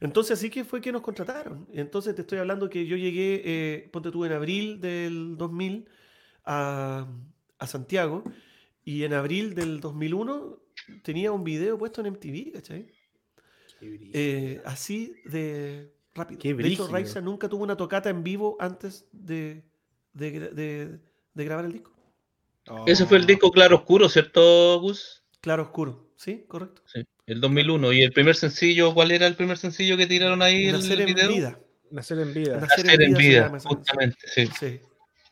Entonces 0.00 0.38
así 0.38 0.50
que 0.50 0.64
fue 0.64 0.80
que 0.80 0.92
nos 0.92 1.02
contrataron. 1.02 1.66
Entonces 1.72 2.14
te 2.14 2.22
estoy 2.22 2.38
hablando 2.38 2.68
que 2.68 2.86
yo 2.86 2.96
llegué, 2.96 3.42
eh, 3.44 3.88
ponte 3.92 4.10
tú, 4.10 4.24
en 4.24 4.32
abril 4.32 4.80
del 4.80 5.36
2000 5.36 5.88
a, 6.44 7.06
a 7.58 7.66
Santiago 7.66 8.24
y 8.84 9.04
en 9.04 9.14
abril 9.14 9.54
del 9.54 9.80
2001 9.80 10.58
tenía 11.02 11.30
un 11.32 11.44
video 11.44 11.78
puesto 11.78 12.00
en 12.00 12.08
MTV, 12.08 12.52
¿cachai? 12.52 12.88
Eh, 14.12 14.60
así 14.64 15.14
de 15.24 15.92
rápido. 16.14 16.40
Qué 16.40 16.52
de 16.54 16.68
hecho. 16.68 16.88
Raiza 16.88 17.20
nunca 17.20 17.48
tuvo 17.48 17.62
una 17.62 17.76
tocata 17.76 18.10
en 18.10 18.22
vivo 18.24 18.56
antes 18.58 19.06
de, 19.12 19.62
de- 20.12 20.98
de 21.34 21.44
grabar 21.44 21.64
el 21.64 21.72
disco. 21.72 21.92
Ese 22.86 23.06
fue 23.06 23.18
el 23.18 23.26
disco 23.26 23.50
Claro 23.50 23.76
Oscuro, 23.76 24.08
¿cierto, 24.08 24.80
Gus? 24.80 25.21
Claro 25.42 25.64
Oscuro, 25.64 26.06
¿sí? 26.16 26.44
Correcto. 26.46 26.82
Sí, 26.86 27.04
el 27.26 27.40
2001. 27.40 27.92
¿Y 27.92 28.02
el 28.02 28.12
primer 28.12 28.36
sencillo, 28.36 28.94
cuál 28.94 29.10
era 29.10 29.26
el 29.26 29.34
primer 29.34 29.58
sencillo 29.58 29.96
que 29.96 30.06
tiraron 30.06 30.40
ahí 30.40 30.70
Nacer 30.70 30.92
el 30.92 31.00
en 31.00 31.14
video? 31.14 31.28
vida. 31.30 31.58
Nacer 31.90 32.18
en 32.20 32.32
vida. 32.32 32.56
Nacer 32.60 32.84
Nacer 32.86 33.02
en 33.02 33.14
vida, 33.14 33.52
esa 33.56 33.68
justamente, 33.68 34.18
sí. 34.26 34.46
Sí, 34.58 34.80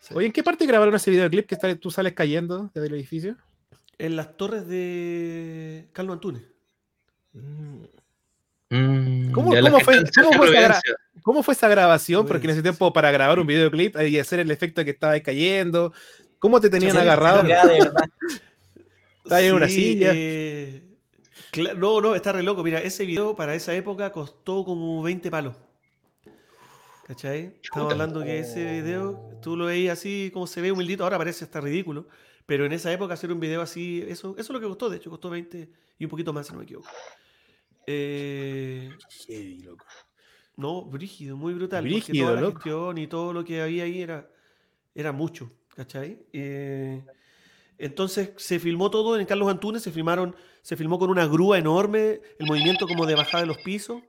sí. 0.00 0.14
Oye, 0.14 0.26
¿en 0.26 0.32
qué 0.32 0.42
parte 0.42 0.66
grabaron 0.66 0.94
ese 0.96 1.12
videoclip 1.12 1.46
que 1.46 1.54
está- 1.54 1.74
tú 1.76 1.92
sales 1.92 2.12
cayendo 2.12 2.70
desde 2.74 2.88
el 2.88 2.94
edificio? 2.94 3.36
En 3.98 4.16
las 4.16 4.36
torres 4.36 4.66
de 4.66 5.86
Carlos 5.92 6.14
Antunes. 6.14 6.42
Mm, 7.32 9.30
¿Cómo- 9.32 9.52
fue- 9.52 9.56
gente 9.56 9.70
cómo 9.70 9.78
de 9.78 9.84
fue 9.84 9.94
esa 9.94 10.38
Providencia. 10.38 10.94
¿Cómo 11.22 11.42
fue 11.44 11.54
esa 11.54 11.68
grabación? 11.68 12.26
Porque 12.26 12.46
en 12.48 12.50
ese 12.54 12.62
tiempo 12.62 12.92
para 12.92 13.10
grabar 13.12 13.38
un 13.38 13.46
videoclip 13.46 13.94
y 14.00 14.18
hacer 14.18 14.40
el 14.40 14.50
efecto 14.50 14.84
que 14.84 14.90
estaba 14.90 15.18
cayendo, 15.20 15.92
¿cómo 16.40 16.60
te 16.60 16.68
tenían 16.68 16.96
agarrado? 16.96 17.42
Está 19.30 19.46
en 19.46 19.54
una 19.54 19.68
silla. 19.68 20.10
eh, 20.12 20.82
no, 21.76 22.00
no, 22.00 22.16
está 22.16 22.32
re 22.32 22.42
loco. 22.42 22.64
Mira, 22.64 22.80
ese 22.80 23.06
video 23.06 23.36
para 23.36 23.54
esa 23.54 23.72
época 23.76 24.10
costó 24.10 24.64
como 24.64 25.00
20 25.04 25.30
palos. 25.30 25.54
¿Cachai? 27.06 27.54
Estamos 27.62 27.92
hablando 27.92 28.24
que 28.24 28.40
ese 28.40 28.64
video, 28.82 29.38
tú 29.40 29.56
lo 29.56 29.66
veías 29.66 29.98
así 29.98 30.30
como 30.32 30.48
se 30.48 30.60
ve 30.60 30.72
humildito, 30.72 31.04
ahora 31.04 31.16
parece 31.16 31.44
hasta 31.44 31.60
ridículo. 31.60 32.08
Pero 32.44 32.66
en 32.66 32.72
esa 32.72 32.92
época 32.92 33.14
hacer 33.14 33.30
un 33.30 33.38
video 33.38 33.62
así, 33.62 34.02
eso, 34.08 34.32
eso 34.32 34.40
es 34.40 34.50
lo 34.50 34.58
que 34.60 34.66
costó, 34.66 34.90
de 34.90 34.96
hecho, 34.96 35.10
costó 35.10 35.30
20 35.30 35.70
y 35.98 36.04
un 36.04 36.10
poquito 36.10 36.32
más, 36.32 36.46
si 36.48 36.52
no 36.52 36.58
me 36.58 36.64
equivoco. 36.64 36.88
Eh, 37.86 38.90
Heavy, 39.28 39.60
loco. 39.60 39.86
no, 40.56 40.84
brígido, 40.86 41.36
muy 41.36 41.54
brutal. 41.54 41.84
porque 41.84 41.94
Brígido, 41.94 42.26
toda 42.26 42.34
la 42.34 42.40
loco. 42.40 42.54
gestión 42.58 42.98
y 42.98 43.06
todo 43.06 43.32
lo 43.32 43.44
que 43.44 43.62
había 43.62 43.84
ahí 43.84 44.02
era, 44.02 44.28
era 44.92 45.12
mucho, 45.12 45.52
¿cachai? 45.76 46.26
Eh, 46.32 47.04
entonces 47.80 48.32
se 48.36 48.58
filmó 48.58 48.90
todo 48.90 49.18
en 49.18 49.26
Carlos 49.26 49.48
Antunes, 49.50 49.82
se 49.82 49.90
filmaron, 49.90 50.36
se 50.62 50.76
filmó 50.76 50.98
con 50.98 51.10
una 51.10 51.26
grúa 51.26 51.58
enorme, 51.58 52.20
el 52.38 52.46
movimiento 52.46 52.86
como 52.86 53.06
de 53.06 53.14
bajada 53.14 53.42
de 53.42 53.46
los 53.46 53.58
pisos. 53.58 54.02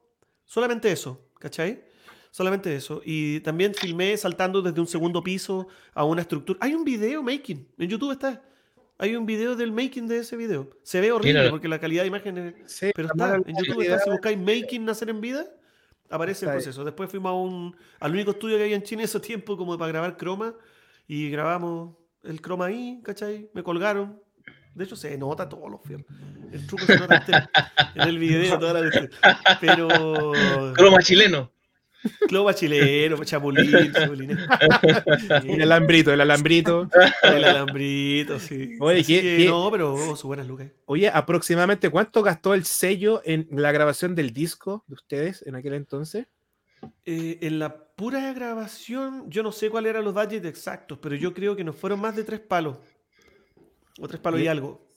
Solamente 0.45 0.91
eso, 0.91 1.29
¿cachai? 1.39 1.83
Solamente 2.31 2.75
eso. 2.75 3.01
Y 3.05 3.39
también 3.41 3.73
filmé 3.73 4.15
saltando 4.17 4.61
desde 4.61 4.79
un 4.79 4.87
segundo 4.87 5.23
piso 5.23 5.67
a 5.93 6.03
una 6.05 6.21
estructura. 6.21 6.59
Hay 6.61 6.73
un 6.73 6.83
video 6.83 7.23
making, 7.23 7.67
en 7.77 7.89
YouTube 7.89 8.11
está. 8.11 8.43
Hay 8.97 9.15
un 9.15 9.25
video 9.25 9.55
del 9.55 9.71
making 9.71 10.07
de 10.07 10.19
ese 10.19 10.37
video. 10.37 10.69
Se 10.83 11.01
ve 11.01 11.11
horrible 11.11 11.39
Mira. 11.39 11.49
porque 11.49 11.67
la 11.67 11.79
calidad 11.79 12.03
de 12.03 12.07
imagen 12.07 12.37
es, 12.37 12.71
Sí, 12.71 12.91
pero 12.93 13.07
está, 13.07 13.35
en 13.35 13.55
YouTube 13.57 13.81
está, 13.81 13.97
si 13.99 14.09
buscáis 14.11 14.37
Making 14.37 14.85
Nacer 14.85 15.09
en 15.09 15.19
Vida, 15.19 15.45
aparece 16.09 16.45
el 16.45 16.51
ahí. 16.51 16.57
proceso. 16.57 16.83
Después 16.83 17.09
fuimos 17.09 17.31
a 17.31 17.33
un, 17.33 17.75
al 17.99 18.11
único 18.11 18.31
estudio 18.31 18.57
que 18.57 18.63
había 18.63 18.75
en 18.75 18.83
Chile 18.83 19.01
en 19.01 19.05
ese 19.05 19.19
tiempo 19.19 19.57
como 19.57 19.75
para 19.77 19.91
grabar 19.91 20.17
croma 20.17 20.53
y 21.07 21.31
grabamos 21.31 21.95
el 22.23 22.41
croma 22.41 22.65
ahí, 22.67 23.01
¿cachai? 23.03 23.49
Me 23.53 23.63
colgaron. 23.63 24.21
De 24.73 24.85
hecho, 24.85 24.95
se 24.95 25.17
nota 25.17 25.49
todos 25.49 25.69
los 25.69 25.81
films. 25.83 26.05
El 26.51 26.65
truco 26.65 26.85
se 26.85 26.97
nota 26.97 27.17
entero 27.17 27.45
en 27.95 28.07
el 28.07 28.17
video, 28.19 28.57
toda 28.59 28.73
la 28.73 28.79
cuestión. 28.81 29.09
Pero. 29.59 30.33
Croma 30.75 30.99
chileno. 31.01 31.51
Clova 32.27 32.55
chileno, 32.55 33.23
chapulín, 33.23 33.91
chapulín. 33.93 34.35
El 35.45 35.61
alambrito, 35.61 36.11
el 36.11 36.19
alambrito. 36.21 36.89
El 37.21 37.43
alambrito, 37.43 38.39
sí. 38.39 38.75
Oye, 38.79 39.01
Así 39.01 39.13
¿qué- 39.15 39.21
que 39.21 39.37
qué- 39.37 39.45
No, 39.47 39.69
pero 39.71 39.93
oh, 39.93 40.15
su 40.15 40.25
buenas 40.27 40.47
lucas. 40.47 40.71
Oye, 40.85 41.09
aproximadamente, 41.09 41.91
¿cuánto 41.91 42.23
gastó 42.23 42.55
el 42.55 42.65
sello 42.65 43.21
en 43.23 43.47
la 43.51 43.71
grabación 43.71 44.15
del 44.15 44.33
disco 44.33 44.83
de 44.87 44.95
ustedes 44.95 45.43
en 45.45 45.53
aquel 45.55 45.73
entonces? 45.75 46.25
Eh, 47.05 47.39
en 47.41 47.59
la 47.59 47.85
pura 47.95 48.33
grabación, 48.33 49.29
yo 49.29 49.43
no 49.43 49.51
sé 49.51 49.69
cuáles 49.69 49.91
eran 49.91 50.03
los 50.03 50.13
budgets 50.13 50.45
exactos, 50.45 50.97
pero 51.01 51.15
yo 51.15 51.33
creo 51.33 51.55
que 51.55 51.63
nos 51.63 51.75
fueron 51.75 51.99
más 51.99 52.15
de 52.15 52.23
tres 52.23 52.39
palos. 52.39 52.77
O 53.99 54.07
tres 54.07 54.19
palos 54.21 54.39
y 54.39 54.47
algo. 54.47 54.87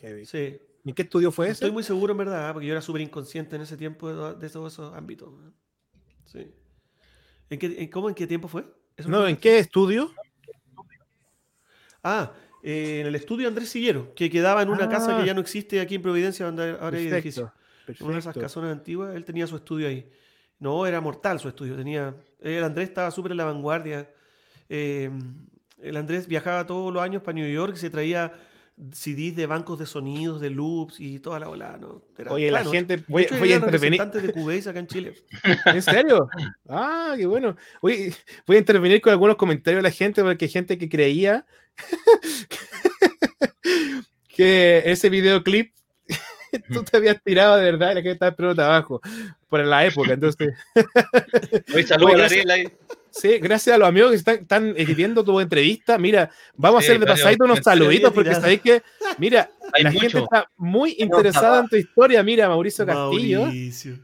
Heavy. 0.00 0.26
Sí. 0.26 0.58
¿En 0.84 0.94
qué 0.94 1.02
estudio 1.02 1.30
fue 1.30 1.46
ese? 1.46 1.52
Estoy 1.52 1.70
muy 1.70 1.82
seguro 1.84 2.12
en 2.12 2.18
verdad, 2.18 2.50
¿eh? 2.50 2.52
porque 2.52 2.66
yo 2.66 2.72
era 2.72 2.82
súper 2.82 3.02
inconsciente 3.02 3.56
en 3.56 3.62
ese 3.62 3.76
tiempo 3.76 4.12
de, 4.12 4.34
de 4.38 4.50
todos 4.50 4.72
esos 4.72 4.92
ámbitos. 4.94 5.32
Sí. 6.26 6.52
¿En 7.48 7.58
qué, 7.58 7.66
en- 7.78 7.88
¿Cómo? 7.90 8.08
¿En 8.08 8.14
qué 8.14 8.26
tiempo 8.26 8.48
fue? 8.48 8.64
¿Eso 8.96 9.08
No? 9.08 9.26
¿en 9.26 9.36
qué 9.36 9.58
estudio? 9.58 10.12
Ah, 12.02 12.32
eh, 12.62 13.00
en 13.00 13.06
el 13.06 13.14
estudio 13.14 13.48
Andrés 13.48 13.68
Sillero, 13.70 14.14
que 14.14 14.28
quedaba 14.28 14.62
en 14.62 14.70
una 14.70 14.88
casa 14.88 15.16
Ah. 15.16 15.20
que 15.20 15.26
ya 15.26 15.34
no 15.34 15.40
existe 15.40 15.80
aquí 15.80 15.94
en 15.96 16.02
Providencia, 16.02 16.46
donde 16.46 16.70
ahora 16.80 16.98
hay 16.98 17.06
edificio. 17.08 17.52
Una 18.00 18.14
de 18.14 18.18
esas 18.20 18.36
casonas 18.36 18.72
antiguas, 18.72 19.14
él 19.14 19.24
tenía 19.24 19.46
su 19.46 19.56
estudio 19.56 19.88
ahí. 19.88 20.10
No, 20.62 20.86
era 20.86 21.00
mortal 21.00 21.40
su 21.40 21.48
estudio. 21.48 21.74
Tenía, 21.76 22.14
el 22.40 22.62
Andrés 22.62 22.88
estaba 22.88 23.10
súper 23.10 23.32
en 23.32 23.38
la 23.38 23.46
vanguardia. 23.46 24.08
Eh, 24.68 25.10
el 25.82 25.96
Andrés 25.96 26.28
viajaba 26.28 26.64
todos 26.66 26.94
los 26.94 27.02
años 27.02 27.20
para 27.22 27.34
New 27.34 27.52
York 27.52 27.72
y 27.74 27.78
se 27.80 27.90
traía 27.90 28.32
CDs 28.92 29.34
de 29.34 29.46
bancos 29.46 29.80
de 29.80 29.86
sonidos, 29.86 30.40
de 30.40 30.50
loops 30.50 31.00
y 31.00 31.18
toda 31.18 31.40
la 31.40 31.48
volada. 31.48 31.78
¿no? 31.78 32.02
Era- 32.16 32.32
Oye, 32.32 32.48
la 32.52 32.64
gente, 32.64 33.02
voy, 33.08 33.24
hecho, 33.24 33.36
voy 33.38 33.52
a 33.52 33.56
intervenir. 33.56 34.00
de 34.04 34.32
Cubase 34.32 34.70
acá 34.70 34.78
en 34.78 34.86
Chile. 34.86 35.14
¿En 35.66 35.82
serio? 35.82 36.28
Ah, 36.68 37.14
qué 37.16 37.26
bueno. 37.26 37.56
Oye, 37.80 38.14
voy 38.46 38.54
a 38.56 38.60
intervenir 38.60 39.00
con 39.00 39.10
algunos 39.10 39.34
comentarios 39.34 39.82
de 39.82 39.88
la 39.88 39.94
gente, 39.94 40.22
porque 40.22 40.44
hay 40.44 40.50
gente 40.52 40.78
que 40.78 40.88
creía 40.88 41.44
que 44.28 44.82
ese 44.86 45.10
videoclip 45.10 45.74
tú 46.72 46.82
te 46.84 46.96
habías 46.96 47.22
tirado 47.22 47.56
de 47.56 47.64
verdad 47.64 47.88
la 47.88 47.94
gente 47.94 48.10
estaba 48.12 48.30
esperando 48.30 48.62
abajo 48.64 49.00
por 49.48 49.64
la 49.64 49.84
época. 49.86 50.12
Entonces, 50.14 50.54
Oye, 51.74 51.82
saludos 51.86 52.14
Oye, 52.14 52.22
a 52.22 52.26
Ariel 52.26 52.50
ahí. 52.50 52.68
sí, 53.10 53.38
gracias 53.38 53.74
a 53.74 53.78
los 53.78 53.88
amigos 53.88 54.10
que 54.10 54.16
están, 54.16 54.36
están 54.40 54.74
viendo 54.96 55.24
tu 55.24 55.38
entrevista. 55.40 55.98
Mira, 55.98 56.30
vamos 56.54 56.84
Sí, 56.84 56.90
a 56.90 56.94
hacer 56.94 57.00
de 57.00 57.06
pasadito 57.06 57.44
unos 57.44 57.60
saluditos 57.60 58.12
porque 58.12 58.34
sabéis 58.34 58.60
que, 58.62 58.82
mira, 59.18 59.50
Hay 59.72 59.82
la 59.84 59.92
gente 59.92 60.18
está 60.18 60.48
muy 60.56 60.96
interesada 60.98 61.60
en 61.60 61.68
tu 61.68 61.76
historia. 61.76 62.22
Mira, 62.22 62.48
Mauricio 62.48 62.86
Castillo, 62.86 63.42
Mauricio. 63.42 63.98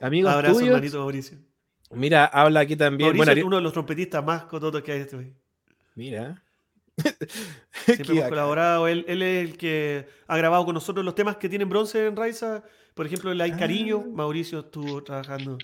amigos 0.00 0.32
Abrazo, 0.32 0.54
tuyos. 0.54 0.68
hermanito 0.70 0.98
Mauricio. 0.98 1.38
Mira, 1.90 2.24
habla 2.26 2.60
aquí 2.60 2.76
también. 2.76 3.08
Mauricio 3.16 3.24
Bueno, 3.26 3.40
es 3.40 3.44
uno 3.46 3.56
de 3.56 3.62
los 3.62 3.72
trompetistas 3.72 4.24
más 4.24 4.44
cototos 4.44 4.82
que 4.82 4.92
hay 4.92 5.00
este 5.00 5.16
país. 5.16 5.32
mira. 5.94 6.40
Siempre 6.96 8.04
Qué 8.06 8.12
hemos 8.12 8.28
colaborado. 8.28 8.86
Él, 8.88 9.04
él 9.08 9.22
es 9.22 9.50
el 9.50 9.56
que 9.58 10.06
ha 10.26 10.36
grabado 10.36 10.64
con 10.64 10.74
nosotros 10.74 11.04
los 11.04 11.14
temas 11.14 11.36
que 11.36 11.48
tienen 11.48 11.68
bronce 11.68 12.06
en 12.06 12.16
Raiza. 12.16 12.62
Por 12.94 13.06
ejemplo, 13.06 13.32
el 13.32 13.40
Hay 13.40 13.52
Cariño. 13.52 14.02
Ah. 14.04 14.10
Mauricio 14.12 14.60
estuvo 14.60 15.02
trabajando 15.02 15.58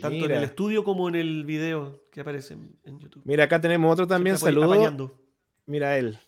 tanto 0.00 0.24
en 0.24 0.30
el 0.30 0.44
estudio 0.44 0.84
como 0.84 1.08
en 1.08 1.16
el 1.16 1.44
video 1.44 2.04
que 2.10 2.20
aparece 2.20 2.54
en, 2.54 2.76
en 2.84 2.98
YouTube. 3.00 3.22
Mira, 3.24 3.44
acá 3.44 3.60
tenemos 3.60 3.92
otro 3.92 4.06
también. 4.06 4.38
Saludos. 4.38 5.10
Mira 5.66 5.98
él. 5.98 6.18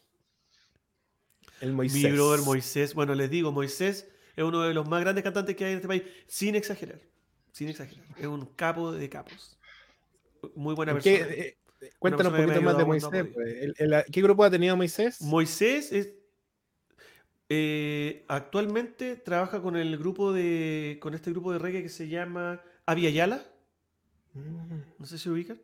El 1.60 1.72
Moisés. 1.72 2.02
Mi 2.02 2.10
brother 2.12 2.40
Moisés. 2.44 2.94
Bueno, 2.94 3.14
les 3.14 3.30
digo, 3.30 3.52
Moisés 3.52 4.08
es 4.36 4.44
uno 4.44 4.62
de 4.62 4.74
los 4.74 4.88
más 4.88 5.00
grandes 5.00 5.22
cantantes 5.24 5.54
que 5.56 5.64
hay 5.64 5.70
en 5.72 5.76
este 5.76 5.88
país. 5.88 6.02
Sin 6.26 6.56
exagerar. 6.56 7.00
Sin 7.52 7.68
exagerar. 7.68 8.04
Es 8.18 8.26
un 8.26 8.44
capo 8.46 8.92
de 8.92 9.08
capos. 9.08 9.56
Muy 10.56 10.74
buena 10.74 10.92
¿En 10.92 10.98
qué- 10.98 11.18
persona. 11.18 11.34
eh, 11.36 11.56
cuéntanos 11.98 12.32
un 12.32 12.38
poquito 12.44 12.62
más 12.62 12.76
de 12.78 12.84
Moisés. 12.84 13.26
pues. 13.32 13.46
El- 13.62 13.74
el- 13.78 14.04
¿Qué 14.12 14.22
grupo 14.22 14.44
ha 14.44 14.50
tenido 14.50 14.76
Moisés? 14.76 15.20
Moisés 15.22 15.92
es, 15.92 16.12
eh, 17.48 18.24
actualmente 18.28 19.16
trabaja 19.16 19.60
con 19.60 19.76
el 19.76 19.96
grupo 19.98 20.32
de 20.32 20.98
con 21.00 21.14
este 21.14 21.30
grupo 21.30 21.52
de 21.52 21.58
reggae 21.58 21.82
que 21.82 21.88
se 21.88 22.08
llama 22.08 22.60
Avia 22.86 23.10
Yala. 23.10 23.42
Mm, 24.32 24.80
No 24.98 25.06
sé 25.06 25.18
si 25.18 25.28
lo 25.28 25.34
ubican. 25.34 25.60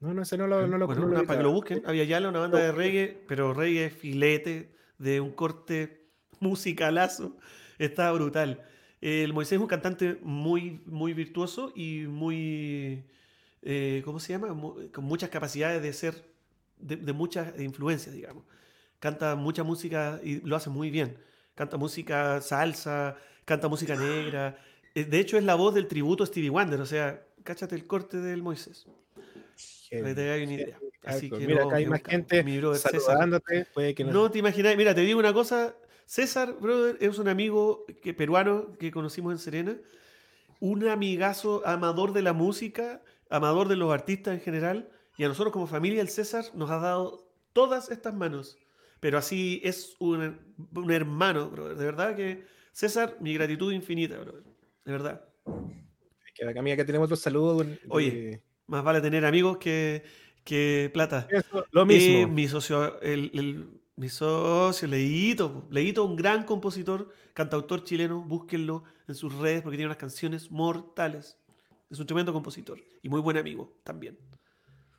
No, 0.00 0.12
no 0.12 0.24
sé, 0.24 0.36
no 0.36 0.46
lo, 0.46 0.66
no 0.66 0.76
lo, 0.76 0.86
Bueno, 0.86 1.02
no 1.06 1.20
lo 1.20 1.24
para 1.26 1.38
que 1.38 1.44
lo 1.44 1.52
busquen. 1.52 1.82
Avia 1.86 2.04
Yala, 2.04 2.28
una 2.28 2.40
banda 2.40 2.58
de 2.58 2.72
reggae, 2.72 3.24
pero 3.28 3.54
reggae 3.54 3.88
filete 3.90 4.74
de 4.98 5.20
un 5.20 5.32
corte 5.32 6.10
musicalazo. 6.40 7.38
Está 7.78 8.10
brutal. 8.12 8.62
El 9.00 9.32
Moisés 9.32 9.52
es 9.56 9.60
un 9.60 9.66
cantante 9.68 10.18
muy, 10.22 10.82
muy 10.86 11.14
virtuoso 11.14 11.72
y 11.74 12.06
muy, 12.08 13.04
eh, 13.64 14.02
¿cómo 14.04 14.20
se 14.20 14.32
llama? 14.32 14.52
Mu- 14.54 14.90
con 14.92 15.04
muchas 15.04 15.30
capacidades 15.30 15.82
de 15.82 15.92
ser, 15.92 16.24
de, 16.78 16.96
de 16.96 17.12
muchas 17.12 17.58
influencias, 17.58 18.14
digamos. 18.14 18.44
Canta 19.00 19.34
mucha 19.36 19.62
música 19.64 20.20
y 20.22 20.40
lo 20.46 20.56
hace 20.56 20.70
muy 20.70 20.90
bien. 20.90 21.16
Canta 21.54 21.76
música 21.76 22.40
salsa, 22.40 23.16
canta 23.44 23.68
música 23.68 23.96
negra. 23.96 24.56
Eh, 24.94 25.04
De 25.04 25.18
hecho, 25.20 25.36
es 25.38 25.44
la 25.44 25.54
voz 25.56 25.74
del 25.74 25.86
tributo 25.88 26.24
a 26.24 26.26
Stevie 26.26 26.50
Wonder. 26.50 26.80
O 26.80 26.86
sea, 26.86 27.22
cáchate 27.42 27.74
el 27.74 27.86
corte 27.86 28.16
del 28.18 28.42
Moisés. 28.42 28.86
Para 29.90 30.04
que 30.08 30.14
te 30.14 30.32
hagas 30.32 30.46
una 30.46 30.54
idea. 30.54 30.78
Así 31.04 31.30
que 31.30 31.46
Mira, 31.46 31.62
no, 31.62 31.68
acá 31.68 31.76
hay 31.76 31.86
más 31.86 32.02
gente 32.02 32.42
Mi 32.42 32.58
brother 32.58 32.80
César. 32.80 33.00
saludándote. 33.00 33.66
Puede 33.74 33.94
que 33.94 34.04
no. 34.04 34.12
No 34.12 34.30
te 34.30 34.38
imaginas. 34.38 34.76
Mira, 34.76 34.94
te 34.94 35.02
digo 35.02 35.18
una 35.20 35.32
cosa. 35.32 35.74
César, 36.06 36.54
brother, 36.60 36.96
es 37.00 37.18
un 37.18 37.28
amigo 37.28 37.84
que, 38.02 38.12
peruano 38.14 38.72
que 38.78 38.90
conocimos 38.90 39.32
en 39.32 39.38
Serena. 39.38 39.76
un 40.60 40.88
amigazo 40.88 41.62
amador 41.66 42.12
de 42.14 42.22
la 42.22 42.32
música, 42.32 43.02
amador 43.30 43.68
de 43.68 43.76
los 43.76 43.92
artistas 43.92 44.34
en 44.34 44.40
general, 44.40 44.88
y 45.16 45.24
a 45.24 45.28
nosotros 45.28 45.52
como 45.52 45.66
familia 45.66 46.00
el 46.00 46.08
César 46.08 46.44
nos 46.54 46.70
ha 46.70 46.78
dado 46.78 47.28
todas 47.52 47.90
estas 47.90 48.14
manos. 48.14 48.58
Pero 49.00 49.18
así 49.18 49.60
es 49.64 49.94
un, 50.00 50.38
un 50.74 50.90
hermano, 50.90 51.50
brother. 51.50 51.76
De 51.76 51.84
verdad 51.84 52.16
que 52.16 52.44
César, 52.72 53.16
mi 53.20 53.34
gratitud 53.34 53.72
infinita, 53.72 54.18
brother. 54.18 54.42
De 54.84 54.92
verdad. 54.92 55.24
Que 56.34 56.46
acá, 56.48 56.58
amiga, 56.60 56.76
que 56.76 56.84
tenemos 56.84 57.06
otro 57.06 57.16
saludo. 57.16 57.62
de- 57.62 57.78
Oye, 57.90 58.42
Más 58.66 58.82
vale 58.82 59.00
tener 59.00 59.24
amigos 59.26 59.58
que, 59.58 60.02
que 60.42 60.90
plata. 60.92 61.28
eso, 61.30 61.64
lo 61.70 61.82
Eh, 61.82 61.84
mismo. 61.84 62.28
mi 62.28 62.48
socio, 62.48 63.00
el, 63.02 63.30
el- 63.34 63.80
mi 63.96 64.08
socio, 64.08 64.88
Leito. 64.88 65.68
Leito, 65.70 66.04
un 66.04 66.16
gran 66.16 66.42
compositor, 66.44 67.10
cantautor 67.34 67.84
chileno. 67.84 68.22
Búsquenlo 68.22 68.82
en 69.06 69.14
sus 69.14 69.32
redes 69.34 69.62
porque 69.62 69.76
tiene 69.76 69.86
unas 69.88 69.98
canciones 69.98 70.50
mortales. 70.50 71.38
Es 71.94 72.00
un 72.00 72.06
tremendo 72.06 72.32
compositor 72.32 72.78
y 73.02 73.08
muy 73.08 73.20
buen 73.20 73.36
amigo 73.36 73.72
también. 73.84 74.18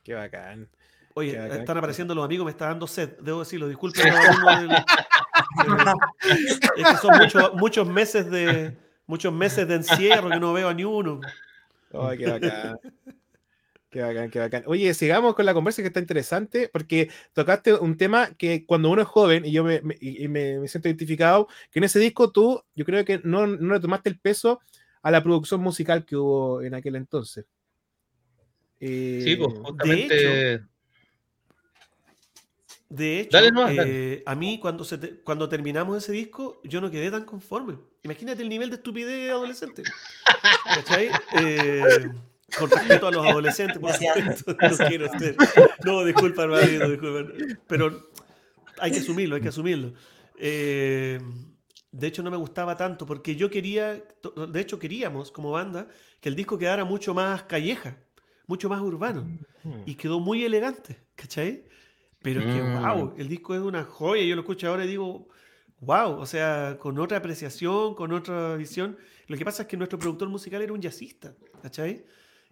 Qué 0.02 0.14
bacán. 0.14 0.68
Oye, 1.14 1.32
Qué 1.32 1.38
bacán, 1.38 1.58
están 1.60 1.78
apareciendo 1.78 2.14
los 2.14 2.24
amigos, 2.24 2.44
me 2.46 2.50
está 2.50 2.66
dando 2.68 2.86
sed, 2.86 3.10
debo 3.20 3.40
decirlo. 3.40 3.68
Disculpen. 3.68 4.06
es 4.06 4.14
que 6.58 6.96
son 7.00 7.18
muchos, 7.18 7.52
muchos 7.54 7.88
meses 7.88 8.30
de 8.30 8.76
muchos 9.06 9.32
meses 9.32 9.66
de 9.68 9.76
encierro 9.76 10.28
que 10.30 10.40
no 10.40 10.52
veo 10.52 10.68
a 10.68 10.74
ni 10.74 10.84
uno. 10.84 11.20
Ay, 11.92 12.18
qué 12.18 12.26
bacán. 12.30 12.78
Qué 13.90 14.02
bacán, 14.02 14.30
qué 14.30 14.38
bacán. 14.40 14.64
Oye, 14.66 14.92
sigamos 14.94 15.34
con 15.34 15.46
la 15.46 15.54
conversa 15.54 15.80
que 15.82 15.88
está 15.88 16.00
interesante, 16.00 16.68
porque 16.72 17.10
tocaste 17.32 17.74
un 17.74 17.96
tema 17.96 18.30
que 18.36 18.66
cuando 18.66 18.90
uno 18.90 19.02
es 19.02 19.08
joven, 19.08 19.44
y 19.46 19.52
yo 19.52 19.64
me, 19.64 19.80
me- 19.82 20.28
me 20.58 20.68
siento 20.68 20.88
identificado, 20.88 21.46
que 21.70 21.78
en 21.78 21.84
ese 21.84 21.98
disco 21.98 22.30
tú, 22.32 22.62
yo 22.74 22.84
creo 22.84 23.04
que 23.04 23.20
no, 23.24 23.46
no 23.46 23.74
le 23.74 23.80
tomaste 23.80 24.08
el 24.10 24.18
peso 24.18 24.60
a 25.02 25.10
la 25.10 25.22
producción 25.22 25.60
musical 25.60 26.04
que 26.04 26.16
hubo 26.16 26.62
en 26.62 26.74
aquel 26.74 26.96
entonces. 26.96 27.44
Eh, 28.80 29.20
Sí, 29.24 29.36
pues 29.36 29.54
justamente. 29.58 30.62
De 32.88 33.20
hecho, 33.20 33.36
Dale 33.36 33.50
nomás, 33.50 33.72
eh, 33.84 34.22
a 34.26 34.34
mí 34.36 34.60
cuando, 34.60 34.84
se 34.84 34.96
te- 34.98 35.16
cuando 35.20 35.48
terminamos 35.48 35.96
ese 35.98 36.12
disco, 36.12 36.60
yo 36.62 36.80
no 36.80 36.88
quedé 36.90 37.10
tan 37.10 37.24
conforme. 37.24 37.78
Imagínate 38.04 38.42
el 38.42 38.48
nivel 38.48 38.70
de 38.70 38.76
estupidez 38.76 39.30
adolescente. 39.32 39.82
¿Cachai? 40.64 41.10
Eh, 41.40 41.82
con 42.56 42.70
respeto 42.70 43.08
a 43.08 43.10
los 43.10 43.26
adolescentes, 43.26 43.78
por 43.78 43.92
supuesto. 43.92 44.56
No 44.60 44.88
quiero 44.88 45.18
ser. 45.18 45.36
No, 45.84 46.04
disculpa, 46.04 46.44
hermanito, 46.44 46.88
disculpa. 46.90 47.32
Pero 47.66 48.10
hay 48.78 48.92
que 48.92 48.98
asumirlo, 48.98 49.34
hay 49.34 49.42
que 49.42 49.48
asumirlo. 49.48 49.92
Eh, 50.38 51.20
de 51.98 52.06
hecho, 52.08 52.22
no 52.22 52.30
me 52.30 52.36
gustaba 52.36 52.76
tanto 52.76 53.06
porque 53.06 53.36
yo 53.36 53.48
quería, 53.50 54.02
de 54.48 54.60
hecho, 54.60 54.78
queríamos 54.78 55.30
como 55.30 55.50
banda 55.50 55.88
que 56.20 56.28
el 56.28 56.36
disco 56.36 56.58
quedara 56.58 56.84
mucho 56.84 57.14
más 57.14 57.44
calleja, 57.44 57.96
mucho 58.46 58.68
más 58.68 58.80
urbano 58.80 59.22
hmm, 59.64 59.82
y 59.86 59.94
quedó 59.94 60.20
muy 60.20 60.44
elegante, 60.44 60.98
¿cachai? 61.14 61.64
Pero 62.22 62.40
es 62.40 62.46
que, 62.46 62.62
Mm. 62.62 62.72
wow, 62.72 63.14
el 63.18 63.28
disco 63.28 63.54
es 63.54 63.60
una 63.60 63.84
joya. 63.84 64.22
Yo 64.24 64.34
lo 64.34 64.42
escucho 64.42 64.68
ahora 64.68 64.84
y 64.84 64.88
digo, 64.88 65.28
wow, 65.80 66.12
o 66.18 66.26
sea, 66.26 66.76
con 66.78 66.98
otra 66.98 67.18
apreciación, 67.18 67.94
con 67.94 68.12
otra 68.12 68.56
visión. 68.56 68.96
Lo 69.28 69.36
que 69.36 69.44
pasa 69.44 69.62
es 69.62 69.68
que 69.68 69.76
nuestro 69.76 69.98
productor 69.98 70.28
musical 70.28 70.60
era 70.62 70.72
un 70.72 70.80
jazzista, 70.80 71.34
¿cachai? 71.62 72.04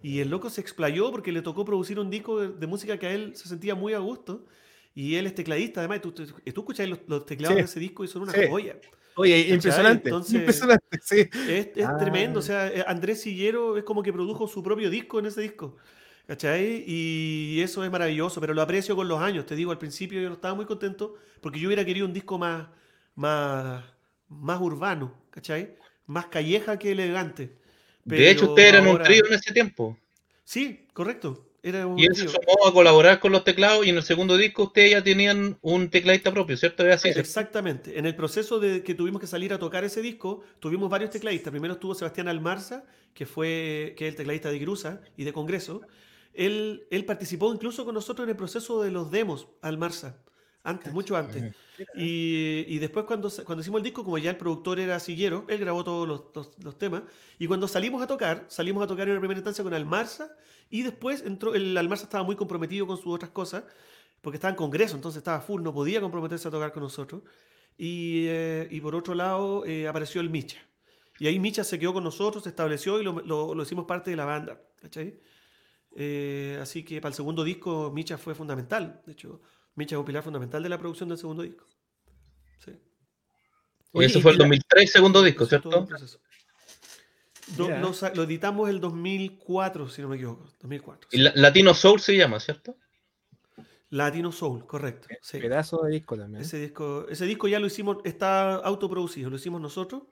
Y 0.02 0.20
el 0.20 0.28
loco 0.30 0.48
se 0.50 0.60
explayó 0.60 1.10
porque 1.10 1.32
le 1.32 1.42
tocó 1.42 1.64
producir 1.64 1.98
un 1.98 2.10
disco 2.10 2.38
de, 2.40 2.48
de 2.48 2.66
música 2.66 2.98
que 2.98 3.06
a 3.06 3.12
él 3.12 3.34
se 3.36 3.48
sentía 3.48 3.74
muy 3.74 3.94
a 3.94 3.98
gusto. 3.98 4.46
Y 4.94 5.16
él 5.16 5.26
es 5.26 5.34
tecladista, 5.34 5.80
además, 5.80 6.00
tú, 6.02 6.12
tú, 6.12 6.24
tú 6.26 6.40
escuchas 6.44 6.88
los, 6.88 7.00
los 7.08 7.26
teclados 7.26 7.56
Sí. 7.56 7.62
de 7.62 7.64
ese 7.64 7.80
disco 7.80 8.04
y 8.04 8.08
son 8.08 8.22
una 8.22 8.32
Sí. 8.32 8.46
joya. 8.48 8.76
Oye, 9.16 9.39
impresionante. 9.49 10.09
Entonces- 10.09 10.35
impresionante, 10.35 10.99
sí. 11.03 11.20
Es, 11.49 11.69
es 11.77 11.86
Ah. 11.86 11.97
tremendo, 11.99 12.41
o 12.41 12.43
sea, 12.43 12.69
eh, 12.69 12.85
Andrés 12.86 13.20
Sillero 13.23 13.77
es 13.77 13.85
como 13.85 14.03
que 14.03 14.12
produjo 14.12 14.49
su 14.49 14.62
propio 14.62 14.91
disco 14.91 15.19
en 15.20 15.27
ese 15.27 15.41
disco, 15.41 15.77
¿cachai? 16.27 16.85
Y 16.86 17.61
eso 17.61 17.85
es 17.85 17.91
maravilloso, 17.91 18.41
pero 18.41 18.55
lo 18.55 18.62
aprecio 18.62 18.97
con 18.97 19.07
los 19.09 19.20
años, 19.20 19.47
te 19.47 19.55
digo, 19.55 19.70
al 19.70 19.78
principio 19.78 20.20
yo 20.20 20.28
no 20.28 20.35
estaba 20.35 20.55
muy 20.55 20.65
contento 20.66 21.15
porque 21.41 21.61
yo 21.61 21.69
hubiera 21.69 21.85
querido 21.85 22.07
un 22.07 22.12
disco 22.12 22.39
más, 22.39 22.66
más, 23.15 23.85
más 24.28 24.61
urbano, 24.61 25.15
¿cachai? 25.31 25.77
Más 26.07 26.27
calleja 26.27 26.78
que 26.78 26.93
elegante. 26.93 27.57
de 28.05 28.31
hecho, 28.31 28.51
ustedes 28.51 28.69
eran 28.70 28.82
un 28.85 28.89
ahora- 28.91 29.05
trío 29.05 29.24
en 29.27 29.32
ese 29.35 29.53
tiempo. 29.55 29.97
Sí, 30.45 30.86
correcto, 30.93 31.43
era 31.65 31.86
un 31.86 31.99
Y 31.99 32.05
él 32.05 32.15
se 32.15 32.28
sumó 32.28 32.66
a 32.66 32.73
colaborar 32.73 33.20
con 33.20 33.32
los 33.32 33.43
teclados 33.43 33.86
y 33.86 33.89
en 33.89 33.97
el 33.97 34.03
segundo 34.03 34.36
disco 34.36 34.65
ustedes 34.65 34.91
ya 34.91 35.03
tenían 35.03 35.57
un 35.62 35.89
tecladista 35.89 36.31
propio, 36.31 36.59
¿cierto? 36.59 36.82
Así. 36.85 37.05
¿cierto? 37.05 37.20
Exactamente. 37.20 37.99
En 37.99 38.05
el 38.05 38.15
proceso 38.15 38.61
de 38.61 38.82
que 38.82 38.95
tuvimos 38.95 39.19
que 39.19 39.27
salir 39.27 39.51
a 39.55 39.59
tocar 39.59 39.82
ese 39.82 40.03
disco, 40.03 40.43
tuvimos 40.61 40.91
varios 40.91 41.09
tecladistas. 41.09 41.51
Primero 41.51 41.74
estuvo 41.74 41.95
Sebastián 41.95 42.28
Almarza, 42.28 42.85
que 43.15 43.24
fue 43.24 43.95
que 43.97 44.07
es 44.07 44.12
el 44.12 44.16
tecladista 44.16 44.51
de 44.51 44.59
Grusa 44.59 45.01
y 45.16 45.24
de 45.24 45.32
Congreso. 45.32 45.81
Él, 46.35 46.86
él 46.91 47.07
participó 47.07 47.51
incluso 47.55 47.86
con 47.86 47.95
nosotros 47.95 48.27
en 48.27 48.31
el 48.31 48.36
proceso 48.36 48.82
de 48.82 48.91
los 48.91 49.11
demos, 49.11 49.49
Almarza, 49.62 50.19
antes, 50.65 50.93
mucho 50.93 51.16
antes. 51.16 51.45
Y, 51.95 52.65
y 52.69 52.78
después 52.78 53.05
cuando, 53.07 53.31
cuando 53.45 53.62
hicimos 53.62 53.78
el 53.78 53.85
disco, 53.85 54.03
como 54.05 54.19
ya 54.19 54.31
el 54.31 54.36
productor 54.36 54.81
era 54.81 54.99
Sillero, 55.01 55.45
él 55.49 55.59
grabó 55.59 55.85
todos 55.85 56.07
los, 56.09 56.24
los- 56.35 56.65
los 56.65 56.78
temas. 56.78 57.03
Y 57.39 57.47
cuando 57.47 57.69
salimos 57.69 58.03
a 58.03 58.07
tocar, 58.07 58.45
salimos 58.49 58.82
a 58.82 58.86
tocar 58.86 59.07
en 59.09 59.12
una 59.12 59.20
primera 59.20 59.39
instancia 59.39 59.62
con 59.65 59.74
Almarza 59.74 60.31
y 60.70 60.82
después 60.82 61.23
entró, 61.24 61.55
el 61.55 61.77
Almarza 61.77 62.05
estaba 62.05 62.24
muy 62.24 62.36
comprometido 62.36 62.86
con 62.86 62.97
sus 62.97 63.15
otras 63.15 63.31
cosas, 63.31 63.65
porque 64.20 64.36
estaba 64.36 64.51
en 64.51 64.57
Congreso, 64.57 64.97
entonces 64.97 65.19
estaba 65.19 65.41
full, 65.41 65.62
no 65.62 65.73
podía 65.74 66.01
comprometerse 66.01 66.49
a 66.49 66.51
tocar 66.51 66.73
con 66.73 66.82
nosotros. 66.82 67.23
Y, 67.77 68.24
eh, 68.28 68.69
y 68.70 68.81
por 68.81 68.95
otro 68.95 69.15
lado 69.15 69.65
eh, 69.66 69.86
apareció 69.89 70.20
el 70.20 70.31
Micha. 70.31 70.59
Y 71.19 71.27
ahí 71.27 71.39
Micha 71.39 71.62
se 71.65 71.78
quedó 71.78 71.93
con 71.93 72.05
nosotros, 72.05 72.43
se 72.45 72.49
estableció 72.51 73.01
y 73.01 73.05
lo, 73.05 73.20
lo- 73.20 73.55
lo 73.55 73.62
hicimos 73.62 73.85
parte 73.85 74.11
de 74.11 74.16
la 74.16 74.24
banda. 74.24 74.61
¿cachai? 74.81 75.19
Eh, 75.97 76.59
así 76.61 76.85
que 76.85 77.01
para 77.01 77.11
el 77.11 77.15
segundo 77.15 77.45
disco 77.45 77.91
Micha 77.95 78.19
fue 78.19 78.35
fundamental. 78.35 79.03
De 79.07 79.12
hecho, 79.12 79.41
Micha 79.76 79.96
es 79.96 79.98
un 79.98 80.05
pilar 80.05 80.22
fundamental 80.22 80.62
de 80.62 80.68
la 80.68 80.78
producción 80.78 81.09
del 81.09 81.18
segundo 81.18 81.42
disco. 81.42 81.64
Sí. 82.64 82.70
Y 82.72 83.98
Oye, 83.98 84.06
ese 84.06 84.18
y 84.18 84.22
fue 84.22 84.32
el 84.32 84.38
la- 84.38 84.44
2003, 84.44 84.90
segundo 84.92 85.22
disco, 85.22 85.46
¿cierto? 85.46 85.86
proceso. 85.86 86.20
Do- 87.56 87.64
Mira. 87.68 87.80
lo, 88.14 88.22
editamos 88.22 88.70
el 88.70 88.80
2004, 88.80 89.88
si 89.88 90.01
no 90.02 90.09
me 90.09 90.16
equivoco. 90.16 90.44
2004. 90.60 91.09
Y 91.12 91.16
sí. 91.18 91.22
la- 91.22 91.32
Latino 91.34 91.74
Soul 91.74 92.01
se 92.01 92.16
llama, 92.16 92.40
¿cierto? 92.40 92.76
Latino 93.90 94.32
Soul, 94.32 94.66
correcto. 94.66 95.09
sí. 95.20 95.38
Pedazo 95.38 95.82
de 95.82 95.92
disco 95.92 96.16
también. 96.16 96.42
Ese 96.42 96.59
disco, 96.59 97.06
ese 97.09 97.26
disco 97.26 97.46
ya 97.48 97.60
lo 97.60 97.66
hicimos, 97.66 97.98
está 98.05 98.55
autoproducido, 98.56 99.30
lo 99.30 99.36
hicimos 99.36 99.60
nosotros. 99.60 100.02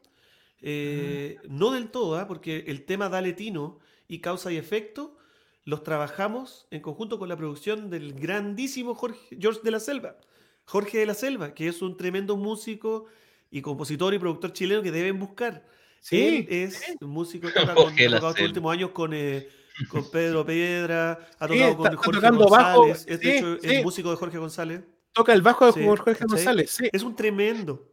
Eh, 0.60 1.38
No 1.48 1.72
del 1.72 1.90
todo, 1.90 2.16
¿ah? 2.16 2.28
porque 2.28 2.64
el 2.68 2.84
tema 2.84 3.08
Dale 3.08 3.32
Tino 3.32 3.80
y 4.06 4.20
Causa 4.20 4.52
y 4.52 4.56
Efecto 4.56 5.16
los 5.64 5.82
trabajamos 5.82 6.66
en 6.70 6.80
conjunto 6.80 7.18
con 7.18 7.28
la 7.28 7.36
producción 7.36 7.88
del 7.90 8.14
grandísimo 8.14 8.94
Jorge, 8.94 9.36
George 9.38 9.60
de 9.62 9.70
la 9.70 9.80
Selva. 9.80 10.16
Jorge 10.64 10.98
de 10.98 11.06
la 11.06 11.14
Selva, 11.14 11.54
que 11.54 11.68
es 11.68 11.82
un 11.82 11.96
tremendo 11.96 12.36
músico 12.36 13.06
y 13.50 13.60
compositor 13.62 14.14
y 14.14 14.18
productor 14.18 14.52
chileno 14.52 14.82
que 14.82 14.90
deben 14.92 15.18
buscar. 15.18 15.66
Sí, 16.00 16.20
Él 16.20 16.46
es 16.50 16.82
un 17.00 17.10
músico 17.10 17.48
que 17.52 17.58
ha 17.58 17.66
tocado 17.74 17.90
estos 17.90 18.40
últimos 18.40 18.72
años 18.72 18.90
con, 18.90 19.12
eh, 19.14 19.48
con 19.88 20.10
Pedro 20.10 20.44
Piedra, 20.44 21.12
ha 21.38 21.46
Sí, 21.48 21.54
tocado 21.54 21.70
está- 21.70 21.88
con 21.90 21.96
Jorge 21.96 22.20
tocando 22.20 22.48
bajo, 22.48 22.78
González, 22.86 23.04
es 23.08 23.20
de 23.20 23.24
sí, 23.30 23.36
hecho 23.38 23.58
sí. 23.60 23.74
el 23.76 23.82
músico 23.84 24.10
de 24.10 24.16
Jorge 24.16 24.38
González. 24.38 24.82
Toca 25.12 25.32
el 25.32 25.42
bajo 25.42 25.66
de 25.66 25.72
Sí, 25.72 25.84
Jorge 25.84 26.12
¿cachai? 26.12 26.26
González, 26.28 26.70
sí. 26.70 26.88
Es 26.92 27.02
un 27.02 27.14
tremendo. 27.14 27.88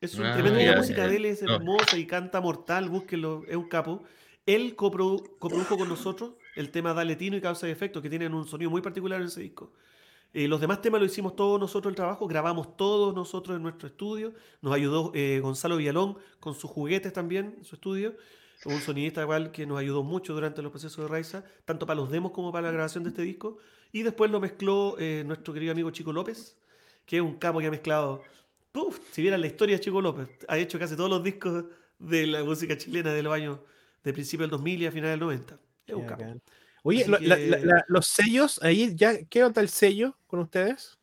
Es 0.00 0.14
un 0.14 0.24
Ah, 0.26 0.32
tremendo. 0.34 0.60
Y 0.60 0.64
ya, 0.64 0.70
la 0.72 0.76
música 0.78 1.02
ya. 1.02 1.08
de 1.08 1.16
él 1.16 1.24
es 1.26 1.42
No. 1.42 1.54
hermosa 1.56 1.96
y 1.98 2.06
canta 2.06 2.40
mortal. 2.40 2.88
Búsquenlo, 2.88 3.42
es 3.48 3.56
un 3.56 3.68
capo. 3.68 4.02
Él 4.46 4.74
coprodu- 4.76 5.36
coprodujo 5.38 5.76
con 5.76 5.88
nosotros 5.88 6.34
el 6.58 6.70
tema 6.70 6.92
Dale 6.92 7.14
Tino 7.16 7.36
y 7.36 7.40
Causa 7.40 7.68
y 7.68 7.70
Efecto, 7.70 8.02
que 8.02 8.10
tienen 8.10 8.34
un 8.34 8.46
sonido 8.46 8.70
muy 8.70 8.82
particular 8.82 9.20
en 9.20 9.28
ese 9.28 9.40
disco. 9.40 9.72
Eh, 10.34 10.48
los 10.48 10.60
demás 10.60 10.82
temas 10.82 11.00
lo 11.00 11.06
hicimos 11.06 11.36
todos 11.36 11.58
nosotros 11.58 11.90
el 11.90 11.96
trabajo, 11.96 12.26
grabamos 12.26 12.76
todos 12.76 13.14
nosotros 13.14 13.56
en 13.56 13.62
nuestro 13.62 13.88
estudio. 13.88 14.34
Nos 14.60 14.74
ayudó 14.74 15.12
eh, 15.14 15.40
Gonzalo 15.40 15.76
Villalón 15.76 16.18
con 16.40 16.54
sus 16.54 16.70
juguetes 16.70 17.12
también 17.12 17.58
su 17.62 17.76
estudio. 17.76 18.14
Un 18.64 18.80
sonidista 18.80 19.22
igual 19.22 19.52
que 19.52 19.66
nos 19.66 19.78
ayudó 19.78 20.02
mucho 20.02 20.34
durante 20.34 20.60
los 20.62 20.72
procesos 20.72 21.04
de 21.04 21.08
Raiza, 21.08 21.44
tanto 21.64 21.86
para 21.86 22.00
los 22.00 22.10
demos 22.10 22.32
como 22.32 22.50
para 22.50 22.66
la 22.66 22.72
grabación 22.72 23.04
de 23.04 23.10
este 23.10 23.22
disco. 23.22 23.58
Y 23.92 24.02
después 24.02 24.30
lo 24.30 24.40
mezcló 24.40 24.96
eh, 24.98 25.22
nuestro 25.24 25.54
querido 25.54 25.72
amigo 25.72 25.90
Chico 25.92 26.12
López, 26.12 26.58
que 27.06 27.18
es 27.18 27.22
un 27.22 27.36
capo 27.36 27.60
que 27.60 27.68
ha 27.68 27.70
mezclado. 27.70 28.22
Puf, 28.72 28.98
si 29.12 29.22
vieran 29.22 29.40
la 29.40 29.46
historia 29.46 29.76
de 29.76 29.80
Chico 29.80 30.02
López, 30.02 30.28
ha 30.48 30.58
hecho 30.58 30.78
casi 30.78 30.96
todos 30.96 31.08
los 31.08 31.22
discos 31.22 31.66
de 32.00 32.26
la 32.26 32.42
música 32.42 32.76
chilena 32.76 33.12
de 33.12 33.22
los 33.22 33.32
años 33.32 33.60
de 34.02 34.12
principio 34.12 34.42
del 34.42 34.50
2000 34.50 34.82
y 34.82 34.86
a 34.86 34.92
finales 34.92 35.12
del 35.12 35.20
90. 35.20 35.58
Qué 35.88 35.94
bacán. 35.94 36.42
Oye, 36.82 37.02
Así 37.02 37.10
lo- 37.10 37.18
la- 37.20 37.36
que- 37.36 37.46
la- 37.48 37.58
la- 37.58 37.84
los 37.88 38.06
sellos, 38.06 38.60
ahí 38.62 38.94
ya, 38.94 39.24
¿qué 39.24 39.42
onda 39.44 39.60
el 39.62 39.68
sello 39.68 40.16
con 40.26 40.40
ustedes? 40.40 40.98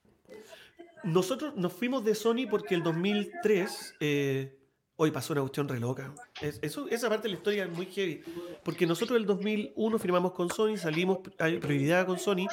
Nosotros 1.04 1.56
nos 1.56 1.74
fuimos 1.74 2.04
de 2.04 2.16
Sony 2.16 2.48
porque 2.50 2.74
el 2.76 2.82
2003, 2.84 3.94
eh, 4.00 4.58
hoy 4.96 5.12
pasó 5.12 5.34
una 5.34 5.42
cuestión 5.42 5.68
re 5.68 5.80
loca. 5.80 6.14
Es- 6.42 6.60
eso, 6.64 6.88
esa 6.88 7.10
parte 7.10 7.24
de 7.24 7.34
la 7.34 7.38
historia 7.38 7.64
es 7.66 7.70
muy 7.70 7.86
heavy. 7.88 8.24
Porque 8.64 8.88
nosotros 8.88 9.20
el 9.20 9.26
2001 9.26 10.00
firmamos 10.00 10.32
con 10.32 10.50
Sony, 10.50 10.78
salimos 10.78 11.20
a 11.38 11.46
prioridad 11.60 12.06
con 12.08 12.18
Sony, 12.18 12.48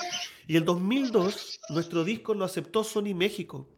y 0.47 0.57
el 0.57 0.65
2002 0.65 1.61
nuestro 1.71 2.05
disco 2.05 2.35
lo 2.35 2.45
aceptó 2.45 2.85
Sony 2.85 3.15
México 3.15 3.69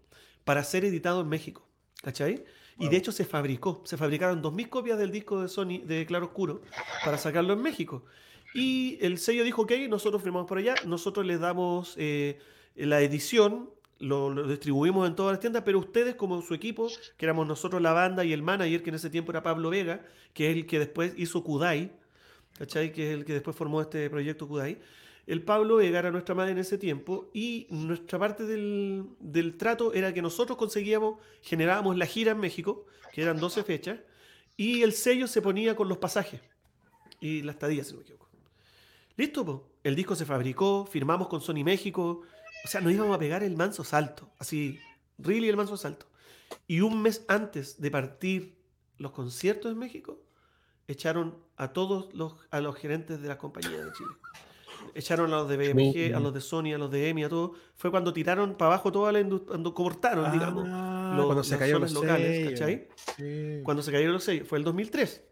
para 0.45 0.65
ser 0.65 0.85
editado 0.85 1.21
en 1.21 1.29
México. 1.29 1.69
¿Cachai? 2.03 2.45
Y 2.79 2.89
de 2.89 2.97
hecho 2.97 3.13
se 3.13 3.25
fabricó, 3.25 3.83
se 3.87 3.97
fabricaron 3.97 4.43
2.000 4.43 4.69
copias 4.69 4.99
del 4.99 5.13
disco 5.13 5.41
de 5.41 5.49
Sony 5.49 5.79
de 5.85 6.05
Claro 6.07 6.27
Oscuro 6.27 6.63
para 7.05 7.17
sacarlo 7.19 7.53
en 7.53 7.63
México. 7.63 8.05
Y 8.55 8.99
el 9.01 9.19
sello 9.19 9.43
dijo, 9.43 9.63
ok, 9.63 9.73
nosotros 9.89 10.23
firmamos 10.23 10.47
por 10.47 10.59
allá, 10.59 10.77
nosotros 10.87 11.27
les 11.27 11.41
damos 11.41 11.95
eh, 11.99 12.39
la 12.77 13.01
edición, 13.01 13.69
lo, 13.99 14.47
distribuimos 14.47 15.09
en 15.09 15.17
todas 15.17 15.33
las 15.33 15.41
tiendas, 15.41 15.65
pero 15.65 15.81
ustedes 15.81 16.15
como 16.15 16.41
su 16.41 16.55
equipo, 16.55 16.89
que 17.17 17.27
éramos 17.27 17.49
nosotros 17.49 17.83
la 17.83 17.93
banda 17.93 18.25
y 18.25 18.33
el 18.33 18.43
manager, 18.43 18.83
que 18.85 18.91
en 18.91 18.97
ese 18.97 19.11
tiempo 19.11 19.33
era 19.33 19.43
Pablo 19.43 19.71
Vega, 19.71 20.07
que 20.33 20.51
es 20.51 20.57
el 20.57 20.67
que 20.67 20.79
después 20.79 21.15
hizo 21.17 21.43
Kudai, 21.43 21.91
¿cachai? 22.57 22.93
Que 22.93 23.11
es 23.11 23.19
el 23.19 23.25
que 23.25 23.33
después 23.35 23.57
formó 23.57 23.81
este 23.81 24.09
proyecto 24.09 24.47
Kudai. 24.47 24.79
El 25.27 25.43
Pablo 25.43 25.77
Vega 25.77 25.99
era 25.99 26.11
nuestra 26.11 26.35
madre 26.35 26.53
en 26.53 26.59
ese 26.59 26.79
tiempo 26.79 27.31
y 27.33 27.67
nuestra 27.71 28.19
parte 28.19 28.45
del, 28.45 29.55
trato 29.59 29.95
era 29.95 30.13
que 30.13 30.23
nosotros 30.23 30.59
conseguíamos, 30.59 31.19
generábamos 31.43 31.97
la 31.97 32.07
gira 32.07 32.33
en 32.33 32.39
México, 32.39 32.87
que 33.13 33.23
eran 33.23 33.39
12 33.39 33.65
fechas, 33.65 34.01
y 34.57 34.83
el 34.83 34.93
sello 34.93 35.27
se 35.27 35.41
ponía 35.41 35.75
con 35.75 35.89
los 35.89 35.99
pasajes 35.99 36.41
y 37.21 37.43
la 37.43 37.53
estadía, 37.53 37.83
si 37.83 37.93
no 37.93 37.99
me 37.99 38.03
equivoco. 38.03 38.24
Listo, 39.16 39.45
po. 39.45 39.70
el 39.85 39.95
disco 39.95 40.15
se 40.16 40.24
fabricó, 40.24 40.86
firmamos 40.86 41.28
con 41.28 41.41
Sony 41.41 41.62
México, 41.65 42.23
o 42.65 42.69
sea, 42.69 42.81
nos 42.81 42.93
íbamos 42.93 43.15
a 43.15 43.19
pegar 43.19 43.43
el 43.45 43.57
manso 43.57 43.85
salto, 43.85 44.31
así, 44.39 44.78
really 45.19 45.49
el 45.49 45.57
manso 45.57 45.77
salto. 45.77 46.07
Y 46.66 46.81
un 46.81 47.01
mes 47.03 47.24
antes 47.28 47.81
de 47.81 47.91
partir 47.91 48.57
los 48.99 49.12
conciertos 49.12 49.70
en 49.73 49.78
México, 49.78 50.20
echaron 50.89 51.36
a 51.57 51.73
todos 51.73 52.12
los, 52.15 52.36
a 52.51 52.61
los 52.61 52.74
gerentes 52.77 53.20
de 53.23 53.28
las 53.28 53.36
compañías 53.36 53.85
de 53.85 53.93
Chile. 53.93 54.11
Echaron 54.95 55.32
a 55.32 55.36
los 55.39 55.49
de 55.49 55.57
BMG, 55.57 56.15
a 56.15 56.20
los 56.20 56.35
de 56.35 56.41
Sony, 56.41 56.74
a 56.74 56.78
los 56.78 56.91
de 56.91 57.09
EMI, 57.09 57.24
a 57.24 57.28
todos. 57.28 57.53
Fue 57.74 57.91
cuando 57.91 58.12
tiraron 58.12 58.55
para 58.57 58.73
abajo 58.74 58.93
toda 58.93 59.11
la 59.12 59.20
industria, 59.20 59.49
cuando 59.49 59.74
cortaron, 59.74 60.31
digamos, 60.32 60.65
Ah, 60.69 61.15
los- 61.16 61.27
cuando 61.27 61.43
se 61.43 61.51
las 61.53 61.61
cayeron 61.61 61.89
zonas 61.89 61.93
los 61.95 62.03
locales, 62.05 62.36
sellos. 62.36 62.61
¿cachai? 62.61 62.89
Sí. 63.16 63.61
Cuando 63.65 63.82
se 63.82 63.93
cayeron 63.93 64.12
los 64.12 64.24
sellos, 64.24 64.47
fue 64.49 64.59
el 64.59 64.65
2003. 64.65 65.23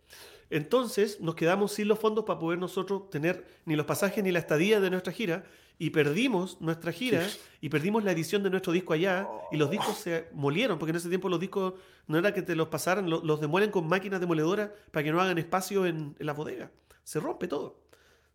Entonces 0.57 1.21
nos 1.21 1.35
quedamos 1.35 1.73
sin 1.73 1.89
los 1.89 1.99
fondos 1.99 2.25
para 2.25 2.39
poder 2.39 2.59
nosotros 2.59 3.09
tener 3.11 3.45
ni 3.65 3.75
los 3.75 3.87
pasajes 3.87 4.23
ni 4.23 4.31
la 4.33 4.39
estadía 4.39 4.81
de 4.81 4.91
nuestra 4.91 5.13
gira 5.13 5.45
y 5.79 5.91
perdimos 5.91 6.61
nuestra 6.61 6.93
gira 6.93 7.27
y 7.61 7.69
perdimos 7.71 8.05
la 8.05 8.13
edición 8.13 8.43
de 8.43 8.51
nuestro 8.51 8.73
disco 8.73 8.93
allá 8.93 9.27
y 9.51 9.57
los 9.57 9.71
discos 9.71 9.97
se 9.97 10.29
molieron 10.33 10.79
porque 10.79 10.91
en 10.91 10.97
ese 10.97 11.09
tiempo 11.09 11.29
los 11.31 11.41
discos 11.41 11.75
no 12.07 12.19
era 12.19 12.35
que 12.35 12.43
te 12.43 12.55
los 12.55 12.69
pasaran, 12.69 13.09
lo- 13.09 13.25
los 13.25 13.41
demuelen 13.41 13.71
con 13.71 13.89
máquinas 13.89 14.21
demoledoras 14.21 14.71
para 14.91 15.03
que 15.05 15.11
no 15.11 15.21
hagan 15.23 15.39
espacio 15.39 15.87
en, 15.87 16.15
en 16.19 16.27
la 16.27 16.35
bodega. 16.35 16.71
Se 17.03 17.19
rompe 17.19 17.49
todo. 17.49 17.81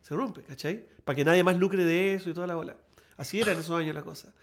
Se 0.02 0.16
rompe, 0.16 0.42
¿cachai? 0.42 0.86
Para 1.06 1.16
que 1.16 1.24
nadie 1.24 1.44
más 1.44 1.58
lucre 1.58 1.86
de 1.86 2.16
eso 2.16 2.30
y 2.30 2.34
toda 2.34 2.48
la 2.48 2.56
bola. 2.56 2.78
Así 3.16 3.40
era 3.40 3.52
en 3.52 3.60
esos 3.60 3.78
años 3.78 3.94
la 3.94 4.02
cosa. 4.04 4.34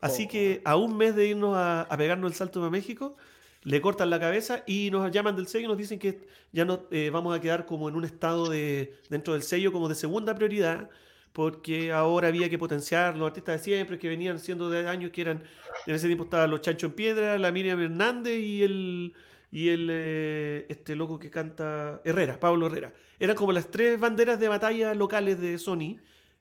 Así 0.00 0.28
que 0.28 0.60
a 0.64 0.76
un 0.76 0.96
mes 0.96 1.16
de 1.16 1.26
irnos 1.28 1.56
a, 1.56 1.82
a 1.82 1.96
pegarnos 1.96 2.30
el 2.30 2.36
salto 2.36 2.62
a 2.62 2.70
México, 2.70 3.16
le 3.64 3.80
cortan 3.80 4.10
la 4.10 4.20
cabeza 4.20 4.62
y 4.66 4.90
nos 4.90 5.10
llaman 5.10 5.34
del 5.36 5.48
sello 5.48 5.64
y 5.64 5.68
nos 5.68 5.78
dicen 5.78 5.98
que 5.98 6.26
ya 6.52 6.64
no 6.64 6.86
eh, 6.90 7.10
vamos 7.10 7.36
a 7.36 7.40
quedar 7.40 7.66
como 7.66 7.88
en 7.88 7.96
un 7.96 8.04
estado 8.04 8.48
de 8.48 8.94
dentro 9.08 9.32
del 9.32 9.42
sello 9.42 9.72
como 9.72 9.88
de 9.88 9.94
segunda 9.94 10.34
prioridad 10.34 10.90
porque 11.32 11.90
ahora 11.90 12.28
había 12.28 12.48
que 12.48 12.58
potenciar 12.58 13.16
los 13.16 13.26
artistas 13.26 13.58
de 13.58 13.64
siempre 13.64 13.98
que 13.98 14.08
venían 14.08 14.38
siendo 14.38 14.70
de 14.70 14.86
años 14.86 15.10
que 15.10 15.22
eran 15.22 15.42
en 15.86 15.94
ese 15.94 16.06
tiempo 16.06 16.24
estaban 16.24 16.50
los 16.50 16.60
Chancho 16.60 16.86
en 16.86 16.92
Piedra, 16.92 17.38
la 17.38 17.50
Miriam 17.50 17.80
Hernández 17.80 18.38
y 18.38 18.62
el 18.62 19.14
y 19.50 19.68
el 19.68 19.88
eh, 19.90 20.66
este 20.68 20.96
loco 20.96 21.18
que 21.18 21.30
canta 21.30 22.00
Herrera, 22.04 22.40
Pablo 22.40 22.66
Herrera. 22.66 22.92
Eran 23.20 23.36
como 23.36 23.52
las 23.52 23.70
tres 23.70 24.00
banderas 24.00 24.40
de 24.40 24.48
batalla 24.48 24.94
locales 24.94 25.40
de 25.40 25.58
Sony, 25.58 25.98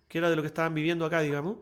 que 0.07 0.17
era 0.17 0.31
de 0.31 0.35
lo 0.35 0.41
que 0.41 0.47
estaban 0.47 0.73
viviendo 0.73 1.05
acá, 1.05 1.21
digamos. 1.21 1.57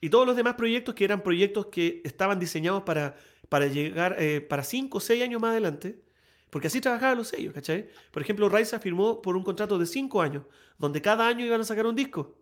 Y 0.00 0.08
todos 0.08 0.26
los 0.26 0.34
demás 0.34 0.54
proyectos 0.54 0.94
que 0.94 1.04
eran 1.04 1.22
proyectos 1.22 1.66
que 1.66 2.00
estaban 2.04 2.38
diseñados 2.38 2.84
para, 2.84 3.16
para 3.54 3.68
llegar 3.68 4.16
eh, 4.18 4.40
para 4.40 4.64
5 4.64 4.98
o 4.98 5.00
6 5.00 5.22
años 5.22 5.40
más 5.40 5.52
adelante, 5.52 6.02
porque 6.50 6.66
así 6.66 6.80
trabajaban 6.80 7.16
los 7.16 7.28
sellos, 7.28 7.54
¿cachai? 7.54 7.88
Por 8.10 8.20
ejemplo, 8.20 8.48
Raiza 8.48 8.80
firmó 8.80 9.22
por 9.22 9.36
un 9.36 9.44
contrato 9.44 9.78
de 9.78 9.86
5 9.86 10.22
años, 10.22 10.42
donde 10.76 11.00
cada 11.00 11.28
año 11.28 11.46
iban 11.46 11.60
a 11.60 11.64
sacar 11.64 11.86
un 11.86 11.94
disco, 11.94 12.36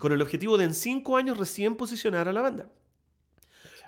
con 0.00 0.10
el 0.10 0.20
objetivo 0.20 0.58
de 0.58 0.64
en 0.64 0.74
5 0.74 1.16
años 1.16 1.38
recién 1.38 1.76
posicionar 1.76 2.26
a 2.26 2.32
la 2.32 2.40
banda. 2.40 2.72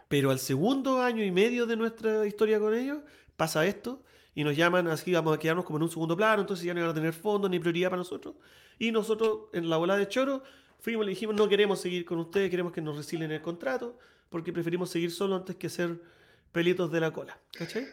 Pero 0.06 0.30
al 0.30 0.38
segundo 0.38 1.02
año 1.02 1.24
y 1.24 1.32
medio 1.32 1.66
de 1.66 1.76
nuestra 1.76 2.24
historia 2.24 2.60
con 2.60 2.72
ellos, 2.72 2.98
pasa 3.34 3.66
esto 3.66 4.04
y 4.32 4.44
nos 4.44 4.56
llaman 4.56 4.86
así, 4.86 5.12
vamos 5.12 5.34
a 5.34 5.40
quedarnos 5.40 5.64
como 5.64 5.78
en 5.78 5.82
un 5.82 5.90
segundo 5.90 6.16
plano, 6.16 6.42
entonces 6.42 6.64
ya 6.64 6.72
no 6.72 6.78
iban 6.78 6.92
a 6.92 6.94
tener 6.94 7.14
fondos 7.14 7.50
ni 7.50 7.58
prioridad 7.58 7.90
para 7.90 7.98
nosotros. 7.98 8.36
Y 8.78 8.92
nosotros, 8.92 9.48
en 9.52 9.68
la 9.68 9.76
bola 9.76 9.96
de 9.96 10.06
choro, 10.06 10.44
fuimos 10.78 11.04
y 11.06 11.08
dijimos, 11.08 11.34
no 11.34 11.48
queremos 11.48 11.80
seguir 11.80 12.04
con 12.04 12.20
ustedes, 12.20 12.48
queremos 12.48 12.72
que 12.72 12.80
nos 12.80 12.96
resilen 12.96 13.32
el 13.32 13.42
contrato, 13.42 13.98
porque 14.28 14.52
preferimos 14.52 14.88
seguir 14.88 15.10
solo 15.10 15.34
antes 15.34 15.56
que 15.56 15.68
ser 15.68 16.14
pelitos 16.54 16.90
de 16.90 17.00
la 17.00 17.12
cola. 17.12 17.38
¿Cachai? 17.52 17.86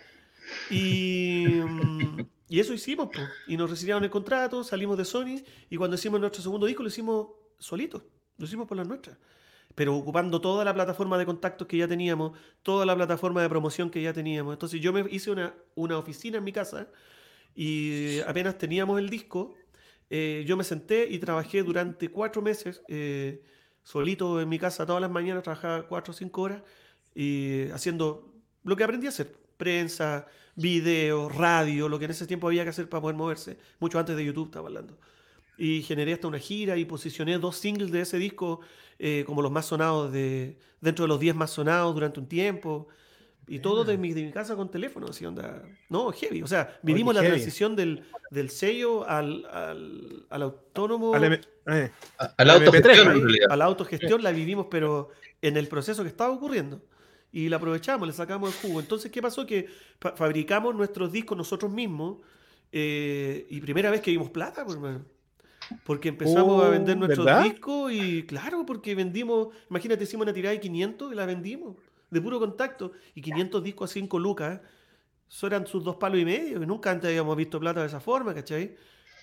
Y, 0.70 1.46
mm, 1.48 2.22
eso 2.50 2.74
hicimos. 2.74 3.10
Y 3.48 3.58
nos 3.58 3.70
resiliaron 3.70 4.04
el 4.04 4.10
contrato, 4.10 4.64
salimos 4.64 4.98
de 4.98 5.04
Sony, 5.04 5.42
y 5.70 5.78
cuando 5.78 5.96
hicimos 5.96 6.22
nuestro 6.22 6.42
segundo 6.42 6.68
disco 6.68 6.84
lo 6.84 6.90
hicimos 6.90 7.28
solitos, 7.58 8.04
lo 8.38 8.46
hicimos 8.46 8.68
por 8.68 8.78
las 8.78 8.88
nuestras. 8.88 9.18
Pero 9.74 9.96
ocupando 9.96 10.40
toda 10.40 10.64
la 10.64 10.74
plataforma 10.74 11.18
de 11.18 11.26
contactos 11.26 11.68
que 11.68 11.78
ya 11.78 11.88
teníamos, 11.88 12.38
toda 12.62 12.86
la 12.86 12.96
plataforma 12.96 13.42
de 13.42 13.50
promoción 13.50 13.90
que 13.90 14.02
ya 14.02 14.14
teníamos. 14.14 14.54
Entonces 14.54 14.80
yo 14.80 14.94
me 14.94 15.06
hice 15.10 15.32
una, 15.32 15.56
una 15.76 15.98
oficina 15.98 16.38
en 16.38 16.44
mi 16.44 16.52
casa 16.52 16.88
y 17.56 18.20
apenas 18.28 18.58
teníamos 18.58 19.00
el 19.00 19.10
disco, 19.10 19.56
eh, 20.10 20.44
yo 20.46 20.56
me 20.56 20.64
senté 20.64 21.08
y 21.10 21.20
trabajé 21.20 21.64
durante 21.64 22.10
cuatro 22.10 22.42
meses 22.42 22.84
eh, 22.90 23.44
solito 23.82 24.42
en 24.42 24.50
mi 24.50 24.60
casa 24.60 24.86
todas 24.86 25.02
las 25.02 25.10
mañanas, 25.10 25.42
trabajaba 25.42 25.88
cuatro 25.88 26.12
o 26.12 26.14
cinco 26.14 26.42
horas 26.42 26.62
y 27.16 27.70
haciendo 27.72 28.31
lo 28.64 28.76
que 28.76 28.84
aprendí 28.84 29.06
a 29.08 29.10
hacer, 29.10 29.34
prensa, 29.58 30.28
video, 30.56 31.30
radio, 31.30 31.88
lo 31.90 31.98
que 32.00 32.06
en 32.06 32.12
ese 32.12 32.28
tiempo 32.28 32.48
había 32.48 32.64
que 32.64 32.70
hacer 32.70 32.90
para 32.90 33.02
poder 33.02 33.16
moverse, 33.16 33.58
mucho 33.80 34.00
antes 34.00 34.16
de 34.16 34.26
YouTube 34.26 34.46
estaba 34.48 34.68
hablando. 34.68 34.98
Y 35.58 35.82
generé 35.84 36.14
hasta 36.14 36.28
una 36.28 36.40
gira 36.40 36.78
y 36.78 36.86
posicioné 36.86 37.38
dos 37.38 37.56
singles 37.58 37.92
de 37.92 38.02
ese 38.02 38.18
disco 38.18 38.62
eh, 39.00 39.24
como 39.26 39.42
los 39.42 39.52
más 39.52 39.66
sonados, 39.68 40.12
de, 40.12 40.58
dentro 40.80 41.04
de 41.06 41.10
los 41.10 41.20
10 41.20 41.36
más 41.36 41.52
sonados 41.52 41.94
durante 41.94 42.20
un 42.20 42.28
tiempo. 42.28 42.88
Y 43.48 43.60
todo 43.60 43.84
de 43.84 43.98
mi, 43.98 44.14
de 44.14 44.24
mi 44.24 44.32
casa 44.32 44.56
con 44.56 44.70
teléfono, 44.72 45.08
así 45.10 45.26
onda. 45.26 45.62
No, 45.90 46.12
heavy. 46.12 46.42
O 46.42 46.48
sea, 46.48 46.80
vivimos 46.84 47.14
la 47.14 47.22
heavy. 47.22 47.34
transición 47.34 47.76
del, 47.76 48.04
del 48.30 48.50
sello 48.50 49.08
al, 49.10 49.46
al, 49.52 50.26
al 50.30 50.42
autónomo, 50.44 51.14
Al 51.14 51.24
M- 51.26 51.42
eh, 51.68 51.92
A- 52.18 52.26
A 52.38 52.44
MP3, 52.44 52.46
la 52.46 52.54
autogestión, 52.54 53.08
ahí. 53.10 53.18
en 53.18 53.22
realidad. 53.24 53.48
a 53.52 53.56
la 53.58 53.66
autogestión, 53.66 54.24
la 54.24 54.32
vivimos, 54.32 54.68
pero 54.70 55.10
en 55.42 55.58
el 55.58 55.68
proceso 55.68 56.04
que 56.04 56.10
estaba 56.10 56.32
ocurriendo. 56.32 56.82
Y 57.32 57.50
la 57.50 57.58
aprovechamos, 57.58 58.08
le 58.08 58.14
sacamos 58.14 58.50
el 58.50 58.56
jugo. 58.56 58.80
Entonces, 58.82 59.12
¿qué 59.12 59.22
pasó? 59.22 59.46
Que 59.46 59.68
fa- 60.00 60.16
fabricamos 60.16 60.76
nuestros 60.76 61.12
discos 61.12 61.38
nosotros 61.38 61.72
mismos 61.72 62.18
eh, 62.72 63.48
y 63.50 63.62
primera 63.62 63.90
vez 63.90 64.02
que 64.02 64.12
vimos 64.12 64.30
plata, 64.32 64.66
pues. 64.66 64.78
Porque 65.84 66.10
empezamos 66.10 66.64
a 66.64 66.68
Oh, 66.68 66.70
vender 66.70 66.98
nuestros 66.98 67.26
¿verdad? 67.26 67.44
discos 67.44 67.92
y 67.92 68.24
claro, 68.26 68.66
porque 68.66 68.94
vendimos, 68.96 69.50
imagínate, 69.70 70.04
hicimos 70.04 70.26
una 70.26 70.34
tirada 70.34 70.54
de 70.54 70.60
500 70.60 71.12
y 71.12 71.16
la 71.16 71.26
vendimos 71.26 71.78
de 72.10 72.22
puro 72.22 72.40
contacto 72.40 72.92
y 73.16 73.22
500 73.22 73.64
discos 73.64 73.90
a 73.90 73.94
5 73.94 74.20
lucas. 74.20 74.62
Eso 75.30 75.48
eran 75.48 75.66
sus 75.68 75.84
dos 75.84 75.96
palos 75.98 76.20
y 76.20 76.26
medio, 76.26 76.62
y 76.62 76.66
nunca 76.66 76.92
antes 76.92 77.10
habíamos 77.10 77.38
visto 77.38 77.60
plata 77.60 77.82
de 77.82 77.88
esa 77.88 78.00
forma, 78.02 78.34
¿cachai? 78.36 78.76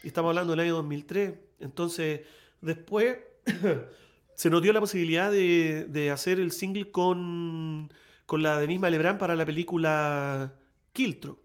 Y 0.03 0.09
estamos 0.09 0.31
hablando 0.31 0.53
del 0.53 0.61
año 0.61 0.77
2003. 0.77 1.35
Entonces, 1.61 2.23
después 2.61 3.19
se 4.39 4.51
nos 4.51 4.63
dio 4.63 4.73
la 4.73 4.79
posibilidad 4.79 5.33
de, 5.33 5.85
de 5.89 6.11
hacer 6.13 6.39
el 6.39 6.53
single 6.53 6.93
con, 6.93 7.93
con 8.25 8.41
la 8.41 8.61
de 8.61 8.69
misma 8.69 8.89
Lebrán 8.89 9.19
para 9.19 9.35
la 9.35 9.45
película 9.45 10.55
Kiltro. 10.93 11.41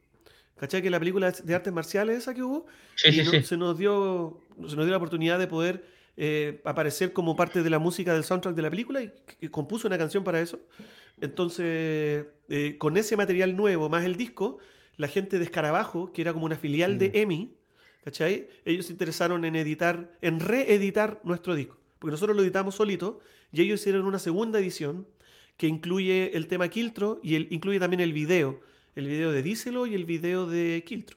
¿Cachai? 0.58 0.84
Que 0.84 0.92
la 0.92 1.00
película 1.00 1.32
de 1.32 1.56
artes 1.56 1.74
marciales 1.74 2.20
esa 2.20 2.36
que 2.36 2.44
hubo. 2.44 2.68
Sí, 2.96 3.10
y 3.10 3.14
sí, 3.14 3.24
no- 3.24 3.32
sí. 3.32 3.42
Se, 3.44 3.58
nos 3.58 3.78
dio, 3.80 4.40
se 4.68 4.76
nos 4.76 4.86
dio 4.86 4.92
la 4.92 4.98
oportunidad 4.98 5.40
de 5.40 5.48
poder 5.48 5.86
eh, 6.18 6.62
aparecer 6.66 7.14
como 7.14 7.36
parte 7.36 7.64
de 7.64 7.70
la 7.72 7.80
música 7.80 8.14
del 8.14 8.24
soundtrack 8.24 8.54
de 8.56 8.62
la 8.62 8.70
película 8.70 9.02
y, 9.02 9.12
y 9.42 9.48
compuso 9.50 9.88
una 9.88 9.98
canción 9.98 10.24
para 10.24 10.40
eso. 10.40 10.60
Entonces, 11.20 12.28
eh, 12.50 12.76
con 12.78 12.96
ese 12.98 13.18
material 13.18 13.56
nuevo, 13.56 13.90
más 13.90 14.06
el 14.06 14.16
disco, 14.18 14.60
la 14.98 15.08
gente 15.08 15.40
de 15.40 15.46
Escarabajo, 15.46 16.12
que 16.14 16.22
era 16.22 16.32
como 16.34 16.46
una 16.46 16.58
filial 16.58 17.00
de 17.00 17.12
EMI, 17.16 17.56
¿cachai? 18.04 18.48
Ellos 18.66 18.86
se 18.86 18.92
interesaron 18.92 19.44
en 19.46 19.56
editar, 19.56 20.12
en 20.22 20.40
reeditar 20.40 21.20
nuestro 21.24 21.56
disco. 21.56 21.78
Porque 22.04 22.12
nosotros 22.12 22.36
lo 22.36 22.44
editamos 22.44 22.76
solito 22.76 23.22
y 23.54 23.62
ellos 23.62 23.80
hicieron 23.80 24.06
una 24.06 24.20
segunda 24.20 24.60
edición 24.60 25.08
que 25.56 25.68
incluye 25.68 26.36
el 26.36 26.48
tema 26.48 26.68
Kiltro 26.68 27.22
y 27.24 27.36
el, 27.36 27.48
incluye 27.50 27.80
también 27.80 28.02
el 28.02 28.12
video. 28.12 28.60
El 28.94 29.08
video 29.08 29.32
de 29.32 29.42
Díselo 29.42 29.88
y 29.88 29.96
el 29.96 30.04
video 30.04 30.46
de 30.46 30.84
Kiltro. 30.86 31.16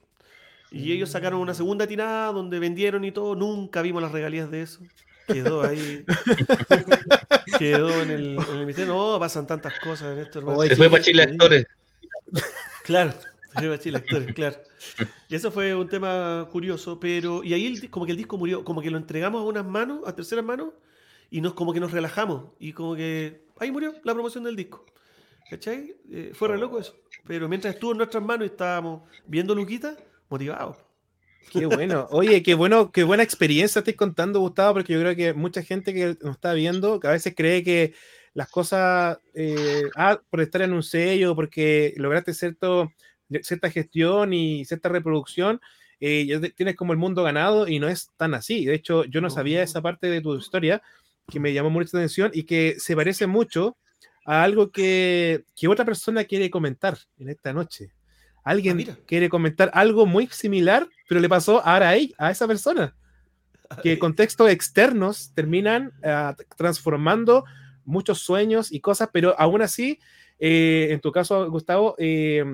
Y 0.71 0.93
ellos 0.93 1.09
sacaron 1.09 1.41
una 1.41 1.53
segunda 1.53 1.87
tirada 1.87 2.31
donde 2.31 2.57
vendieron 2.59 3.03
y 3.03 3.11
todo. 3.11 3.35
Nunca 3.35 3.81
vimos 3.81 4.01
las 4.01 4.13
regalías 4.13 4.49
de 4.49 4.61
eso. 4.61 4.79
Quedó 5.27 5.61
ahí. 5.61 6.05
quedó 7.59 8.01
en 8.01 8.09
el, 8.09 8.37
en 8.37 8.57
el 8.57 8.65
misterio. 8.65 8.93
No, 8.93 9.19
pasan 9.19 9.45
tantas 9.45 9.77
cosas 9.81 10.13
en 10.13 10.19
esto, 10.19 10.39
hermano. 10.39 10.61
Se 10.61 10.77
fue 10.77 10.89
para 10.89 11.03
Chile. 11.03 11.23
Actores. 11.23 11.65
Claro, 12.85 13.13
claro. 14.35 14.57
Y 15.27 15.35
eso 15.35 15.51
fue 15.51 15.75
un 15.75 15.87
tema 15.89 16.47
curioso, 16.51 16.99
pero. 16.99 17.43
Y 17.43 17.53
ahí 17.53 17.65
el 17.65 17.89
como 17.89 18.05
que 18.05 18.11
el 18.11 18.17
disco 18.17 18.37
murió, 18.37 18.63
como 18.63 18.81
que 18.81 18.91
lo 18.91 18.97
entregamos 18.97 19.41
a 19.41 19.45
unas 19.45 19.65
manos, 19.65 20.01
a 20.05 20.15
terceras 20.15 20.45
manos, 20.45 20.73
y 21.29 21.41
nos 21.41 21.53
como 21.53 21.73
que 21.73 21.79
nos 21.79 21.91
relajamos. 21.91 22.51
Y 22.59 22.73
como 22.73 22.95
que 22.95 23.45
ahí 23.59 23.71
murió 23.71 23.93
la 24.03 24.13
promoción 24.13 24.43
del 24.43 24.55
disco. 24.55 24.85
¿Cachai? 25.49 25.95
Eh, 26.11 26.31
fue 26.33 26.49
re 26.49 26.57
loco 26.57 26.79
eso. 26.79 26.95
Pero 27.25 27.47
mientras 27.47 27.73
estuvo 27.73 27.91
en 27.91 27.97
nuestras 27.97 28.23
manos 28.23 28.47
y 28.47 28.51
estábamos 28.51 29.03
viendo 29.25 29.55
Luquita, 29.55 29.95
motivados. 30.29 30.77
Qué 31.51 31.65
bueno. 31.65 32.07
Oye, 32.11 32.43
qué 32.43 32.53
bueno, 32.53 32.91
qué 32.91 33.03
buena 33.03 33.23
experiencia 33.23 33.79
estáis 33.79 33.95
contando, 33.95 34.39
Gustavo, 34.39 34.73
porque 34.73 34.93
yo 34.93 34.99
creo 34.99 35.15
que 35.15 35.33
mucha 35.33 35.63
gente 35.63 35.93
que 35.93 36.17
nos 36.21 36.35
está 36.35 36.53
viendo, 36.53 36.99
que 36.99 37.07
a 37.07 37.11
veces 37.11 37.33
cree 37.35 37.63
que 37.63 37.93
las 38.33 38.49
cosas, 38.49 39.19
eh, 39.33 39.83
ah, 39.95 40.21
por 40.29 40.41
estar 40.41 40.61
en 40.61 40.73
un 40.73 40.83
sello, 40.83 41.35
porque 41.35 41.93
lograste 41.97 42.33
cierto, 42.33 42.91
cierta 43.41 43.69
gestión 43.69 44.33
y 44.33 44.65
cierta 44.65 44.89
reproducción, 44.89 45.61
eh, 45.99 46.25
ya 46.25 46.39
tienes 46.49 46.75
como 46.75 46.93
el 46.93 46.99
mundo 46.99 47.23
ganado 47.23 47.67
y 47.67 47.79
no 47.79 47.87
es 47.87 48.11
tan 48.17 48.33
así. 48.33 48.65
De 48.65 48.75
hecho, 48.75 49.03
yo 49.05 49.21
no 49.21 49.29
sabía 49.29 49.63
esa 49.63 49.81
parte 49.81 50.07
de 50.07 50.21
tu 50.21 50.35
historia 50.35 50.81
que 51.27 51.39
me 51.39 51.53
llamó 51.53 51.69
mucha 51.69 51.97
atención 51.97 52.31
y 52.33 52.43
que 52.43 52.75
se 52.77 52.95
parece 52.95 53.27
mucho 53.27 53.77
a 54.25 54.43
algo 54.43 54.71
que, 54.71 55.45
que 55.55 55.67
otra 55.67 55.85
persona 55.85 56.23
quiere 56.25 56.49
comentar 56.49 56.97
en 57.17 57.29
esta 57.29 57.53
noche. 57.53 57.91
Alguien 58.43 58.85
ah, 58.89 58.97
quiere 59.05 59.27
comentar 59.27 59.71
algo 59.73 60.05
muy 60.05 60.27
similar, 60.27 60.87
pero 61.09 61.19
le 61.19 61.27
pasó 61.27 61.65
ahora 61.65 61.89
a, 61.89 61.95
ella, 61.95 62.15
a 62.17 62.31
esa 62.31 62.47
persona. 62.47 62.95
Que 63.83 63.99
contextos 63.99 64.49
externos 64.49 65.33
terminan 65.33 65.91
uh, 66.01 66.33
transformando 66.55 67.43
muchos 67.83 68.19
sueños 68.19 68.71
y 68.71 68.79
cosas, 68.79 69.09
pero 69.11 69.35
aún 69.37 69.61
así, 69.61 69.99
eh, 70.39 70.87
en 70.91 71.01
tu 71.01 71.11
caso, 71.11 71.49
Gustavo, 71.51 71.95
eh, 71.97 72.45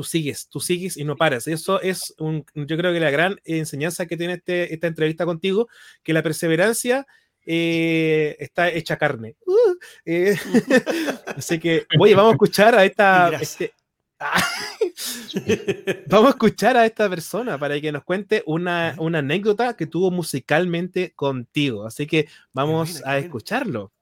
tú 0.00 0.04
sigues, 0.04 0.48
tú 0.48 0.60
sigues 0.60 0.96
y 0.96 1.04
no 1.04 1.14
paras. 1.14 1.46
Eso 1.46 1.78
es, 1.82 2.14
un, 2.16 2.46
yo 2.54 2.78
creo 2.78 2.90
que 2.90 3.00
la 3.00 3.10
gran 3.10 3.38
enseñanza 3.44 4.06
que 4.06 4.16
tiene 4.16 4.34
este, 4.34 4.72
esta 4.72 4.86
entrevista 4.86 5.26
contigo, 5.26 5.68
que 6.02 6.14
la 6.14 6.22
perseverancia 6.22 7.06
eh, 7.44 8.34
está 8.38 8.70
hecha 8.70 8.96
carne. 8.96 9.36
Uh, 9.44 9.74
eh, 10.06 10.38
así 11.36 11.58
que, 11.58 11.86
oye, 11.98 12.14
vamos 12.14 12.30
a 12.30 12.36
escuchar 12.36 12.74
a 12.74 12.86
esta... 12.86 13.28
Este, 13.38 13.74
vamos 16.06 16.28
a 16.28 16.30
escuchar 16.30 16.78
a 16.78 16.86
esta 16.86 17.10
persona 17.10 17.58
para 17.58 17.78
que 17.78 17.92
nos 17.92 18.02
cuente 18.02 18.42
una, 18.46 18.94
una 18.96 19.18
anécdota 19.18 19.76
que 19.76 19.86
tuvo 19.86 20.10
musicalmente 20.10 21.12
contigo. 21.14 21.84
Así 21.84 22.06
que 22.06 22.26
vamos 22.54 23.02
a 23.04 23.18
escucharlo. 23.18 23.92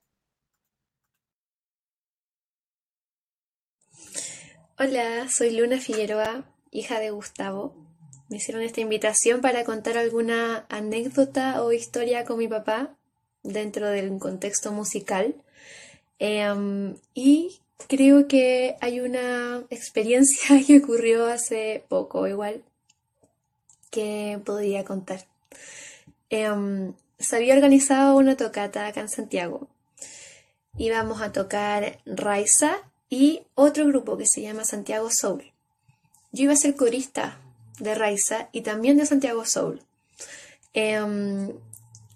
Hola, 4.80 5.28
soy 5.28 5.50
Luna 5.50 5.80
Figueroa, 5.80 6.44
hija 6.70 7.00
de 7.00 7.10
Gustavo. 7.10 7.74
Me 8.28 8.36
hicieron 8.36 8.62
esta 8.62 8.80
invitación 8.80 9.40
para 9.40 9.64
contar 9.64 9.98
alguna 9.98 10.66
anécdota 10.68 11.64
o 11.64 11.72
historia 11.72 12.24
con 12.24 12.38
mi 12.38 12.46
papá 12.46 12.94
dentro 13.42 13.88
del 13.88 14.16
contexto 14.20 14.70
musical. 14.70 15.34
Em, 16.20 16.94
y 17.12 17.58
creo 17.88 18.28
que 18.28 18.76
hay 18.80 19.00
una 19.00 19.64
experiencia 19.68 20.60
que 20.64 20.78
ocurrió 20.78 21.26
hace 21.26 21.84
poco 21.88 22.28
igual 22.28 22.62
que 23.90 24.40
podría 24.44 24.84
contar. 24.84 25.26
Em, 26.30 26.94
se 27.18 27.34
había 27.34 27.54
organizado 27.54 28.16
una 28.16 28.36
tocata 28.36 28.86
acá 28.86 29.00
en 29.00 29.08
Santiago. 29.08 29.66
Íbamos 30.76 31.20
a 31.20 31.32
tocar 31.32 31.98
Raiza 32.06 32.87
y 33.10 33.42
otro 33.54 33.86
grupo 33.86 34.16
que 34.16 34.26
se 34.26 34.42
llama 34.42 34.64
Santiago 34.64 35.08
Soul. 35.10 35.52
Yo 36.32 36.44
iba 36.44 36.52
a 36.52 36.56
ser 36.56 36.76
corista 36.76 37.40
de 37.78 37.94
Raiza 37.94 38.48
y 38.52 38.62
también 38.62 38.96
de 38.96 39.06
Santiago 39.06 39.44
Soul. 39.44 39.82
Em, 40.74 41.52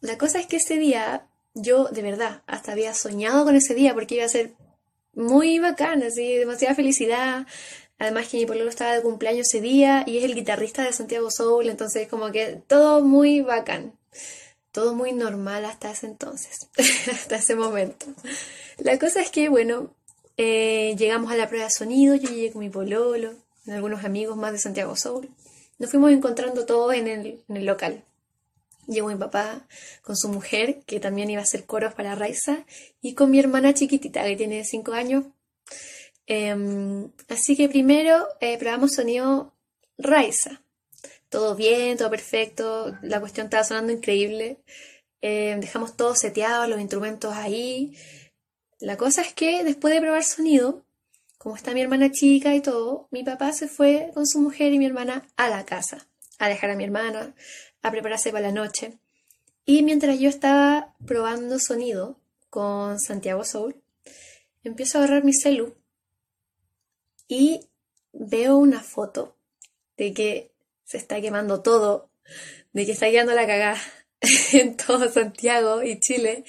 la 0.01 0.19
cosa 0.19 0.39
es 0.41 0.47
que 0.47 0.57
ese 0.57 0.77
día, 0.77 1.27
yo 1.55 1.85
de 1.85 2.03
verdad, 2.03 2.43
hasta 2.47 2.73
había 2.73 2.95
soñado 2.95 3.45
con 3.45 3.57
ese 3.57 3.75
día 3.75 3.95
porque 3.95 4.17
iba 4.17 4.25
a 4.25 4.29
ser 4.29 4.53
muy 5.15 5.59
bacán, 5.59 6.03
así, 6.03 6.37
demasiada 6.37 6.75
felicidad. 6.75 7.47
Además 7.99 8.29
que 8.29 8.39
mi 8.39 8.47
pueblo 8.47 8.69
estaba 8.69 8.95
de 8.95 9.03
cumpleaños 9.03 9.47
ese 9.49 9.61
día 9.61 10.05
y 10.07 10.19
es 10.19 10.25
el 10.25 10.35
guitarrista 10.35 10.83
de 10.83 10.93
Santiago 10.93 11.31
Soul, 11.31 11.69
entonces 11.69 12.09
como 12.09 12.33
que 12.33 12.61
todo 12.67 13.03
muy 13.03 13.41
bacán. 13.43 13.99
Todo 14.73 14.95
muy 14.95 15.13
normal 15.13 15.67
hasta 15.67 15.91
ese 15.91 16.07
entonces, 16.07 16.69
hasta 17.13 17.37
ese 17.37 17.55
momento. 17.55 18.07
La 18.79 18.99
cosa 18.99 19.21
es 19.21 19.31
que, 19.31 19.51
bueno, 19.51 19.95
eh, 20.37 20.95
llegamos 20.97 21.31
a 21.31 21.37
la 21.37 21.49
prueba 21.49 21.67
de 21.67 21.71
sonido, 21.71 22.15
yo 22.15 22.29
llegué 22.29 22.53
con 22.53 22.61
mi 22.61 22.71
pololo, 22.71 23.35
con 23.65 23.75
algunos 23.75 24.05
amigos 24.05 24.37
más 24.37 24.53
de 24.53 24.59
Santiago 24.59 24.97
Soul. 24.97 25.29
Nos 25.79 25.91
fuimos 25.91 26.13
encontrando 26.13 26.65
todos 26.65 26.95
en 26.95 27.09
el, 27.09 27.67
local. 27.67 28.05
Llegó 28.87 29.09
mi 29.09 29.17
papá 29.17 29.67
con 30.03 30.17
su 30.17 30.29
mujer, 30.29 30.83
que 30.87 31.01
también 31.01 31.31
iba 31.31 31.41
a 31.41 31.45
hacer 31.45 31.65
coros 31.67 31.95
para 31.95 32.15
Raiza, 32.15 32.65
y 33.01 33.15
con 33.15 33.31
mi 33.31 33.39
hermana 33.39 33.75
chiquitita, 33.75 34.25
que 34.25 34.37
tiene 34.37 34.65
5 34.65 34.93
años. 34.93 35.25
Em, 36.27 37.11
así 37.29 37.57
que 37.57 37.69
primero 37.69 38.27
eh, 38.41 38.59
probamos 38.59 38.93
sonido 38.95 39.53
Raiza. 39.99 40.63
Todo 41.29 41.55
bien, 41.57 41.97
todo 41.97 42.11
perfecto, 42.11 42.97
la 43.03 43.21
cuestión 43.21 43.47
estaba 43.47 43.65
sonando 43.65 43.93
increíble. 43.93 44.59
Em, 45.21 45.61
dejamos 45.61 45.97
todo 45.97 46.15
seteado, 46.15 46.67
los 46.67 46.81
instrumentos 46.81 47.35
ahí. 47.35 47.97
La 48.83 48.97
cosa 48.97 49.23
es 49.23 49.33
que 49.33 49.63
después 49.63 49.95
de 49.95 50.01
probar 50.01 50.25
sonido, 50.25 50.85
como 51.39 51.55
está 51.55 51.73
mi 51.73 51.83
hermana 51.83 52.11
chica 52.11 52.53
y 52.53 52.61
todo, 52.61 53.07
mi 53.13 53.23
papá 53.23 53.53
se 53.53 53.69
fue 53.69 54.11
con 54.13 54.27
su 54.27 54.41
mujer 54.41 54.73
y 54.73 54.79
mi 54.81 54.87
hermana 54.87 55.25
a 55.37 55.49
la 55.49 55.65
casa, 55.65 56.09
a 56.41 56.49
dejar 56.49 56.71
a 56.71 56.75
mi 56.75 56.83
hermana, 56.83 57.33
a 57.81 57.91
prepararse 57.93 58.33
para 58.33 58.49
la 58.49 58.53
noche. 58.53 58.99
Y 59.65 59.85
mientras 59.85 60.19
yo 60.19 60.29
estaba 60.29 60.97
probando 61.07 61.61
sonido 61.61 62.19
con 62.51 62.99
Santiago 62.99 63.45
Soul, 63.45 63.81
empiezo 64.65 64.99
a 64.99 65.05
agarrar 65.05 65.23
mi 65.23 65.33
celu 65.33 65.77
y 67.29 67.61
veo 68.13 68.57
una 68.57 68.81
foto 68.81 69.37
de 69.97 70.13
que 70.13 70.51
se 70.83 70.97
está 70.97 71.21
quemando 71.21 71.63
todo, 71.63 72.11
de 72.73 72.85
que 72.85 72.91
está 72.91 73.09
quedando 73.09 73.33
la 73.33 73.47
cagada 73.47 73.81
en 74.55 74.77
todo 74.77 75.09
Santiago 75.09 75.85
y 75.85 76.01
Chile 76.01 76.45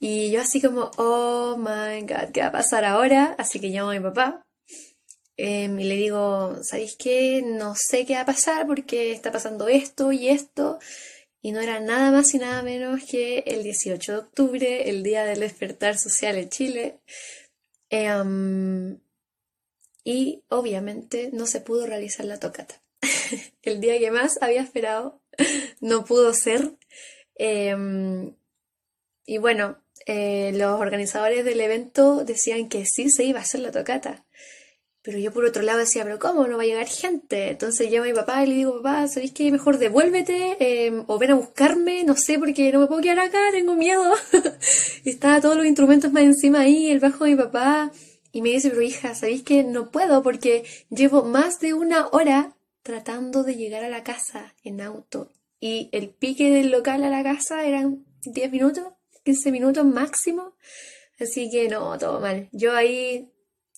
y 0.00 0.30
yo 0.30 0.40
así 0.40 0.62
como, 0.62 0.90
oh 0.96 1.56
my 1.58 2.00
god, 2.02 2.32
¿qué 2.32 2.40
va 2.40 2.46
a 2.46 2.52
pasar 2.52 2.86
ahora? 2.86 3.34
Así 3.38 3.60
que 3.60 3.68
llamo 3.68 3.90
a 3.90 3.94
mi 3.94 4.00
papá 4.00 4.42
em, 5.36 5.78
y 5.78 5.84
le 5.84 5.96
digo, 5.96 6.56
¿sabéis 6.62 6.96
qué? 6.98 7.42
No 7.44 7.74
sé 7.76 8.06
qué 8.06 8.14
va 8.14 8.22
a 8.22 8.26
pasar 8.26 8.66
porque 8.66 9.12
está 9.12 9.30
pasando 9.30 9.68
esto 9.68 10.10
y 10.12 10.28
esto. 10.28 10.78
Y 11.42 11.52
no 11.52 11.60
era 11.60 11.80
nada 11.80 12.10
más 12.10 12.34
y 12.34 12.38
nada 12.38 12.62
menos 12.62 13.04
que 13.04 13.40
el 13.46 13.62
18 13.62 14.12
de 14.12 14.18
octubre, 14.18 14.90
el 14.90 15.02
día 15.02 15.24
del 15.24 15.40
despertar 15.40 15.98
social 15.98 16.36
en 16.38 16.48
Chile. 16.48 17.00
Em, 17.90 19.00
y 20.04 20.44
obviamente 20.48 21.30
no 21.32 21.46
se 21.46 21.60
pudo 21.60 21.86
realizar 21.86 22.24
la 22.26 22.40
tocata. 22.40 22.82
el 23.62 23.80
día 23.80 23.98
que 23.98 24.10
más 24.10 24.38
había 24.42 24.62
esperado 24.62 25.20
no 25.80 26.04
pudo 26.06 26.32
ser. 26.32 26.76
Em, 27.34 28.34
y 29.26 29.38
bueno, 29.38 29.78
eh, 30.12 30.50
los 30.54 30.80
organizadores 30.80 31.44
del 31.44 31.60
evento 31.60 32.24
decían 32.24 32.68
que 32.68 32.84
sí 32.84 33.10
se 33.10 33.22
iba 33.22 33.38
a 33.38 33.42
hacer 33.42 33.60
la 33.60 33.70
tocata. 33.70 34.24
Pero 35.02 35.18
yo 35.18 35.32
por 35.32 35.44
otro 35.44 35.62
lado 35.62 35.78
decía, 35.78 36.02
pero 36.02 36.18
¿cómo? 36.18 36.48
No 36.48 36.56
va 36.56 36.64
a 36.64 36.66
llegar 36.66 36.88
gente. 36.88 37.50
Entonces 37.50 37.88
llamo 37.88 38.02
a 38.02 38.08
mi 38.08 38.12
papá 38.12 38.42
y 38.42 38.48
le 38.48 38.54
digo, 38.56 38.82
papá, 38.82 39.06
¿sabéis 39.06 39.30
qué? 39.30 39.52
Mejor 39.52 39.78
devuélvete 39.78 40.56
em, 40.58 41.04
o 41.06 41.16
ven 41.16 41.30
a 41.30 41.34
buscarme, 41.36 42.02
no 42.02 42.16
sé, 42.16 42.40
porque 42.40 42.72
no 42.72 42.80
me 42.80 42.88
puedo 42.88 43.00
quedar 43.02 43.20
acá, 43.20 43.38
tengo 43.52 43.76
miedo. 43.76 44.02
y 45.04 45.10
estaba 45.10 45.40
todos 45.40 45.56
los 45.56 45.64
instrumentos 45.64 46.10
más 46.10 46.24
encima 46.24 46.62
ahí, 46.62 46.90
el 46.90 46.98
bajo 46.98 47.24
de 47.24 47.30
mi 47.30 47.36
papá. 47.36 47.92
Y 48.32 48.42
me 48.42 48.48
dice, 48.48 48.70
pero 48.70 48.82
hija, 48.82 49.14
¿sabéis 49.14 49.44
que 49.44 49.62
no 49.62 49.92
puedo? 49.92 50.24
Porque 50.24 50.64
llevo 50.90 51.22
más 51.22 51.60
de 51.60 51.72
una 51.72 52.08
hora 52.08 52.56
tratando 52.82 53.44
de 53.44 53.54
llegar 53.54 53.84
a 53.84 53.88
la 53.88 54.02
casa 54.02 54.54
en 54.64 54.80
auto. 54.80 55.30
Y 55.60 55.88
el 55.92 56.08
pique 56.10 56.50
del 56.50 56.72
local 56.72 57.04
a 57.04 57.10
la 57.10 57.22
casa 57.22 57.64
eran 57.64 58.04
10 58.24 58.50
minutos. 58.50 58.88
15 59.24 59.52
minutos 59.52 59.84
máximo. 59.84 60.54
Así 61.20 61.50
que 61.50 61.68
no, 61.68 61.98
todo 61.98 62.20
mal. 62.20 62.48
Yo 62.52 62.74
ahí, 62.74 63.30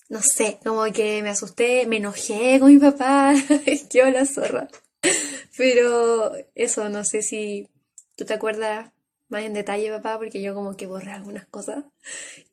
no 0.09 0.21
sé, 0.21 0.59
como 0.63 0.83
que 0.93 1.21
me 1.21 1.29
asusté, 1.29 1.85
me 1.87 1.97
enojé 1.97 2.59
con 2.59 2.73
mi 2.73 2.79
papá. 2.79 3.33
Yo 3.93 4.09
la 4.09 4.25
zorra. 4.25 4.69
Pero 5.57 6.31
eso, 6.55 6.89
no 6.89 7.03
sé 7.03 7.21
si 7.21 7.67
tú 8.15 8.25
te 8.25 8.33
acuerdas 8.33 8.91
más 9.27 9.43
en 9.43 9.53
detalle, 9.53 9.89
papá, 9.91 10.17
porque 10.17 10.41
yo 10.41 10.53
como 10.53 10.77
que 10.77 10.87
borré 10.87 11.11
algunas 11.11 11.45
cosas. 11.47 11.83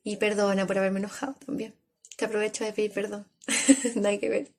Y 0.03 0.17
perdona 0.17 0.67
por 0.67 0.77
haberme 0.77 0.99
enojado 0.99 1.35
también. 1.45 1.73
Te 2.17 2.25
aprovecho 2.25 2.65
de 2.65 2.73
pedir 2.73 2.91
perdón. 2.91 3.27
Nada 3.95 4.17
que 4.17 4.29
ver. 4.29 4.51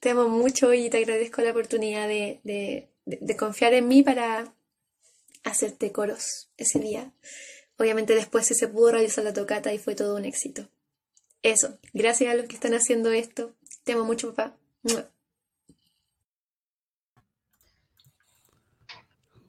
Te 0.00 0.10
amo 0.10 0.28
mucho 0.28 0.74
y 0.74 0.90
te 0.90 0.98
agradezco 0.98 1.42
la 1.42 1.50
oportunidad 1.50 2.08
de, 2.08 2.40
de 3.04 3.36
confiar 3.36 3.74
en 3.74 3.86
mí 3.86 4.02
para 4.02 4.55
hacerte 5.46 5.92
coros 5.92 6.50
ese 6.56 6.78
día. 6.80 7.12
Obviamente 7.78 8.14
después 8.14 8.46
se 8.46 8.68
pudo 8.68 8.92
realizar 8.92 9.24
la 9.24 9.32
tocata 9.32 9.72
y 9.72 9.78
fue 9.78 9.94
todo 9.94 10.16
un 10.16 10.24
éxito. 10.24 10.68
Eso, 11.42 11.78
gracias 11.92 12.32
a 12.32 12.36
los 12.36 12.46
que 12.46 12.54
están 12.54 12.74
haciendo 12.74 13.12
esto. 13.12 13.54
Te 13.84 13.92
amo 13.92 14.04
mucho, 14.04 14.34
papá. 14.34 14.56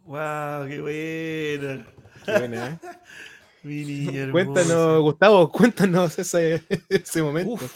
¡Wow! 0.04 0.68
¡Qué 0.68 0.82
buena! 0.82 1.88
Qué 2.26 2.32
buena, 2.38 2.68
¿eh? 2.68 2.80
Mi 3.64 3.84
niña 3.84 4.22
hermosa. 4.22 4.32
Cuéntanos, 4.32 5.02
Gustavo, 5.02 5.52
cuéntanos 5.52 6.20
ese, 6.20 6.64
ese 6.90 7.22
momento. 7.22 7.54
Uf, 7.54 7.74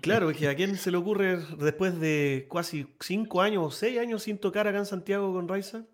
claro, 0.00 0.30
es 0.30 0.36
que 0.36 0.48
a 0.48 0.56
quién 0.56 0.76
se 0.76 0.90
le 0.90 0.96
ocurre 0.96 1.36
después 1.58 2.00
de 2.00 2.48
casi 2.50 2.86
cinco 2.98 3.40
años 3.40 3.64
o 3.64 3.70
seis 3.70 3.98
años 3.98 4.22
sin 4.22 4.38
tocar 4.38 4.66
acá 4.66 4.78
en 4.78 4.86
Santiago 4.86 5.32
con 5.32 5.46
Raiza. 5.46 5.84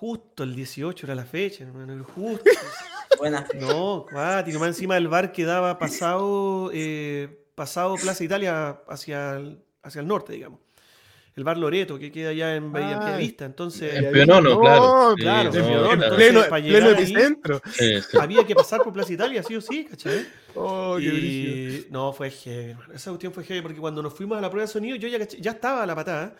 Justo 0.00 0.44
el 0.44 0.54
18 0.54 1.04
era 1.06 1.14
la 1.14 1.26
fecha, 1.26 1.62
hermano. 1.64 2.02
Justo. 2.04 2.42
Buena. 3.18 3.46
No, 3.60 4.06
cuático, 4.10 4.58
más 4.58 4.68
encima 4.68 4.94
del 4.94 5.08
bar 5.08 5.30
quedaba 5.30 5.78
pasado, 5.78 6.70
eh, 6.72 7.44
pasado 7.54 7.96
Plaza 7.96 8.24
Italia 8.24 8.80
hacia 8.88 9.36
el, 9.36 9.58
hacia 9.82 10.00
el 10.00 10.06
norte, 10.06 10.32
digamos. 10.32 10.58
El 11.36 11.44
bar 11.44 11.58
Loreto, 11.58 11.98
que 11.98 12.10
queda 12.10 12.30
allá 12.30 12.56
en 12.56 12.72
Bahía 12.72 12.98
Ah, 12.98 13.16
Vista. 13.18 13.44
Entonces, 13.44 13.94
En 13.94 14.10
Pionono, 14.10 14.58
claro. 14.58 15.14
Sí, 15.16 15.22
claro, 15.22 15.50
no, 15.52 15.58
en 15.58 15.66
Pionono, 15.66 15.92
entonces, 15.92 16.16
pleno, 16.16 16.40
para 16.48 16.62
pleno 16.64 16.90
epicentro. 16.92 17.62
Sí, 17.70 18.00
sí. 18.00 18.16
había 18.20 18.46
que 18.46 18.54
pasar 18.54 18.82
por 18.82 18.94
Plaza 18.94 19.12
Italia, 19.12 19.42
sí 19.42 19.54
o 19.54 19.60
sí, 19.60 19.84
¿cachai? 19.84 20.26
Oh, 20.54 20.96
qué. 20.98 21.04
Y 21.04 21.86
no, 21.90 22.14
fue 22.14 22.30
heavy, 22.30 22.70
hermano. 22.70 22.94
Esa 22.94 23.10
cuestión 23.10 23.34
fue 23.34 23.44
heavy 23.44 23.60
porque 23.60 23.78
cuando 23.78 24.02
nos 24.02 24.14
fuimos 24.14 24.38
a 24.38 24.40
la 24.40 24.48
prueba 24.48 24.66
de 24.66 24.72
sonido, 24.72 24.96
yo 24.96 25.08
ya, 25.08 25.18
caché- 25.18 25.40
ya 25.42 25.50
estaba 25.50 25.82
a 25.82 25.86
la 25.86 25.94
patada 25.94 26.36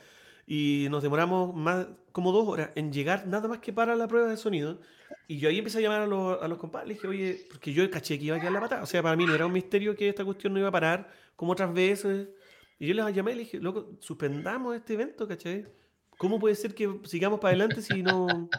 y 0.53 0.89
nos 0.91 1.01
demoramos 1.05 1.55
más 1.55 1.87
como 2.11 2.33
dos 2.33 2.49
horas 2.49 2.71
en 2.75 2.93
llegar 2.93 3.25
nada 3.29 3.47
más 3.47 3.59
que 3.61 3.73
para 3.73 3.95
la 3.95 4.09
prueba 4.09 4.29
de 4.29 4.37
sonido. 4.37 4.81
Y 5.29 5.39
yo 5.39 5.49
ahí 5.49 5.59
empecé 5.59 5.79
a 5.79 5.81
llamar 5.83 6.01
a 6.01 6.07
los, 6.09 6.43
a 6.43 6.49
los 6.49 6.59
compadres, 6.59 6.97
dije, 6.97 7.07
oye, 7.07 7.47
porque 7.49 7.73
yo 7.73 7.89
caché 7.89 8.19
que 8.19 8.25
iba 8.25 8.37
a 8.37 8.41
quedar 8.41 8.53
la 8.55 8.61
patada. 8.61 8.83
O 8.83 8.87
sea, 8.87 9.01
para 9.01 9.15
mí 9.15 9.25
no 9.27 9.33
era 9.35 9.47
un 9.47 9.53
misterio 9.53 9.95
que 9.95 10.09
esta 10.09 10.25
cuestión 10.25 10.53
no 10.53 10.59
iba 10.59 10.69
a 10.69 10.73
parar 10.73 11.09
como 11.37 11.53
otras 11.53 11.73
veces. 11.73 12.29
Y 12.81 12.89
yo 12.89 12.95
les 12.95 13.15
llamé 13.15 13.31
y 13.31 13.35
les 13.37 13.45
dije, 13.47 13.61
loco, 13.61 13.93
suspendamos 14.01 14.75
este 14.75 14.95
evento, 14.95 15.29
¿cachai? 15.29 15.67
¿Cómo 16.19 16.41
puede 16.41 16.57
ser 16.57 16.75
que 16.75 16.99
sigamos 17.05 17.39
para 17.39 17.51
adelante 17.51 17.81
si 17.81 18.03
no... 18.03 18.51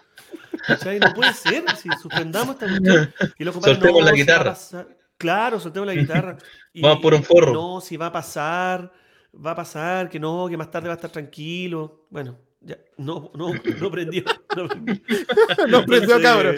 ¿Cachai? 0.66 0.98
No 1.00 1.14
puede 1.14 1.34
ser, 1.34 1.64
si 1.76 1.90
suspendamos 2.02 2.56
esta 2.56 2.68
cuestión. 2.70 3.14
Y 3.38 3.44
los 3.44 3.54
compadres, 3.54 3.80
Soltemos 3.80 4.04
la 4.06 4.12
"No, 4.12 4.16
si 4.16 4.24
va 4.24 4.24
a 4.24 4.38
guitarra". 4.38 4.52
pasar". 4.52 4.98
Claro, 5.18 5.60
soltemos 5.60 5.88
la 5.88 5.94
guitarra. 5.94 6.38
Y- 6.74 6.82
Vamos 6.82 7.02
por 7.02 7.14
un 7.14 7.24
forro. 7.24 7.52
No, 7.54 7.82
si 7.82 7.98
va 7.98 8.06
a 8.08 8.12
pasar, 8.14 8.92
va 9.34 9.52
a 9.52 9.56
pasar, 9.56 10.10
que 10.10 10.20
no, 10.20 10.48
que 10.50 10.58
más 10.58 10.70
tarde 10.72 10.88
va 10.88 10.94
a 10.94 10.98
estar 10.98 11.12
tranquilo. 11.12 12.06
Bueno, 12.10 12.38
ya, 12.62 12.78
no, 12.98 13.32
no, 13.36 13.52
no 13.80 13.92
prendió. 13.92 14.24
No 14.56 14.68
prendió. 14.68 15.02
No 15.68 15.86
prendió, 15.86 16.16
Entonces- 16.18 16.22
cabrón. 16.24 16.56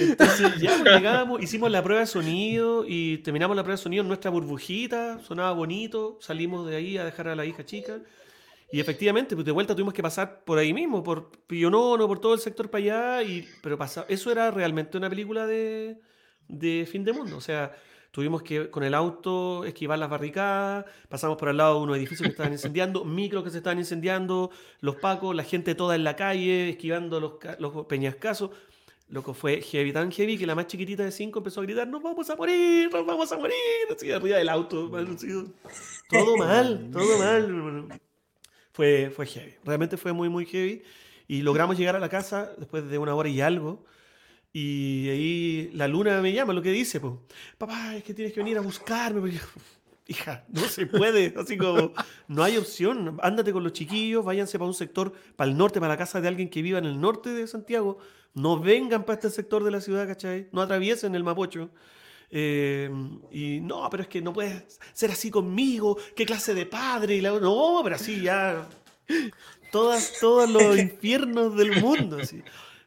Entonces 0.00 0.56
ya 0.60 0.78
pues, 0.82 0.94
llegamos, 0.94 1.42
hicimos 1.42 1.70
la 1.70 1.82
prueba 1.82 2.00
de 2.00 2.06
sonido 2.06 2.84
y 2.86 3.18
terminamos 3.18 3.56
la 3.56 3.62
prueba 3.62 3.76
de 3.76 3.82
sonido 3.82 4.02
en 4.02 4.08
nuestra 4.08 4.30
burbujita, 4.30 5.20
sonaba 5.20 5.52
bonito, 5.52 6.18
salimos 6.20 6.66
de 6.68 6.76
ahí 6.76 6.96
a 6.98 7.04
dejar 7.04 7.28
a 7.28 7.36
la 7.36 7.44
hija 7.44 7.64
chica 7.64 7.98
y 8.72 8.80
efectivamente, 8.80 9.34
pues 9.36 9.44
de 9.44 9.52
vuelta 9.52 9.74
tuvimos 9.74 9.94
que 9.94 10.02
pasar 10.02 10.42
por 10.44 10.58
ahí 10.58 10.72
mismo, 10.72 11.02
por 11.04 11.30
Pionono, 11.46 12.08
por 12.08 12.18
todo 12.18 12.34
el 12.34 12.40
sector 12.40 12.70
para 12.70 12.82
allá, 12.82 13.22
y, 13.22 13.46
pero 13.62 13.78
pasa, 13.78 14.04
eso 14.08 14.32
era 14.32 14.50
realmente 14.50 14.96
una 14.96 15.08
película 15.08 15.46
de, 15.46 16.00
de 16.48 16.88
fin 16.90 17.04
de 17.04 17.12
mundo, 17.12 17.36
o 17.36 17.40
sea, 17.40 17.72
tuvimos 18.14 18.44
que 18.44 18.70
con 18.70 18.84
el 18.84 18.94
auto 18.94 19.64
esquivar 19.64 19.98
las 19.98 20.08
barricadas, 20.08 20.84
pasamos 21.08 21.36
por 21.36 21.48
al 21.48 21.56
lado 21.56 21.78
de 21.78 21.82
unos 21.82 21.96
edificios 21.96 22.28
que 22.28 22.30
estaban 22.30 22.52
incendiando, 22.52 23.04
micros 23.04 23.42
que 23.42 23.50
se 23.50 23.56
estaban 23.56 23.80
incendiando, 23.80 24.52
los 24.80 24.94
pacos, 24.96 25.34
la 25.34 25.42
gente 25.42 25.74
toda 25.74 25.96
en 25.96 26.04
la 26.04 26.14
calle, 26.14 26.70
esquivando 26.70 27.18
los, 27.18 27.32
los 27.58 27.86
peñascasos. 27.86 28.50
Loco, 29.08 29.34
fue 29.34 29.60
heavy, 29.60 29.92
tan 29.92 30.12
heavy 30.12 30.38
que 30.38 30.46
la 30.46 30.54
más 30.54 30.68
chiquitita 30.68 31.02
de 31.02 31.10
cinco 31.10 31.40
empezó 31.40 31.60
a 31.60 31.64
gritar, 31.64 31.88
nos 31.88 32.02
vamos 32.02 32.30
a 32.30 32.36
morir, 32.36 32.88
nos 32.90 33.04
vamos 33.04 33.30
a 33.32 33.36
morir, 33.36 33.56
así 33.94 34.10
arriba 34.12 34.38
del 34.38 34.48
auto. 34.48 34.88
man, 34.88 35.14
así, 35.14 35.28
todo 36.08 36.36
mal, 36.36 36.90
todo 36.92 37.18
mal. 37.18 38.00
Fue, 38.72 39.10
fue 39.10 39.26
heavy, 39.26 39.54
realmente 39.64 39.96
fue 39.96 40.12
muy, 40.12 40.28
muy 40.28 40.46
heavy. 40.46 40.84
Y 41.26 41.42
logramos 41.42 41.76
llegar 41.76 41.96
a 41.96 41.98
la 41.98 42.08
casa 42.08 42.52
después 42.58 42.88
de 42.88 42.96
una 42.96 43.14
hora 43.16 43.28
y 43.28 43.40
algo. 43.40 43.84
Y 44.56 45.08
ahí 45.08 45.70
la 45.72 45.88
luna 45.88 46.20
me 46.22 46.32
llama, 46.32 46.52
lo 46.52 46.62
que 46.62 46.70
dice, 46.70 47.00
pues, 47.00 47.14
papá, 47.58 47.96
es 47.96 48.04
que 48.04 48.14
tienes 48.14 48.32
que 48.32 48.38
venir 48.38 48.56
a 48.56 48.60
buscarme. 48.60 49.20
porque- 49.20 49.40
Hija, 50.06 50.44
no 50.48 50.60
se 50.68 50.86
puede, 50.86 51.34
así 51.38 51.56
como, 51.56 51.92
no 52.28 52.44
hay 52.44 52.56
opción. 52.56 53.18
Ándate 53.20 53.52
con 53.52 53.64
los 53.64 53.72
chiquillos, 53.72 54.24
váyanse 54.24 54.56
para 54.58 54.68
un 54.68 54.74
sector, 54.74 55.12
para 55.34 55.50
el 55.50 55.56
norte, 55.56 55.80
para 55.80 55.94
la 55.94 55.98
casa 55.98 56.20
de 56.20 56.28
alguien 56.28 56.48
que 56.50 56.62
viva 56.62 56.78
en 56.78 56.84
el 56.84 57.00
norte 57.00 57.30
de 57.30 57.48
Santiago. 57.48 57.98
No 58.32 58.60
vengan 58.60 59.02
para 59.04 59.14
este 59.14 59.30
sector 59.30 59.64
de 59.64 59.72
la 59.72 59.80
ciudad, 59.80 60.06
¿cachai? 60.06 60.48
No 60.52 60.60
atraviesen 60.62 61.16
el 61.16 61.24
Mapocho. 61.24 61.70
Eh, 62.30 62.90
y 63.32 63.60
no, 63.60 63.88
pero 63.90 64.04
es 64.04 64.08
que 64.08 64.22
no 64.22 64.32
puedes 64.32 64.78
ser 64.92 65.10
así 65.10 65.30
conmigo. 65.32 65.96
¿Qué 66.14 66.24
clase 66.26 66.54
de 66.54 66.66
padre? 66.66 67.16
Y 67.16 67.20
la- 67.20 67.40
no, 67.40 67.80
pero 67.82 67.96
así 67.96 68.20
ya. 68.20 68.68
Todas, 69.72 70.14
todos 70.20 70.48
los 70.48 70.78
infiernos 70.78 71.56
del 71.56 71.80
mundo. 71.80 72.18
Así. 72.20 72.42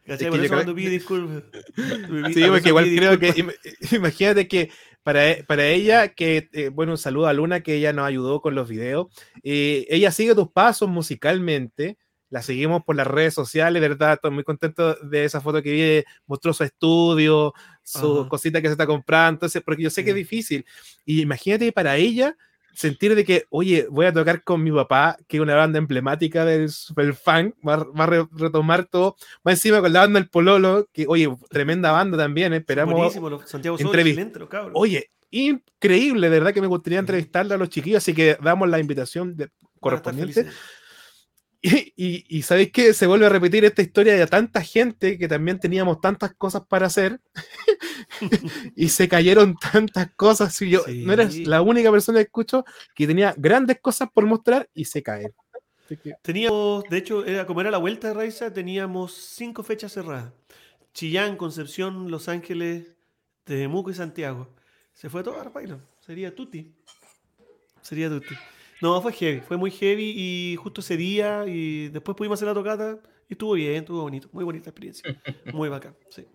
¿Cachai? 0.08 0.14
Es 0.16 0.20
que 0.20 0.30
Por 0.30 0.40
eso 0.40 0.48
creo- 0.48 0.58
cuando 0.58 0.76
pide 0.76 0.90
disculpas. 0.90 1.44
Sí, 2.34 2.44
porque 2.48 2.70
igual 2.70 2.86
creo 2.96 3.20
que, 3.20 3.30
im- 3.36 3.54
imagínate 3.96 4.48
que 4.48 4.72
para, 5.04 5.30
e- 5.32 5.44
para 5.44 5.68
ella, 5.68 6.10
que, 6.10 6.50
eh, 6.54 6.70
bueno, 6.70 6.94
un 6.94 6.98
saludo 6.98 7.28
a 7.28 7.34
Luna, 7.34 7.62
que 7.62 7.76
ella 7.76 7.94
nos 7.94 8.06
ayudó 8.08 8.42
con 8.42 8.56
los 8.56 8.68
videos, 8.68 9.08
eh, 9.44 9.86
ella 9.90 10.12
sigue 10.12 10.34
tus 10.36 10.50
pasos 10.52 10.90
musicalmente, 10.90 11.98
la 12.30 12.42
seguimos 12.42 12.84
por 12.84 12.96
las 12.98 13.08
redes 13.08 13.34
sociales, 13.34 13.82
¿verdad? 13.82 14.14
Estoy 14.14 14.32
muy 14.32 14.44
contento 14.44 14.96
de 14.96 15.24
esa 15.24 15.40
foto 15.40 15.62
que 15.64 15.72
vi, 15.72 16.04
mostró 16.26 16.52
su 16.54 16.64
estudio, 16.66 17.54
su 17.84 18.20
Ajá. 18.22 18.30
cosita 18.30 18.62
que 18.62 18.68
se 18.68 18.74
está 18.74 18.86
comprando, 18.86 19.36
entonces, 19.38 19.62
porque 19.64 19.84
yo 19.84 19.90
sé 19.90 20.04
que 20.04 20.10
es 20.10 20.16
difícil. 20.16 20.66
Y 21.06 21.22
imagínate 21.22 21.72
para 21.72 21.96
ella 21.96 22.36
sentir 22.78 23.16
de 23.16 23.26
que, 23.26 23.46
oye, 23.50 23.88
voy 23.90 24.06
a 24.06 24.14
tocar 24.14 24.44
con 24.44 24.62
mi 24.64 24.72
papá, 24.72 25.18
que 25.28 25.38
es 25.38 25.42
una 25.42 25.56
banda 25.56 25.80
emblemática 25.80 26.46
del 26.46 26.70
superfunk, 26.70 27.56
va, 27.68 27.74
a- 27.74 27.84
va 27.86 28.04
a 28.04 28.08
re- 28.08 28.28
retomar 28.34 28.86
todo, 28.86 29.16
más 29.44 29.56
encima 29.56 29.82
con 29.82 29.92
la 29.92 30.02
banda 30.02 30.20
El 30.20 30.30
Pololo, 30.30 30.88
que, 30.94 31.06
oye, 31.08 31.28
tremenda 31.50 31.92
banda 31.92 32.18
también, 32.18 32.54
esperamos 32.54 32.94
Buenísimo, 32.94 33.30
los 33.32 33.50
Santiago 33.50 33.78
Sol, 33.80 33.88
entrevi- 33.88 34.10
excelente, 34.10 34.38
los 34.40 34.48
cabros. 34.50 34.74
Oye, 34.76 35.10
increíble, 35.32 36.30
de 36.30 36.38
verdad 36.40 36.54
que 36.54 36.62
me 36.62 36.68
gustaría 36.68 37.00
entrevistarle 37.00 37.56
a 37.56 37.58
los 37.58 37.70
chiquillos, 37.70 37.98
así 37.98 38.14
que 38.14 38.38
damos 38.44 38.70
la 38.70 38.80
invitación 38.80 39.36
de- 39.36 39.50
correspondiente. 39.80 40.48
Y, 41.62 41.70
y, 41.96 42.38
y 42.38 42.42
sabéis 42.44 42.72
que 42.72 42.94
se 42.94 43.08
vuelve 43.08 43.26
a 43.26 43.30
repetir 43.30 43.66
esta 43.66 43.82
historia 43.82 44.16
de 44.16 44.28
tanta 44.28 44.62
gente 44.62 45.18
que 45.18 45.28
también 45.28 45.60
teníamos 45.60 46.00
tantas 46.02 46.34
cosas 46.36 46.64
para 46.68 46.88
hacer 46.88 47.20
y 48.76 48.90
se 48.90 49.08
cayeron 49.08 49.56
tantas 49.56 50.12
cosas. 50.16 50.62
Y 50.62 50.70
yo 50.70 50.84
no 50.88 51.14
eres 51.14 51.48
la 51.48 51.62
única 51.62 51.92
persona 51.92 52.20
que 52.20 52.26
escucho 52.26 52.66
que 52.96 53.08
tenía 53.08 53.34
grandes 53.38 53.80
cosas 53.82 54.10
por 54.14 54.26
mostrar 54.26 54.70
y 54.74 54.86
se 54.86 55.04
caen. 55.04 55.34
Teníamos, 56.22 56.84
de 56.90 56.98
hecho, 56.98 57.26
era, 57.26 57.46
como 57.46 57.62
era 57.62 57.72
la 57.72 57.78
vuelta 57.78 58.10
de 58.10 58.14
Raiza, 58.14 58.52
teníamos 58.52 59.14
cinco 59.14 59.64
fechas 59.64 59.94
cerradas. 59.94 60.34
Chillán, 60.94 61.38
Concepción, 61.38 62.12
Los 62.12 62.28
Ángeles, 62.28 62.96
Temuco 63.44 63.90
y 63.90 63.94
Santiago. 63.94 64.50
Se 64.94 65.10
fue 65.10 65.24
todo 65.24 65.40
a. 65.40 65.52
Sería 66.00 66.34
Tuti. 66.34 66.74
Sería 67.82 68.10
Tuti. 68.10 68.36
No, 68.80 69.02
fue 69.02 69.12
heavy, 69.14 69.42
fue 69.42 69.58
muy 69.58 69.72
heavy 69.72 70.14
y 70.16 70.56
justo 70.58 70.82
ese 70.82 70.98
día 70.98 71.46
y 71.48 71.90
después 71.90 72.16
pudimos 72.16 72.38
hacer 72.38 72.48
la 72.48 72.54
tocata 72.54 73.00
y 73.28 73.34
estuvo 73.34 73.54
bien, 73.54 73.76
estuvo 73.78 74.02
bonito, 74.04 74.30
muy 74.32 74.44
bonita 74.44 74.70
experiencia. 74.70 75.10
Muy 75.54 75.70
bacán, 75.70 75.96
sí. 76.10 76.28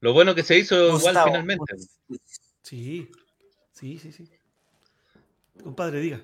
Lo 0.00 0.12
bueno 0.12 0.34
que 0.34 0.42
se 0.44 0.56
hizo 0.56 0.76
igual 0.76 0.92
Gustavo, 1.00 1.26
finalmente. 1.26 1.74
Sí, 2.62 3.10
sí, 3.72 3.98
sí, 3.98 4.12
sí. 4.12 4.30
Compadre, 5.62 6.00
diga. 6.00 6.20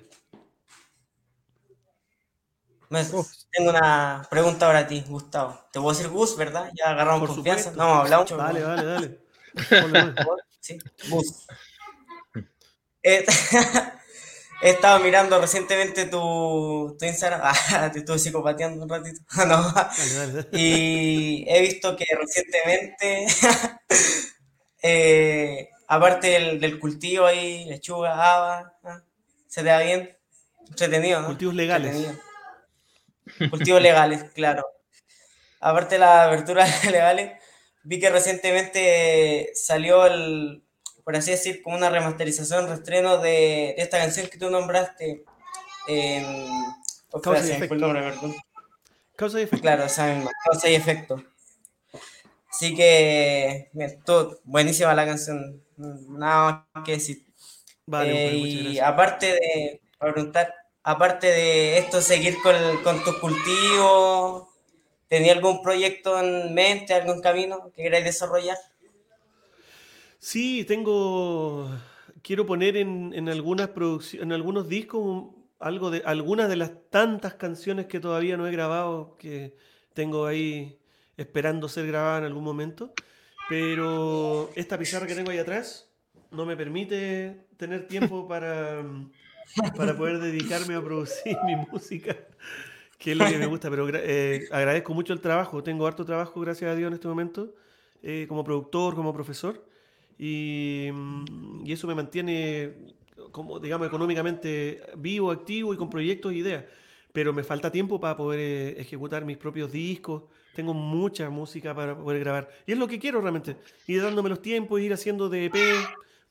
Me- 2.89 3.01
Oh. 3.11 3.25
Tengo 3.51 3.69
una 3.71 4.25
pregunta 4.29 4.67
para 4.67 4.87
ti, 4.87 5.03
Gustavo. 5.07 5.59
Te 5.71 5.79
puedo 5.79 5.95
decir 5.95 6.09
Gus, 6.09 6.35
¿verdad? 6.37 6.71
Ya 6.75 6.91
agarramos 6.91 7.21
Por 7.21 7.35
confianza. 7.35 7.71
supuesto. 7.71 7.83
No 7.83 7.99
hablado 8.01 8.23
mucho. 8.23 8.37
Dale, 8.37 8.59
¿no? 8.61 8.67
dale, 8.67 8.85
dale. 8.85 9.19
Sí, 10.59 10.77
Gus. 11.07 11.45
Eh, 13.03 13.25
He 14.65 14.71
estado 14.71 14.97
mirando 14.99 15.39
recientemente 15.39 16.07
tu, 16.07 16.95
tu 16.97 17.05
Instagram. 17.05 17.39
Ah, 17.71 17.91
te 17.91 17.99
estuve 17.99 18.17
psicopateando 18.17 18.81
un 18.83 18.89
ratito. 18.89 19.21
No. 19.47 19.71
Dale, 19.71 20.13
dale, 20.15 20.33
dale. 20.33 20.47
Y 20.53 21.45
he 21.47 21.61
visto 21.61 21.95
que 21.95 22.05
recientemente, 22.19 23.27
eh, 24.81 25.69
aparte 25.87 26.27
del, 26.29 26.59
del 26.59 26.79
cultivo 26.79 27.27
ahí, 27.27 27.65
lechuga, 27.65 28.13
haba. 28.15 28.73
¿se 29.47 29.61
te 29.61 29.67
da 29.69 29.81
bien? 29.81 30.17
Entretenido, 30.67 31.21
¿no? 31.21 31.27
Cultivos 31.27 31.53
legales. 31.53 31.95
Entretenido. 31.95 33.51
Cultivos 33.51 33.81
legales, 33.83 34.23
claro. 34.33 34.65
Aparte 35.59 35.95
de 35.95 35.99
las 35.99 36.27
aberturas 36.27 36.85
legales, 36.85 37.39
vi 37.83 37.99
que 37.99 38.09
recientemente 38.09 39.51
salió 39.53 40.07
el, 40.07 40.64
por 41.05 41.15
así 41.17 41.31
decir, 41.31 41.63
como 41.63 41.77
una 41.77 41.91
remasterización, 41.91 42.67
reestreno 42.69 43.19
de, 43.19 43.75
de 43.77 43.83
esta 43.83 43.99
canción 43.99 44.27
que 44.29 44.39
tú 44.39 44.51
nombraste. 44.51 45.25
En, 45.87 46.25
oh, 47.11 47.21
Causa 47.21 47.47
y 47.47 47.51
efecto. 47.51 47.75
el 47.75 47.81
nombre, 47.81 48.01
perdón. 48.03 48.35
Causa 49.15 49.39
y 49.39 49.43
efecto. 49.43 49.61
Claro, 49.61 49.85
esa 49.85 50.07
misma, 50.13 50.31
causa 50.43 50.69
y 50.69 50.75
efecto. 50.75 51.23
Así 52.49 52.75
que, 52.75 53.69
bien, 53.73 54.01
todo, 54.05 54.39
buenísima 54.45 54.93
la 54.93 55.05
canción, 55.05 55.61
nada 55.77 56.67
más 56.73 56.85
que 56.85 56.93
decir. 56.93 57.25
Vale, 57.85 58.29
Eh, 58.29 58.35
y 58.37 58.79
aparte 58.79 59.27
de, 59.33 59.81
para 59.97 60.13
preguntar, 60.13 60.53
aparte 60.83 61.27
de 61.27 61.77
esto, 61.79 62.01
seguir 62.01 62.37
con, 62.41 62.55
con 62.83 63.03
tus 63.03 63.17
cultivos, 63.19 64.47
¿Tenía 65.07 65.33
algún 65.33 65.61
proyecto 65.61 66.19
en 66.19 66.53
mente, 66.53 66.93
algún 66.93 67.21
camino 67.21 67.71
que 67.75 67.83
queráis 67.83 68.05
desarrollar? 68.05 68.57
Sí, 70.25 70.65
tengo. 70.65 71.69
Quiero 72.23 72.47
poner 72.47 72.77
en, 72.77 73.13
en 73.13 73.29
algunas 73.29 73.67
producciones, 73.67 74.25
en 74.25 74.31
algunos 74.31 74.67
discos, 74.67 75.35
algo 75.59 75.91
de 75.91 76.01
algunas 76.03 76.49
de 76.49 76.55
las 76.55 76.71
tantas 76.89 77.35
canciones 77.35 77.85
que 77.85 77.99
todavía 77.99 78.35
no 78.35 78.47
he 78.47 78.51
grabado, 78.51 79.17
que 79.19 79.55
tengo 79.93 80.25
ahí 80.25 80.79
esperando 81.15 81.69
ser 81.69 81.85
grabadas 81.85 82.21
en 82.21 82.25
algún 82.25 82.43
momento. 82.43 82.91
Pero 83.49 84.49
esta 84.55 84.79
pizarra 84.79 85.05
que 85.05 85.13
tengo 85.13 85.29
ahí 85.29 85.37
atrás 85.37 85.91
no 86.31 86.43
me 86.47 86.57
permite 86.57 87.45
tener 87.55 87.87
tiempo 87.87 88.27
para, 88.27 88.83
para 89.77 89.95
poder 89.95 90.17
dedicarme 90.17 90.73
a 90.73 90.81
producir 90.81 91.37
mi 91.45 91.55
música, 91.55 92.17
que 92.97 93.11
es 93.11 93.17
lo 93.17 93.27
que 93.27 93.37
me 93.37 93.45
gusta. 93.45 93.69
Pero 93.69 93.87
eh, 93.93 94.47
agradezco 94.51 94.95
mucho 94.95 95.13
el 95.13 95.21
trabajo. 95.21 95.61
Tengo 95.61 95.85
harto 95.85 96.03
trabajo, 96.03 96.41
gracias 96.41 96.71
a 96.71 96.75
Dios, 96.75 96.87
en 96.87 96.95
este 96.95 97.07
momento, 97.07 97.53
eh, 98.01 98.25
como 98.27 98.43
productor, 98.43 98.95
como 98.95 99.13
profesor. 99.13 99.74
Y, 100.17 100.89
y, 101.63 101.71
eso 101.71 101.87
me 101.87 101.95
mantiene, 101.95 102.73
como, 103.31 103.59
digamos, 103.59 103.87
económicamente 103.87 104.81
vivo, 104.97 105.31
activo 105.31 105.73
y 105.73 105.77
con 105.77 105.89
proyectos 105.89 106.31
e 106.31 106.35
ideas. 106.35 106.65
Pero 107.11 107.33
me 107.33 107.43
falta 107.43 107.71
tiempo 107.71 107.99
para 107.99 108.17
poder 108.17 108.39
eh, 108.39 108.81
ejecutar 108.81 109.25
mis 109.25 109.37
propios 109.37 109.71
discos. 109.71 110.23
Tengo 110.53 110.73
mucha 110.73 111.29
música 111.29 111.73
para 111.73 111.97
poder 111.97 112.19
grabar. 112.19 112.49
Y 112.65 112.73
es 112.73 112.77
lo 112.77 112.87
que 112.87 112.99
quiero 112.99 113.21
realmente. 113.21 113.57
Ir 113.87 114.01
dándome 114.01 114.29
los 114.29 114.41
tiempos, 114.41 114.79
ir 114.81 114.93
haciendo 114.93 115.29
de 115.29 115.45
EP, 115.45 115.55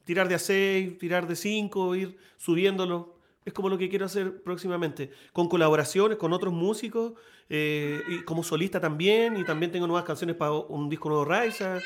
tirar 0.05 0.29
de 0.29 0.35
A6, 0.35 0.99
tirar 0.99 1.27
de 1.27 1.37
5, 1.37 1.95
ir 1.95 2.17
subiéndolo. 2.37 3.19
Es 3.45 3.53
como 3.53 3.69
lo 3.69 3.77
que 3.77 3.89
quiero 3.89 4.07
hacer 4.07 4.43
próximamente. 4.43 5.11
Con 5.33 5.49
colaboraciones 5.49 6.17
con 6.17 6.33
otros 6.33 6.53
músicos, 6.53 7.15
eh, 7.49 8.03
y 8.09 8.23
como 8.23 8.43
solista 8.43 8.81
también. 8.81 9.37
Y 9.37 9.45
también 9.45 9.73
tengo 9.73 9.87
nuevas 9.87 10.05
canciones 10.05 10.37
para 10.37 10.53
un 10.53 10.89
disco 10.89 11.09
nuevo 11.09 11.25
Raiza. 11.25 11.81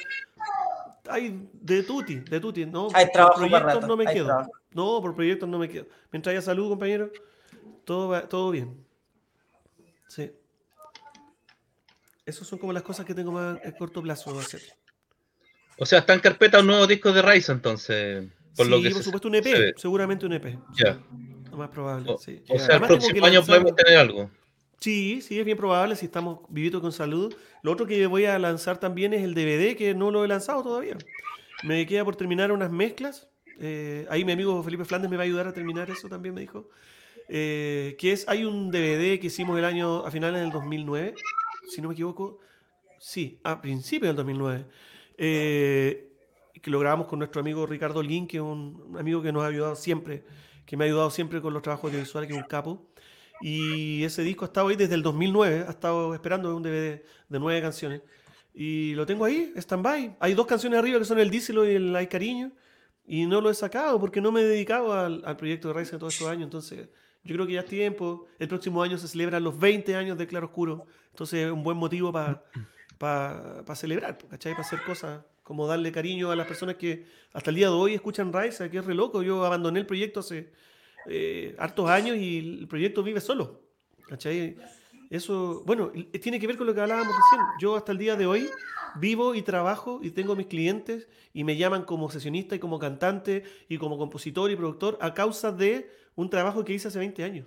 Hay 1.11 1.49
de 1.53 1.83
tutti, 1.83 2.17
de 2.17 2.41
tutti. 2.41 2.67
No, 2.67 2.89
Hay 2.95 3.11
trabajo 3.11 3.41
por 3.41 3.51
para 3.51 3.65
proyectos 3.65 3.75
rato, 3.83 3.87
no 3.87 3.97
me 3.97 4.09
hay 4.09 4.15
quedo. 4.15 4.27
trabajo. 4.27 4.53
No, 4.73 5.01
por 5.01 5.15
proyectos 5.15 5.49
no 5.49 5.59
me 5.59 5.69
quedo. 5.69 5.87
Mientras 6.13 6.33
haya 6.33 6.43
salud, 6.43 6.69
compañero, 6.69 7.11
todo, 7.85 8.09
va- 8.09 8.29
todo 8.29 8.51
bien. 8.51 8.85
Sí. 10.09 10.31
Esas 12.27 12.47
son 12.47 12.59
como 12.59 12.73
las 12.73 12.83
cosas 12.83 13.07
que 13.07 13.15
tengo 13.15 13.33
más 13.33 13.59
a 13.65 13.73
corto 13.73 14.03
plazo 14.03 14.39
hacer. 14.39 14.61
O 15.79 15.87
sea, 15.87 16.01
está 16.01 16.13
en 16.13 16.21
carpeta 16.21 16.61
un 16.61 16.67
nuevo 16.67 16.87
disco 16.87 17.13
de 17.13 17.23
Rise, 17.23 17.53
entonces. 17.53 18.29
Por 18.57 18.67
sí, 18.67 18.71
lo 18.73 18.83
que 18.83 18.91
por 18.91 18.99
se- 18.99 19.05
supuesto 19.05 19.29
un 19.29 19.37
EP, 19.37 19.45
se 19.45 19.75
seguramente 19.77 20.27
un 20.27 20.33
EP. 20.35 20.51
sí, 20.75 20.85
Ya. 20.85 20.99
lo 21.51 21.57
más 21.57 21.69
probable, 21.71 22.11
O, 22.13 22.19
sí. 22.19 22.43
o 22.49 22.57
sea, 22.59 22.65
el 22.67 22.71
Además 22.73 22.89
próximo 22.89 23.25
año 23.27 23.41
lanzar- 23.41 23.47
podemos 23.47 23.77
tener 23.77 23.99
algo. 23.99 24.31
Sí, 24.81 25.21
sí, 25.23 25.39
es 25.41 25.45
bien 25.45 25.57
probable 25.57 25.97
si 25.97 26.07
estamos 26.07 26.41
vivitos 26.49 26.81
con 26.81 26.93
salud. 26.93 27.35
Lo 27.63 27.73
otro 27.73 27.87
que 27.87 28.07
voy 28.07 28.27
a 28.27 28.39
lanzar 28.39 28.79
también 28.79 29.13
es 29.13 29.23
el 29.25 29.35
DVD, 29.35 29.77
que 29.77 29.95
no 29.95 30.11
lo 30.13 30.25
he 30.25 30.29
lanzado 30.29 30.63
todavía. 30.63 30.97
Me 31.63 31.87
queda 31.87 32.05
por 32.05 32.17
terminar 32.17 32.53
unas 32.53 32.71
mezclas. 32.71 33.29
eh, 33.61 34.07
ahí 34.11 34.25
mi 34.25 34.33
amigo 34.33 34.63
Felipe 34.63 34.85
Flandes 34.85 35.11
me 35.11 35.17
va 35.17 35.25
a 35.25 35.27
ayudar 35.27 35.49
a 35.49 35.53
terminar 35.53 35.91
eso 35.91 36.09
también, 36.09 36.35
me 36.35 36.43
dijo. 36.43 36.69
Eh, 37.29 37.97
que 37.99 38.13
es, 38.13 38.29
hay 38.29 38.45
un 38.45 38.71
DVD 38.71 39.19
que 39.21 39.29
hicimos 39.29 39.59
el 39.59 39.65
año, 39.65 40.05
a 40.07 40.11
finales 40.13 40.41
del 40.41 40.53
2009, 40.53 41.15
si 41.67 41.81
no 41.83 41.89
me 41.89 41.95
equivoco. 41.95 42.41
Sí, 42.99 43.41
a 43.45 43.61
principios 43.63 44.11
del 44.11 44.17
2009. 44.17 44.67
eh, 45.19 46.05
que 46.63 46.71
lo 46.71 46.81
grabamos 46.81 47.07
con 47.09 47.21
nuestro 47.21 47.41
amigo 47.41 47.67
Ricardo 47.67 48.03
Lin, 48.03 48.27
que 48.27 48.39
es 48.39 48.43
un 48.43 48.97
amigo 48.99 49.23
que 49.23 49.33
nos 49.33 49.45
ha 49.45 49.47
ayudado 49.49 49.77
siempre, 49.77 50.25
que 50.67 50.77
me 50.77 50.85
ha 50.85 50.87
ayudado 50.89 51.11
siempre 51.11 51.41
con 51.41 51.55
los 51.55 51.63
trabajos 51.63 51.91
audiovisuales, 51.91 52.29
que 52.29 52.35
es 52.35 52.39
un 52.39 52.45
capo. 52.49 52.88
Y 53.41 54.03
ese 54.05 54.23
disco 54.23 54.45
ha 54.45 54.49
estado 54.49 54.69
ahí 54.69 54.77
desde 54.77 54.95
el 54.95 55.03
2009, 55.03 55.65
ha 55.67 55.71
estado 55.71 56.15
esperando 56.15 56.55
un 56.55 56.63
DVD 56.63 57.03
de 57.29 57.39
nueve 57.39 57.61
canciones. 57.61 58.03
Y 58.55 58.95
lo 58.95 59.07
tengo 59.07 59.25
ahí, 59.25 59.53
stand-by. 59.57 60.17
Hay 60.19 60.35
dos 60.35 60.47
canciones 60.47 60.79
arriba 60.79 60.99
que 60.99 61.05
son 61.05 61.19
el 61.19 61.31
Díselo 61.31 61.65
y 61.65 61.77
el 61.77 61.95
Hay 61.95 62.09
Cariño. 62.09 62.51
Y 63.07 63.27
no 63.27 63.41
lo 63.41 63.51
he 63.51 63.55
sacado 63.55 63.99
porque 64.01 64.21
no 64.21 64.33
me 64.33 64.41
he 64.41 64.45
dedicado 64.45 64.93
al, 64.93 65.23
al 65.25 65.37
proyecto 65.37 65.69
de 65.69 65.75
Raíz 65.75 65.91
todos 65.91 66.13
estos 66.13 66.29
años. 66.29 66.45
Entonces, 66.45 66.89
yo 67.25 67.35
creo 67.35 67.47
que 67.47 67.53
ya 67.55 67.61
es 67.61 67.67
tiempo. 67.67 68.27
El 68.39 68.49
próximo 68.49 68.83
año 68.83 68.99
se 68.99 69.09
celebran 69.09 69.45
los 69.45 69.59
20 69.59 69.95
años 69.95 70.19
de 70.19 70.27
Claro 70.27 70.47
Oscuro. 70.47 70.87
Entonces, 71.11 71.47
es 71.47 71.53
un 71.53 71.63
buen 71.63 71.77
motivo 71.77 72.13
para 72.13 72.43
celebrar, 73.75 74.19
¿cachai? 74.29 74.53
Para 74.53 74.67
hacer 74.67 74.83
cosas 74.83 75.23
como 75.49 75.67
darle 75.67 75.91
cariño 75.93 76.31
a 76.31 76.37
las 76.37 76.47
personas 76.47 76.77
que 76.77 77.07
hasta 77.33 77.49
el 77.49 77.57
día 77.57 77.69
de 77.69 77.73
hoy 77.73 77.95
escuchan 77.95 78.33
Raíz, 78.33 78.59
que 78.59 78.79
es 78.79 78.85
re 78.85 78.95
loco. 78.95 79.23
Yo 79.23 79.47
abandoné 79.47 79.81
el 79.81 79.87
proyecto 79.87 80.21
hace 80.21 80.53
eh, 81.07 81.55
hartos 81.59 81.89
años 81.91 82.17
y 82.17 82.39
el 82.61 82.69
proyecto 82.69 83.03
vive 83.03 83.21
solo. 83.21 83.63
¿Cachai? 84.09 84.57
Eso, 85.11 85.63
bueno, 85.67 85.91
y- 85.95 86.05
tiene 86.19 86.39
que 86.41 86.47
ver 86.47 86.57
con 86.57 86.67
lo 86.67 86.75
que 86.75 86.81
hablábamos 86.81 87.15
recién. 87.15 87.41
Yo 87.61 87.77
hasta 87.77 87.93
el 87.93 87.99
día 87.99 88.17
de 88.17 88.27
hoy 88.27 88.49
vivo 88.95 89.35
y 89.35 89.43
trabajo 89.43 90.01
y 90.03 90.11
tengo 90.11 90.35
mis 90.37 90.47
clientes 90.47 91.09
y 91.33 91.45
me 91.45 91.57
llaman 91.57 91.85
como 91.85 92.11
sesionista 92.11 92.55
y 92.55 92.59
como 92.59 92.79
cantante 92.79 93.45
y 93.69 93.79
como 93.79 93.99
compositor 93.99 94.51
y 94.51 94.57
productor 94.57 94.99
a 95.01 95.15
causa 95.15 95.53
de 95.53 95.91
un 96.15 96.29
trabajo 96.31 96.65
que 96.65 96.75
hice 96.75 96.89
hace 96.89 96.99
20 96.99 97.23
años. 97.25 97.47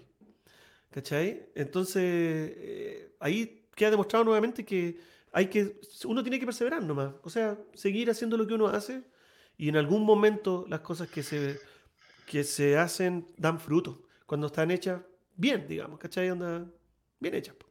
¿Cachai? 0.89 1.49
Entonces, 1.55 2.03
eh, 2.03 3.15
ahí 3.19 3.65
queda 3.75 3.91
demostrado 3.91 4.25
nuevamente 4.25 4.65
que 4.65 4.97
hay 5.31 5.47
que, 5.47 5.79
uno 6.05 6.21
tiene 6.23 6.39
que 6.39 6.45
perseverar 6.45 6.83
nomás. 6.83 7.13
O 7.23 7.29
sea, 7.29 7.57
seguir 7.73 8.09
haciendo 8.09 8.35
lo 8.37 8.45
que 8.45 8.53
uno 8.53 8.67
hace 8.67 9.03
y 9.57 9.69
en 9.69 9.77
algún 9.77 10.03
momento 10.03 10.65
las 10.67 10.81
cosas 10.81 11.07
que 11.09 11.23
se, 11.23 11.59
que 12.25 12.43
se 12.43 12.77
hacen 12.77 13.27
dan 13.37 13.59
fruto. 13.59 14.03
Cuando 14.25 14.47
están 14.47 14.71
hechas 14.71 15.01
bien, 15.35 15.67
digamos, 15.67 15.99
¿cachai? 15.99 16.29
Onda, 16.29 16.65
bien 17.19 17.35
hechas. 17.35 17.55
po. 17.55 17.67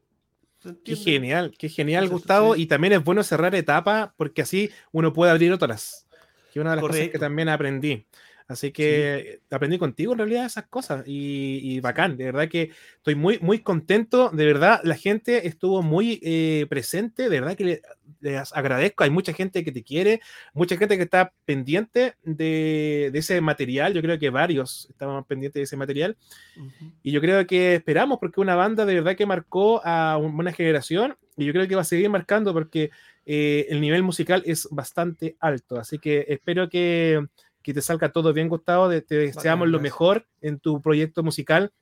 ¿Se 0.58 0.76
Qué 0.84 0.94
genial, 0.94 1.54
qué 1.58 1.68
genial, 1.68 2.04
Entonces, 2.04 2.22
Gustavo. 2.22 2.54
sí. 2.54 2.62
Y 2.62 2.66
también 2.66 2.92
es 2.92 3.02
bueno 3.02 3.22
cerrar 3.22 3.54
etapa 3.54 4.14
porque 4.16 4.42
así 4.42 4.70
uno 4.92 5.12
puede 5.12 5.30
abrir 5.32 5.52
otras. 5.52 6.06
Que 6.52 6.60
una 6.60 6.70
de 6.70 6.76
las 6.76 6.82
cosas 6.84 7.08
que 7.08 7.18
también 7.18 7.48
aprendí. 7.48 8.06
Así 8.50 8.72
que 8.72 9.38
aprendí 9.48 9.78
contigo 9.78 10.12
en 10.12 10.18
realidad 10.18 10.44
esas 10.44 10.66
cosas 10.66 11.04
y, 11.06 11.60
y 11.62 11.78
bacán, 11.80 12.16
de 12.16 12.24
verdad 12.24 12.48
que 12.48 12.70
estoy 12.96 13.14
muy, 13.14 13.38
muy 13.38 13.60
contento, 13.60 14.28
de 14.30 14.44
verdad 14.44 14.80
la 14.82 14.96
gente 14.96 15.46
estuvo 15.46 15.82
muy 15.82 16.18
eh, 16.24 16.66
presente, 16.68 17.28
de 17.28 17.40
verdad 17.40 17.56
que 17.56 17.64
le- 17.64 17.82
les 18.20 18.52
agradezco, 18.52 19.04
hay 19.04 19.10
mucha 19.10 19.32
gente 19.32 19.62
que 19.62 19.70
te 19.70 19.84
quiere, 19.84 20.20
mucha 20.52 20.76
gente 20.76 20.96
que 20.96 21.04
está 21.04 21.32
pendiente 21.44 22.14
de, 22.24 23.10
de 23.12 23.18
ese 23.20 23.40
material, 23.40 23.94
yo 23.94 24.02
creo 24.02 24.18
que 24.18 24.30
varios 24.30 24.88
estaban 24.90 25.22
pendientes 25.24 25.60
de 25.60 25.64
ese 25.64 25.76
material 25.76 26.16
y 27.04 27.12
yo 27.12 27.20
creo 27.20 27.46
que 27.46 27.76
esperamos 27.76 28.18
porque 28.18 28.40
una 28.40 28.56
banda 28.56 28.84
de 28.84 28.94
verdad 28.94 29.14
que 29.16 29.26
marcó 29.26 29.80
a 29.84 30.16
un- 30.16 30.34
una 30.34 30.52
generación 30.52 31.16
y 31.36 31.44
yo 31.44 31.52
creo 31.52 31.68
que 31.68 31.76
va 31.76 31.82
a 31.82 31.84
seguir 31.84 32.10
marcando 32.10 32.52
porque 32.52 32.90
eh, 33.26 33.66
el 33.70 33.80
nivel 33.80 34.02
musical 34.02 34.42
es 34.44 34.66
bastante 34.72 35.36
alto. 35.40 35.78
Así 35.78 35.98
que 35.98 36.24
espero 36.28 36.68
que, 36.68 37.24
que 37.62 37.74
te 37.74 37.82
salga 37.82 38.10
todo 38.10 38.32
bien, 38.32 38.48
Gustavo. 38.48 38.88
Te 38.88 39.14
deseamos 39.16 39.68
lo 39.68 39.78
gracias. 39.78 39.82
mejor 39.82 40.26
en 40.40 40.58
tu 40.60 40.80
proyecto 40.80 41.22
musical. 41.22 41.72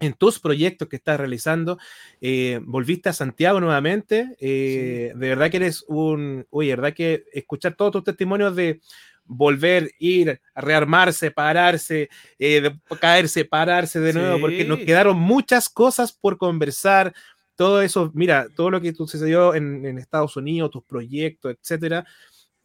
En 0.00 0.14
tus 0.14 0.40
proyectos 0.40 0.88
que 0.88 0.96
estás 0.96 1.18
realizando, 1.18 1.78
Eh, 2.20 2.58
volviste 2.62 3.08
a 3.08 3.12
Santiago 3.12 3.60
nuevamente. 3.60 4.34
eh, 4.40 5.12
De 5.14 5.28
verdad 5.28 5.50
que 5.50 5.58
eres 5.58 5.84
un. 5.86 6.44
Oye, 6.50 6.70
de 6.70 6.76
verdad 6.76 6.94
que 6.94 7.24
escuchar 7.32 7.74
todos 7.76 7.92
tus 7.92 8.04
testimonios 8.04 8.56
de 8.56 8.80
volver, 9.24 9.92
ir, 10.00 10.40
rearmarse, 10.56 11.30
pararse, 11.30 12.08
eh, 12.38 12.60
de 12.60 12.76
caerse, 13.00 13.44
pararse 13.44 14.00
de 14.00 14.12
nuevo, 14.12 14.40
porque 14.40 14.64
nos 14.64 14.80
Sí. 14.80 14.86
quedaron 14.86 15.16
muchas 15.16 15.68
cosas 15.68 16.12
por 16.12 16.36
conversar. 16.36 17.14
Todo 17.54 17.80
eso, 17.80 18.10
mira, 18.14 18.48
todo 18.56 18.70
lo 18.70 18.80
que 18.80 18.92
sucedió 18.94 19.54
en, 19.54 19.86
en 19.86 19.98
Estados 19.98 20.36
Unidos, 20.36 20.70
tus 20.72 20.82
proyectos, 20.82 21.54
etcétera, 21.60 22.04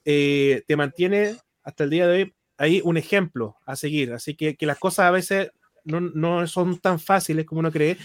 eh, 0.05 0.63
te 0.67 0.75
mantiene 0.75 1.35
hasta 1.63 1.83
el 1.83 1.89
día 1.91 2.07
de 2.07 2.23
hoy 2.23 2.33
ahí 2.57 2.81
un 2.83 2.97
ejemplo 2.97 3.55
a 3.65 3.75
seguir. 3.75 4.13
Así 4.13 4.35
que, 4.35 4.55
que 4.55 4.65
las 4.65 4.79
cosas 4.79 5.05
a 5.05 5.11
veces 5.11 5.51
no, 5.85 6.01
no 6.01 6.45
son 6.47 6.79
tan 6.79 6.99
fáciles 6.99 7.45
como 7.45 7.59
uno 7.59 7.71
cree. 7.71 7.97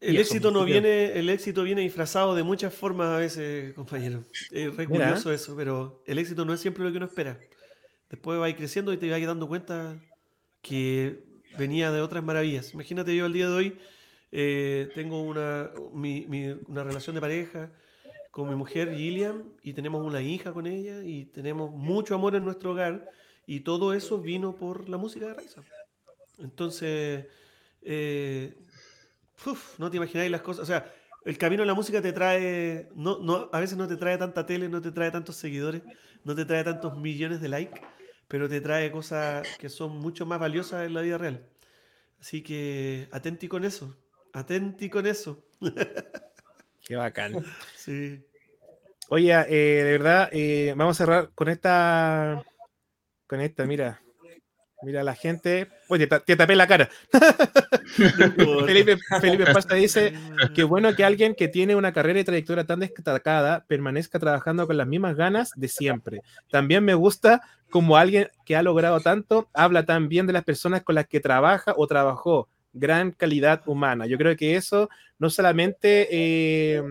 El 0.00 0.14
Y 0.16 0.18
éxito 0.20 0.50
no 0.50 0.60
muy 0.60 0.66
bien. 0.72 0.82
viene, 0.84 1.18
el 1.18 1.28
éxito 1.28 1.64
viene 1.64 1.82
disfrazado 1.82 2.34
de 2.34 2.42
muchas 2.44 2.72
formas 2.72 3.08
a 3.08 3.18
veces, 3.18 3.74
compañero. 3.74 4.24
Es 4.52 4.76
re 4.76 4.86
Mira. 4.86 5.06
curioso 5.06 5.32
eso, 5.32 5.56
pero 5.56 6.02
el 6.06 6.18
éxito 6.18 6.44
no 6.44 6.54
es 6.54 6.60
siempre 6.60 6.84
lo 6.84 6.90
que 6.90 6.98
uno 6.98 7.06
espera. 7.06 7.38
Después 8.08 8.38
va 8.40 8.46
a 8.46 8.48
ir 8.48 8.56
creciendo 8.56 8.92
y 8.92 8.96
te 8.96 9.10
vas 9.10 9.20
dando 9.22 9.48
cuenta 9.48 10.00
que 10.62 11.20
venía 11.58 11.90
de 11.90 12.00
otras 12.00 12.24
maravillas. 12.24 12.72
Imagínate 12.74 13.14
yo 13.16 13.24
al 13.26 13.32
día 13.32 13.48
de 13.48 13.54
hoy 13.54 13.78
eh, 14.32 14.90
tengo 14.94 15.22
una, 15.22 15.70
mi- 15.92 16.26
mi- 16.28 16.56
una 16.68 16.84
relación 16.84 17.14
de 17.14 17.20
pareja 17.20 17.72
con 18.30 18.48
mi 18.48 18.54
mujer 18.54 18.94
Gillian 18.94 19.44
y 19.62 19.72
tenemos 19.72 20.04
una 20.06 20.22
hija 20.22 20.52
con 20.52 20.66
ella 20.66 21.02
y 21.04 21.26
tenemos 21.26 21.70
mucho 21.72 22.14
amor 22.14 22.36
en 22.36 22.44
nuestro 22.44 22.72
hogar 22.72 23.10
y 23.48 23.60
todo 23.60 23.94
eso 23.94 24.20
vino 24.20 24.54
por 24.56 24.90
la 24.90 24.98
música 24.98 25.26
de 25.26 25.32
Raiza. 25.32 25.62
Entonces, 26.36 27.24
eh, 27.80 28.54
uf, 29.46 29.78
no 29.78 29.90
te 29.90 29.96
imagináis 29.96 30.30
las 30.30 30.42
cosas. 30.42 30.64
O 30.64 30.66
sea, 30.66 30.92
el 31.24 31.38
camino 31.38 31.62
de 31.62 31.66
la 31.66 31.72
música 31.72 32.02
te 32.02 32.12
trae, 32.12 32.90
no, 32.94 33.18
no, 33.20 33.48
a 33.50 33.58
veces 33.58 33.78
no 33.78 33.88
te 33.88 33.96
trae 33.96 34.18
tanta 34.18 34.44
tele, 34.44 34.68
no 34.68 34.82
te 34.82 34.92
trae 34.92 35.10
tantos 35.10 35.36
seguidores, 35.36 35.80
no 36.24 36.34
te 36.34 36.44
trae 36.44 36.62
tantos 36.62 36.98
millones 36.98 37.40
de 37.40 37.48
likes, 37.48 37.80
pero 38.28 38.50
te 38.50 38.60
trae 38.60 38.92
cosas 38.92 39.48
que 39.56 39.70
son 39.70 39.96
mucho 39.96 40.26
más 40.26 40.38
valiosas 40.38 40.86
en 40.86 40.92
la 40.92 41.00
vida 41.00 41.16
real. 41.16 41.48
Así 42.20 42.42
que 42.42 43.08
atenti 43.12 43.48
con 43.48 43.64
eso, 43.64 43.96
atenti 44.34 44.90
con 44.90 45.06
eso. 45.06 45.42
Qué 46.86 46.96
bacán. 46.96 47.42
Sí. 47.74 48.22
Oye, 49.08 49.32
eh, 49.32 49.84
de 49.84 49.92
verdad, 49.92 50.28
eh, 50.32 50.74
vamos 50.76 51.00
a 51.00 51.04
cerrar 51.04 51.30
con 51.34 51.48
esta. 51.48 52.44
Con 53.28 53.40
esta, 53.40 53.66
mira. 53.66 54.00
Mira, 54.82 55.02
la 55.02 55.14
gente. 55.14 55.68
Oye, 55.88 56.06
te, 56.06 56.20
te 56.20 56.36
tapé 56.36 56.54
la 56.54 56.66
cara. 56.66 56.88
Felipe, 58.66 58.96
Felipe 59.20 59.52
Pasta 59.52 59.74
dice: 59.74 60.14
Qué 60.54 60.62
bueno 60.62 60.94
que 60.94 61.04
alguien 61.04 61.34
que 61.34 61.48
tiene 61.48 61.74
una 61.74 61.92
carrera 61.92 62.20
y 62.20 62.24
trayectoria 62.24 62.64
tan 62.64 62.80
destacada 62.80 63.64
permanezca 63.66 64.18
trabajando 64.18 64.66
con 64.66 64.76
las 64.76 64.86
mismas 64.86 65.16
ganas 65.16 65.50
de 65.56 65.68
siempre. 65.68 66.22
También 66.50 66.84
me 66.84 66.94
gusta 66.94 67.42
como 67.70 67.96
alguien 67.96 68.30
que 68.46 68.56
ha 68.56 68.62
logrado 68.62 69.00
tanto, 69.00 69.48
habla 69.52 69.84
tan 69.84 70.08
bien 70.08 70.26
de 70.26 70.32
las 70.32 70.44
personas 70.44 70.82
con 70.84 70.94
las 70.94 71.06
que 71.08 71.20
trabaja 71.20 71.74
o 71.76 71.86
trabajó. 71.86 72.48
Gran 72.72 73.10
calidad 73.10 73.62
humana. 73.66 74.06
Yo 74.06 74.16
creo 74.16 74.36
que 74.36 74.54
eso 74.54 74.88
no 75.18 75.28
solamente 75.28 76.08
eh, 76.10 76.82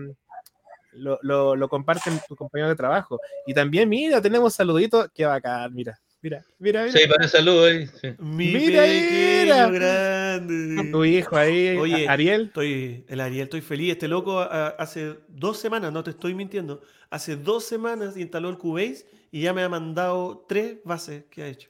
lo, 0.92 1.18
lo, 1.22 1.56
lo, 1.56 1.68
comparten 1.68 2.20
tus 2.28 2.36
compañeros 2.36 2.70
de 2.72 2.76
trabajo. 2.76 3.18
Y 3.46 3.54
también, 3.54 3.88
mira, 3.88 4.20
tenemos 4.20 4.54
saluditos. 4.54 5.08
Qué 5.14 5.24
bacán, 5.24 5.72
mira. 5.72 5.98
Mira, 6.20 6.44
mira, 6.58 6.84
mira. 6.84 6.92
Sí, 6.98 7.06
para 7.08 7.28
salud 7.28 7.64
ahí. 7.64 7.86
Sí. 7.86 8.08
Mi 8.18 8.48
Mira, 8.52 8.82
mira. 8.86 9.70
grande. 9.70 10.90
Tu 10.90 11.04
hijo 11.04 11.36
ahí, 11.36 11.76
Oye, 11.76 12.08
Ariel. 12.08 12.46
Estoy, 12.46 13.04
el 13.08 13.20
Ariel, 13.20 13.44
estoy 13.44 13.60
feliz. 13.60 13.92
Este 13.92 14.08
loco 14.08 14.40
a- 14.40 14.68
hace 14.70 15.14
dos 15.28 15.58
semanas, 15.58 15.92
no 15.92 16.02
te 16.02 16.10
estoy 16.10 16.34
mintiendo, 16.34 16.82
hace 17.10 17.36
dos 17.36 17.64
semanas 17.64 18.16
instaló 18.16 18.48
el 18.48 18.58
Cubase 18.58 19.06
y 19.30 19.42
ya 19.42 19.52
me 19.52 19.62
ha 19.62 19.68
mandado 19.68 20.44
tres 20.48 20.78
bases 20.84 21.24
que 21.30 21.42
ha 21.42 21.46
hecho. 21.48 21.68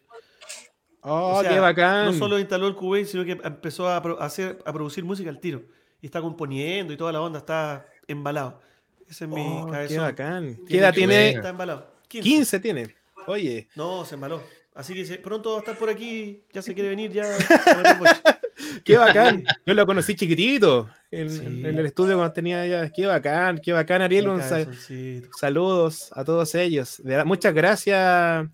Oh, 1.03 1.37
O 1.39 1.41
sea, 1.43 1.51
qué 1.51 1.61
bacán. 1.61 2.07
No 2.07 2.13
solo 2.15 2.39
instaló 2.39 2.69
el 2.69 2.75
Cubase, 2.75 3.05
sino 3.07 3.25
que 3.25 3.33
empezó 3.33 3.89
a, 3.89 4.03
pro- 4.03 4.21
a 4.21 4.25
hacer, 4.25 4.59
a 4.65 4.73
producir 4.73 5.05
música 5.05 5.29
al 5.31 5.41
tiro. 5.41 5.63
Y 6.01 6.07
está 6.07 6.21
componiendo 6.23 6.93
y 6.93 6.97
toda 6.97 7.13
la 7.13 7.21
onda, 7.21 7.41
está 7.41 7.87
embalado. 8.07 8.61
Ese 9.09 9.25
es 9.25 9.31
mi 9.31 9.41
Oh, 9.41 9.67
qué 9.67 9.73
cabezón. 9.73 9.99
bacán. 9.99 10.57
¿Qué 10.67 10.79
edad 10.79 10.95
Tiene 10.95 11.13
tiene? 11.15 11.31
Está 11.37 11.49
embalado. 11.51 11.93
15. 12.09 12.29
15 12.29 12.61
tiene. 12.61 12.97
Oye, 13.29 13.69
No, 13.77 14.05
se 14.05 14.15
embaló. 14.15 14.43
Así 14.75 14.95
que 14.95 15.05
se- 15.05 15.19
pronto 15.19 15.51
va 15.51 15.57
a 15.57 15.61
estar 15.61 15.77
por 15.77 15.91
aquí. 15.91 16.43
Ya 16.53 16.63
se 16.63 16.73
quiere 16.75 16.89
venir, 16.91 17.11
ya. 17.13 17.25
qué 18.85 18.97
bacán. 18.97 19.45
Yo 19.67 19.75
lo 19.75 19.87
conocí 19.87 20.15
chiquitito 20.15 20.89
en, 21.11 21.31
Sí. 21.31 21.41
en 21.45 21.67
el 21.79 21.87
estudio 21.87 22.17
cuando 22.17 22.33
tenía 22.33 22.67
ya. 22.67 22.89
Qué 22.91 23.07
bacán, 23.07 23.59
qué 23.59 23.73
bacán, 23.73 24.03
Ariel. 24.03 24.29
Un 24.29 24.41
sa- 24.41 24.51
cabezoncito. 24.51 25.29
saludos 25.39 26.11
a 26.13 26.25
todos 26.25 26.55
ellos. 26.55 26.99
De 27.03 27.11
verdad, 27.11 27.25
muchas 27.27 27.55
gracias, 27.55 28.47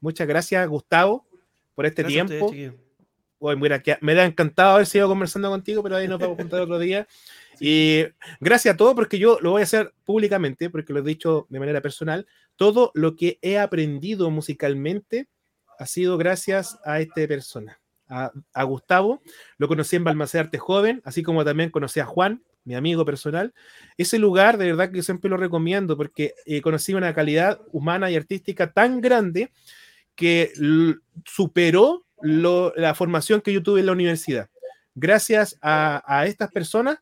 muchas 0.00 0.26
gracias, 0.28 0.68
Gustavo, 0.68 1.26
por 1.74 1.86
este 1.86 2.02
Gracias 2.02 2.26
tiempo. 2.28 2.52
Oye, 3.44 3.56
mira, 3.56 3.82
que 3.82 3.98
me 4.02 4.14
da 4.14 4.24
encantado 4.24 4.74
haber 4.76 4.86
sido 4.86 5.08
conversando 5.08 5.50
contigo, 5.50 5.82
pero 5.82 5.96
ahí 5.96 6.06
nos 6.06 6.20
vamos 6.20 6.34
a 6.38 6.42
contar 6.42 6.60
otro 6.60 6.78
día. 6.78 7.08
Y 7.64 8.04
gracias 8.40 8.74
a 8.74 8.76
todo, 8.76 8.92
porque 8.96 9.20
yo 9.20 9.38
lo 9.40 9.52
voy 9.52 9.60
a 9.60 9.64
hacer 9.64 9.94
públicamente, 10.04 10.68
porque 10.68 10.92
lo 10.92 10.98
he 10.98 11.02
dicho 11.02 11.46
de 11.48 11.60
manera 11.60 11.80
personal. 11.80 12.26
Todo 12.56 12.90
lo 12.94 13.14
que 13.14 13.38
he 13.40 13.56
aprendido 13.56 14.30
musicalmente 14.30 15.28
ha 15.78 15.86
sido 15.86 16.18
gracias 16.18 16.76
a 16.84 17.00
esta 17.00 17.24
persona, 17.28 17.80
a, 18.08 18.32
a 18.52 18.62
Gustavo. 18.64 19.22
Lo 19.58 19.68
conocí 19.68 19.94
en 19.94 20.02
Balmacé 20.02 20.40
Arte 20.40 20.58
Joven, 20.58 21.00
así 21.04 21.22
como 21.22 21.44
también 21.44 21.70
conocí 21.70 22.00
a 22.00 22.04
Juan, 22.04 22.42
mi 22.64 22.74
amigo 22.74 23.04
personal. 23.04 23.54
Ese 23.96 24.18
lugar, 24.18 24.58
de 24.58 24.66
verdad 24.66 24.90
que 24.90 24.96
yo 24.96 25.02
siempre 25.04 25.30
lo 25.30 25.36
recomiendo, 25.36 25.96
porque 25.96 26.34
eh, 26.46 26.60
conocí 26.62 26.94
una 26.94 27.14
calidad 27.14 27.60
humana 27.70 28.10
y 28.10 28.16
artística 28.16 28.72
tan 28.72 29.00
grande 29.00 29.52
que 30.16 30.52
superó 31.24 32.04
lo- 32.20 32.72
la 32.76 32.94
formación 32.94 33.40
que 33.40 33.52
yo 33.52 33.62
tuve 33.62 33.80
en 33.80 33.86
la 33.86 33.92
universidad. 33.92 34.50
Gracias 34.96 35.58
a, 35.62 36.02
a 36.06 36.26
estas 36.26 36.50
personas, 36.50 36.98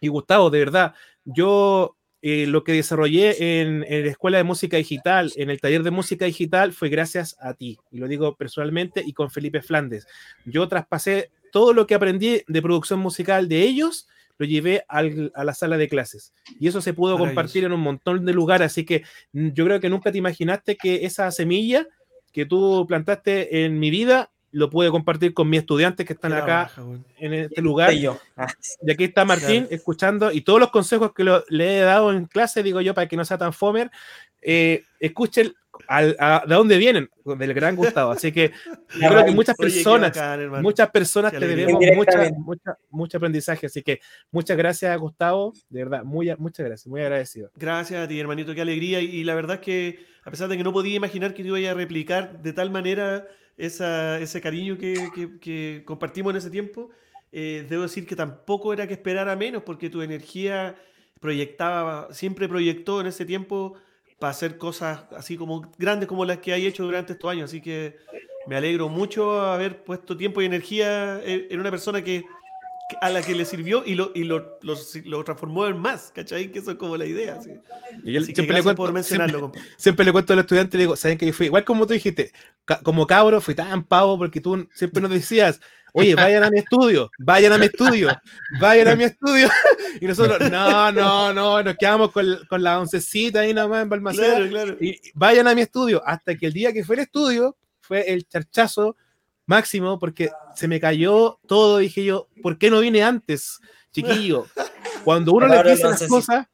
y 0.00 0.08
Gustavo, 0.08 0.50
de 0.50 0.58
verdad, 0.58 0.94
yo 1.24 1.96
eh, 2.22 2.46
lo 2.46 2.64
que 2.64 2.72
desarrollé 2.72 3.60
en, 3.60 3.84
en 3.88 4.04
la 4.04 4.10
escuela 4.10 4.38
de 4.38 4.44
música 4.44 4.76
digital, 4.76 5.32
en 5.36 5.50
el 5.50 5.60
taller 5.60 5.82
de 5.82 5.90
música 5.90 6.24
digital, 6.24 6.72
fue 6.72 6.88
gracias 6.88 7.36
a 7.40 7.54
ti. 7.54 7.78
Y 7.90 7.98
lo 7.98 8.08
digo 8.08 8.36
personalmente 8.36 9.02
y 9.06 9.12
con 9.12 9.30
Felipe 9.30 9.62
Flandes. 9.62 10.06
Yo 10.44 10.66
traspasé 10.68 11.30
todo 11.52 11.72
lo 11.72 11.86
que 11.86 11.94
aprendí 11.94 12.42
de 12.48 12.62
producción 12.62 13.00
musical 13.00 13.48
de 13.48 13.62
ellos, 13.62 14.08
lo 14.38 14.44
llevé 14.46 14.84
al- 14.88 15.30
a 15.34 15.44
la 15.44 15.54
sala 15.54 15.78
de 15.78 15.88
clases. 15.88 16.34
Y 16.60 16.68
eso 16.68 16.80
se 16.82 16.92
pudo 16.92 17.16
compartir 17.26 17.64
en 17.64 17.72
un 17.72 17.80
montón 17.80 18.24
de 18.26 18.32
lugares. 18.34 18.66
Así 18.72 18.84
que 18.84 19.02
mm, 19.32 19.50
yo 19.52 19.64
creo 19.64 19.80
que 19.80 19.88
nunca 19.88 20.10
te 20.12 20.18
imaginaste 20.18 20.76
que 20.76 21.04
esa 21.06 21.30
semilla 21.30 21.86
que 22.32 22.44
tú 22.44 22.84
plantaste 22.86 23.64
en 23.64 23.78
mi 23.78 23.90
vida, 23.90 24.30
lo 24.56 24.70
pude 24.70 24.90
compartir 24.90 25.34
con 25.34 25.50
mis 25.50 25.60
estudiantes 25.60 26.06
que 26.06 26.14
están 26.14 26.32
Qué 26.32 26.38
acá 26.38 26.56
baja, 26.62 26.82
en 27.18 27.34
este 27.34 27.60
lugar. 27.60 27.92
Yo. 27.92 28.18
Ah, 28.36 28.46
Y 28.82 28.90
aquí 28.90 29.04
está 29.04 29.24
Martín 29.26 29.62
Claro. 29.64 29.76
escuchando 29.76 30.32
y 30.32 30.40
todos 30.40 30.58
los 30.60 30.70
consejos 30.70 31.12
que 31.12 31.24
lo- 31.24 31.44
le 31.48 31.78
he 31.78 31.80
dado 31.82 32.10
en 32.12 32.24
clase, 32.24 32.62
digo 32.62 32.80
yo, 32.80 32.94
para 32.94 33.06
que 33.06 33.16
no 33.16 33.24
sea 33.24 33.36
tan 33.36 33.52
fomer, 33.52 33.90
eh, 34.40 34.84
escuchen 34.98 35.52
al- 35.88 36.16
a- 36.18 36.42
de 36.46 36.54
dónde 36.54 36.78
vienen, 36.78 37.10
del 37.24 37.52
gran 37.52 37.76
Gustavo. 37.76 38.12
Así 38.12 38.32
que 38.32 38.52
yo 39.00 39.10
creo 39.10 39.24
que 39.26 39.30
muchas 39.32 39.56
Oye, 39.58 39.70
personas, 39.70 40.16
bacán, 40.16 40.62
muchas 40.62 40.90
personas 40.90 41.32
te 41.32 41.46
debemos 41.46 41.82
mucha, 41.94 42.30
mucha, 42.38 42.78
mucho 42.88 43.16
aprendizaje. 43.18 43.66
Así 43.66 43.82
que 43.82 44.00
muchas 44.30 44.56
gracias, 44.56 44.98
Gustavo, 44.98 45.52
de 45.68 45.84
verdad, 45.84 46.02
muy, 46.02 46.32
muchas 46.38 46.64
gracias, 46.64 46.86
muy 46.86 47.02
agradecido. 47.02 47.50
Gracias 47.56 48.02
a 48.02 48.08
ti, 48.08 48.18
hermanito, 48.18 48.54
qué 48.54 48.62
alegría. 48.62 49.00
Y, 49.02 49.06
y 49.16 49.24
la 49.24 49.34
verdad 49.34 49.56
es 49.56 49.60
que, 49.62 50.06
a 50.24 50.30
pesar 50.30 50.48
de 50.48 50.56
que 50.56 50.64
no 50.64 50.72
podía 50.72 50.96
imaginar 50.96 51.34
que 51.34 51.42
te 51.42 51.48
iba 51.50 51.70
a 51.70 51.74
replicar 51.74 52.40
de 52.42 52.52
tal 52.54 52.70
manera 52.70 53.26
esa, 53.56 54.18
ese 54.20 54.40
cariño 54.40 54.76
que, 54.78 54.94
que- 55.14 55.38
que 55.38 55.82
compartimos 55.84 56.30
en 56.32 56.36
ese 56.38 56.50
tiempo, 56.50 56.90
eh, 57.32 57.66
debo 57.68 57.82
decir 57.82 58.06
que 58.06 58.16
tampoco 58.16 58.72
era 58.72 58.86
que 58.86 58.94
esperara 58.94 59.34
menos, 59.36 59.62
porque 59.62 59.90
tu 59.90 60.02
energía 60.02 60.76
proyectaba, 61.20 62.12
siempre 62.12 62.48
proyectó 62.48 63.00
en 63.00 63.06
ese 63.08 63.24
tiempo 63.24 63.74
para 64.18 64.30
hacer 64.30 64.56
cosas 64.58 65.04
así 65.16 65.36
como 65.36 65.70
grandes 65.78 66.08
como 66.08 66.24
las 66.24 66.38
que 66.38 66.52
hay 66.52 66.66
hecho 66.66 66.84
durante 66.84 67.12
estos 67.14 67.30
años. 67.30 67.44
Así 67.50 67.60
que 67.60 67.96
me 68.46 68.56
alegro 68.56 68.88
mucho 68.88 69.40
haber 69.40 69.82
puesto 69.84 70.16
tiempo 70.16 70.40
y 70.40 70.44
energía 70.46 71.20
en 71.24 71.58
una 71.60 71.70
persona 71.70 72.02
que- 72.02 72.24
a 73.00 73.10
la 73.10 73.20
que 73.22 73.34
le 73.34 73.44
sirvió 73.44 73.82
y 73.84 73.94
lo, 73.96 74.12
y 74.14 74.24
lo, 74.24 74.58
lo- 74.62 74.76
lo 75.04 75.24
transformó 75.24 75.66
en 75.66 75.76
más, 75.78 76.12
¿cachai? 76.14 76.52
Que 76.52 76.60
eso 76.60 76.70
es 76.70 76.76
como 76.76 76.96
la 76.96 77.04
idea. 77.06 77.34
así. 77.36 77.50
Y 78.04 78.12
yo 78.12 78.20
siempre, 78.22 78.46
le 78.56 78.62
cuento, 78.62 78.76
por 78.82 78.92
mencionarlo, 78.92 79.38
siempre, 79.38 79.62
siempre 79.76 80.04
le 80.04 80.12
cuento 80.12 80.32
a 80.32 80.36
los 80.36 80.44
estudiantes, 80.44 80.78
digo, 80.78 80.94
¿saben 80.96 81.18
que 81.18 81.26
yo 81.26 81.32
fui? 81.32 81.46
Igual 81.46 81.64
como 81.64 81.86
tú 81.86 81.94
dijiste, 81.94 82.32
ca- 82.64 82.80
como 82.82 83.06
cabro, 83.06 83.40
fui 83.40 83.54
tan 83.54 83.82
pavo 83.84 84.16
porque 84.18 84.40
tú 84.40 84.68
siempre 84.72 85.02
nos 85.02 85.10
decías, 85.10 85.60
oye, 85.92 86.14
vayan 86.14 86.44
a 86.44 86.50
mi 86.50 86.58
estudio, 86.60 87.10
vayan 87.18 87.52
a 87.54 87.58
mi 87.58 87.66
estudio, 87.66 88.08
vayan 88.60 88.88
a 88.88 88.96
mi 88.96 89.04
estudio. 89.04 89.48
Y 89.98 90.04
nosotros, 90.06 90.50
no, 90.50 90.92
no, 90.92 91.32
no, 91.32 91.62
nos 91.62 91.74
quedamos 91.76 92.12
con, 92.12 92.26
con 92.50 92.62
la 92.62 92.78
oncecita 92.78 93.40
ahí 93.40 93.54
nomás 93.54 93.82
en 93.82 93.88
Balmaceda. 93.88 94.34
Claro, 94.36 94.48
claro. 94.50 94.76
Y 94.78 95.00
vayan 95.14 95.48
a 95.48 95.54
mi 95.54 95.62
estudio, 95.62 96.02
hasta 96.04 96.36
que 96.36 96.46
el 96.48 96.52
día 96.52 96.70
que 96.70 96.84
fue 96.84 96.96
el 96.96 97.02
estudio, 97.02 97.56
fue 97.80 98.12
el 98.12 98.28
charchazo 98.28 98.94
máximo, 99.46 99.98
porque 99.98 100.30
se 100.54 100.68
me 100.68 100.80
cayó 100.80 101.38
todo, 101.46 101.78
dije 101.78 102.04
yo, 102.04 102.28
¿por 102.42 102.58
qué 102.58 102.70
no 102.70 102.80
vine 102.80 103.02
antes, 103.02 103.60
chiquillo? 103.92 104.46
Cuando 105.04 105.32
uno 105.32 105.46
Ahora 105.46 105.70
dice 105.70 105.84
las 105.84 106.06
cosas, 106.06 106.46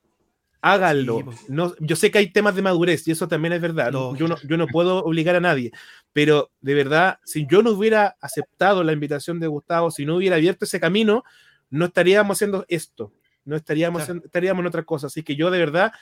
háganlo. 0.60 1.24
No, 1.48 1.74
yo 1.80 1.96
sé 1.96 2.10
que 2.10 2.18
hay 2.18 2.30
temas 2.30 2.54
de 2.54 2.62
madurez 2.62 3.06
y 3.08 3.12
eso 3.12 3.26
también 3.26 3.52
es 3.54 3.60
verdad. 3.60 3.90
Lógico. 3.92 4.16
Yo 4.16 4.28
no, 4.28 4.36
yo 4.46 4.56
no 4.56 4.66
puedo 4.66 4.98
obligar 5.04 5.34
a 5.36 5.40
nadie, 5.40 5.72
pero 6.12 6.50
de 6.60 6.74
verdad, 6.74 7.18
si 7.24 7.46
yo 7.46 7.62
no 7.62 7.70
hubiera 7.70 8.16
aceptado 8.20 8.84
la 8.84 8.92
invitación 8.92 9.40
de 9.40 9.46
Gustavo, 9.48 9.90
si 9.90 10.04
no 10.04 10.16
hubiera 10.16 10.36
abierto 10.36 10.64
ese 10.66 10.78
camino, 10.78 11.24
no 11.70 11.86
estaríamos 11.86 12.36
haciendo 12.36 12.64
esto, 12.68 13.12
no 13.44 13.56
estaríamos, 13.56 14.00
Claro. 14.00 14.04
haciendo- 14.04 14.26
estaríamos 14.26 14.60
en 14.60 14.66
otra 14.66 14.82
cosa. 14.84 15.06
Así 15.06 15.22
que 15.22 15.34
yo 15.34 15.50
de 15.50 15.58
verdad 15.58 15.92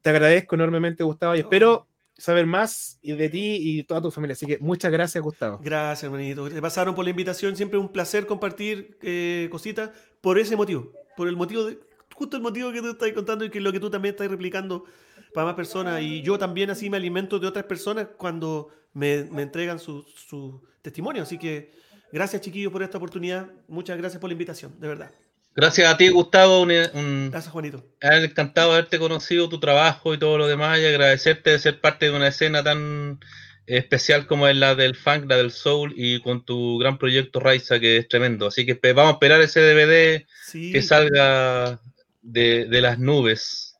te 0.00 0.10
agradezco 0.10 0.54
enormemente, 0.54 1.04
Gustavo, 1.04 1.36
y 1.36 1.40
espero 1.40 1.86
saber 2.18 2.46
más 2.46 2.98
de 3.02 3.28
ti 3.28 3.58
y 3.60 3.84
toda 3.84 4.02
tu 4.02 4.10
familia. 4.10 4.32
Así 4.32 4.44
que 4.44 4.58
muchas 4.58 4.90
gracias, 4.90 5.22
Gustavo. 5.22 5.60
Gracias, 5.62 6.04
hermanito. 6.04 6.50
Te 6.50 6.60
pasaron 6.60 6.94
por 6.94 7.04
la 7.04 7.10
invitación. 7.10 7.56
Siempre 7.56 7.78
un 7.78 7.88
placer 7.88 8.26
compartir 8.26 8.98
eh, 9.02 9.48
cositas 9.50 9.90
por 10.20 10.38
ese 10.38 10.56
motivo. 10.56 10.92
Por 11.16 11.28
el 11.28 11.36
motivo 11.36 11.64
de. 11.64 11.78
Justo 12.14 12.36
el 12.36 12.42
motivo 12.42 12.72
que 12.72 12.80
tú 12.80 12.90
estás 12.90 13.12
contando 13.12 13.44
y 13.44 13.50
que 13.50 13.58
es 13.58 13.64
lo 13.64 13.72
que 13.72 13.78
tú 13.78 13.88
también 13.88 14.14
estás 14.14 14.28
replicando 14.28 14.84
para 15.32 15.46
más 15.46 15.54
personas. 15.54 16.02
Y 16.02 16.20
yo 16.22 16.36
también 16.36 16.68
así 16.70 16.90
me 16.90 16.96
alimento 16.96 17.38
de 17.38 17.46
otras 17.46 17.64
personas 17.64 18.08
cuando 18.16 18.70
me, 18.92 19.24
me 19.30 19.42
entregan 19.42 19.78
su, 19.78 20.02
su 20.02 20.60
testimonio. 20.82 21.22
Así 21.22 21.38
que 21.38 21.70
gracias, 22.12 22.42
chiquillos, 22.42 22.72
por 22.72 22.82
esta 22.82 22.98
oportunidad. 22.98 23.48
Muchas 23.68 23.96
gracias 23.96 24.20
por 24.20 24.28
la 24.28 24.32
invitación, 24.32 24.78
de 24.80 24.88
verdad. 24.88 25.12
Gracias 25.54 25.88
a 25.92 25.96
ti, 25.96 26.08
Gustavo. 26.08 26.62
Un, 26.62 26.70
un- 26.94 27.28
Gracias, 27.30 27.52
Juanito. 27.52 27.84
encantado 28.00 28.72
haberte 28.72 28.98
conocido, 28.98 29.48
tu 29.48 29.58
trabajo 29.60 30.14
y 30.14 30.18
todo 30.18 30.38
lo 30.38 30.46
demás, 30.46 30.78
y 30.78 30.86
agradecerte 30.86 31.50
de 31.50 31.58
ser 31.58 31.80
parte 31.80 32.06
de 32.10 32.16
una 32.16 32.28
escena 32.28 32.62
tan 32.62 33.18
especial 33.66 34.26
como 34.26 34.48
es 34.48 34.56
la 34.56 34.74
del 34.74 34.94
funk, 34.94 35.24
la 35.28 35.36
del 35.36 35.50
soul, 35.50 35.92
y 35.96 36.20
con 36.22 36.44
tu 36.44 36.78
gran 36.78 36.96
proyecto 36.96 37.40
Raiza, 37.40 37.78
que 37.80 37.96
es 37.98 38.08
tremendo. 38.08 38.46
Así 38.46 38.64
que 38.64 38.80
espe- 38.80 38.94
vamos 38.94 39.12
a 39.12 39.14
esperar 39.14 39.40
ese 39.42 39.60
DVD 39.60 40.26
Sí. 40.46 40.72
que 40.72 40.80
salga 40.80 41.80
de, 42.22 42.64
de 42.66 42.80
las 42.80 42.98
nubes 42.98 43.76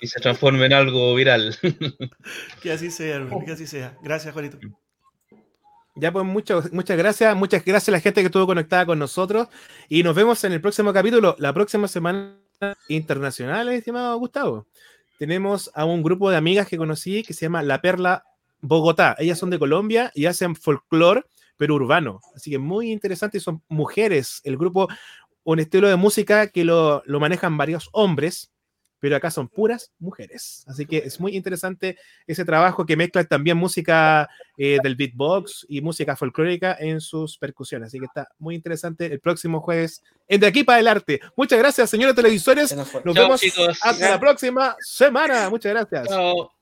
y 0.00 0.06
se 0.06 0.20
transforme 0.20 0.64
en 0.66 0.72
algo 0.72 1.14
viral. 1.14 1.56
que 2.62 2.72
así 2.72 2.90
sea, 2.90 3.26
que 3.44 3.52
así 3.52 3.66
sea. 3.66 3.96
Gracias, 4.02 4.32
Juanito. 4.32 4.58
Ya 5.98 6.12
pues 6.12 6.26
muchas, 6.26 6.70
muchas 6.74 6.98
gracias, 6.98 7.34
muchas 7.34 7.64
gracias 7.64 7.88
a 7.88 7.92
la 7.92 8.00
gente 8.00 8.20
que 8.20 8.26
estuvo 8.26 8.46
conectada 8.46 8.84
con 8.84 8.98
nosotros 8.98 9.48
y 9.88 10.02
nos 10.02 10.14
vemos 10.14 10.44
en 10.44 10.52
el 10.52 10.60
próximo 10.60 10.92
capítulo. 10.92 11.36
La 11.38 11.54
próxima 11.54 11.88
semana 11.88 12.36
internacionales, 12.88 13.78
estimado 13.78 14.18
Gustavo. 14.18 14.66
Tenemos 15.18 15.70
a 15.74 15.86
un 15.86 16.02
grupo 16.02 16.28
de 16.28 16.36
amigas 16.36 16.68
que 16.68 16.76
conocí 16.76 17.22
que 17.22 17.32
se 17.32 17.46
llama 17.46 17.62
La 17.62 17.80
Perla 17.80 18.24
Bogotá. 18.60 19.16
Ellas 19.18 19.38
son 19.38 19.48
de 19.48 19.58
Colombia 19.58 20.12
y 20.14 20.26
hacen 20.26 20.54
folclore, 20.54 21.22
pero 21.56 21.74
urbano. 21.74 22.20
Así 22.34 22.50
que 22.50 22.58
muy 22.58 22.92
interesante. 22.92 23.40
Son 23.40 23.62
mujeres. 23.68 24.42
El 24.44 24.58
grupo, 24.58 24.88
un 25.44 25.60
estilo 25.60 25.88
de 25.88 25.96
música 25.96 26.48
que 26.48 26.64
lo, 26.64 27.02
lo 27.06 27.20
manejan 27.20 27.56
varios 27.56 27.88
hombres, 27.92 28.52
pero 29.06 29.18
acá 29.18 29.30
son 29.30 29.46
puras 29.46 29.92
mujeres. 30.00 30.64
Así 30.66 30.84
que 30.84 30.98
es 30.98 31.20
muy 31.20 31.36
interesante 31.36 31.96
ese 32.26 32.44
trabajo 32.44 32.84
que 32.84 32.96
mezcla 32.96 33.22
también 33.22 33.56
música 33.56 34.28
eh, 34.58 34.80
del 34.82 34.96
beatbox 34.96 35.64
y 35.68 35.80
música 35.80 36.16
folclórica 36.16 36.76
en 36.80 37.00
sus 37.00 37.38
percusiones. 37.38 37.86
Así 37.86 38.00
que 38.00 38.06
está 38.06 38.26
muy 38.40 38.56
interesante 38.56 39.06
el 39.06 39.20
próximo 39.20 39.60
jueves 39.60 40.02
en 40.26 40.40
De 40.40 40.48
aquí 40.48 40.64
para 40.64 40.80
el 40.80 40.88
arte. 40.88 41.20
Muchas 41.36 41.60
gracias, 41.60 41.88
señores 41.88 42.16
televisores. 42.16 42.74
Nos 42.74 42.88
fue. 42.88 43.00
Nos 43.04 43.14
Chao, 43.14 43.24
vemos 43.26 43.40
chicos. 43.40 43.78
hasta 43.80 44.10
la 44.10 44.18
próxima 44.18 44.74
semana. 44.80 45.50
Muchas 45.50 45.72
gracias. 45.72 46.08
Chao. 46.08 46.55